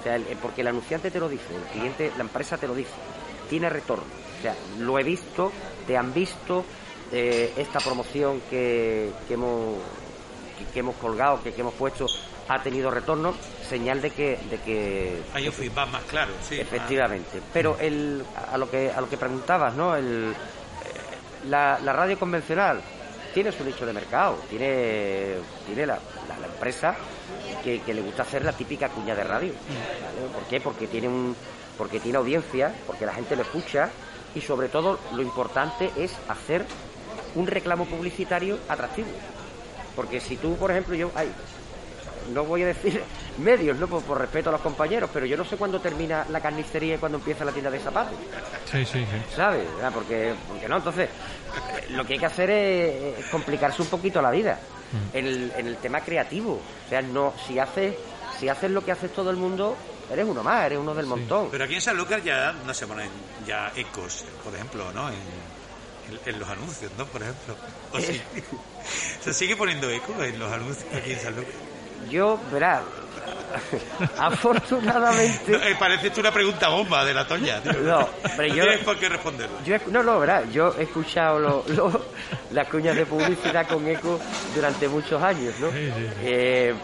O 0.00 0.02
sea, 0.04 0.20
porque 0.40 0.60
el 0.60 0.68
anunciante 0.68 1.10
te 1.10 1.18
lo 1.18 1.28
dice, 1.28 1.54
el 1.54 1.62
cliente, 1.62 2.12
la 2.16 2.22
empresa 2.22 2.58
te 2.58 2.66
lo 2.66 2.74
dice, 2.74 2.92
tiene 3.48 3.68
retorno. 3.70 4.04
O 4.38 4.42
sea, 4.42 4.54
lo 4.78 4.98
he 4.98 5.02
visto, 5.02 5.50
te 5.86 5.96
han 5.96 6.12
visto, 6.12 6.64
eh, 7.10 7.52
esta 7.56 7.80
promoción 7.80 8.42
que, 8.50 9.10
que, 9.26 9.34
hemos, 9.34 9.78
que, 10.72 10.80
hemos 10.80 10.96
colgado, 10.96 11.42
que, 11.42 11.54
hemos 11.56 11.74
puesto, 11.74 12.06
ha 12.48 12.62
tenido 12.62 12.90
retorno, 12.90 13.34
señal 13.68 14.00
de 14.00 14.10
que... 14.10 14.38
De 14.50 14.58
que 14.58 15.22
Hay 15.32 15.46
un 15.46 15.52
feedback 15.52 15.88
más 15.88 16.02
claro, 16.04 16.32
sí. 16.46 16.60
Efectivamente. 16.60 17.40
Pero 17.52 17.78
el, 17.80 18.24
a, 18.52 18.58
lo 18.58 18.70
que, 18.70 18.90
a 18.90 19.00
lo 19.00 19.08
que 19.08 19.16
preguntabas, 19.16 19.74
¿no? 19.74 19.96
El, 19.96 20.32
eh, 20.32 21.46
la, 21.48 21.78
radio 21.78 22.18
convencional 22.18 22.80
tiene 23.32 23.50
su 23.52 23.64
nicho 23.64 23.86
de 23.86 23.92
mercado, 23.92 24.38
tiene, 24.48 25.34
tiene 25.66 25.86
la, 25.86 25.98
la, 26.28 26.46
empresa 26.46 26.94
que, 27.62 27.80
que, 27.80 27.94
le 27.94 28.02
gusta 28.02 28.22
hacer 28.22 28.44
la 28.44 28.52
típica 28.52 28.88
cuña 28.88 29.14
de 29.14 29.24
radio. 29.24 29.52
¿Por 30.32 30.44
qué? 30.44 30.60
Porque 30.60 30.86
tiene, 30.86 31.08
un, 31.08 31.34
porque 31.76 31.98
tiene 31.98 32.18
audiencia, 32.18 32.74
porque 32.86 33.06
la 33.06 33.14
gente 33.14 33.36
lo 33.36 33.42
escucha 33.42 33.90
y 34.34 34.40
sobre 34.40 34.68
todo 34.68 34.98
lo 35.14 35.22
importante 35.22 35.90
es 35.96 36.12
hacer 36.28 36.64
un 37.34 37.46
reclamo 37.46 37.86
publicitario 37.86 38.58
atractivo. 38.68 39.08
Porque 39.96 40.20
si 40.20 40.36
tú, 40.36 40.56
por 40.56 40.70
ejemplo, 40.70 40.94
yo, 40.94 41.10
ay, 41.14 41.32
no 42.32 42.44
voy 42.44 42.62
a 42.62 42.66
decir 42.66 43.02
medios, 43.38 43.76
¿no? 43.78 43.86
Por, 43.86 44.18
respeto 44.18 44.48
a 44.48 44.52
los 44.52 44.60
compañeros, 44.60 45.10
pero 45.12 45.26
yo 45.26 45.36
no 45.36 45.44
sé 45.44 45.56
cuándo 45.56 45.80
termina 45.80 46.26
la 46.30 46.40
carnicería 46.40 46.94
y 46.94 46.98
cuándo 46.98 47.18
empieza 47.18 47.44
la 47.44 47.52
tienda 47.52 47.70
de 47.70 47.78
zapatos. 47.80 48.16
Sí, 48.70 48.84
sí, 48.84 49.04
sí. 49.04 49.34
¿Sabes? 49.34 49.66
Ah, 49.82 49.90
porque, 49.92 50.34
porque 50.48 50.68
no, 50.68 50.76
entonces, 50.76 51.08
lo 51.90 52.04
que 52.04 52.14
hay 52.14 52.18
que 52.18 52.26
hacer 52.26 52.50
es, 52.50 53.26
complicarse 53.26 53.82
un 53.82 53.88
poquito 53.88 54.22
la 54.22 54.30
vida. 54.30 54.58
Mm. 54.92 55.16
En, 55.16 55.26
el, 55.26 55.52
en 55.56 55.66
el 55.66 55.76
tema 55.78 56.00
creativo. 56.00 56.60
O 56.86 56.88
sea, 56.88 57.02
no, 57.02 57.34
si 57.46 57.58
haces, 57.58 57.94
si 58.38 58.48
haces 58.48 58.70
lo 58.70 58.84
que 58.84 58.92
hace 58.92 59.08
todo 59.08 59.30
el 59.30 59.36
mundo, 59.36 59.76
eres 60.10 60.24
uno 60.24 60.42
más, 60.42 60.66
eres 60.66 60.78
uno 60.78 60.94
del 60.94 61.06
montón. 61.06 61.48
Pero 61.50 61.64
aquí 61.64 61.74
en 61.74 61.80
San 61.80 61.96
Lucas 61.96 62.22
ya 62.22 62.52
no 62.52 62.72
se 62.72 62.86
ponen 62.86 63.08
ya 63.46 63.72
ecos, 63.74 64.24
por 64.44 64.54
ejemplo, 64.54 64.92
¿no? 64.92 65.08
en, 66.26 66.38
los 66.38 66.48
anuncios, 66.48 66.92
¿no? 66.98 67.06
Por 67.06 67.22
ejemplo. 67.22 67.56
¿Se 69.24 69.32
sigue 69.32 69.56
poniendo 69.56 69.90
eco 69.90 70.22
en 70.22 70.38
los 70.38 70.52
anuncios 70.52 70.86
aquí 70.94 71.12
en 71.12 71.20
San 71.20 71.34
Yo, 72.10 72.38
verá, 72.52 72.82
afortunadamente... 74.18 75.52
No, 75.52 75.58
eh, 75.62 75.76
parece 75.78 76.20
una 76.20 76.32
pregunta 76.32 76.68
bomba 76.68 77.04
de 77.04 77.14
la 77.14 77.26
Toña. 77.26 77.60
No, 77.82 78.08
pero 78.36 78.48
no 78.48 78.54
yo... 78.54 78.64
tienes 78.64 78.84
por 78.84 78.98
qué 78.98 79.08
responderlo. 79.08 79.56
no, 79.90 80.02
no, 80.02 80.18
verá, 80.18 80.44
yo 80.50 80.74
he 80.78 80.84
escuchado 80.84 81.38
lo, 81.38 81.64
las 82.52 82.68
cuñas 82.68 82.96
de 82.96 83.06
publicidad 83.06 83.66
con 83.66 83.86
eco 83.88 84.20
durante 84.54 84.88
muchos 84.88 85.22
años, 85.22 85.54
¿no? 85.60 85.70
Sí, 85.70 85.92
sí. 85.94 86.08
Eh, 86.22 86.74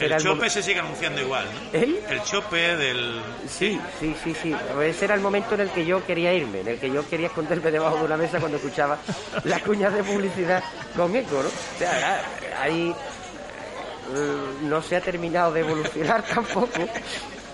el 0.00 0.16
chope 0.18 0.50
se 0.50 0.62
sigue 0.62 0.80
anunciando 0.80 1.20
igual, 1.20 1.46
¿no? 1.46 1.78
¿Eh? 1.78 2.02
El 2.08 2.22
chope 2.22 2.76
del... 2.76 3.20
Sí, 3.48 3.80
sí, 3.98 4.14
sí, 4.22 4.34
sí. 4.34 4.54
Ese 4.82 5.04
era 5.06 5.14
el 5.14 5.20
momento 5.20 5.54
en 5.54 5.62
el 5.62 5.70
que 5.70 5.84
yo 5.84 6.04
quería 6.04 6.32
irme, 6.34 6.60
en 6.60 6.68
el 6.68 6.78
que 6.78 6.90
yo 6.90 7.08
quería 7.08 7.28
esconderme 7.28 7.70
debajo 7.70 7.96
de 7.98 8.04
una 8.04 8.16
mesa 8.16 8.38
cuando 8.38 8.58
escuchaba 8.58 8.98
las 9.44 9.62
cuñas 9.62 9.92
de 9.94 10.04
publicidad 10.04 10.62
con 10.96 11.14
eco, 11.16 11.42
¿no? 11.42 11.48
O 11.48 11.78
sea, 11.78 12.22
ahí 12.60 12.94
no 14.62 14.82
se 14.82 14.96
ha 14.96 15.00
terminado 15.00 15.52
de 15.52 15.60
evolucionar 15.60 16.22
tampoco 16.34 16.80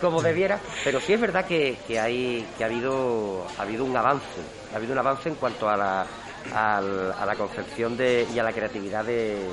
como 0.01 0.23
debiera, 0.23 0.61
pero 0.85 1.01
sí 1.01 1.15
es 1.15 1.21
verdad 1.21 1.47
que, 1.47 1.79
que, 1.87 1.99
hay, 1.99 2.47
que 2.59 2.65
ha, 2.65 2.67
habido, 2.67 3.47
ha 3.59 3.63
habido 3.63 3.85
un 3.85 3.97
avance, 3.97 4.27
ha 4.73 4.77
habido 4.77 4.93
un 4.93 4.99
avance 4.99 5.29
en 5.29 5.37
cuanto 5.37 5.69
a 5.69 5.77
la, 5.77 6.07
a 6.55 7.27
la 7.27 7.35
concepción 7.37 7.97
de, 7.97 8.27
y 8.35 8.39
a 8.39 8.43
la 8.43 8.53
creatividad 8.53 9.05
de 9.05 9.49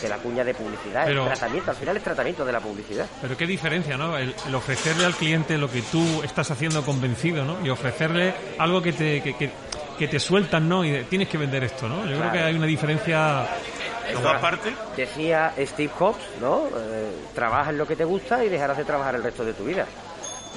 de 0.00 0.08
la 0.08 0.18
cuña 0.18 0.44
de 0.44 0.54
publicidad, 0.54 1.08
el 1.08 1.24
tratamiento, 1.24 1.70
al 1.70 1.76
final 1.76 1.96
es 1.96 2.02
tratamiento 2.02 2.44
de 2.44 2.52
la 2.52 2.60
publicidad. 2.60 3.06
Pero 3.20 3.36
qué 3.36 3.46
diferencia, 3.46 3.96
¿no? 3.96 4.16
El, 4.16 4.34
ofrecerle 4.54 5.04
al 5.04 5.14
cliente 5.14 5.56
lo 5.58 5.70
que 5.70 5.82
tú 5.82 6.22
estás 6.22 6.50
haciendo 6.50 6.84
convencido, 6.84 7.44
¿no? 7.44 7.64
Y 7.64 7.70
ofrecerle 7.70 8.34
algo 8.58 8.82
que 8.82 8.92
te, 8.92 9.22
que, 9.22 10.08
te 10.08 10.20
sueltan, 10.20 10.68
¿no? 10.68 10.84
Y 10.84 11.04
tienes 11.04 11.28
que 11.28 11.38
vender 11.38 11.64
esto, 11.64 11.88
¿no? 11.88 12.06
Yo 12.06 12.18
creo 12.18 12.32
que 12.32 12.38
hay 12.38 12.54
una 12.54 12.66
diferencia... 12.66 13.46
aparte? 14.28 14.74
Decía 14.96 15.54
Steve 15.58 15.92
Jobs, 15.98 16.22
¿no? 16.40 16.66
Eh, 16.66 17.12
trabaja 17.34 17.70
en 17.70 17.78
lo 17.78 17.86
que 17.86 17.96
te 17.96 18.04
gusta 18.04 18.44
y 18.44 18.48
dejarás 18.48 18.76
de 18.76 18.84
trabajar 18.84 19.14
el 19.14 19.22
resto 19.22 19.44
de 19.44 19.54
tu 19.54 19.64
vida. 19.64 19.86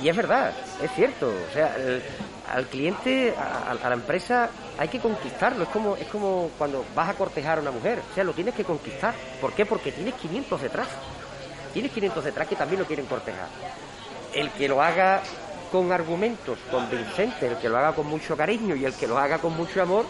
Y 0.02 0.10
es 0.10 0.16
verdad, 0.16 0.54
es 0.82 0.92
cierto. 0.92 1.28
O 1.28 1.54
sea, 1.54 1.76
al 2.54 2.68
cliente, 2.68 3.34
a, 3.36 3.74
la 3.74 3.94
empresa, 3.94 4.50
hay 4.78 4.88
que 4.88 5.00
conquistarlo. 5.00 5.64
Es 5.64 5.70
como, 5.70 5.96
es 5.96 6.08
como 6.08 6.52
cuando 6.58 6.86
vas 6.96 7.10
a 7.10 7.14
cortejar 7.14 7.58
a 7.58 7.62
una 7.62 7.72
mujer. 7.72 8.00
O 8.12 8.14
sea, 8.14 8.24
lo 8.24 8.34
tienes 8.34 8.54
que 8.54 8.64
conquistar. 8.64 9.14
¿Por 9.42 9.54
qué? 9.54 9.66
Porque 9.66 9.92
tienes 9.92 10.14
500 10.16 10.62
detrás. 10.62 10.88
Tienes 11.74 11.92
500 11.92 12.24
detrás 12.24 12.48
que 12.48 12.56
también 12.56 12.80
lo 12.80 12.86
quieren 12.86 13.06
cortejar. 13.06 13.48
El 14.34 14.52
que 14.52 14.68
lo 14.68 14.82
haga 14.82 15.22
con 15.72 15.92
argumentos 15.92 16.58
convincentes, 16.72 17.52
el 17.52 17.58
que 17.58 17.70
lo 17.70 17.78
haga 17.78 17.94
con 17.94 18.08
mucho 18.08 18.38
cariño 18.38 18.76
y 18.76 18.86
el 18.86 18.94
que 18.94 19.08
lo 19.08 19.18
haga 19.18 19.40
con 19.40 19.56
mucho 19.56 19.82
amor, 19.82 20.06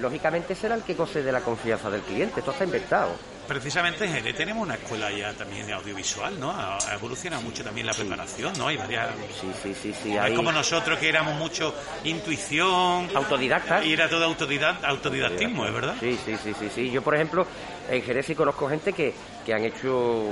lógicamente 0.00 0.54
será 0.54 0.74
el 0.74 0.82
que 0.82 0.94
goce 0.94 1.22
de 1.22 1.30
la 1.32 1.40
confianza 1.40 1.90
del 1.90 2.00
cliente. 2.02 2.40
Esto 2.40 2.52
está 2.52 2.64
inventado. 2.64 3.12
Precisamente 3.46 4.04
en 4.04 4.12
Jerez 4.12 4.36
tenemos 4.36 4.62
una 4.62 4.74
escuela 4.74 5.10
ya 5.10 5.32
también 5.32 5.66
de 5.66 5.72
audiovisual, 5.72 6.38
¿no? 6.38 6.52
Ha, 6.52 6.78
evolucionado 6.94 7.42
mucho 7.42 7.64
también 7.64 7.84
la 7.86 7.92
preparación, 7.94 8.52
¿no? 8.56 8.68
Hay 8.68 8.76
varias... 8.76 9.08
Sí, 9.40 9.50
sí, 9.60 9.74
sí, 9.74 9.92
sí. 10.02 10.16
Hay- 10.16 10.30
es 10.32 10.36
como 10.36 10.52
nosotros 10.52 10.98
que 11.00 11.08
éramos 11.08 11.34
mucho 11.34 11.74
intuición... 12.04 13.08
Autodidacta. 13.14 13.84
Y 13.84 13.92
era 13.92 14.08
todo 14.08 14.24
autodidact, 14.24 14.84
autodidactismo, 14.84 15.66
¿es 15.66 15.72
verdad? 15.74 15.94
Sí, 15.98 16.16
sí, 16.24 16.36
sí, 16.42 16.54
sí, 16.58 16.70
sí. 16.72 16.90
Yo, 16.92 17.02
por 17.02 17.14
ejemplo, 17.16 17.44
en 17.90 18.02
Jerez 18.02 18.26
sí 18.26 18.34
conozco 18.36 18.68
gente 18.68 18.92
que, 18.92 19.12
que 19.44 19.52
han 19.52 19.64
hecho, 19.64 20.22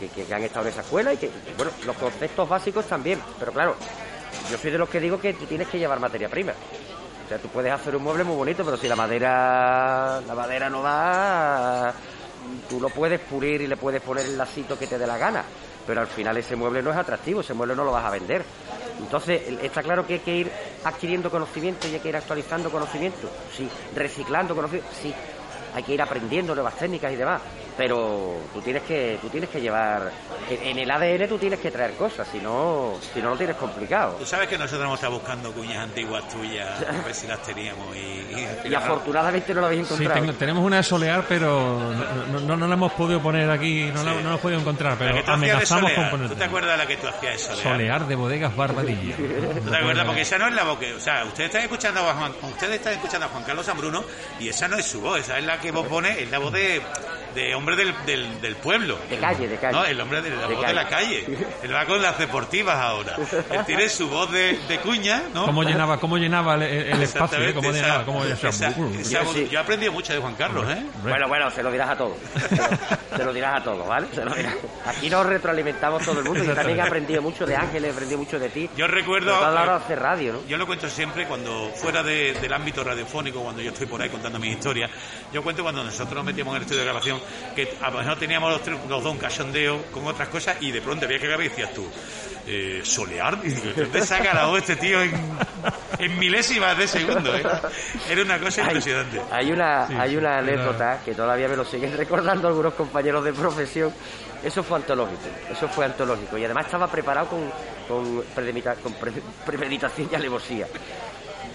que, 0.00 0.08
que- 0.08 0.24
que 0.24 0.34
han 0.34 0.42
estado 0.44 0.64
en 0.66 0.72
esa 0.72 0.80
escuela 0.80 1.12
y 1.12 1.18
que, 1.18 1.30
bueno, 1.58 1.72
los 1.84 1.96
conceptos 1.96 2.48
básicos 2.48 2.86
también. 2.86 3.20
Pero 3.38 3.52
claro, 3.52 3.76
yo 4.50 4.56
soy 4.56 4.70
de 4.70 4.78
los 4.78 4.88
que 4.88 4.98
digo 5.00 5.20
que 5.20 5.34
tú 5.34 5.44
tienes 5.44 5.68
que 5.68 5.78
llevar 5.78 6.00
materia 6.00 6.28
prima. 6.30 6.52
O 7.26 7.28
sea, 7.28 7.38
tú 7.38 7.48
puedes 7.48 7.72
hacer 7.72 7.96
un 7.96 8.04
mueble 8.04 8.22
muy 8.22 8.36
bonito, 8.36 8.64
pero 8.64 8.76
si 8.76 8.86
la 8.86 8.94
madera, 8.94 10.20
la 10.24 10.32
madera 10.32 10.70
no 10.70 10.80
da, 10.80 11.92
tú 12.68 12.80
lo 12.80 12.88
puedes 12.88 13.18
pulir 13.18 13.62
y 13.62 13.66
le 13.66 13.76
puedes 13.76 14.00
poner 14.00 14.24
el 14.26 14.38
lacito 14.38 14.78
que 14.78 14.86
te 14.86 14.96
dé 14.96 15.08
la 15.08 15.18
gana. 15.18 15.42
Pero 15.84 16.02
al 16.02 16.06
final 16.06 16.36
ese 16.36 16.54
mueble 16.54 16.84
no 16.84 16.92
es 16.92 16.96
atractivo, 16.96 17.40
ese 17.40 17.52
mueble 17.52 17.74
no 17.74 17.82
lo 17.82 17.90
vas 17.90 18.04
a 18.04 18.10
vender. 18.10 18.44
Entonces, 19.00 19.42
está 19.60 19.82
claro 19.82 20.06
que 20.06 20.14
hay 20.14 20.20
que 20.20 20.36
ir 20.36 20.52
adquiriendo 20.84 21.28
conocimiento 21.28 21.88
y 21.88 21.94
hay 21.94 22.00
que 22.00 22.10
ir 22.10 22.16
actualizando 22.16 22.70
conocimiento. 22.70 23.28
Sí, 23.56 23.68
reciclando 23.96 24.54
conocimiento. 24.54 24.88
Sí, 25.02 25.12
hay 25.74 25.82
que 25.82 25.94
ir 25.94 26.02
aprendiendo 26.02 26.54
nuevas 26.54 26.76
técnicas 26.76 27.12
y 27.12 27.16
demás. 27.16 27.42
Pero 27.76 28.36
tú 28.54 28.62
tienes 28.62 28.82
que, 28.84 29.18
tú 29.20 29.28
tienes 29.28 29.50
que 29.50 29.60
llevar. 29.60 30.10
En, 30.48 30.62
en 30.68 30.78
el 30.78 30.90
ADN 30.90 31.28
tú 31.28 31.36
tienes 31.36 31.60
que 31.60 31.70
traer 31.70 31.92
cosas, 31.92 32.26
si 32.32 32.38
no, 32.38 32.94
si 33.12 33.20
no 33.20 33.30
lo 33.30 33.36
tienes 33.36 33.56
complicado. 33.56 34.14
Tú 34.18 34.24
sabes 34.24 34.48
que 34.48 34.56
nosotros 34.56 34.82
hemos 34.84 34.94
estado 34.98 35.14
buscando 35.14 35.52
cuñas 35.52 35.84
antiguas 35.84 36.26
tuyas, 36.28 36.68
a 36.88 37.04
ver 37.04 37.14
si 37.14 37.26
las 37.26 37.42
teníamos 37.42 37.94
y... 37.94 37.98
y- 37.98 38.48
Y 38.70 38.74
afortunadamente 38.74 39.52
no 39.52 39.60
lo 39.60 39.66
habéis 39.66 39.86
Sí, 39.88 39.94
encontrado. 39.94 40.20
tengo- 40.22 40.38
tenemos 40.38 40.64
una 40.64 40.76
de 40.78 40.82
solear, 40.84 41.24
pero 41.28 41.78
no, 42.32 42.40
no, 42.40 42.56
no 42.56 42.66
la 42.66 42.74
hemos 42.74 42.92
podido 42.92 43.20
poner 43.20 43.50
aquí, 43.50 43.90
no, 43.94 44.02
la, 44.02 44.12
Sí. 44.12 44.16
no 44.16 44.22
la 44.22 44.28
hemos 44.30 44.40
podido 44.40 44.60
encontrar, 44.60 44.92
La 44.92 44.98
pero 44.98 45.32
amenazamos 45.32 45.92
con 45.92 46.00
solear. 46.00 46.10
¿Tú 46.10 46.16
te 46.16 46.24
ponerla. 46.28 46.46
acuerdas 46.46 46.70
de 46.72 46.76
la 46.78 46.86
que 46.86 46.96
tú 46.96 47.08
hacías 47.08 47.32
de 47.34 47.38
solear? 47.38 47.62
Solear 47.62 48.06
de 48.06 48.14
bodegas 48.14 48.56
Barbadilla. 48.56 49.16
¿Tú 49.16 49.70
te 49.70 49.76
acuerdas? 49.76 50.06
Porque 50.06 50.22
esa 50.22 50.38
no 50.38 50.48
es 50.48 50.54
la 50.54 50.64
voz 50.64 50.78
que... 50.78 50.94
O 50.94 51.00
sea, 51.00 51.24
ustedes 51.24 51.48
están 51.48 51.62
escuchando 51.62 52.00
a 52.08 52.14
Juan, 52.14 52.32
ustedes 52.42 52.76
están 52.76 52.94
escuchando 52.94 53.26
a 53.26 53.28
Juan 53.28 53.44
Carlos 53.44 53.66
Zambruno 53.66 54.04
y 54.40 54.48
esa 54.48 54.66
no 54.66 54.76
es 54.78 54.86
su 54.86 55.00
voz, 55.02 55.20
esa 55.20 55.38
es 55.38 55.44
la 55.44 55.60
que 55.60 55.70
vos 55.72 55.86
pones, 55.86 56.16
es 56.16 56.30
la 56.30 56.38
voz 56.38 56.52
de, 56.52 56.80
de 57.36 57.54
hombre 57.54 57.76
del, 57.76 57.94
del, 58.04 58.40
del 58.40 58.56
pueblo. 58.56 58.98
De 59.08 59.18
calle, 59.18 59.46
de 59.46 59.56
calle. 59.58 59.76
No, 59.78 59.84
el 59.84 60.00
hombre 60.00 60.22
de 60.22 60.30
la 60.30 60.48
De 60.48 60.54
voz 60.54 60.66
de 60.66 60.74
la 60.74 60.88
calle. 60.88 61.24
Él 61.62 61.72
va 61.74 61.84
con 61.86 62.02
las 62.02 62.18
deportivas 62.18 62.76
ahora. 62.76 63.14
Él 63.52 63.64
tiene 63.66 63.88
su 63.88 64.08
voz 64.08 64.32
de, 64.32 64.58
de 64.66 64.78
cuña, 64.80 65.22
¿no? 65.32 65.46
¿Cómo 65.46 65.62
llenaba, 65.62 66.00
cómo 66.00 66.16
llenaba 66.18 66.54
el, 66.56 66.62
el 66.62 67.02
espacio? 67.02 67.38
eh? 67.38 67.54
¿Cómo 67.54 67.70
esa- 67.70 67.80
llenaba? 67.82 68.04
¿Cómo 68.04 68.24
esa- 68.24 68.48
esa 68.48 68.70
Yo 68.74 69.22
voz- 69.24 69.34
sí. 69.34 69.48
Yo 69.50 69.58
he 69.58 69.62
aprendido 69.62 69.92
mucho 69.92 70.12
de 70.12 70.18
Juan 70.18 70.34
Carlos, 70.34 70.68
¿eh? 70.68 70.82
Bueno, 71.02 71.28
bueno, 71.28 71.50
se 71.52 71.62
lo 71.62 71.70
dirás 71.70 71.90
a 71.90 71.96
todos. 71.96 72.16
Se 73.16 73.24
lo 73.24 73.32
dirás 73.32 73.60
a 73.60 73.64
todos, 73.64 73.86
¿vale? 73.86 74.06
Se 74.14 74.24
lo 74.24 74.34
dirás. 74.34 74.54
Aquí 74.86 75.08
nos 75.10 75.26
retroalimentamos 75.26 76.02
todo 76.04 76.18
el 76.20 76.24
mundo. 76.24 76.42
Yo 76.42 76.54
también 76.54 76.78
he 76.78 76.82
aprendido 76.82 77.22
mucho 77.22 77.46
de 77.46 77.54
Ángel, 77.56 77.84
he 77.84 77.90
aprendido 77.90 78.18
mucho 78.18 78.38
de 78.38 78.48
ti. 78.48 78.68
Yo 78.76 78.86
recuerdo... 78.86 79.34
Hacer 79.76 79.98
radio, 80.00 80.32
¿no? 80.34 80.46
Yo 80.48 80.56
lo 80.56 80.66
cuento 80.66 80.88
siempre 80.88 81.26
cuando 81.26 81.70
fuera 81.74 82.02
de- 82.02 82.32
del 82.34 82.52
ámbito 82.52 82.82
radiofónico, 82.82 83.42
cuando 83.42 83.60
yo 83.60 83.70
estoy 83.72 83.86
por 83.86 84.00
ahí 84.00 84.08
contando 84.08 84.38
mis 84.38 84.56
historias. 84.56 84.90
Yo 85.32 85.42
cuento 85.42 85.62
cuando 85.62 85.82
nosotros 85.84 86.14
nos 86.14 86.24
metíamos 86.24 86.52
en 86.52 86.56
el 86.56 86.62
estudio 86.62 86.80
de 86.80 86.84
grabación 86.86 87.20
que 87.54 87.76
a 87.80 87.90
lo 87.90 87.98
mejor 87.98 88.18
teníamos 88.18 88.50
los, 88.52 88.62
tres- 88.62 88.78
los 88.88 89.02
dos 89.02 89.12
un 89.12 89.18
cachondeo 89.18 89.82
con 89.92 90.06
otras 90.06 90.28
cosas 90.28 90.56
y 90.60 90.70
de 90.72 90.80
pronto 90.82 91.04
había 91.06 91.18
que 91.18 91.26
grabar 91.26 91.44
y 91.46 91.48
decías 91.48 91.72
tú, 91.72 91.86
eh, 92.46 92.80
solear, 92.84 93.38
¿dónde 93.76 94.06
saca 94.06 94.32
la 94.34 94.46
voz 94.46 94.60
este 94.60 94.76
tío 94.76 95.02
en, 95.02 95.12
en 95.98 96.18
milésimas 96.18 96.76
de 96.78 96.86
segundo? 96.86 97.34
eh? 97.36 97.42
Era 98.08 98.22
una 98.22 98.38
cosa 98.38 98.62
Hay, 98.62 98.66
impresionante. 98.68 99.20
hay 99.30 99.50
una, 99.52 99.86
Sí, 99.88 99.94
hay 99.98 100.10
sí, 100.10 100.16
una 100.16 100.28
era- 100.30 100.38
anécdota 100.38 101.00
que 101.04 101.14
todavía 101.14 101.48
me 101.48 101.56
lo 101.56 101.64
siguen 101.64 101.96
recordando 101.96 102.48
algunos 102.48 102.74
compañeros 102.74 103.24
de 103.24 103.32
profesión. 103.32 103.92
Eso 104.44 104.62
fue 104.62 104.76
antológico, 104.76 105.22
eso 105.50 105.66
fue 105.68 105.86
antológico. 105.86 106.36
Y 106.38 106.44
además 106.44 106.66
estaba 106.66 106.86
preparado 106.86 107.26
con, 107.28 107.50
con, 107.88 108.22
premedita- 108.34 108.76
con 108.76 108.92
pre- 108.94 109.12
premeditación 109.44 110.08
y 110.12 110.14
alevosía. 110.14 110.68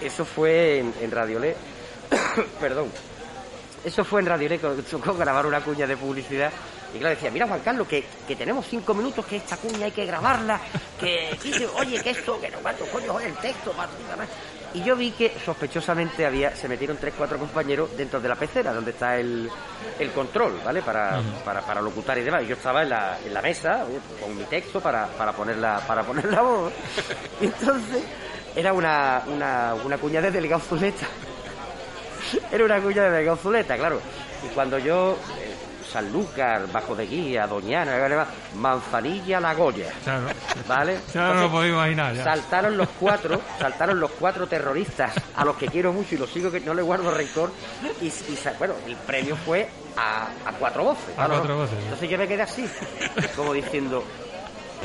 Eso 0.02 0.26
fue 0.26 0.80
en, 0.80 0.94
en 1.00 1.12
Radiolé. 1.12 1.56
Perdón. 2.60 2.92
Eso 3.84 4.04
fue 4.06 4.22
en 4.22 4.28
Radio 4.28 4.48
Le, 4.50 4.60
con- 4.60 4.82
tocó 4.90 5.14
grabar 5.16 5.46
una 5.46 5.62
cuña 5.62 5.88
de 5.88 5.98
publicidad. 5.98 6.52
Y 6.94 7.00
claro, 7.00 7.16
decía, 7.16 7.32
mira 7.32 7.48
Juan 7.48 7.62
Carlos, 7.62 7.88
que, 7.88 8.04
que 8.28 8.36
tenemos 8.36 8.66
cinco 8.68 8.94
minutos, 8.94 9.26
que 9.26 9.38
esta 9.38 9.56
cuña 9.58 9.86
hay 9.86 9.92
que 9.92 10.06
grabarla, 10.06 10.60
que, 11.00 11.38
que- 11.42 11.66
oye, 11.68 12.02
que 12.04 12.10
esto, 12.12 12.40
que 12.40 12.50
no, 12.50 12.58
cuánto 12.60 12.86
coño 12.88 13.18
es 13.20 13.28
el 13.28 13.36
texto, 13.36 13.72
pa- 13.72 13.88
pa- 13.88 14.16
pa". 14.18 14.26
Y 14.74 14.84
yo 14.84 14.96
vi 14.96 15.12
que 15.12 15.34
sospechosamente 15.44 16.26
había, 16.26 16.56
se 16.56 16.68
metieron 16.70 16.96
tres, 16.98 17.14
cuatro 17.18 17.38
compañeros 17.38 17.90
dentro 17.98 18.22
de 18.22 18.30
la 18.30 18.36
pecera, 18.36 18.72
donde 18.74 18.92
está 18.92 19.18
el, 19.18 19.50
el 20.00 20.12
control, 20.12 20.62
¿vale? 20.64 20.82
Para, 20.82 21.22
para, 21.44 21.62
para 21.62 21.82
locutar 21.82 22.18
y 22.18 22.22
demás. 22.24 22.44
Y 22.44 22.48
yo 22.48 22.56
estaba 22.56 22.84
en 22.84 22.90
la, 22.90 23.18
en 23.26 23.34
la 23.34 23.42
mesa, 23.42 23.84
pues, 23.86 24.22
con 24.22 24.38
mi 24.38 24.44
texto 24.46 24.80
para, 24.80 25.08
para 25.08 25.34
poner 25.34 25.58
la, 25.58 25.80
para 25.80 26.04
poner 26.04 26.26
la 26.26 26.42
voz. 26.42 26.72
Y 27.42 27.46
entonces, 27.46 28.04
era 28.56 28.72
una, 28.74 29.24
una, 29.28 29.74
una 29.84 29.98
cuña 29.98 30.22
de 30.22 30.32
delegado 30.32 30.62
Zuleta. 30.62 31.06
Era 32.52 32.66
una 32.66 32.80
cuña 32.80 33.04
de 33.04 33.12
Delgado 33.12 33.38
Zuleta, 33.38 33.76
claro. 33.78 34.00
Y 34.44 34.48
cuando 34.54 34.78
yo, 34.80 35.18
eh, 35.40 35.54
Sanlúcar, 35.92 36.72
Bajo 36.72 36.96
de 36.96 37.06
Guía, 37.06 37.48
Doñana, 37.48 38.26
Manzanilla, 38.56 39.40
La 39.40 39.54
Goya, 39.54 39.92
Claro. 40.04 40.28
¿vale? 40.68 41.00
No 41.14 41.34
lo 41.34 41.52
podéis 41.52 41.74
imaginar. 41.74 42.16
Ya. 42.16 42.24
Saltaron 42.24 42.78
los 42.78 42.88
cuatro, 43.00 43.42
saltaron 43.60 44.00
los 44.00 44.12
cuatro 44.12 44.48
terroristas 44.48 45.14
a 45.36 45.44
los 45.46 45.56
que 45.58 45.68
quiero 45.68 45.92
mucho 45.94 46.16
y 46.16 46.18
los 46.18 46.30
sigo 46.30 46.50
que 46.52 46.60
no 46.62 46.74
le 46.74 46.82
guardo 46.82 47.12
rencor. 47.12 47.52
Y, 48.02 48.06
y 48.08 48.40
bueno, 48.58 48.74
el 48.88 48.96
premio 48.96 49.36
fue 49.36 49.70
a, 49.98 50.28
a 50.50 50.52
cuatro 50.58 50.84
voces. 50.86 51.10
A 51.14 51.16
claro, 51.16 51.34
cuatro 51.34 51.54
¿no? 51.56 51.60
voces, 51.62 51.76
sí. 51.78 51.84
Entonces 51.84 52.10
yo 52.10 52.18
me 52.18 52.28
quedé 52.28 52.42
así, 52.44 52.70
como 53.36 53.54
diciendo, 53.54 54.04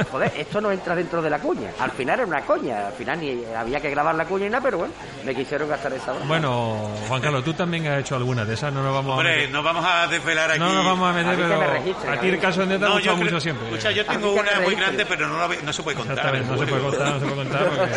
joder, 0.04 0.32
esto 0.36 0.60
no 0.60 0.70
entra 0.70 0.94
dentro 0.94 1.20
de 1.22 1.30
la 1.30 1.38
cuña. 1.38 1.70
Al 1.80 1.90
final 1.90 2.20
era 2.20 2.26
una 2.26 2.40
coña, 2.42 2.86
al 2.88 2.92
final 2.92 3.20
ni 3.20 3.44
había 3.54 3.80
que 3.80 3.90
grabar 3.90 4.14
la 4.14 4.24
cuña 4.24 4.44
ni 4.44 4.50
nada, 4.50 4.62
pero 4.62 4.78
bueno, 4.78 4.94
me 5.24 5.34
quisieron 5.34 5.68
gastar 5.68 5.92
esa 5.92 6.12
broma. 6.12 6.26
Bueno, 6.26 6.90
Juan 7.08 7.20
Carlos, 7.22 7.44
tú 7.44 7.52
también 7.54 7.86
has 7.88 8.00
hecho 8.00 8.16
alguna 8.16 8.44
de 8.44 8.54
esas, 8.54 8.72
no 8.72 8.82
nos 8.82 8.92
vamos 8.94 9.12
a 9.12 9.16
Hombre, 9.18 9.36
meter. 9.36 9.50
nos 9.50 9.64
vamos 9.64 9.84
a 9.86 10.06
desvelar 10.06 10.50
aquí. 10.50 10.58
No 10.60 10.72
nos 10.72 10.84
vamos 10.84 11.10
a 11.10 11.12
meter, 11.12 11.32
A 11.32 11.36
pero 11.36 11.58
me 11.60 11.66
registren, 11.66 12.12
a 12.12 12.20
ti 12.20 12.28
el 12.28 12.38
caso 12.40 12.66
de 12.66 12.78
te 12.78 12.84
ha 12.84 12.88
No, 12.88 12.94
mucho 12.94 13.16
creo- 13.16 13.40
siempre. 13.40 13.66
Escucha, 13.68 13.90
yo 13.90 14.04
tengo 14.06 14.32
una 14.32 14.60
muy 14.62 14.74
grande, 14.74 15.06
pero 15.06 15.28
no, 15.28 15.48
no 15.48 15.72
se 15.72 15.82
puede 15.82 15.96
contar. 15.96 16.16
Exactamente, 16.16 16.52
no 16.52 16.58
se 16.58 16.66
puede 16.66 16.82
contar, 16.82 17.08
no 17.14 17.20
se 17.20 17.26
puede 17.26 17.36
contar. 17.36 17.68
Porque... 17.68 17.92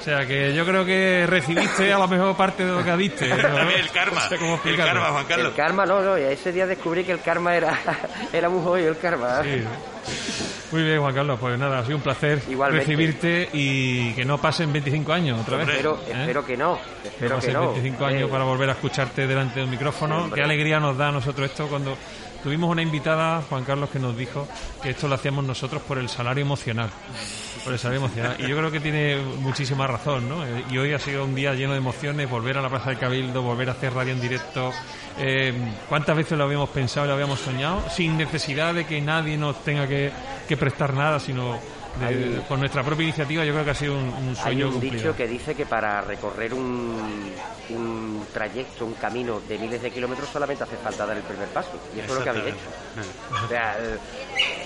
O 0.00 0.02
sea, 0.04 0.26
que 0.26 0.54
yo 0.54 0.64
creo 0.64 0.84
que 0.86 1.26
recibiste 1.26 1.92
a 1.92 1.98
lo 1.98 2.08
mejor 2.08 2.34
parte 2.36 2.64
de 2.64 2.72
lo 2.72 2.82
que 2.84 2.96
diste. 2.96 3.28
¿no? 3.28 3.36
El 3.68 3.90
karma, 3.90 4.22
No 4.22 4.28
sé 4.28 4.36
cómo 4.38 4.60
el 4.64 4.76
karma, 4.76 5.06
Juan 5.08 5.22
El 5.22 5.26
Carlos. 5.28 5.52
karma, 5.56 5.84
no, 5.86 6.00
no, 6.00 6.18
y 6.18 6.22
ese 6.22 6.52
día 6.52 6.66
descubrí 6.66 7.04
que 7.04 7.12
el 7.12 7.20
karma 7.20 7.54
era, 7.56 7.78
era 8.32 8.48
muy 8.48 8.62
jodido, 8.64 8.88
el 8.90 8.98
karma. 8.98 9.42
Sí. 9.42 9.64
Muy 10.70 10.82
bien, 10.82 11.00
Juan 11.00 11.14
Carlos, 11.14 11.38
pues 11.40 11.58
nada, 11.58 11.78
ha 11.78 11.84
sido 11.84 11.96
un 11.96 12.02
placer 12.02 12.42
Igualmente. 12.48 12.84
recibirte 12.84 13.48
y 13.54 14.12
que 14.12 14.24
no 14.24 14.38
pasen 14.38 14.70
25 14.72 15.12
años 15.12 15.40
otra 15.40 15.56
vez. 15.58 15.68
Espero, 15.68 15.98
¿eh? 16.06 16.12
espero 16.12 16.44
que 16.44 16.56
no, 16.58 16.78
espero 17.04 17.38
que 17.40 17.52
no. 17.52 17.72
25 17.72 18.04
años 18.04 18.22
Eh, 18.22 18.28
para 18.30 18.44
volver 18.44 18.68
a 18.68 18.72
escucharte 18.72 19.26
delante 19.26 19.60
del 19.60 19.68
micrófono. 19.68 20.24
Hombre. 20.24 20.40
Qué 20.40 20.44
alegría 20.44 20.78
nos 20.78 20.96
da 20.98 21.08
a 21.08 21.12
nosotros 21.12 21.50
esto 21.50 21.66
cuando 21.68 21.96
tuvimos 22.42 22.70
una 22.70 22.82
invitada, 22.82 23.40
Juan 23.48 23.64
Carlos, 23.64 23.88
que 23.88 23.98
nos 23.98 24.14
dijo 24.16 24.46
que 24.82 24.90
esto 24.90 25.08
lo 25.08 25.14
hacíamos 25.14 25.44
nosotros 25.44 25.80
por 25.82 25.96
el 25.98 26.08
salario 26.10 26.42
emocional. 26.42 26.90
Por 27.68 27.74
el 27.74 27.78
salario 27.78 28.04
emocional. 28.06 28.36
Y 28.38 28.48
yo 28.48 28.56
creo 28.56 28.70
que 28.70 28.80
tiene 28.80 29.18
muchísima 29.40 29.86
razón, 29.86 30.26
¿no? 30.26 30.42
Eh, 30.44 30.64
Y 30.70 30.78
hoy 30.78 30.94
ha 30.94 30.98
sido 30.98 31.24
un 31.24 31.34
día 31.34 31.52
lleno 31.52 31.72
de 31.72 31.78
emociones, 31.78 32.28
volver 32.30 32.56
a 32.56 32.62
la 32.62 32.70
Plaza 32.70 32.88
del 32.88 32.98
Cabildo, 32.98 33.42
volver 33.42 33.68
a 33.68 33.72
hacer 33.72 33.92
radio 33.92 34.14
en 34.14 34.20
directo. 34.22 34.72
Eh, 35.18 35.52
¿Cuántas 35.86 36.16
veces 36.16 36.38
lo 36.38 36.44
habíamos 36.44 36.70
pensado 36.70 37.04
y 37.04 37.08
lo 37.08 37.14
habíamos 37.14 37.40
soñado? 37.40 37.84
Sin 37.90 38.16
necesidad 38.16 38.72
de 38.72 38.86
que 38.86 39.00
nadie 39.02 39.36
nos 39.36 39.62
tenga 39.64 39.86
que, 39.86 40.10
que 40.48 40.56
prestar 40.56 40.94
nada, 40.94 41.20
sino 41.20 41.58
de- 42.00 42.06
Hay- 42.06 42.44
por 42.48 42.58
nuestra 42.58 42.82
propia 42.82 43.04
iniciativa. 43.04 43.44
Yo 43.44 43.52
creo 43.52 43.64
que 43.64 43.70
ha 43.70 43.74
sido 43.74 43.94
un, 43.94 44.08
un 44.08 44.28
Hay 44.30 44.34
sueño 44.36 44.66
un 44.66 44.72
cumplido. 44.72 44.96
dicho 44.96 45.16
que 45.16 45.26
dice 45.26 45.54
que 45.54 45.66
para 45.66 46.00
recorrer 46.00 46.54
un, 46.54 47.32
un 47.70 48.26
trayecto, 48.32 48.84
un 48.86 48.94
camino 48.94 49.40
de 49.48 49.58
miles 49.58 49.82
de 49.82 49.90
kilómetros 49.90 50.28
solamente 50.28 50.64
hace 50.64 50.76
falta 50.76 51.06
dar 51.06 51.16
el 51.16 51.22
primer 51.22 51.48
paso. 51.48 51.70
Y 51.96 52.00
eso 52.00 52.12
es 52.12 52.18
lo 52.18 52.24
que 52.24 52.30
habéis 52.30 52.46
hecho. 52.46 53.44
O 53.44 53.48
sea, 53.48 53.76
eh, 53.80 53.98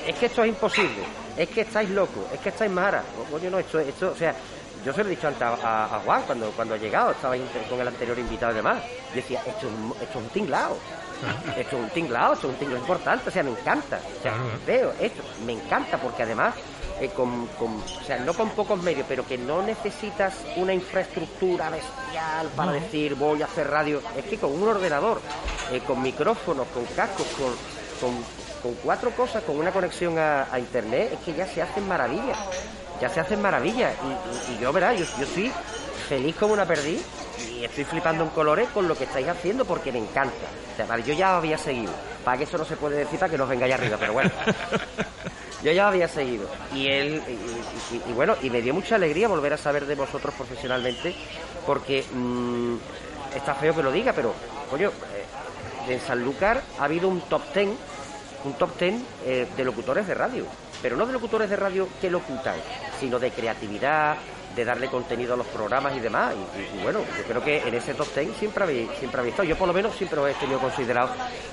es 0.09 0.15
que 0.17 0.27
esto 0.27 0.43
es 0.45 0.49
imposible, 0.51 1.03
es 1.37 1.49
que 1.49 1.63
estáis 1.63 1.91
locos, 1.91 2.25
es 2.33 2.41
que 2.41 2.49
estáis 2.51 2.71
maras. 2.71 3.05
O, 3.21 3.25
Coño, 3.31 3.51
no, 3.51 3.59
esto, 3.59 3.79
esto, 3.81 4.11
o 4.13 4.17
sea, 4.17 4.35
yo 4.85 4.93
se 4.93 5.03
lo 5.05 5.09
he 5.09 5.11
dicho 5.11 5.29
antes 5.29 5.43
a, 5.43 5.49
a- 5.55 5.85
a 5.97 6.01
Juan 6.01 6.23
cuando, 6.27 6.51
cuando 6.51 6.75
ha 6.75 6.79
llegado, 6.79 7.13
estaba 7.13 7.37
con 7.71 7.81
el 7.81 7.89
anterior 7.89 8.19
invitado 8.19 8.53
y 8.53 8.57
demás. 8.57 8.83
Yo 9.11 9.17
decía, 9.17 9.41
esto 9.47 9.67
es 9.69 9.73
un, 9.73 9.93
esto 10.01 10.19
es 10.19 10.25
un 10.25 10.29
tinglao. 10.31 10.77
Esto 11.57 11.77
es 11.77 11.83
un 11.85 11.89
tinglao, 11.91 12.33
esto 12.33 12.49
es 12.49 12.53
un 12.55 12.59
tinglao 12.59 12.81
importante, 12.81 13.29
o 13.29 13.33
sea, 13.33 13.45
me 13.45 13.53
encanta. 13.53 14.01
O 14.19 14.23
sea, 14.23 14.33
Claro, 14.33 14.45
veo 14.67 14.93
esto, 15.01 15.23
me 15.47 15.53
encanta 15.53 15.97
porque 15.99 16.25
además, 16.25 16.53
eh, 17.03 17.11
con, 17.15 17.47
con- 17.59 17.77
o 17.83 18.05
sea, 18.07 18.19
no 18.19 18.33
con 18.35 18.51
pocos 18.51 18.81
medios, 18.83 19.05
pero 19.09 19.27
que 19.27 19.37
no 19.37 19.61
necesitas 19.63 20.35
una 20.57 20.73
infraestructura 20.73 21.69
bestial 21.71 22.49
para 22.57 22.73
decir 22.73 23.15
voy 23.17 23.43
a 23.43 23.47
hacer 23.47 23.69
radio. 23.69 24.01
Es 24.17 24.25
que 24.25 24.39
con 24.39 24.53
un 24.53 24.69
ordenador, 24.69 25.21
eh, 25.73 25.81
con 25.81 26.01
micrófonos, 26.01 26.67
con 26.69 26.85
cascos, 26.87 27.27
con, 27.39 27.53
con, 28.01 28.23
con 28.63 28.75
cuatro 28.83 29.11
cosas, 29.11 29.43
con 29.43 29.59
una 29.59 29.73
conexión 29.73 30.19
a, 30.19 30.47
a 30.53 30.59
internet, 30.59 31.15
es 31.15 31.19
que 31.21 31.35
ya 31.35 31.47
se 31.47 31.61
hacen 31.63 31.87
maravillas. 31.89 32.39
Ya 33.01 33.09
se 33.09 33.19
hacen 33.21 33.43
maravillas. 33.43 33.93
Y, 34.05 34.53
y- 34.53 34.57
y 34.57 34.61
yo, 34.61 34.73
verá, 34.73 34.93
yo, 34.95 35.05
yo 35.19 35.25
estoy 35.25 35.53
feliz 36.09 36.37
como 36.37 36.53
una 36.55 36.67
perdiz 36.67 37.03
y 37.51 37.65
estoy 37.65 37.85
flipando 37.85 38.23
en 38.23 38.31
colores 38.31 38.69
con 38.73 38.87
lo 38.87 38.97
que 38.97 39.05
estáis 39.05 39.27
haciendo 39.29 39.65
porque 39.65 39.91
me 39.91 39.99
encanta. 39.99 40.47
O 40.73 40.77
sea, 40.87 40.99
yo 40.99 41.13
ya 41.15 41.37
había 41.37 41.59
seguido. 41.59 41.93
Para 42.25 42.39
que 42.39 42.45
eso 42.45 42.57
no 42.59 42.65
se 42.65 42.77
puede 42.77 42.99
decir 42.99 43.19
para 43.19 43.31
que 43.31 43.39
nos 43.39 43.49
vengáis 43.49 43.75
arriba, 43.75 43.97
pero 43.99 44.13
bueno. 44.13 44.31
Yo 45.63 45.71
ya 45.73 45.89
había 45.89 46.09
seguido. 46.09 46.49
Y 46.75 46.89
él, 46.89 47.23
y, 48.09 48.13
bueno, 48.13 48.35
y 48.43 48.51
me 48.51 48.61
dio 48.63 48.75
mucha 48.75 48.97
alegría 48.97 49.29
volver 49.29 49.53
a 49.53 49.57
saber 49.57 49.87
de 49.87 49.95
vosotros 49.95 50.35
profesionalmente, 50.35 51.15
porque 51.67 52.05
mm, 52.13 52.77
está 53.37 53.55
feo 53.55 53.75
que 53.75 53.83
lo 53.83 53.93
diga, 53.93 54.13
pero, 54.13 54.35
coño, 54.71 54.89
eh, 54.89 55.89
de 55.89 56.01
Sanlúcar 56.01 56.63
ha 56.79 56.85
habido 56.85 57.09
un 57.09 57.21
top 57.23 57.43
ten, 57.53 57.77
un 58.45 58.53
top 58.55 58.77
ten 58.77 59.05
eh, 59.25 59.47
de 59.57 59.65
locutores 59.65 60.07
de 60.07 60.15
radio. 60.15 60.47
Pero 60.81 60.97
no 60.97 61.07
de 61.07 61.13
locutores 61.13 61.49
de 61.49 61.57
radio 61.57 61.89
que 62.01 62.11
locutan, 62.11 62.57
sino 62.99 63.21
de 63.21 63.31
creatividad, 63.31 64.17
de 64.55 64.65
darle 64.65 64.89
contenido 64.89 65.35
a 65.35 65.37
los 65.37 65.47
programas 65.47 65.95
y 65.97 66.01
demás. 66.01 66.35
Y, 66.57 66.61
y- 66.61 66.81
y 66.81 66.83
bueno, 66.83 67.01
yo 67.17 67.25
creo 67.25 67.43
que 67.45 67.59
en 67.67 67.75
ese 67.75 67.95
top 67.95 68.09
ten 68.15 68.35
siempre 68.39 68.65
habéis, 68.65 68.91
siempre 68.99 69.21
habéis 69.21 69.33
estado. 69.35 69.49
Yo 69.49 69.57
por 69.57 69.67
lo 69.69 69.75
menos 69.75 69.95
siempre 69.97 70.19
os 70.21 70.31
he 70.31 70.35
tenido 70.35 70.59
considerado 70.59 71.11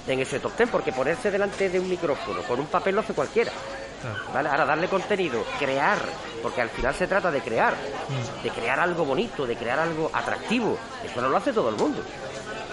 en 0.07 0.19
ese 0.19 0.39
top 0.39 0.53
ten, 0.55 0.69
porque 0.69 0.91
ponerse 0.91 1.31
delante 1.31 1.69
de 1.69 1.79
un 1.79 1.89
micrófono 1.89 2.41
con 2.43 2.59
un 2.59 2.67
papel 2.67 2.95
lo 2.95 3.01
hace 3.01 3.13
cualquiera. 3.13 3.51
¿Vale? 4.33 4.47
Ahora 4.49 4.65
darle 4.65 4.87
contenido, 4.87 5.43
crear, 5.59 5.97
porque 6.41 6.61
al 6.61 6.69
final 6.69 6.95
se 6.95 7.05
trata 7.05 7.29
de 7.31 7.41
crear, 7.41 7.73
de 8.41 8.49
crear 8.49 8.79
algo 8.79 9.03
bonito, 9.03 9.45
de 9.45 9.57
crear 9.57 9.77
algo 9.79 10.09
atractivo. 10.13 10.77
Eso 11.03 11.21
no 11.21 11.27
lo 11.27 11.35
hace 11.35 11.51
todo 11.51 11.67
el 11.69 11.75
mundo. 11.75 12.01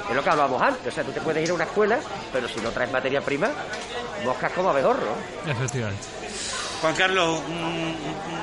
Es 0.08 0.14
lo 0.14 0.22
que 0.22 0.30
hablábamos 0.30 0.62
antes, 0.62 0.86
o 0.86 0.94
sea, 0.94 1.02
tú 1.02 1.10
te 1.10 1.20
puedes 1.20 1.42
ir 1.42 1.50
a 1.50 1.54
una 1.54 1.64
escuela, 1.64 1.98
pero 2.32 2.46
si 2.46 2.60
no 2.60 2.70
traes 2.70 2.92
materia 2.92 3.20
prima, 3.22 3.50
moscas 4.24 4.52
como 4.52 4.70
abejorro. 4.70 5.16
Efectivamente. 5.44 6.00
Juan 6.80 6.94
Carlos, 6.94 7.40
un- 7.48 7.96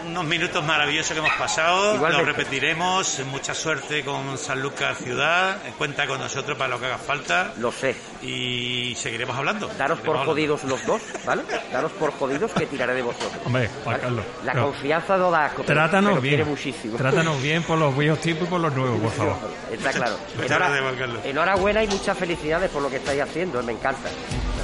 unos 0.10 0.26
minutos 0.26 0.64
maravillosos 0.64 1.14
que 1.14 1.20
hemos 1.20 1.34
pasado, 1.34 1.96
Igualmente. 1.96 2.26
lo 2.26 2.34
repetiremos, 2.38 3.20
mucha 3.32 3.54
suerte 3.54 4.04
con 4.04 4.38
Sanlúcar 4.38 4.96
Ciudad, 4.96 5.58
cuenta 5.78 6.06
con 6.08 6.20
nosotros 6.20 6.58
para 6.58 6.70
lo 6.72 6.80
que 6.80 6.88
haga 6.88 6.98
falta 6.98 7.54
Lo 7.58 7.72
sé. 7.72 7.96
y 8.22 8.96
seguiremos 8.96 9.38
hablando. 9.38 9.68
Daros 9.78 10.00
por 10.00 10.10
hablando. 10.10 10.32
jodidos 10.32 10.64
los 10.66 10.86
dos, 10.86 11.02
¿vale? 11.26 11.44
Daros 11.72 11.92
por 11.94 12.12
jodidos 12.14 12.52
que 12.52 12.66
tiraré 12.66 12.94
de 12.96 13.02
vosotros. 13.04 13.32
Hombre, 13.46 13.68
Juan 13.84 13.86
¿vale? 13.86 14.00
Carlos. 14.02 14.26
La 14.44 14.54
no. 14.56 14.64
confianza 14.66 15.18
no 15.18 15.32
da 15.32 15.50
Trátanos 15.66 16.22
bien. 16.22 16.48
muchísimo. 16.48 16.98
Trátanos 16.98 17.42
bien 17.42 17.64
por 17.64 17.78
los 17.78 17.96
viejos 17.98 18.20
tipos 18.20 18.48
y 18.48 18.52
por 18.52 18.60
los 18.62 18.74
nuevos, 18.74 19.00
por 19.00 19.12
favor. 19.12 19.36
Está 19.72 19.92
claro. 19.92 20.18
Muchas 20.36 20.52
Enhora- 20.52 20.58
gracias, 20.68 20.82
Juan 20.82 20.96
Carlos. 20.96 21.20
enhorabuena 21.26 21.84
y 21.84 21.88
muchas 21.88 22.18
felicidades 22.18 22.70
por 22.72 22.82
lo 22.82 22.90
que 22.90 22.98
estáis 22.98 23.22
haciendo, 23.22 23.62
me 23.64 23.72
encanta. 23.74 24.10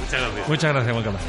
Muchas 0.00 0.20
gracias. 0.20 0.48
Muchas 0.48 0.72
gracias, 0.72 0.92
Juan 0.92 1.04
Carlos. 1.04 1.22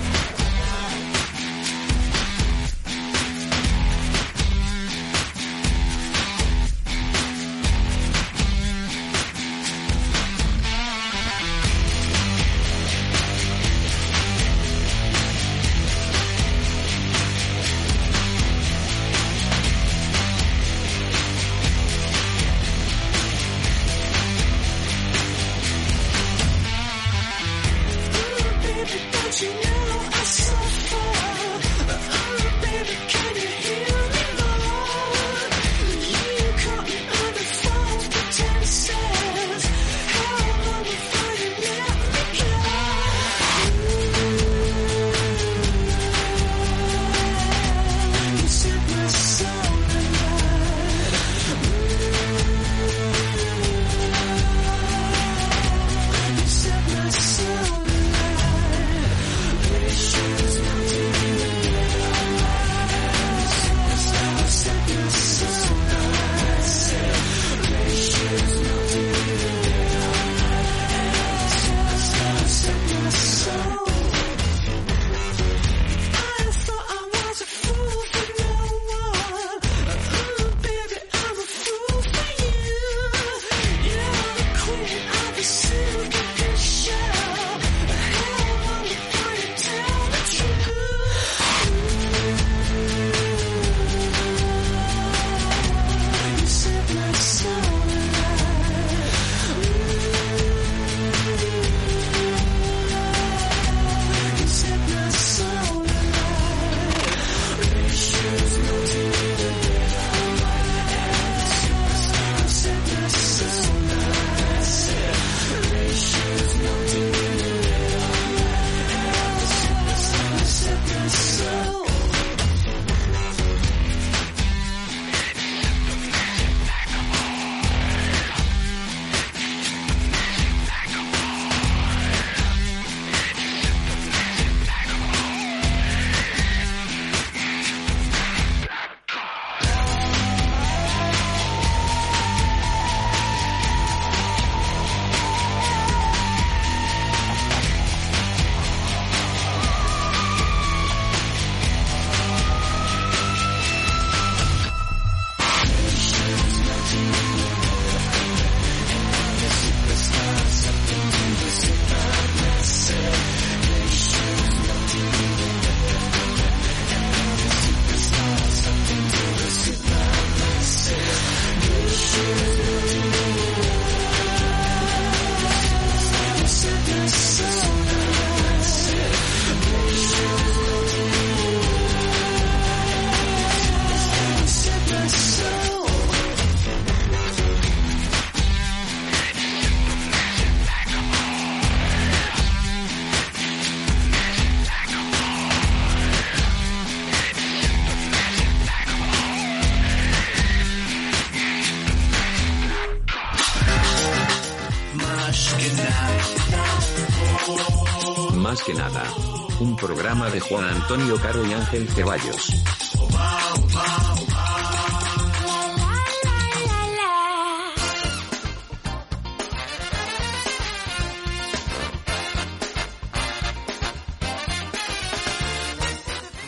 Juan 210.41 210.65
Antonio 210.65 211.15
Caro 211.21 211.45
y 211.45 211.53
Ángel 211.53 211.87
Ceballos. 211.89 212.49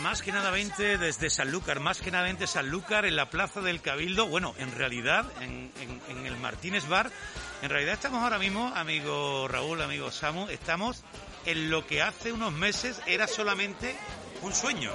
Más 0.01 0.21
que 0.21 0.31
nada 0.31 0.51
20 0.51 0.97
desde 0.97 1.29
Sanlúcar, 1.29 1.79
más 1.79 2.01
que 2.01 2.11
nada 2.11 2.23
20 2.25 2.45
Sanlúcar 2.47 3.05
en 3.05 3.15
la 3.15 3.29
Plaza 3.29 3.61
del 3.61 3.81
Cabildo, 3.81 4.27
bueno, 4.27 4.53
en 4.57 4.71
realidad 4.75 5.25
en, 5.41 5.71
en 6.09 6.25
el 6.25 6.37
Martínez 6.37 6.87
Bar, 6.87 7.11
en 7.61 7.69
realidad 7.69 7.93
estamos 7.93 8.21
ahora 8.21 8.39
mismo, 8.39 8.71
amigo 8.75 9.47
Raúl, 9.47 9.81
amigo 9.81 10.11
Samu, 10.11 10.49
estamos 10.49 11.02
en 11.45 11.69
lo 11.69 11.85
que 11.85 12.01
hace 12.01 12.31
unos 12.31 12.51
meses 12.53 13.01
era 13.05 13.27
solamente 13.27 13.95
un 14.41 14.53
sueño, 14.53 14.91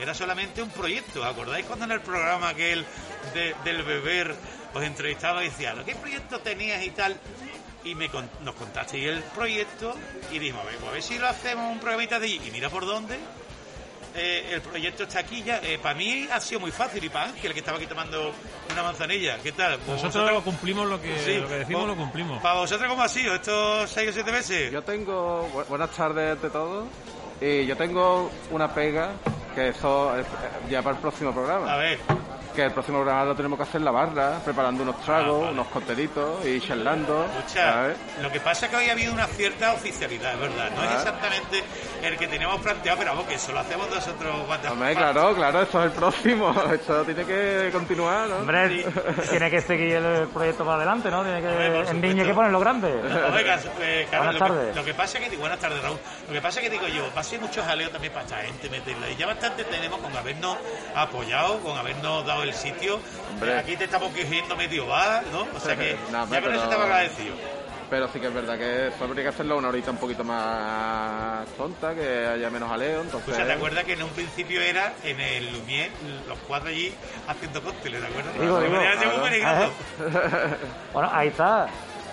era 0.00 0.14
solamente 0.14 0.62
un 0.62 0.70
proyecto. 0.70 1.24
¿Acordáis 1.24 1.66
cuando 1.66 1.84
en 1.84 1.92
el 1.92 2.00
programa 2.00 2.50
aquel 2.50 2.84
de- 3.34 3.54
del 3.64 3.82
beber 3.82 4.34
os 4.74 4.82
entrevistaba 4.82 5.42
y 5.44 5.48
decía, 5.48 5.74
¿qué 5.84 5.94
proyecto 5.94 6.40
tenías 6.40 6.82
y 6.84 6.90
tal? 6.90 7.18
y 7.84 7.96
me 7.96 8.08
nos 8.42 8.54
contasteis 8.54 9.08
el 9.08 9.22
proyecto 9.24 9.92
y 10.30 10.38
dijimos, 10.38 10.62
a 10.64 10.68
pues 10.68 10.82
a 10.84 10.90
ver 10.92 11.02
si 11.02 11.18
lo 11.18 11.26
hacemos 11.26 11.72
un 11.72 11.80
programita 11.80 12.20
de 12.20 12.26
allí. 12.26 12.40
Y 12.46 12.50
mira 12.52 12.70
por 12.70 12.86
dónde. 12.86 13.18
Eh, 14.14 14.50
el 14.52 14.60
proyecto 14.60 15.04
está 15.04 15.20
aquí 15.20 15.42
ya. 15.42 15.60
para 15.82 15.94
mí 15.94 16.28
ha 16.32 16.40
sido 16.40 16.60
muy 16.60 16.70
fácil 16.70 17.02
y 17.04 17.08
para 17.08 17.26
Ángel, 17.26 17.52
que 17.52 17.60
estaba 17.60 17.78
aquí 17.78 17.86
tomando 17.86 18.32
una 18.70 18.82
manzanilla. 18.82 19.38
¿Qué 19.42 19.52
tal? 19.52 19.78
Nosotros 19.86 20.14
vosotros- 20.14 20.42
cumplimos 20.44 20.86
lo 20.88 21.00
que, 21.00 21.18
Sí, 21.18 21.36
lo 21.38 21.48
que 21.48 21.54
decimos, 21.54 21.86
lo 21.86 21.96
cumplimos. 21.96 22.42
¿Para 22.42 22.54
vosotros 22.60 22.88
cómo 22.88 23.02
ha 23.02 23.08
sido 23.08 23.34
estos 23.34 23.90
seis 23.90 24.10
o 24.10 24.12
siete 24.12 24.32
meses? 24.32 24.70
Yo 24.72 24.82
tengo, 24.82 25.48
bu- 25.52 25.66
buenas 25.66 25.90
tardes 25.90 26.40
de 26.40 26.50
todos, 26.50 26.86
y 27.40 27.66
yo 27.66 27.76
tengo 27.76 28.30
una 28.50 28.72
pega 28.72 29.12
que 29.54 29.68
eso 29.68 30.16
es, 30.18 30.26
eh, 30.26 30.28
ya 30.70 30.82
para 30.82 30.96
el 30.96 31.02
próximo 31.02 31.32
programa. 31.32 31.72
A 31.72 31.76
ver. 31.76 31.98
Que 32.54 32.64
el 32.64 32.72
próximo 32.72 32.98
programa 32.98 33.24
lo 33.24 33.34
tenemos 33.34 33.56
que 33.56 33.62
hacer 33.62 33.76
en 33.80 33.86
la 33.86 33.90
barra, 33.92 34.38
preparando 34.44 34.82
unos 34.82 35.00
tragos, 35.00 35.50
unos 35.52 35.66
coctelitos 35.68 36.44
y 36.44 36.60
charlando. 36.60 37.24
Escucha, 37.38 37.88
lo 38.20 38.30
que 38.30 38.40
pasa 38.40 38.66
es 38.66 38.70
que 38.70 38.76
hoy 38.76 38.88
ha 38.90 38.92
habido 38.92 39.10
una 39.14 39.26
cierta 39.26 39.72
oficialidad, 39.72 40.34
es 40.34 40.40
verdad. 40.40 40.70
No 40.76 40.82
es 40.84 40.90
Ah. 40.90 40.94
exactamente 40.98 41.62
el 42.02 42.18
que 42.18 42.26
teníamos 42.28 42.60
planteado, 42.60 42.98
pero 42.98 43.12
vamos, 43.12 43.26
que 43.26 43.34
eso 43.36 43.52
lo 43.52 43.60
hacemos 43.60 43.88
nosotros. 43.88 44.36
cuando- 44.46 44.70
Hombre, 44.72 44.94
claro, 44.94 45.34
claro, 45.34 45.62
esto 45.62 45.78
es 45.80 45.86
el 45.86 45.92
próximo, 45.92 46.54
esto 46.72 47.02
tiene 47.04 47.24
que 47.24 47.70
continuar, 47.72 48.28
¿no? 48.28 48.36
Hombre, 48.36 48.84
tiene 49.30 49.50
que 49.50 49.60
seguir 49.62 49.96
el 49.96 50.28
proyecto 50.28 50.62
para 50.64 50.76
adelante, 50.76 51.10
¿no? 51.10 51.22
Tiene 51.22 51.40
que, 51.40 51.80
en 51.90 52.00
niño 52.02 52.24
que 52.24 52.34
ponerlo 52.34 52.60
grande. 52.60 52.92
Oiga, 53.34 53.58
eh, 53.80 54.06
Carlos, 54.10 54.10
Buenas 54.10 54.24
lo 54.26 54.32
que- 54.32 54.38
tardes. 54.38 54.76
Lo 54.76 54.84
que, 54.84 54.92
pasa 54.94 55.18
es 55.18 55.28
que, 55.30 55.36
buenas 55.38 55.58
tardes 55.58 55.82
Raúl, 55.82 55.98
lo 56.28 56.32
que 56.34 56.42
pasa 56.42 56.60
es 56.60 56.64
que 56.68 56.70
digo 56.70 56.86
yo, 56.88 57.04
va 57.16 57.20
a 57.22 57.24
ser 57.24 57.40
mucho 57.40 57.62
jaleo 57.64 57.88
también 57.88 58.12
para 58.12 58.26
esta 58.26 58.36
gente 58.42 58.68
meterla. 58.68 59.08
Y 59.10 59.16
ya 59.16 59.26
bastante 59.26 59.64
tenemos 59.64 59.98
con 60.00 60.14
habernos 60.14 60.58
apoyado, 60.94 61.58
con 61.60 61.78
habernos 61.78 62.26
dado 62.26 62.41
el 62.42 62.54
sitio. 62.54 63.00
Hombre. 63.32 63.58
Aquí 63.58 63.76
te 63.76 63.84
estamos 63.84 64.10
cogiendo 64.10 64.56
medio 64.56 64.86
bar, 64.86 65.22
¿no? 65.32 65.46
O 65.56 65.60
sea 65.60 65.76
que 65.76 65.96
No, 66.12 66.22
hombre, 66.24 66.40
ya 66.40 66.44
con 66.46 66.52
eso 66.54 66.60
pero- 66.60 66.62
estamos 66.64 66.84
agradecidos. 66.84 67.38
Pero 67.90 68.08
sí 68.08 68.20
que 68.20 68.26
es 68.28 68.32
verdad 68.32 68.56
que 68.56 68.86
eso 68.88 69.04
habría 69.04 69.22
que 69.24 69.28
hacerlo 69.28 69.58
una 69.58 69.68
horita 69.68 69.90
un 69.90 69.98
poquito 69.98 70.24
más 70.24 71.46
tonta, 71.58 71.94
que 71.94 72.26
haya 72.26 72.48
menos 72.48 72.70
jaleo, 72.70 73.02
entonces... 73.02 73.34
O 73.34 73.36
sea, 73.36 73.44
¿te 73.44 73.52
acuerdas 73.52 73.84
que 73.84 73.92
en 73.92 74.02
un 74.02 74.08
principio 74.08 74.62
era 74.62 74.94
en 75.04 75.20
el 75.20 75.52
Lumier, 75.52 75.90
los 76.26 76.38
cuatro 76.48 76.70
allí 76.70 76.90
haciendo 77.28 77.62
cócteles, 77.62 78.00
¿te 78.00 78.06
acuerdas? 78.06 78.32
Digo, 78.40 78.60
Que. 79.28 79.68
Bueno, 80.94 81.10
ahí 81.12 81.28
está. 81.28 81.68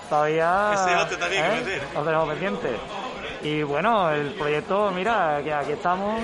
Todavía. 0.10 0.72
Ese 0.74 0.96
otro 0.98 1.18
también 1.18 1.44
que 1.44 1.50
¿eh? 1.50 1.62
meter. 1.62 1.82
Lo 1.94 2.04
tenemos 2.04 2.30
pendiente. 2.30 2.70
Y 3.42 3.64
bueno, 3.64 4.12
el 4.12 4.34
proyecto, 4.34 4.92
mira, 4.92 5.40
que 5.44 5.54
aquí 5.54 5.72
estamos. 5.72 6.22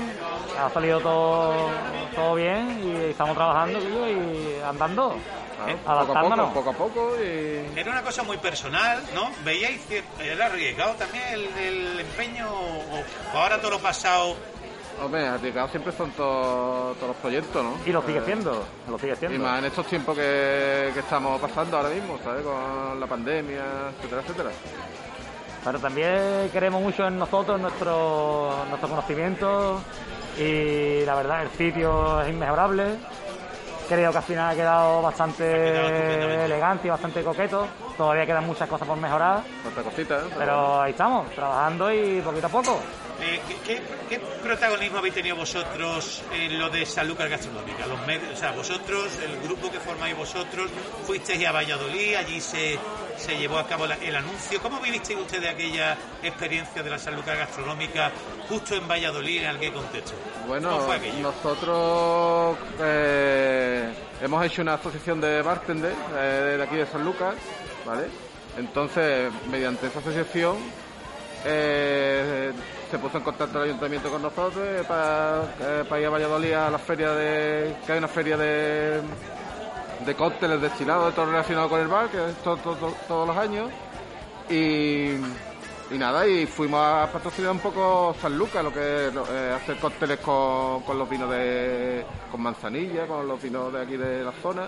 Ha 0.60 0.70
salido 0.70 1.00
todo, 1.00 1.70
todo 2.16 2.36
bien 2.36 2.82
y 2.84 3.10
estamos 3.12 3.36
trabajando 3.36 3.80
tío, 3.80 4.10
y 4.10 4.62
andando. 4.68 5.16
Eh, 5.68 5.76
adaptándonos. 5.86 6.52
poco 6.54 6.70
a 6.70 6.74
poco 6.74 7.12
y... 7.20 7.80
Era 7.80 7.90
una 7.92 8.04
cosa 8.04 8.22
muy 8.24 8.38
personal, 8.38 9.02
¿no? 9.16 9.32
¿Veíais 9.44 9.82
que 9.86 10.04
era 10.22 10.46
arriesgado 10.48 10.94
también 10.96 11.24
el, 11.34 11.46
el 11.58 12.00
empeño 12.02 12.48
o, 12.52 13.04
ahora 13.38 13.60
todo 13.60 13.72
lo 13.72 13.80
pasado? 13.80 14.36
Hombre, 15.02 15.26
arriesgados 15.28 15.72
siempre 15.72 15.92
son 15.94 16.12
todos 16.12 16.96
todos 16.98 17.08
los 17.10 17.18
proyectos, 17.18 17.64
¿no? 17.64 17.74
Y 17.86 17.92
lo 17.92 18.02
sigue 18.04 18.20
Eh, 18.20 18.24
siendo, 18.26 18.64
lo 18.90 19.00
sigue 19.00 19.14
Y 19.14 19.16
siendo. 19.16 19.40
más 19.40 19.60
en 19.60 19.66
estos 19.66 19.86
tiempos 19.88 20.16
que, 20.16 20.92
que 20.94 21.00
estamos 21.00 21.42
pasando 21.42 21.78
ahora 21.78 21.90
mismo, 21.90 22.20
¿sabes? 22.24 22.44
Con 22.44 23.00
la 23.00 23.08
pandemia, 23.08 23.64
etcétera, 23.98 24.22
etcétera. 24.22 24.50
Pero 25.66 25.80
también 25.80 26.50
queremos 26.54 26.80
mucho 26.80 27.08
en 27.08 27.18
nosotros, 27.18 27.60
nuestro, 27.60 28.66
nuestro 28.70 28.88
conocimiento 28.88 29.82
y 30.38 31.04
la 31.04 31.16
verdad 31.16 31.42
el 31.42 31.50
sitio 31.50 32.22
es 32.22 32.30
inmejorable. 32.30 32.84
Creo 33.90 34.12
que 34.12 34.18
al 34.18 34.24
final 34.24 34.52
ha 34.52 34.56
quedado 34.56 35.02
bastante 35.02 36.46
elegante 36.46 36.88
y 36.88 36.92
bastante 36.92 37.24
coqueto. 37.24 37.68
Todavía 37.98 38.26
quedan 38.28 38.46
muchas 38.46 38.70
cosas 38.70 38.88
por 38.88 38.98
mejorar, 38.98 39.42
Otra 39.68 39.84
cosita, 39.84 40.18
¿eh? 40.18 40.34
pero 40.38 40.82
ahí 40.82 40.92
estamos, 40.92 41.32
trabajando 41.32 41.92
y 41.92 42.22
poquito 42.22 42.48
a 42.48 42.50
poco. 42.50 42.80
Eh, 43.22 43.40
¿qué, 43.48 43.56
qué, 43.66 43.82
qué 44.10 44.20
protagonismo 44.44 44.98
habéis 45.00 45.14
tenido 45.14 45.36
vosotros 45.36 46.24
en 46.34 46.60
lo 46.60 46.70
de 46.70 46.86
Sanlúcar 46.86 47.30
Gastronómica? 47.30 47.88
Los 47.88 48.06
medios, 48.06 48.34
o 48.34 48.36
sea, 48.36 48.52
vosotros, 48.52 49.20
el 49.24 49.40
grupo 49.42 49.72
que 49.72 49.80
formáis 49.80 50.18
vosotros, 50.18 50.70
fuisteis 51.06 51.48
a 51.48 51.52
Valladolid, 51.52 52.16
allí 52.16 52.42
se, 52.42 52.78
se 53.18 53.38
llevó 53.38 53.58
a 53.60 53.68
cabo 53.68 53.88
la- 53.88 53.96
el 53.96 54.16
anuncio. 54.16 54.62
¿Cómo 54.62 54.80
vivisteis 54.80 55.20
ustedes 55.20 55.50
aquella 55.50 55.98
experiencia 56.24 56.84
de 56.84 56.90
la 56.90 56.98
Sanlúcar 57.00 57.38
Gastronómica 57.38 58.12
justo 58.50 58.76
en 58.76 58.88
Valladolid, 58.88 59.44
en 59.44 59.60
qué 59.60 59.72
contexto? 59.72 60.14
Bueno, 60.48 60.80
nosotros 61.22 62.58
eh, 62.80 63.94
hemos 64.22 64.46
hecho 64.46 64.62
una 64.62 64.76
asociación 64.76 65.22
de 65.22 65.42
bartenders 65.42 65.96
eh, 66.18 66.56
de 66.58 66.64
aquí 66.64 66.76
de 66.76 66.86
San 66.86 67.04
Lucas, 67.04 67.36
¿vale? 67.86 68.08
Entonces, 68.58 69.32
mediante 69.50 69.88
esa 69.88 70.00
asociación, 70.00 70.58
eh, 71.46 72.52
se 72.90 72.98
puso 73.00 73.18
en 73.18 73.24
contacto 73.24 73.58
el 73.60 73.70
ayuntamiento 73.70 74.10
con 74.10 74.22
nosotros 74.22 74.86
para, 74.88 75.42
eh, 75.62 75.84
para 75.88 76.02
ir 76.02 76.08
a 76.08 76.10
Valladolid 76.10 76.54
a 76.54 76.70
la 76.70 76.80
feria 76.80 77.12
de... 77.12 77.76
que 77.86 77.92
hay 77.92 77.98
una 77.98 78.08
feria 78.08 78.38
de, 78.38 79.02
de 80.06 80.16
cócteles 80.16 80.62
destilados, 80.62 81.08
de 81.08 81.12
todo 81.14 81.28
relacionado 81.28 81.70
con 81.70 81.80
el 81.82 81.88
bar, 81.88 82.10
que 82.10 82.18
es 82.30 82.36
to- 82.44 82.58
to- 82.58 82.76
to- 82.76 82.96
todos 83.08 83.28
los 83.28 83.38
años. 83.38 83.70
Y, 84.50 85.14
nada, 85.98 86.28
y 86.28 86.46
fuimos 86.46 86.80
a 86.84 87.08
patrocinar 87.12 87.52
un 87.52 87.60
poco 87.60 88.16
San 88.22 88.38
Lucas, 88.38 88.64
lo 88.64 88.74
que 88.74 89.08
es 89.08 89.14
eh, 89.16 89.54
hacer 89.56 89.78
cócteles 89.78 90.20
con, 90.20 90.82
con 90.82 90.98
los 90.98 91.10
vinos 91.10 91.30
de 91.30 92.06
con 92.32 92.42
manzanilla, 92.42 93.08
con 93.08 93.28
los 93.28 93.42
vinos 93.42 93.72
de 93.72 93.82
aquí 93.82 93.96
de 93.98 94.24
la 94.24 94.32
zona. 94.42 94.68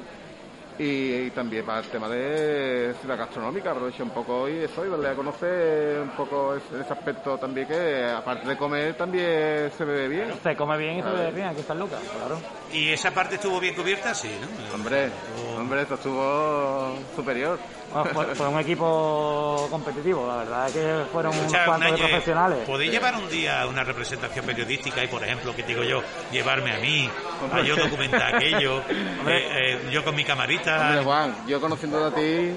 Y, 0.79 0.83
y 1.15 1.31
también 1.31 1.65
para 1.65 1.79
el 1.79 1.87
tema 1.87 2.07
de 2.07 2.93
ciudad 3.01 3.17
gastronómica, 3.17 3.71
aproveché 3.71 4.03
un 4.03 4.11
poco 4.11 4.47
y 4.47 4.59
eso, 4.59 4.85
y 4.85 4.89
darle 4.89 5.09
a 5.09 5.15
conocer 5.15 5.99
un 6.01 6.09
poco 6.11 6.55
ese, 6.55 6.81
ese 6.81 6.93
aspecto 6.93 7.37
también 7.37 7.67
que, 7.67 8.05
aparte 8.05 8.47
de 8.47 8.55
comer, 8.57 8.93
también 8.95 9.71
se 9.75 9.83
bebe 9.83 10.07
bien. 10.07 10.33
Se 10.43 10.55
come 10.55 10.77
bien 10.77 10.99
y 10.99 11.01
se 11.01 11.07
A 11.07 11.11
bebe 11.13 11.31
bien, 11.31 11.47
aquí 11.47 11.61
está 11.61 11.73
Lucas, 11.73 11.99
claro. 12.15 12.39
¿Y 12.71 12.89
esa 12.89 13.11
parte 13.11 13.35
estuvo 13.35 13.59
bien 13.59 13.73
cubierta? 13.73 14.13
Sí, 14.13 14.29
¿no? 14.39 14.75
Hombre, 14.75 15.09
hombre, 15.57 15.81
esto 15.81 15.95
estuvo 15.95 16.93
superior. 17.15 17.57
Bueno, 17.89 18.09
fue, 18.13 18.35
fue 18.35 18.47
un 18.49 18.59
equipo 18.59 19.67
competitivo, 19.71 20.27
la 20.27 20.37
verdad 20.37 20.67
es 20.67 20.73
que 20.73 21.11
fueron 21.11 21.37
unos 21.37 21.57
cuantos 21.65 21.91
de 21.93 21.97
profesionales. 21.97 22.67
¿Podéis 22.67 22.91
llevar 22.91 23.15
un 23.15 23.29
día 23.29 23.65
una 23.67 23.83
representación 23.83 24.45
periodística 24.45 25.03
y, 25.03 25.07
por 25.07 25.23
ejemplo, 25.23 25.55
que 25.55 25.63
digo 25.63 25.83
yo, 25.83 26.01
llevarme 26.31 26.71
a 26.73 26.79
mí, 26.79 27.09
a 27.51 27.61
yo 27.61 27.75
documentar 27.77 28.35
aquello, 28.35 28.77
Hombre. 29.19 29.37
eh, 29.37 29.73
eh, 29.73 29.89
yo 29.91 30.03
con 30.03 30.15
mi 30.15 30.23
camarita? 30.25 30.81
Hombre, 30.81 31.03
Juan, 31.03 31.47
yo 31.47 31.61
conociendo 31.61 32.05
a 32.05 32.11
ti 32.11 32.55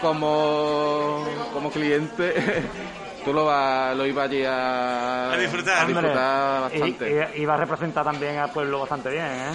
como, 0.00 1.24
como 1.52 1.70
cliente, 1.70 2.34
tú 3.24 3.32
lo, 3.32 3.44
vas, 3.44 3.96
lo 3.96 4.06
ibas 4.06 4.28
allí 4.30 4.44
a, 4.46 5.32
A 5.32 5.36
disfrutar. 5.36 5.82
a 5.82 5.86
disfrutar 5.86 6.62
Hombre, 6.72 6.80
bastante. 6.80 7.10
Y, 7.10 7.38
y- 7.38 7.42
y 7.42 7.46
va 7.46 7.54
a 7.54 7.58
representar 7.58 8.04
también 8.04 8.38
al 8.38 8.50
pueblo 8.52 8.80
bastante 8.80 9.10
bien, 9.10 9.24
¿eh? 9.26 9.54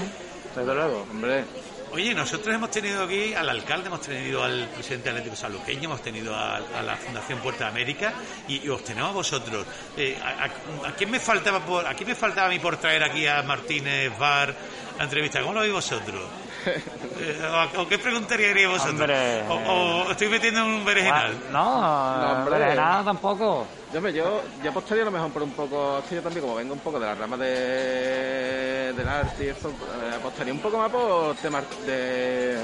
Desde 0.56 0.73
luego. 0.73 1.02
Hombre. 1.10 1.45
Oye, 1.91 2.14
nosotros 2.14 2.53
hemos 2.53 2.70
tenido 2.70 3.03
aquí 3.03 3.34
al 3.34 3.49
alcalde, 3.49 3.88
hemos 3.88 4.02
tenido 4.02 4.44
al 4.44 4.70
presidente 4.70 5.10
atlético 5.10 5.36
saluqueño, 5.36 5.86
hemos 5.86 6.03
tenido 6.03 6.36
a, 6.36 6.60
la 6.84 6.95
Fundación 6.95 7.40
Puerta 7.40 7.64
de 7.66 7.72
América 7.72 8.14
y, 8.48 8.64
y 8.64 8.70
os 8.70 8.84
tenemos 8.84 9.10
a 9.10 9.14
vosotros. 9.14 9.66
Eh, 9.98 10.16
a, 10.24 10.91
quién 10.95 11.10
me 11.10 11.20
faltaba 11.20 11.66
por, 11.66 11.88
¿A 11.88 11.95
quién 11.95 12.10
me 12.10 12.16
faltaba 12.16 12.45
a 12.45 12.49
mí 12.49 12.60
por 12.60 12.78
traer 12.78 13.03
aquí 13.03 13.26
a 13.26 13.41
Martínez 13.41 14.16
Bar 14.20 14.56
a 14.99 15.03
entrevista? 15.03 15.41
¿Cómo 15.41 15.56
lo 15.56 15.61
veis 15.61 15.74
vosotros? 15.74 16.22
Eh, 16.65 17.72
¿o, 17.77 17.88
qué 17.88 17.98
preguntaría 17.99 18.68
vosotros? 18.68 18.91
Hombre. 18.99 19.44
o, 19.48 20.06
o 20.07 20.11
estoy 20.11 20.30
metiendo 20.30 20.61
en 20.61 20.65
un 20.68 20.86
berenjenal? 20.86 21.38
No, 21.52 22.18
No, 22.22 22.31
hombre. 22.34 22.57
berenjenal 22.60 23.06
tampoco. 23.06 23.68
Yo, 23.94 24.02
me- 24.02 24.14
yo, 24.14 24.41
yo 24.64 24.69
apostaría 24.69 25.02
a 25.03 25.06
lo 25.06 25.11
mejor 25.11 25.31
por 25.31 25.44
un 25.44 25.52
poco, 25.52 25.99
es 25.99 26.06
que 26.06 26.15
yo 26.15 26.22
también 26.22 26.41
como 26.44 26.56
vengo 26.56 26.73
un 26.73 26.80
poco 26.80 26.99
de 26.99 27.06
la 27.07 27.15
rama 27.15 27.38
de, 27.38 28.94
del 28.95 29.07
arte 29.07 29.45
y 29.45 29.48
eso, 29.49 29.69
eh, 29.69 30.15
apostaría 30.18 30.53
un 30.53 30.60
poco 30.60 30.77
más 30.77 30.91
por 30.91 31.36
temas 31.38 31.64
de 31.86 32.57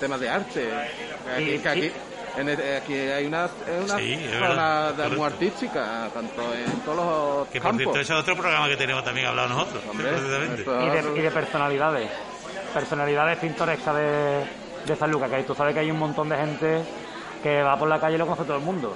temas 0.00 0.18
de 0.20 0.28
arte. 0.30 0.68
Aquí, 1.36 1.50
Y- 1.50 1.58
que 1.58 1.68
aquí, 1.68 1.92
en 2.38 2.48
el- 2.48 2.76
aquí 2.82 2.94
hay 2.94 3.26
una, 3.26 3.48
una 3.84 3.98
Sí, 3.98 4.26
zona 4.32 4.48
verdad, 4.48 4.94
de- 4.94 5.08
muy 5.16 5.26
artística, 5.26 6.08
tanto 6.12 6.42
en 6.54 6.80
todos 6.80 6.96
los 6.96 7.48
Que 7.48 7.60
por 7.60 7.70
campos. 7.70 7.82
cierto, 7.82 8.00
ese 8.00 8.12
es 8.14 8.18
otro 8.20 8.36
programa 8.36 8.66
que 8.68 8.76
tenemos 8.76 9.04
también 9.04 9.26
hablado 9.26 9.48
nosotros, 9.50 9.82
precisamente. 9.96 10.62
Y 10.62 10.90
de, 10.90 11.18
y 11.18 11.22
de 11.22 11.30
personalidades. 11.30 12.10
Personalidades 12.72 13.38
pintorescas 13.38 13.94
de, 13.96 14.44
de 14.86 14.96
San 14.96 15.10
Lucas, 15.10 15.30
que 15.30 15.42
tú 15.42 15.54
sabes 15.54 15.74
que 15.74 15.80
hay 15.80 15.90
un 15.90 15.98
montón 15.98 16.28
de 16.28 16.36
gente 16.36 16.82
que 17.42 17.62
va 17.62 17.76
por 17.76 17.88
la 17.88 18.00
calle 18.00 18.14
y 18.14 18.18
lo 18.18 18.26
conoce 18.26 18.44
todo 18.44 18.56
el 18.56 18.62
mundo. 18.62 18.94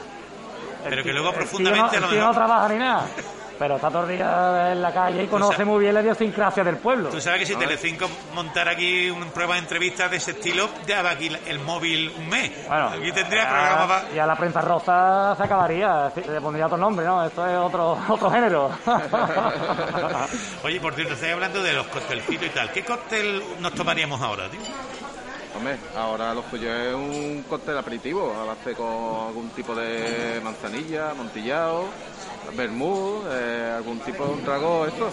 El 0.85 0.91
Pero 0.91 1.03
que 1.03 1.13
luego 1.13 1.31
tío 1.31 1.39
profundamente 1.39 2.01
no, 2.01 2.07
el 2.07 2.13
tío 2.13 2.25
no 2.25 2.33
trabaja 2.33 2.69
ni 2.69 2.79
nada. 2.79 3.07
pero 3.59 3.77
está 3.77 3.89
todo 3.91 4.05
el 4.05 4.17
día 4.17 4.73
en 4.73 4.83
la 4.83 4.93
calle 4.93 5.25
y 5.25 5.27
conoce 5.27 5.65
muy 5.65 5.81
bien 5.81 5.95
la 5.95 6.03
idiosincrasia 6.03 6.63
del 6.65 6.77
pueblo. 6.79 7.09
Tú 7.11 7.21
sabes 7.21 7.41
que 7.41 7.47
si 7.47 7.57
Telecinco 7.57 8.09
montara 8.35 8.73
aquí 8.73 9.11
una 9.11 9.27
prueba 9.27 9.55
de 9.55 9.61
entrevistas 9.61 10.11
de 10.11 10.17
ese 10.19 10.33
estilo, 10.33 10.69
daba 10.87 11.11
aquí 11.11 11.31
el 11.47 11.59
móvil 11.61 12.13
un 12.19 12.29
mes. 12.29 12.51
Bueno, 12.69 12.89
aquí 12.89 13.13
tendría 13.13 13.45
ya- 13.45 13.49
programa 13.51 13.87
para... 13.89 14.11
Ya 14.13 14.27
la 14.27 14.37
prensa 14.37 14.61
rosa 14.61 15.35
se 15.37 15.43
acabaría, 15.43 16.13
le 16.29 16.41
pondría 16.41 16.67
otro 16.67 16.79
nombre, 16.79 17.05
¿no? 17.07 17.25
Esto 17.25 17.47
es 17.47 17.57
otro, 17.57 17.99
otro 18.09 18.31
género. 18.31 18.71
Oye, 20.65 20.81
por 20.81 20.95
cierto, 20.95 21.15
estáis 21.15 21.33
hablando 21.35 21.63
de 21.63 21.73
los 21.73 21.87
coctelcitos 21.87 22.47
y 22.47 22.51
tal. 22.51 22.71
¿Qué 22.73 22.85
cóctel 22.85 23.43
nos 23.61 23.73
tomaríamos 23.75 24.21
ahora, 24.21 24.49
tío? 24.49 24.61
Hombre, 25.57 25.77
ahora 25.97 26.35
lo 26.35 26.43
suyo 26.51 26.71
es 26.75 26.95
un 26.95 27.45
cóctel 27.49 27.79
aperitivo, 27.79 28.35
a 28.35 28.45
base 28.45 28.75
con 28.75 29.29
algún 29.29 29.49
tipo 29.51 29.75
de 29.75 30.41
manzanilla, 30.45 31.15
montillado, 31.15 31.87
vermú, 32.55 33.23
eh, 33.31 33.73
algún 33.77 33.99
tipo 34.01 34.25
de 34.27 34.33
un 34.33 34.45
trago, 34.45 34.87
esto, 34.87 35.11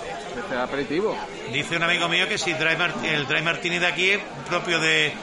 sea 0.49 0.63
aperitivo. 0.63 1.15
Dice 1.51 1.77
un 1.77 1.83
amigo 1.83 2.09
mío 2.09 2.27
que 2.27 2.37
si 2.37 2.53
dry 2.53 2.75
Mart- 2.75 3.03
el 3.05 3.25
dry 3.27 3.41
martini 3.41 3.79
de 3.79 3.87
aquí 3.87 4.09
es 4.11 4.19
propio 4.49 4.79
de, 4.79 5.13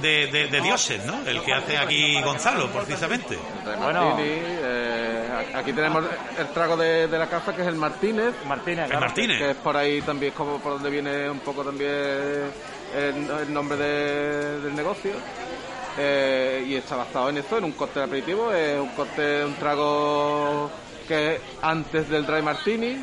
de, 0.00 0.26
de- 0.28 0.46
de 0.46 0.60
dioses, 0.60 1.04
¿no? 1.04 1.26
El 1.26 1.42
que 1.42 1.52
hace 1.52 1.76
aquí 1.76 2.20
Gonzalo, 2.22 2.68
precisamente. 2.68 3.36
Martini, 3.80 4.28
eh, 4.30 5.28
aquí 5.54 5.72
tenemos 5.72 6.04
el 6.38 6.46
trago 6.48 6.76
de, 6.76 7.08
de 7.08 7.18
la 7.18 7.26
casa 7.28 7.54
que 7.54 7.62
es 7.62 7.68
el 7.68 7.74
Martínez. 7.74 8.32
Martínez, 8.46 8.84
El 8.84 8.90
claro. 8.90 9.06
Martínez. 9.06 9.38
Que 9.38 9.50
es 9.50 9.56
por 9.56 9.76
ahí 9.76 10.00
también, 10.02 10.32
como 10.34 10.58
por 10.60 10.74
donde 10.74 10.88
viene 10.90 11.28
un 11.28 11.40
poco 11.40 11.64
también 11.64 12.50
el, 12.94 13.30
el 13.30 13.52
nombre 13.52 13.76
de- 13.76 14.60
del 14.60 14.74
negocio. 14.76 15.12
Eh, 16.00 16.64
y 16.68 16.76
está 16.76 16.94
basado 16.96 17.28
en 17.30 17.38
esto, 17.38 17.58
en 17.58 17.64
un 17.64 17.72
cóctel 17.72 18.04
aperitivo, 18.04 18.52
es 18.52 18.78
un 18.80 18.90
cóctel, 18.90 19.46
un 19.46 19.54
trago 19.54 20.70
que 21.08 21.34
es 21.36 21.40
antes 21.62 22.08
del 22.08 22.24
dry 22.24 22.40
martini 22.40 22.98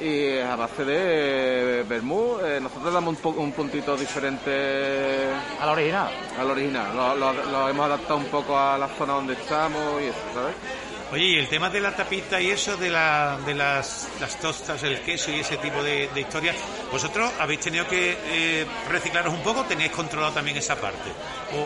y 0.00 0.24
es 0.24 0.44
a 0.44 0.56
base 0.56 0.84
de 0.84 1.84
vermú. 1.88 2.36
Eh, 2.44 2.58
nosotros 2.60 2.92
damos 2.92 3.16
un, 3.24 3.34
un 3.38 3.52
puntito 3.52 3.96
diferente 3.96 5.28
Al 5.60 5.70
original. 5.70 6.10
al 6.38 6.50
original. 6.50 6.94
Lo, 6.94 7.14
lo- 7.14 7.32
lo 7.32 7.68
hemos 7.70 7.86
adaptado 7.86 8.16
un 8.18 8.26
poco 8.26 8.58
a 8.58 8.76
la 8.76 8.88
zona 8.88 9.14
donde 9.14 9.32
estamos 9.34 10.02
y 10.02 10.06
eso, 10.06 10.18
¿sabes? 10.34 10.54
Oye, 11.12 11.24
y 11.24 11.36
el 11.38 11.48
tema 11.48 11.68
de 11.68 11.80
la 11.80 11.90
tapita 11.90 12.40
y 12.40 12.50
eso 12.50 12.76
de, 12.76 12.88
la, 12.88 13.36
de 13.44 13.52
las, 13.52 14.08
las 14.20 14.38
tostas, 14.38 14.80
el 14.84 15.00
queso 15.00 15.32
y 15.32 15.40
ese 15.40 15.56
tipo 15.56 15.82
de, 15.82 16.08
de 16.14 16.20
historias, 16.20 16.54
¿vosotros 16.92 17.32
habéis 17.40 17.58
tenido 17.58 17.84
que 17.88 18.16
eh, 18.26 18.66
reciclaros 18.88 19.34
un 19.34 19.42
poco? 19.42 19.64
¿Tenéis 19.64 19.90
controlado 19.90 20.32
también 20.34 20.56
esa 20.56 20.76
parte? 20.76 21.10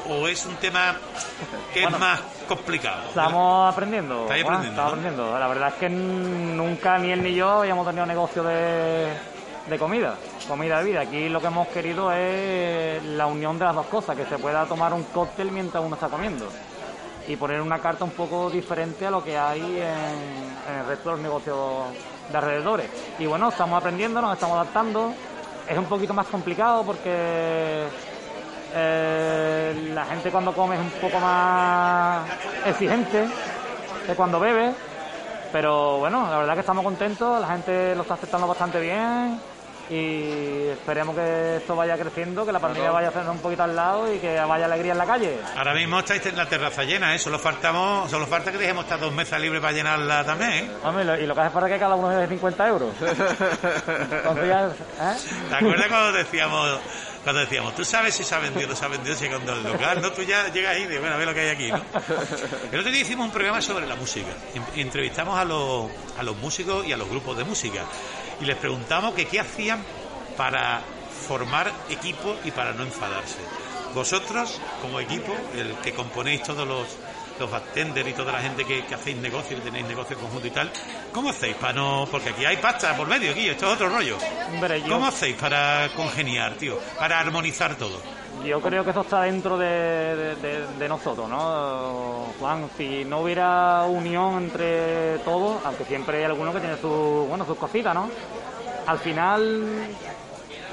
¿O, 0.09 0.15
o 0.15 0.29
es 0.29 0.47
un 0.47 0.57
tema 0.57 0.97
que 1.75 1.83
Bueno, 1.83 1.99
es 1.99 2.01
más 2.01 2.21
complicado? 2.49 3.09
Estamos 3.09 3.71
aprendiendo. 3.71 4.23
Estáis 4.23 4.45
Juan, 4.45 4.55
aprendiendo, 4.55 4.81
estamos 4.81 5.03
¿no? 5.03 5.09
aprendiendo. 5.09 5.39
La 5.39 5.49
verdad 5.49 5.69
es 5.69 5.75
que 5.75 5.89
nunca 5.91 6.97
ni 6.97 7.13
él 7.13 7.23
ni 7.23 7.35
yo 7.35 7.51
habíamos 7.51 7.87
tenido 7.87 8.07
negocio 8.07 8.43
de, 8.45 9.09
de 9.69 9.79
comida, 9.79 10.17
comida 10.49 10.79
de 10.79 10.85
vida. 10.85 11.01
Aquí 11.03 11.29
lo 11.29 11.43
que 11.43 11.49
hemos 11.49 11.69
querido 11.69 12.11
es 12.13 13.03
la 13.03 13.27
unión 13.27 13.59
de 13.59 13.67
las 13.67 13.75
dos 13.75 13.87
cosas, 13.89 14.17
que 14.17 14.25
se 14.25 14.39
pueda 14.39 14.65
tomar 14.65 14.95
un 14.95 15.03
cóctel 15.05 15.53
mientras 15.53 15.85
uno 15.85 15.97
está 15.97 16.09
comiendo 16.09 16.49
y 17.27 17.37
poner 17.37 17.61
una 17.61 17.79
carta 17.79 18.05
un 18.05 18.11
poco 18.11 18.51
diferente 18.51 19.07
a 19.07 19.11
lo 19.11 19.23
que 19.23 19.37
hay 19.37 19.61
en, 19.61 20.79
el 20.79 20.87
resto 20.87 21.11
de 21.11 21.17
los 21.17 21.21
negocios 21.21 21.59
de 22.31 22.39
alrededores. 22.39 22.89
Y 23.19 23.27
bueno, 23.27 23.49
estamos 23.49 23.79
aprendiendo, 23.79 24.21
nos 24.21 24.35
estamos 24.35 24.57
adaptando. 24.57 25.13
Es 25.69 25.79
un 25.79 25.87
poquito 25.87 26.13
más 26.13 26.27
complicado 26.27 26.83
porque 26.85 27.85
eh, 28.75 29.91
la 29.95 30.05
gente 30.07 30.31
cuando 30.31 30.53
come 30.53 30.77
es 30.77 30.83
un 30.83 30.91
poco 31.01 31.19
más 31.21 32.29
exigente 32.67 33.27
que 34.07 34.15
cuando 34.15 34.39
bebe. 34.39 34.73
Pero 35.53 35.99
bueno, 35.99 36.29
la 36.29 36.39
verdad 36.39 36.55
que 36.55 36.61
estamos 36.61 36.85
contentos, 36.85 37.41
la 37.41 37.47
gente 37.47 37.95
lo 37.95 38.03
está 38.03 38.15
aceptando 38.15 38.49
bastante 38.49 38.81
bien 38.81 39.39
y 39.91 40.69
esperemos 40.69 41.15
que 41.15 41.57
esto 41.57 41.77
vaya 41.77 41.97
creciendo, 41.99 42.45
que 42.47 42.53
la 42.53 42.59
pandemia 42.61 42.91
vaya 42.91 43.09
haciendo 43.09 43.33
un 43.33 43.39
poquito 43.39 43.63
al 43.65 43.77
lado 43.77 44.13
y 44.13 44.19
que 44.19 44.39
vaya 44.41 44.65
alegría 44.65 44.93
en 44.93 44.99
la 44.99 45.07
calle. 45.07 45.39
Ahora 45.57 45.75
mismo 45.75 45.99
estáis 45.99 46.25
en 46.27 46.37
la 46.37 46.47
terraza 46.49 46.85
llena, 46.85 47.15
¿eh? 47.15 47.19
Solo, 47.19 47.39
faltamos, 47.39 48.11
solo 48.11 48.27
falta 48.27 48.51
que 48.51 48.59
dejemos 48.59 48.85
estas 48.85 49.01
dos 49.01 49.13
mesas 49.13 49.41
libres 49.41 49.61
para 49.61 49.73
llenarla 49.73 50.25
también, 50.25 50.51
¿eh? 50.53 50.71
Hombre, 50.85 51.05
y 51.05 51.07
lo- 51.07 51.19
y 51.21 51.27
lo 51.27 51.35
que 51.35 51.41
hace 51.43 51.51
falta 51.51 51.69
es 51.69 51.75
que 51.75 51.81
cada 51.81 51.95
uno 51.95 52.09
dé 52.09 52.27
50 52.27 52.69
euros. 52.69 52.91
Entonces 53.01 54.49
ya, 54.49 54.67
¿eh? 54.67 55.17
¿Te 55.49 55.55
acuerdas 55.57 55.87
cuando 55.89 56.13
decíamos, 56.13 56.79
cuando 57.23 57.41
decíamos, 57.41 57.75
tú 57.75 57.85
sabes 57.85 58.15
si 58.15 58.25
se 58.25 58.35
ha 58.35 58.39
vendido 58.39 58.67
o 58.67 58.71
no 58.71 58.77
se 58.77 58.85
ha 58.85 58.89
vendido 58.89 59.17
llegando 59.17 59.53
al 59.53 59.63
local? 59.63 60.01
No, 60.03 60.13
tú 60.13 60.23
ya 60.23 60.49
llegas 60.53 60.73
ahí 60.77 60.83
y 60.83 60.87
dices, 60.87 61.01
bueno, 61.01 61.15
a 61.15 61.19
ver 61.19 61.27
lo 61.29 61.35
que 61.35 61.41
hay 61.41 61.49
aquí, 61.49 61.71
¿no? 61.71 61.81
El 62.73 62.81
otro 62.81 62.91
día 62.93 63.01
hicimos 63.03 63.27
un 63.27 63.33
programa 63.33 63.61
sobre 63.61 63.87
la 63.87 63.95
música. 63.97 64.29
Entrevistamos 64.77 65.39
a 65.39 65.45
los, 65.45 65.91
a 66.19 66.23
los 66.23 66.37
músicos 66.37 66.87
y 66.87 66.93
a 66.93 66.97
los 66.97 67.09
grupos 67.09 67.37
de 67.37 67.45
música. 67.45 67.83
Y 68.41 68.45
les 68.45 68.57
preguntamos 68.57 69.15
que 69.15 69.27
qué 69.27 69.41
hacían 69.41 69.83
para 70.37 70.83
formar 71.27 71.73
equipo 71.89 72.37
y 72.45 72.51
para 72.51 72.73
no 72.73 72.83
enfadarse. 72.83 73.39
Vosotros, 73.95 74.61
como 74.83 74.99
equipo, 75.01 75.33
el 75.57 75.73
que 75.77 75.93
componéis 75.93 76.43
todos 76.43 76.67
los, 76.67 76.87
los 77.39 77.51
bartenders 77.51 78.09
y 78.09 78.13
toda 78.13 78.33
la 78.33 78.41
gente 78.41 78.65
que, 78.65 78.85
que 78.85 78.95
hacéis 78.95 79.17
negocio, 79.17 79.57
que 79.57 79.63
tenéis 79.63 79.87
negocio 79.87 80.17
conjunto 80.19 80.47
y 80.47 80.51
tal, 80.51 80.71
¿cómo 81.13 81.31
hacéis 81.31 81.57
para 81.57 81.73
no...? 81.73 82.07
Porque 82.11 82.31
aquí 82.31 82.45
hay 82.45 82.57
pasta 82.59 82.97
por 82.97 83.07
medio, 83.09 83.33
aquí, 83.33 83.49
esto 83.49 83.67
es 83.67 83.73
otro 83.75 83.89
rollo. 83.89 84.17
Hombre, 84.53 84.81
yo- 84.83 84.89
¿Cómo 84.89 85.07
hacéis 85.07 85.37
para 85.37 85.89
congeniar, 85.97 86.55
tío? 86.55 86.79
Para 86.99 87.19
armonizar 87.21 87.75
todo. 87.77 87.99
Yo 88.45 88.61
creo 88.61 88.85
que 88.85 88.91
eso 88.91 89.01
está 89.01 89.23
dentro 89.23 89.57
de, 89.57 89.67
de- 89.67 90.37
de- 90.37 90.67
de 90.79 90.89
nosotros, 90.89 91.29
¿no? 91.29 92.27
Juan, 92.39 92.69
si 92.77 93.05
no 93.05 93.21
hubiera 93.21 93.85
unión 93.85 94.45
entre 94.45 95.19
todos, 95.25 95.61
aunque 95.65 95.85
siempre 95.85 96.19
hay 96.19 96.25
alguno 96.25 96.53
que 96.53 96.61
tiene 96.61 96.77
su, 96.77 96.89
bueno, 97.29 97.47
sus 97.47 97.57
cositas, 97.57 97.95
¿no? 97.95 98.11
Al 98.87 98.99
final, 98.99 99.87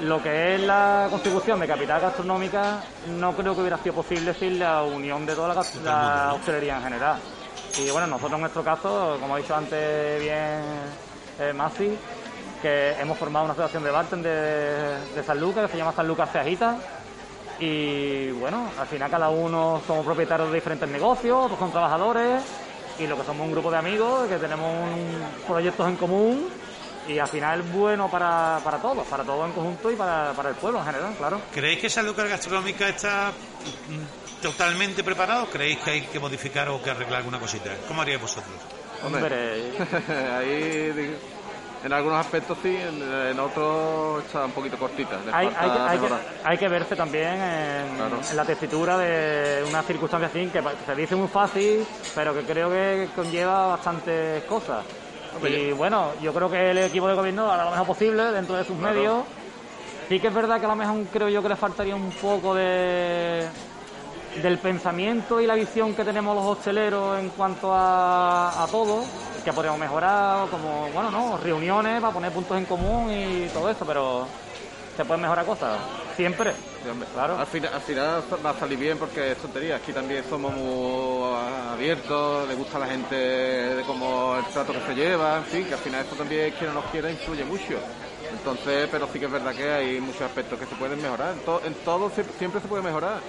lo 0.02 0.20
que 0.20 0.54
es 0.54 0.60
la 0.62 1.06
constitución 1.10 1.60
de 1.60 1.66
capital 1.68 2.00
gastronómica, 2.00 2.80
no 3.18 3.32
creo 3.34 3.54
que 3.54 3.60
hubiera 3.60 3.78
sido 3.78 3.94
posible 3.94 4.34
sin 4.34 4.58
la 4.58 4.82
unión 4.82 5.24
de 5.24 5.34
toda 5.34 5.54
la, 5.54 5.64
la 5.84 6.34
hostelería 6.34 6.76
en 6.76 6.82
general. 6.82 7.18
Y 7.78 7.90
bueno, 7.90 8.06
nosotros 8.08 8.34
en 8.34 8.40
nuestro 8.40 8.64
caso, 8.64 9.16
como 9.20 9.34
ha 9.34 9.38
dicho 9.38 9.54
antes 9.54 10.20
bien 10.20 10.60
eh, 11.38 11.52
Masi, 11.54 11.96
que 12.60 12.92
hemos 13.00 13.16
formado 13.16 13.44
una 13.44 13.52
asociación 13.54 13.84
de 13.84 13.90
bartenders 13.90 15.14
de, 15.14 15.20
de 15.20 15.22
San 15.26 15.40
Lucas 15.40 15.66
que 15.66 15.72
se 15.72 15.78
llama 15.78 15.92
San 15.92 16.08
Lucas 16.08 16.30
Se 16.32 16.38
Agita. 16.38 16.76
Y 17.60 18.30
bueno, 18.32 18.70
al 18.78 18.86
final 18.88 19.08
cada 19.08 19.28
uno 19.30 19.80
somos 19.86 20.04
propietarios 20.04 20.48
de 20.48 20.56
diferentes 20.56 20.88
negocios, 20.88 21.44
otros 21.44 21.58
son 21.60 21.70
trabajadores 21.70 22.42
y 22.98 23.06
lo 23.06 23.16
que 23.16 23.24
somos 23.24 23.46
un 23.46 23.52
grupo 23.52 23.70
de 23.70 23.78
amigos 23.78 24.28
que 24.28 24.36
tenemos 24.36 24.68
proyectos 25.46 25.88
en 25.88 25.96
común 25.96 26.48
y 27.08 27.18
al 27.18 27.28
final 27.28 27.60
es 27.60 27.72
bueno 27.72 28.08
para, 28.10 28.60
para 28.62 28.78
todos, 28.78 29.06
para 29.06 29.24
todos 29.24 29.46
en 29.46 29.52
conjunto 29.52 29.90
y 29.90 29.96
para, 29.96 30.32
para 30.32 30.50
el 30.50 30.54
pueblo 30.56 30.78
en 30.80 30.86
general, 30.86 31.14
claro. 31.18 31.40
¿Creéis 31.52 31.80
que 31.80 31.86
esa 31.88 32.02
lucar 32.02 32.28
gastronómica 32.28 32.88
está 32.88 33.32
mm, 33.88 34.42
totalmente 34.42 35.02
preparado? 35.02 35.46
¿Creéis 35.46 35.78
que 35.78 35.90
hay 35.90 36.00
que 36.02 36.20
modificar 36.20 36.68
o 36.68 36.80
que 36.82 36.90
arreglar 36.90 37.18
alguna 37.18 37.38
cosita? 37.40 37.70
¿Cómo 37.88 38.02
haríais 38.02 38.20
vosotros? 38.20 38.54
Hombre, 39.04 39.72
ahí 40.38 41.16
en 41.84 41.92
algunos 41.92 42.20
aspectos 42.24 42.56
sí, 42.62 42.68
en, 42.76 43.02
en 43.02 43.40
otros 43.40 44.22
está 44.24 44.44
un 44.44 44.52
poquito 44.52 44.78
cortita. 44.78 45.18
Hay, 45.32 45.48
hay, 45.48 45.52
que- 45.52 45.56
hay, 45.58 45.96
que, 45.98 46.02
mejorar. 46.04 46.20
hay 46.44 46.58
que 46.58 46.68
verse 46.68 46.94
también 46.94 47.32
en, 47.42 47.96
Claro. 47.96 48.20
en 48.30 48.36
la 48.36 48.44
tesitura 48.44 48.96
de 48.98 49.64
una 49.68 49.82
circunstancia 49.82 50.28
así 50.28 50.46
que 50.46 50.62
se 50.86 50.94
dice 50.94 51.16
muy 51.16 51.26
fácil, 51.26 51.84
pero 52.14 52.32
que 52.34 52.42
creo 52.42 52.70
que 52.70 53.08
conlleva 53.16 53.66
bastantes 53.66 54.44
cosas. 54.44 54.84
Y 55.44 55.72
bueno, 55.72 56.12
yo 56.22 56.32
creo 56.32 56.50
que 56.50 56.70
el 56.70 56.78
equipo 56.78 57.08
de 57.08 57.14
gobierno 57.14 57.50
hará 57.50 57.64
lo 57.64 57.70
mejor 57.70 57.86
posible 57.86 58.24
dentro 58.32 58.56
de 58.56 58.64
sus 58.64 58.76
Claro. 58.76 58.94
medios. 58.94 59.24
Sí 60.08 60.20
que 60.20 60.28
es 60.28 60.34
verdad 60.34 60.60
que 60.60 60.66
a 60.66 60.68
lo 60.68 60.76
mejor 60.76 61.04
creo 61.12 61.28
yo 61.28 61.42
que 61.42 61.48
le 61.48 61.56
faltaría 61.56 61.96
un 61.96 62.10
poco 62.12 62.54
de 62.54 63.48
del 64.42 64.58
pensamiento 64.58 65.40
y 65.40 65.46
la 65.46 65.54
visión 65.54 65.94
que 65.94 66.04
tenemos 66.04 66.34
los 66.34 66.56
hosteleros 66.56 67.18
en 67.18 67.28
cuanto 67.30 67.72
a, 67.72 68.62
a 68.62 68.66
todo, 68.68 69.04
que 69.44 69.52
podríamos 69.52 69.78
mejorar, 69.78 70.48
como, 70.48 70.88
bueno, 70.94 71.10
no, 71.10 71.36
reuniones 71.36 72.00
para 72.00 72.14
poner 72.14 72.32
puntos 72.32 72.56
en 72.56 72.64
común 72.64 73.10
y 73.10 73.48
todo 73.48 73.68
eso, 73.68 73.84
pero 73.84 74.26
se 74.96 75.04
pueden 75.04 75.22
mejorar 75.22 75.44
cosas, 75.46 75.78
siempre. 76.16 76.52
Sí, 76.82 76.88
hombre. 76.88 77.08
Al, 77.38 77.46
final, 77.46 77.72
al 77.74 77.80
final 77.80 78.22
va 78.44 78.50
a 78.50 78.54
salir 78.58 78.78
bien 78.78 78.98
porque 78.98 79.32
es 79.32 79.38
tontería. 79.38 79.76
Aquí 79.76 79.92
también 79.92 80.24
somos 80.28 80.52
muy 80.52 81.34
abiertos, 81.72 82.48
le 82.48 82.54
gusta 82.54 82.76
a 82.76 82.80
la 82.80 82.86
gente 82.86 83.14
de 83.14 83.82
cómo 83.84 84.36
el 84.36 84.44
trato 84.46 84.72
que 84.72 84.80
se 84.80 84.94
lleva, 84.94 85.38
en 85.38 85.44
fin, 85.44 85.64
que 85.64 85.74
al 85.74 85.80
final 85.80 86.00
esto 86.02 86.16
también, 86.16 86.52
que 86.54 86.66
no 86.66 86.74
nos 86.74 86.84
quiera, 86.86 87.10
influye 87.10 87.44
mucho. 87.44 87.74
Entonces, 88.30 88.88
pero 88.90 89.08
sí 89.12 89.18
que 89.18 89.26
es 89.26 89.30
verdad 89.32 89.54
que 89.54 89.70
hay 89.70 90.00
muchos 90.00 90.22
aspectos 90.22 90.58
que 90.58 90.66
se 90.66 90.74
pueden 90.74 91.00
mejorar. 91.00 91.32
En, 91.32 91.40
to- 91.40 91.62
en 91.64 91.74
todo 91.84 92.10
siempre 92.38 92.60
se 92.60 92.68
puede 92.68 92.82
mejorar. 92.82 93.20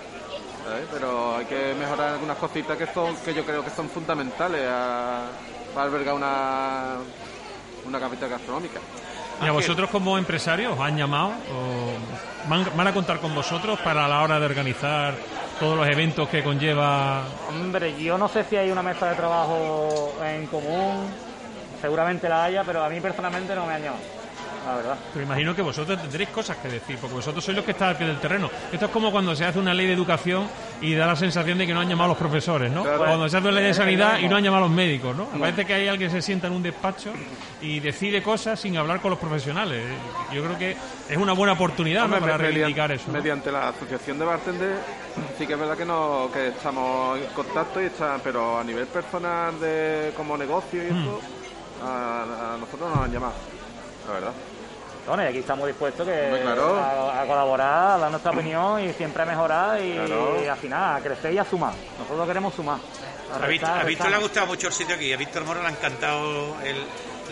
¿sabes? 0.66 0.86
Pero 0.94 1.36
hay 1.38 1.46
que 1.46 1.76
mejorar 1.78 2.14
algunas 2.14 2.38
cositas 2.38 2.78
que 2.78 2.88
son 2.88 3.16
que 3.18 3.34
yo 3.34 3.44
creo 3.46 3.64
que 3.64 3.70
son 3.72 3.90
fundamentales 3.90 4.66
a- 4.70 5.28
para 5.74 5.86
albergar 5.88 6.16
una, 6.16 6.98
una 7.86 8.00
capital 8.00 8.30
gastronómica. 8.30 8.80
¿Y 9.44 9.48
a 9.48 9.52
vosotros 9.52 9.90
como 9.90 10.18
empresarios 10.18 10.74
os 10.74 10.80
han 10.80 10.98
llamado? 10.98 11.30
¿O 11.52 12.50
van, 12.50 12.66
van 12.76 12.88
a 12.88 12.94
contar 12.94 13.20
con 13.20 13.34
vosotros 13.36 13.80
para 13.80 14.08
la 14.08 14.22
hora 14.22 14.40
de 14.40 14.46
organizar 14.46 15.14
todos 15.60 15.78
los 15.78 15.88
eventos 15.88 16.28
que 16.30 16.44
conlleva? 16.44 17.24
Hombre, 17.50 18.02
yo 18.02 18.18
no 18.18 18.28
sé 18.28 18.44
si 18.46 18.56
hay 18.56 18.72
una 18.72 18.82
mesa 18.82 19.10
de 19.10 19.16
trabajo 19.16 20.14
en 20.24 20.48
común, 20.48 21.08
seguramente 21.82 22.30
la 22.30 22.46
haya, 22.46 22.64
pero 22.64 22.84
a 22.84 22.90
mí 22.90 23.00
personalmente 23.00 23.54
no 23.56 23.66
me 23.66 23.74
ha 23.74 23.80
llamado, 23.80 24.04
la 24.66 24.76
verdad. 24.76 24.98
Pero 25.14 25.26
imagino 25.26 25.56
que 25.56 25.62
vosotros 25.62 26.02
tendréis 26.02 26.30
cosas 26.30 26.58
que 26.58 26.68
decir, 26.70 26.98
porque 27.00 27.16
vosotros 27.16 27.44
sois 27.44 27.56
los 27.56 27.66
que 27.66 27.72
están 27.72 27.90
al 27.90 27.98
pie 27.98 28.08
del 28.08 28.20
terreno. 28.20 28.50
Esto 28.72 28.86
es 28.86 28.92
como 28.92 29.12
cuando 29.12 29.36
se 29.36 29.46
hace 29.46 29.60
una 29.60 29.74
ley 29.74 29.88
de 29.88 29.94
educación 29.94 30.48
y 30.82 30.94
da 30.96 31.08
la 31.08 31.16
sensación 31.16 31.58
de 31.58 31.68
que 31.68 31.74
no 31.74 31.80
han 31.82 31.90
llamado 31.90 32.06
a 32.06 32.14
los 32.14 32.18
profesores, 32.18 32.72
¿no? 32.72 32.84
Claro. 32.84 33.04
O 33.04 33.06
cuando 33.06 33.30
se 33.30 33.38
hace 33.38 33.48
una 33.48 33.56
ley 33.58 33.66
de 33.66 33.74
sanidad 33.74 34.20
y 34.20 34.28
no 34.28 34.36
han 34.36 34.44
llamado 34.44 34.66
a 34.66 34.68
los 34.68 34.76
médicos, 34.76 35.16
¿no? 35.16 35.26
Parece 35.26 35.66
que 35.66 35.74
hay 35.74 35.88
alguien 35.88 36.10
que 36.10 36.16
se 36.16 36.22
sienta 36.22 36.48
en 36.48 36.54
un 36.54 36.64
despacho 36.64 37.12
y 37.62 37.80
decide 37.80 38.22
cosas 38.22 38.60
sin 38.60 38.78
hablar 38.78 39.00
con 39.02 39.12
los 39.12 39.20
profesionales. 39.20 39.84
Yo 40.32 40.44
creo 40.44 40.58
que 40.58 40.76
es 41.10 41.18
una 41.18 41.34
buena 41.34 41.54
oportunidad 41.54 42.10
para 42.10 42.38
reivindicar 42.38 42.90
mediante, 42.90 42.94
eso. 42.96 43.12
¿no? 43.12 43.14
mediante 43.20 43.52
la 43.52 43.70
asociación 43.70 44.20
de 44.20 44.26
bartenders 44.26 44.80
sí 45.38 45.46
que 45.46 45.54
es 45.54 45.60
verdad 45.60 45.78
que 45.78 45.86
no 45.86 46.30
que 46.34 46.48
estamos 46.50 47.18
en 47.20 47.26
contacto 47.34 47.82
y 47.82 47.86
está 47.86 48.18
pero 48.24 48.60
a 48.60 48.64
nivel 48.64 48.86
personal 48.88 49.60
de 49.60 50.12
como 50.16 50.38
negocio 50.38 50.82
y 50.82 50.92
Hmm. 50.92 51.02
eso 51.02 51.20
a, 51.86 52.54
a 52.54 52.58
nosotros 52.58 52.90
nos 52.90 53.00
han 53.06 53.12
llamado 53.12 53.34
la 54.08 54.14
verdad 54.14 54.32
Bueno, 55.08 55.24
y 55.24 55.28
aquí 55.28 55.40
estamos 55.40 55.68
dispuestos 55.68 56.08
que, 56.08 56.26
Hombre, 56.28 56.42
claro. 56.42 56.78
a, 56.80 57.22
a 57.22 57.26
colaborar, 57.26 57.92
a 57.92 57.98
dar 57.98 58.10
nuestra 58.12 58.32
opinión 58.32 58.80
y 58.84 58.94
siempre 58.94 59.24
a 59.24 59.26
mejorar 59.26 59.82
y, 59.82 59.94
Claro. 59.94 60.38
al 60.50 60.58
final 60.58 60.96
a 60.98 61.00
crecer 61.02 61.34
y 61.34 61.38
a 61.38 61.44
sumar. 61.44 61.74
Nosotros 62.00 62.26
queremos 62.28 62.54
sumar. 62.54 62.78
A 62.78 63.44
¿A 63.44 63.48
Víctor, 63.48 63.68
restar, 63.70 63.82
a 63.82 63.84
Víctor 63.86 64.10
le 64.12 64.16
ha 64.16 64.20
gustado 64.20 64.48
mucho 64.48 64.68
el 64.68 64.74
sitio 64.74 64.96
aquí? 64.96 65.12
A 65.12 65.18
Víctor 65.18 65.44
Moro 65.44 65.62
le 65.62 65.68
ha 65.68 65.72
encantado 65.72 66.56
el, 66.64 66.78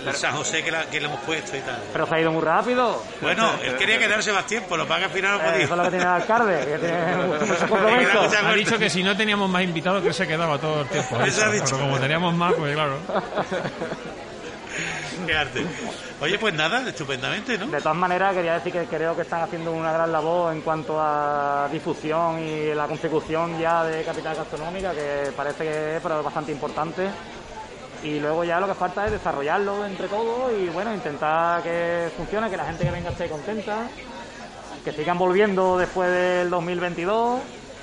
el 0.08 0.16
San 0.16 0.36
José 0.36 0.64
que, 0.64 0.72
la- 0.72 0.86
que 0.90 1.00
le 1.00 1.06
hemos 1.08 1.20
puesto 1.22 1.56
y 1.56 1.60
tal. 1.62 1.80
Pero 1.94 2.08
se 2.08 2.16
ha 2.16 2.20
ido 2.20 2.32
muy 2.32 2.42
rápido. 2.42 3.02
Bueno, 3.22 3.52
él 3.64 3.76
quería 3.78 4.00
quedarse 4.00 4.34
más 4.34 4.46
tiempo, 4.48 4.76
lo 4.76 4.88
paga 4.88 5.06
al 5.06 5.12
final 5.12 5.38
no 5.38 5.38
Eh, 5.38 5.52
podido. 5.52 5.64
eso 5.64 5.74
es 5.74 5.78
lo 5.78 5.84
que 5.84 5.90
tiene 5.92 6.04
el 6.06 6.10
alcalde, 6.12 6.60
que 6.66 6.78
tiene 6.80 7.16
mucho 8.26 8.48
Ha 8.48 8.54
dicho 8.54 8.80
que 8.80 8.90
si 8.90 9.04
no 9.04 9.16
teníamos 9.16 9.50
más 9.50 9.62
invitados 9.64 10.02
que 10.04 10.12
se 10.12 10.28
quedaba 10.28 10.58
todo 10.58 10.82
el 10.82 10.88
tiempo. 10.88 11.22
Eso 11.22 11.46
ha 11.46 11.50
dicho. 11.52 11.66
Pero 11.70 11.80
como 11.80 12.00
teníamos 12.00 12.34
más, 12.34 12.54
pues 12.54 12.74
claro. 12.74 12.98
Oye, 16.22 16.38
pues 16.38 16.54
nada, 16.54 16.88
estupendamente, 16.88 17.58
¿no? 17.58 17.68
De 17.68 17.80
todas 17.80 17.98
maneras, 17.98 18.34
quería 18.34 18.54
decir 18.54 18.72
que 18.72 18.86
creo 18.86 19.16
que 19.16 19.24
están 19.24 19.42
haciendo 19.42 19.72
una 19.72 19.92
gran 19.92 20.12
labor 20.12 20.54
en 20.54 20.62
cuanto 20.62 20.98
a 21.00 21.68
difusión 21.72 22.40
y 22.40 22.74
la 22.74 22.88
consecución 22.88 23.60
ya 23.60 23.84
de 23.84 24.04
capital 24.04 24.36
gastronómica, 24.36 24.94
que 24.94 25.32
parece 25.36 25.64
que 25.64 25.96
es 25.98 26.02
pero 26.02 26.24
bastante 26.24 26.52
importante. 26.52 27.10
Y 28.04 28.20
luego 28.20 28.44
ya 28.44 28.60
lo 28.60 28.68
que 28.68 28.74
falta 28.74 29.06
es 29.06 29.12
desarrollarlo 29.12 29.86
entre 29.86 30.08
todos 30.08 30.52
y 30.54 30.70
bueno, 30.70 30.94
intentar 30.94 31.62
que 31.62 32.10
funcione, 32.18 32.50
que 32.50 32.58
la 32.58 32.66
gente 32.66 32.84
que 32.84 32.92
venga 32.92 33.10
esté 33.12 33.30
contenta, 33.30 33.88
que 34.84 34.92
sigan 34.92 35.20
volviendo 35.20 35.78
después 35.78 36.10
del 36.10 36.50
2022, 36.50 37.42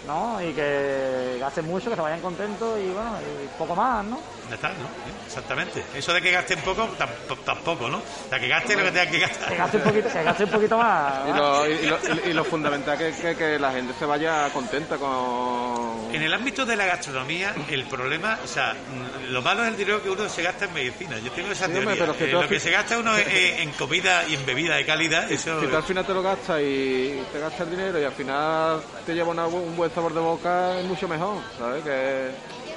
¿no? 0.09 0.43
Y 0.43 0.53
que 0.55 1.37
gasten 1.39 1.67
mucho, 1.67 1.91
que 1.91 1.95
se 1.97 2.03
vayan 2.03 2.21
contentos 2.21 2.79
y 2.81 2.89
bueno, 2.89 3.13
y 3.21 3.47
poco 3.59 3.77
más, 3.77 4.05
¿no? 4.05 4.19
Ya 4.49 4.55
está, 4.57 4.69
¿no? 4.71 4.89
Exactamente. 5.27 5.85
Eso 5.95 6.13
de 6.15 6.23
que 6.23 6.31
gasten 6.33 6.59
poco, 6.61 6.89
tamp- 6.99 7.45
tampoco, 7.45 7.89
¿no? 7.89 7.99
O 7.99 8.29
sea, 8.29 8.41
que 8.41 8.49
gasten 8.49 8.79
lo 8.79 8.85
que 8.87 8.91
tengan 8.93 9.11
que 9.11 9.19
gastar. 9.21 9.49
Que 9.51 9.57
gaste 9.57 9.77
un 9.77 9.83
poquito, 9.85 10.09
que 10.09 10.23
gaste 10.23 10.45
un 10.45 10.51
poquito 10.51 10.79
más. 10.79 11.29
y 11.29 11.33
lo, 11.37 11.67
y, 11.69 11.73
y 11.73 11.87
lo, 11.87 11.99
y- 11.99 12.31
y 12.31 12.33
lo 12.33 12.45
fundamental 12.45 12.97
que, 12.99 13.13
que, 13.13 13.37
que 13.37 13.59
la 13.59 13.71
gente 13.73 13.93
se 13.99 14.07
vaya 14.07 14.49
contenta 14.53 14.97
con 14.97 16.15
En 16.15 16.23
el 16.23 16.33
ámbito 16.33 16.65
de 16.65 16.75
la 16.77 16.87
gastronomía, 16.87 17.55
el 17.71 17.85
problema, 17.85 18.39
o 18.43 18.47
sea, 18.49 18.73
mm, 18.75 19.31
lo 19.33 19.43
malo 19.43 19.63
es 19.65 19.69
el 19.69 19.77
dinero 19.77 20.03
que 20.03 20.09
uno 20.09 20.27
se 20.29 20.43
gasta 20.43 20.65
en 20.65 20.73
medicina. 20.73 21.19
Yo 21.19 21.31
tengo 21.33 21.53
esa 21.53 21.67
Sí, 21.67 21.73
hombre, 21.77 21.95
teoría. 21.97 22.07
pero 22.07 22.15
si 22.19 22.25
Eh, 22.25 22.33
lo 22.33 22.41
que 22.49 22.49
fin- 22.49 22.61
se 22.61 22.71
gasta 22.71 22.99
uno 22.99 23.17
en, 23.19 23.29
en 23.61 23.71
comida 23.73 24.27
y 24.27 24.35
en 24.35 24.47
bebida 24.47 24.77
de 24.77 24.87
calidad, 24.87 25.31
eso... 25.31 25.61
si 25.61 25.67
tú 25.67 25.77
al 25.77 25.83
final 25.83 26.07
te 26.07 26.15
lo 26.15 26.23
gastas 26.23 26.61
y 26.63 27.21
te 27.31 27.39
gastas 27.39 27.61
el 27.61 27.71
dinero 27.71 28.01
y 28.01 28.05
al 28.05 28.13
final 28.13 28.81
te 29.05 29.15
lleva 29.15 29.29
una 29.31 29.47
un 29.47 29.77
buen 29.77 29.91
sabor 29.99 30.15
de 30.15 30.21
boca 30.21 30.79
es 30.79 30.87
mucho 30.87 31.09
mejor 31.09 31.39
¿sabes? 31.59 31.83
que 31.85 32.31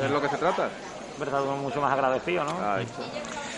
es 0.04 0.10
lo 0.12 0.20
que 0.22 0.28
se 0.30 0.38
trata 0.38 0.70
verdad 1.20 1.44
mucho 1.44 1.80
más 1.80 1.94
agradecido, 1.94 2.44
¿no? 2.44 2.54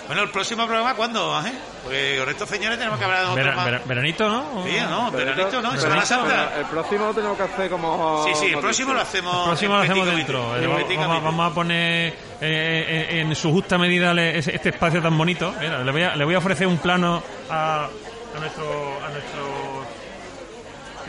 Bueno, 0.08 0.24
el 0.24 0.30
próximo 0.32 0.66
programa, 0.66 0.96
¿cuándo, 0.96 1.34
Ángel? 1.34 1.54
Porque 1.82 2.18
con 2.20 2.28
estos 2.28 2.50
señores 2.50 2.78
tenemos 2.78 3.00
que 3.00 3.06
hablar 3.06 3.26
de 3.26 3.32
otro 3.42 3.56
más. 3.56 3.66
vera- 3.66 3.82
veranito, 3.86 4.28
¿no? 4.28 4.66
Sí, 4.66 4.76
no, 4.90 5.10
veranito 5.12 5.62
no, 5.62 5.78
Semana 5.78 6.06
Santa. 6.06 6.58
El 6.60 6.66
próximo 6.66 7.06
lo 7.06 7.14
tenemos 7.14 7.38
que 7.38 7.44
hacer 7.44 7.70
como. 7.70 8.26
Sí, 8.26 8.32
sí, 8.36 8.46
el 8.54 8.60
próximo 8.60 8.94
lo 8.94 9.00
hacemos. 9.00 9.34
El 9.38 9.44
próximo 9.46 9.76
lo 9.78 9.82
hacemos 9.82 10.06
dentro. 10.08 10.44
Comité. 10.44 10.94
Eh, 10.94 10.98
vamos, 10.98 11.52
a 11.52 11.56
poner 11.56 12.08
eh, 12.12 12.16
eh, 12.42 13.20
en 13.22 13.34
su 13.34 13.50
justa 13.52 13.78
medida 13.78 14.14
le- 14.14 14.38
este 14.40 14.70
espacio 14.70 15.02
tan 15.02 15.18
bonito. 15.18 15.54
Mira, 15.58 15.82
le, 15.82 15.92
voy 15.94 16.04
a, 16.04 16.18
le 16.18 16.26
voy 16.26 16.36
a 16.36 16.40
ofrecer 16.40 16.68
un 16.68 16.80
plano 16.80 17.24
a, 17.50 17.86
a, 17.86 18.40
nuestro, 18.42 18.66
a 18.66 19.10
nuestros 19.10 19.48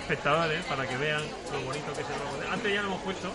espectadores 0.04 0.62
para 0.66 0.86
que 0.86 0.96
vean 0.96 1.22
lo 1.52 1.60
bonito 1.62 1.92
que 1.94 2.02
es 2.02 2.06
el 2.08 2.18
logo. 2.18 2.52
Antes 2.52 2.72
ya 2.74 2.80
lo 2.82 2.88
hemos 2.88 3.02
puesto. 3.02 3.32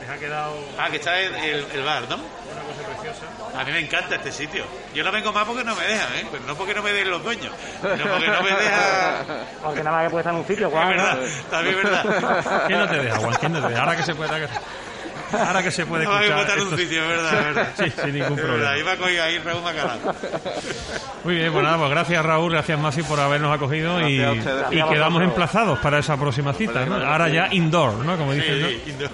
Les 0.00 0.10
ha 0.10 0.18
quedado 0.18 0.54
Ah, 0.78 0.88
que 0.90 0.96
está 0.96 1.18
el, 1.20 1.32
el- 1.34 1.66
el 1.74 1.84
bar, 1.84 2.02
¿no? 2.08 2.16
una 2.16 2.62
cosa 2.62 2.88
preciosa. 2.88 3.22
A 3.60 3.64
mí 3.64 3.70
me 3.72 3.78
encanta 3.80 4.16
este 4.16 4.32
sitio. 4.32 4.64
Yo 4.94 5.04
no 5.04 5.12
vengo 5.12 5.32
más 5.32 5.44
porque 5.44 5.62
no 5.62 5.76
me 5.76 5.84
dejan, 5.84 6.12
¿eh? 6.16 6.26
Pero 6.30 6.44
no 6.44 6.56
porque 6.56 6.74
no 6.74 6.82
me 6.82 6.92
den 6.92 7.08
los 7.10 7.22
dueños, 7.22 7.52
sino 7.80 8.04
porque 8.12 8.26
no 8.28 8.42
me 8.42 8.50
deja... 8.62 9.24
Porque 9.62 9.82
nada 9.84 9.96
más 9.96 10.04
que 10.06 10.10
puede 10.10 10.20
estar 10.22 10.34
en 10.34 10.40
un 10.40 10.46
sitio, 10.46 10.66
Es 10.66 10.72
Juan. 10.72 10.88
verdad, 10.88 11.18
también 11.50 11.76
es 11.78 11.84
verdad. 11.84 12.64
¿Quién 12.66 12.78
no 12.80 12.88
te 12.88 12.98
deja, 12.98 13.16
Juan? 13.18 13.34
¿Quién 13.38 13.52
no 13.52 13.60
te 13.62 13.68
deja? 13.68 13.80
Ahora 13.82 13.96
que 13.96 14.02
se 14.02 14.14
puede, 14.16 14.48
ahora 15.32 15.62
que 15.62 15.70
se 15.70 15.86
puede 15.86 16.04
No 16.12 16.14
hay 16.16 16.28
escuchar 16.28 16.56
un 16.58 16.62
estos- 16.64 16.80
sitio, 16.80 17.02
es 17.02 17.08
verdad, 17.08 17.32
verdad. 17.44 17.68
Sí, 17.78 17.84
sin 18.02 18.12
ningún 18.14 18.36
problema. 18.36 18.54
verdad, 18.54 18.72
Ahí 18.72 18.84
me 18.84 18.90
ha 18.90 18.96
cogido 18.96 19.22
ahí 19.24 19.38
Raúl 19.38 19.62
Macalán. 19.62 19.98
Muy 21.24 21.34
bien, 21.36 21.52
pues 21.52 21.64
nada, 21.64 21.78
pues 21.78 21.90
gracias 21.90 22.24
Raúl, 22.26 22.52
gracias 22.52 22.78
Masi 22.78 23.02
por 23.02 23.20
habernos 23.20 23.54
acogido 23.54 24.00
y, 24.08 24.20
a 24.20 24.34
y 24.34 24.38
a 24.80 24.88
quedamos 24.88 24.94
vosotros. 25.14 25.22
emplazados 25.22 25.78
para 25.78 25.98
esa 25.98 26.16
próxima 26.16 26.52
cita. 26.52 26.84
¿no? 26.86 26.96
Ahora 26.96 27.28
ya 27.28 27.48
indoor, 27.52 27.94
¿no? 28.04 28.16
Como 28.16 28.32
dicen, 28.32 28.60
¿no? 28.62 28.68
Sí, 28.68 28.82
indoor. 28.86 29.10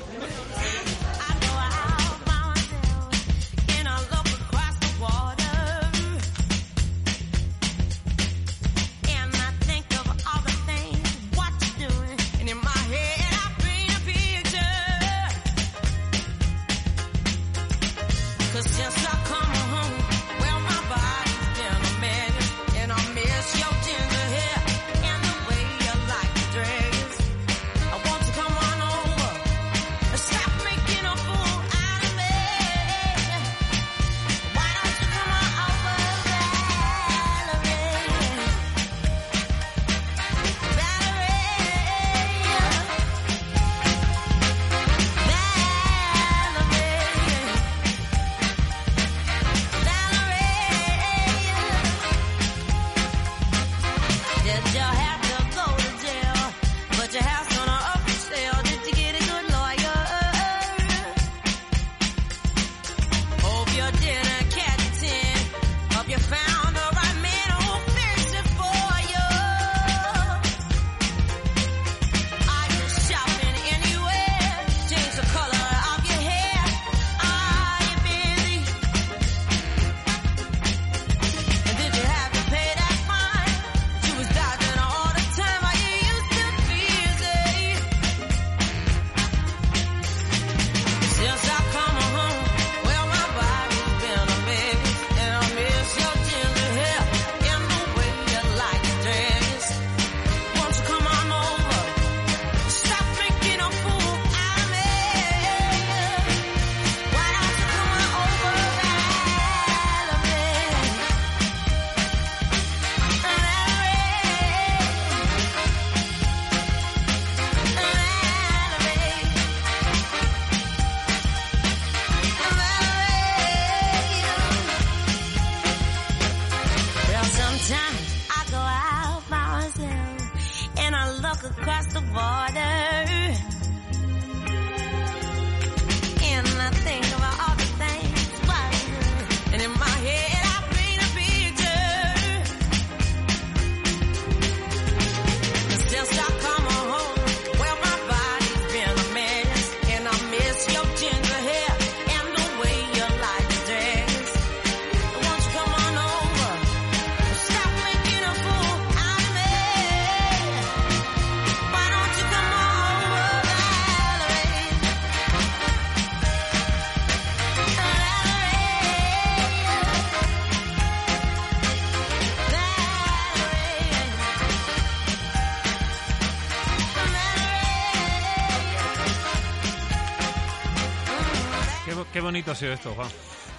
Bonito 182.38 182.52
ha 182.52 182.54
sido 182.54 182.72
esto, 182.72 182.92
Juan. 182.94 183.08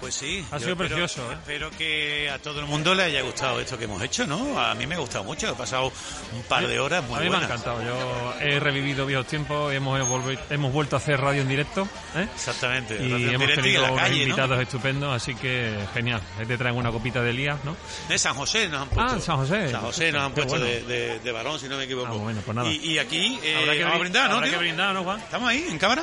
Pues 0.00 0.14
sí. 0.14 0.42
Ha 0.50 0.58
sido 0.58 0.70
espero- 0.72 0.88
precioso, 0.88 1.30
¿eh? 1.30 1.34
Espero 1.34 1.70
que 1.72 2.30
a 2.30 2.38
todo 2.38 2.60
el 2.60 2.64
mundo 2.66 2.94
le 2.94 3.02
haya 3.02 3.20
gustado 3.20 3.60
esto 3.60 3.76
que 3.76 3.84
hemos 3.84 4.00
hecho, 4.02 4.26
¿no? 4.26 4.58
A 4.58 4.74
mí 4.74 4.86
me 4.86 4.94
ha 4.94 4.98
gustado 4.98 5.24
mucho. 5.24 5.50
He 5.50 5.54
pasado 5.54 5.92
un 6.34 6.42
par 6.44 6.66
de 6.66 6.80
horas 6.80 7.04
muy 7.04 7.18
a 7.18 7.20
mí 7.20 7.28
buenas. 7.28 7.48
me 7.48 7.52
ha 7.52 7.56
encantado. 7.58 7.84
Yo 7.84 8.34
he 8.40 8.58
revivido 8.58 9.04
viejos 9.04 9.26
tiempos, 9.26 9.74
hemos, 9.74 10.00
hemos 10.48 10.72
vuelto 10.72 10.96
a 10.96 11.00
hacer 11.00 11.20
radio 11.20 11.42
en 11.42 11.48
directo. 11.48 11.86
¿eh? 12.16 12.26
Exactamente. 12.34 12.94
Y 12.98 13.12
hemos 13.28 13.50
y 13.50 13.54
tenido 13.56 13.84
unos 13.84 13.98
calle, 14.00 14.16
¿no? 14.16 14.22
invitados 14.22 14.60
estupendos, 14.62 15.14
así 15.14 15.34
que 15.34 15.76
genial. 15.92 16.22
Ahí 16.38 16.46
te 16.46 16.56
traen 16.56 16.76
una 16.76 16.90
copita 16.90 17.20
de 17.20 17.28
Elías, 17.30 17.58
¿no? 17.64 17.76
De 18.08 18.16
San 18.18 18.32
José 18.34 18.70
nos 18.70 18.80
han 18.80 18.88
puesto. 18.88 19.14
Ah, 19.16 19.20
San 19.20 19.36
José. 19.36 19.70
San 19.70 19.82
José 19.82 20.12
nos 20.12 20.22
han 20.22 20.32
puesto 20.32 20.52
bueno. 20.52 20.64
de, 20.64 20.82
de, 20.84 21.18
de 21.20 21.32
varón, 21.32 21.60
si 21.60 21.68
no 21.68 21.76
me 21.76 21.84
equivoco. 21.84 22.08
Ah, 22.10 22.16
bueno, 22.16 22.40
pues 22.42 22.56
nada. 22.56 22.70
Y, 22.70 22.92
y 22.92 22.98
aquí 22.98 23.38
eh, 23.42 23.54
Habrá 23.58 23.74
que 23.74 23.80
vamos 23.84 23.96
a 23.96 23.98
brin- 23.98 24.00
brindar, 24.00 24.30
¿no, 24.30 24.36
habrá 24.36 24.46
tío? 24.48 24.58
que 24.58 24.64
brindar, 24.64 24.94
¿no, 24.94 25.04
Juan? 25.04 25.20
¿Estamos 25.20 25.46
ahí, 25.50 25.66
en 25.68 25.76
cámara? 25.78 25.99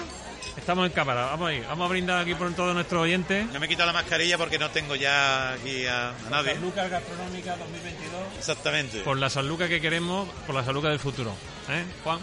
Estamos 0.67 0.85
en 0.85 0.91
cámara, 0.91 1.27
vamos 1.27 1.47
ahí. 1.47 1.61
Vamos 1.61 1.85
a 1.85 1.87
brindar 1.87 2.19
aquí 2.19 2.35
por 2.35 2.53
todos 2.53 2.73
nuestros 2.75 3.01
oyentes. 3.01 3.45
No 3.53 3.57
me 3.57 3.67
he 3.67 3.69
quitado 3.69 3.87
la 3.87 3.93
mascarilla 3.93 4.37
porque 4.37 4.59
no 4.59 4.69
tengo 4.69 4.95
ya 4.95 5.53
aquí 5.53 5.85
a, 5.85 6.09
a 6.09 6.29
nadie. 6.29 6.55
Lucas 6.55 6.91
Gastronómica 6.91 7.55
2022. 7.55 8.21
Exactamente. 8.37 8.99
Por 8.99 9.17
la 9.17 9.29
Sanluca 9.29 9.69
que 9.69 9.79
queremos, 9.79 10.27
por 10.45 10.53
la 10.53 10.65
Sanluca 10.65 10.89
del 10.89 10.99
futuro. 10.99 11.33
¿Eh, 11.69 11.85
Juan? 12.03 12.19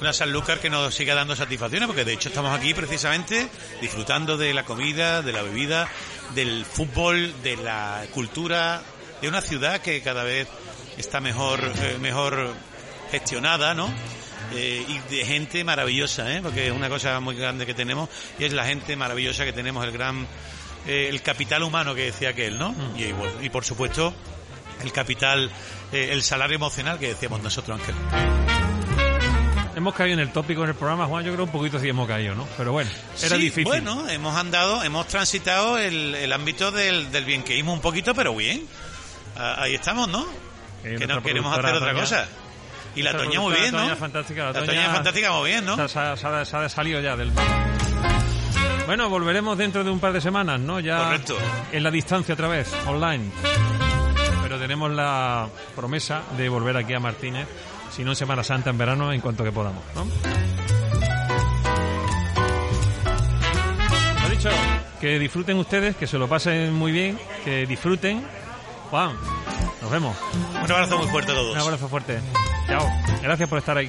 Una 0.00 0.14
Sanlúcar 0.14 0.60
que 0.60 0.70
nos 0.70 0.94
siga 0.94 1.14
dando 1.14 1.36
satisfacciones, 1.36 1.88
porque 1.88 2.06
de 2.06 2.14
hecho 2.14 2.30
estamos 2.30 2.56
aquí 2.58 2.72
precisamente 2.72 3.50
disfrutando 3.82 4.38
de 4.38 4.54
la 4.54 4.64
comida, 4.64 5.20
de 5.20 5.32
la 5.32 5.42
bebida, 5.42 5.88
del 6.34 6.64
fútbol, 6.64 7.34
de 7.42 7.58
la 7.58 8.06
cultura, 8.14 8.80
de 9.20 9.28
una 9.28 9.42
ciudad 9.42 9.82
que 9.82 10.00
cada 10.00 10.24
vez 10.24 10.48
está 10.96 11.20
mejor, 11.20 11.70
eh, 11.82 11.98
mejor 12.00 12.54
gestionada, 13.10 13.74
¿no? 13.74 13.92
Eh, 14.54 14.84
y 14.88 14.98
de 15.14 15.26
gente 15.26 15.62
maravillosa, 15.62 16.32
¿eh? 16.34 16.40
porque 16.42 16.66
es 16.68 16.72
una 16.72 16.88
cosa 16.88 17.20
muy 17.20 17.34
grande 17.36 17.66
que 17.66 17.74
tenemos 17.74 18.08
y 18.38 18.44
es 18.44 18.52
la 18.54 18.64
gente 18.64 18.96
maravillosa 18.96 19.44
que 19.44 19.52
tenemos, 19.52 19.84
el 19.84 19.92
gran, 19.92 20.26
eh, 20.86 21.08
el 21.10 21.20
capital 21.20 21.62
humano 21.62 21.94
que 21.94 22.04
decía 22.04 22.30
aquel, 22.30 22.58
¿no? 22.58 22.74
Y, 22.96 23.12
bueno, 23.12 23.42
y 23.42 23.50
por 23.50 23.64
supuesto 23.64 24.14
el 24.82 24.90
capital, 24.92 25.50
eh, 25.92 26.08
el 26.12 26.22
salario 26.22 26.54
emocional 26.56 26.98
que 26.98 27.08
decíamos 27.08 27.42
nosotros, 27.42 27.78
Ángel. 27.78 27.94
Hemos 29.76 29.94
caído 29.94 30.14
en 30.14 30.20
el 30.20 30.32
tópico 30.32 30.64
en 30.64 30.70
el 30.70 30.74
programa, 30.74 31.06
Juan. 31.06 31.24
Yo 31.24 31.32
creo 31.32 31.44
un 31.44 31.52
poquito 31.52 31.78
sí 31.78 31.88
hemos 31.88 32.08
caído, 32.08 32.34
¿no? 32.34 32.48
Pero 32.56 32.72
bueno, 32.72 32.90
era 33.22 33.36
Sí, 33.36 33.42
difícil. 33.42 33.64
Bueno, 33.64 34.08
hemos 34.08 34.34
andado, 34.36 34.82
hemos 34.82 35.06
transitado 35.06 35.78
el, 35.78 36.14
el 36.16 36.32
ámbito 36.32 36.72
del, 36.72 37.12
del 37.12 37.24
bienqueísmo 37.24 37.72
un 37.72 37.80
poquito, 37.80 38.12
pero 38.14 38.34
bien. 38.34 38.66
Ah, 39.36 39.56
ahí 39.58 39.74
estamos, 39.76 40.08
¿no? 40.08 40.26
Que 40.82 41.06
no 41.06 41.22
queremos 41.22 41.56
hacer 41.56 41.74
otra 41.74 41.92
cosa. 41.94 42.26
Y 42.98 43.02
la 43.02 43.16
Toña 43.16 43.40
muy 43.40 43.54
bien, 43.54 43.72
¿no? 43.72 43.78
Toña 43.82 43.96
fantástica. 43.96 44.44
La, 44.46 44.52
La 44.60 44.66
Toña 44.66 44.90
fantástica 44.90 45.32
muy 45.32 45.50
bien, 45.50 45.64
¿no? 45.64 45.76
Se, 45.76 45.82
ha- 45.82 45.88
se 45.88 45.98
ha- 45.98 46.16
se 46.16 46.26
ha- 46.26 46.44
se 46.44 46.56
ha 46.56 46.68
salido 46.68 47.00
ya 47.00 47.16
del... 47.16 47.30
Bueno, 48.86 49.08
volveremos 49.10 49.56
dentro 49.58 49.84
de 49.84 49.90
un 49.90 50.00
par 50.00 50.12
de 50.12 50.20
semanas, 50.20 50.58
¿no? 50.60 50.80
Ya 50.80 51.04
Correcto. 51.04 51.36
en 51.72 51.82
la 51.82 51.90
distancia 51.90 52.32
otra 52.34 52.48
vez, 52.48 52.72
online. 52.86 53.30
Pero 54.42 54.58
tenemos 54.58 54.90
la 54.90 55.46
promesa 55.76 56.22
de 56.38 56.48
volver 56.48 56.76
aquí 56.78 56.94
a 56.94 56.98
Martínez, 57.00 57.46
si 57.94 58.02
no 58.02 58.10
en 58.12 58.16
Semana 58.16 58.42
Santa, 58.42 58.70
en 58.70 58.78
verano, 58.78 59.12
en 59.12 59.20
cuanto 59.20 59.44
que 59.44 59.52
podamos, 59.52 59.82
¿no? 59.94 60.06
Lo 64.22 64.28
dicho, 64.30 64.48
que 65.00 65.18
disfruten 65.18 65.58
ustedes, 65.58 65.96
que 65.96 66.06
se 66.06 66.16
lo 66.18 66.26
pasen 66.28 66.72
muy 66.72 66.90
bien, 66.92 67.18
que 67.44 67.66
disfruten. 67.66 68.24
Juan, 68.90 69.12
nos 69.82 69.90
vemos. 69.90 70.16
Un 70.64 70.72
abrazo 70.72 70.96
muy 70.98 71.08
fuerte 71.08 71.32
a 71.32 71.34
todos. 71.34 71.52
Un 71.54 71.60
abrazo 71.60 71.88
fuerte. 71.88 72.20
Chao. 72.68 72.86
Gracias 73.22 73.48
por 73.48 73.58
estar 73.58 73.76
ahí. 73.76 73.88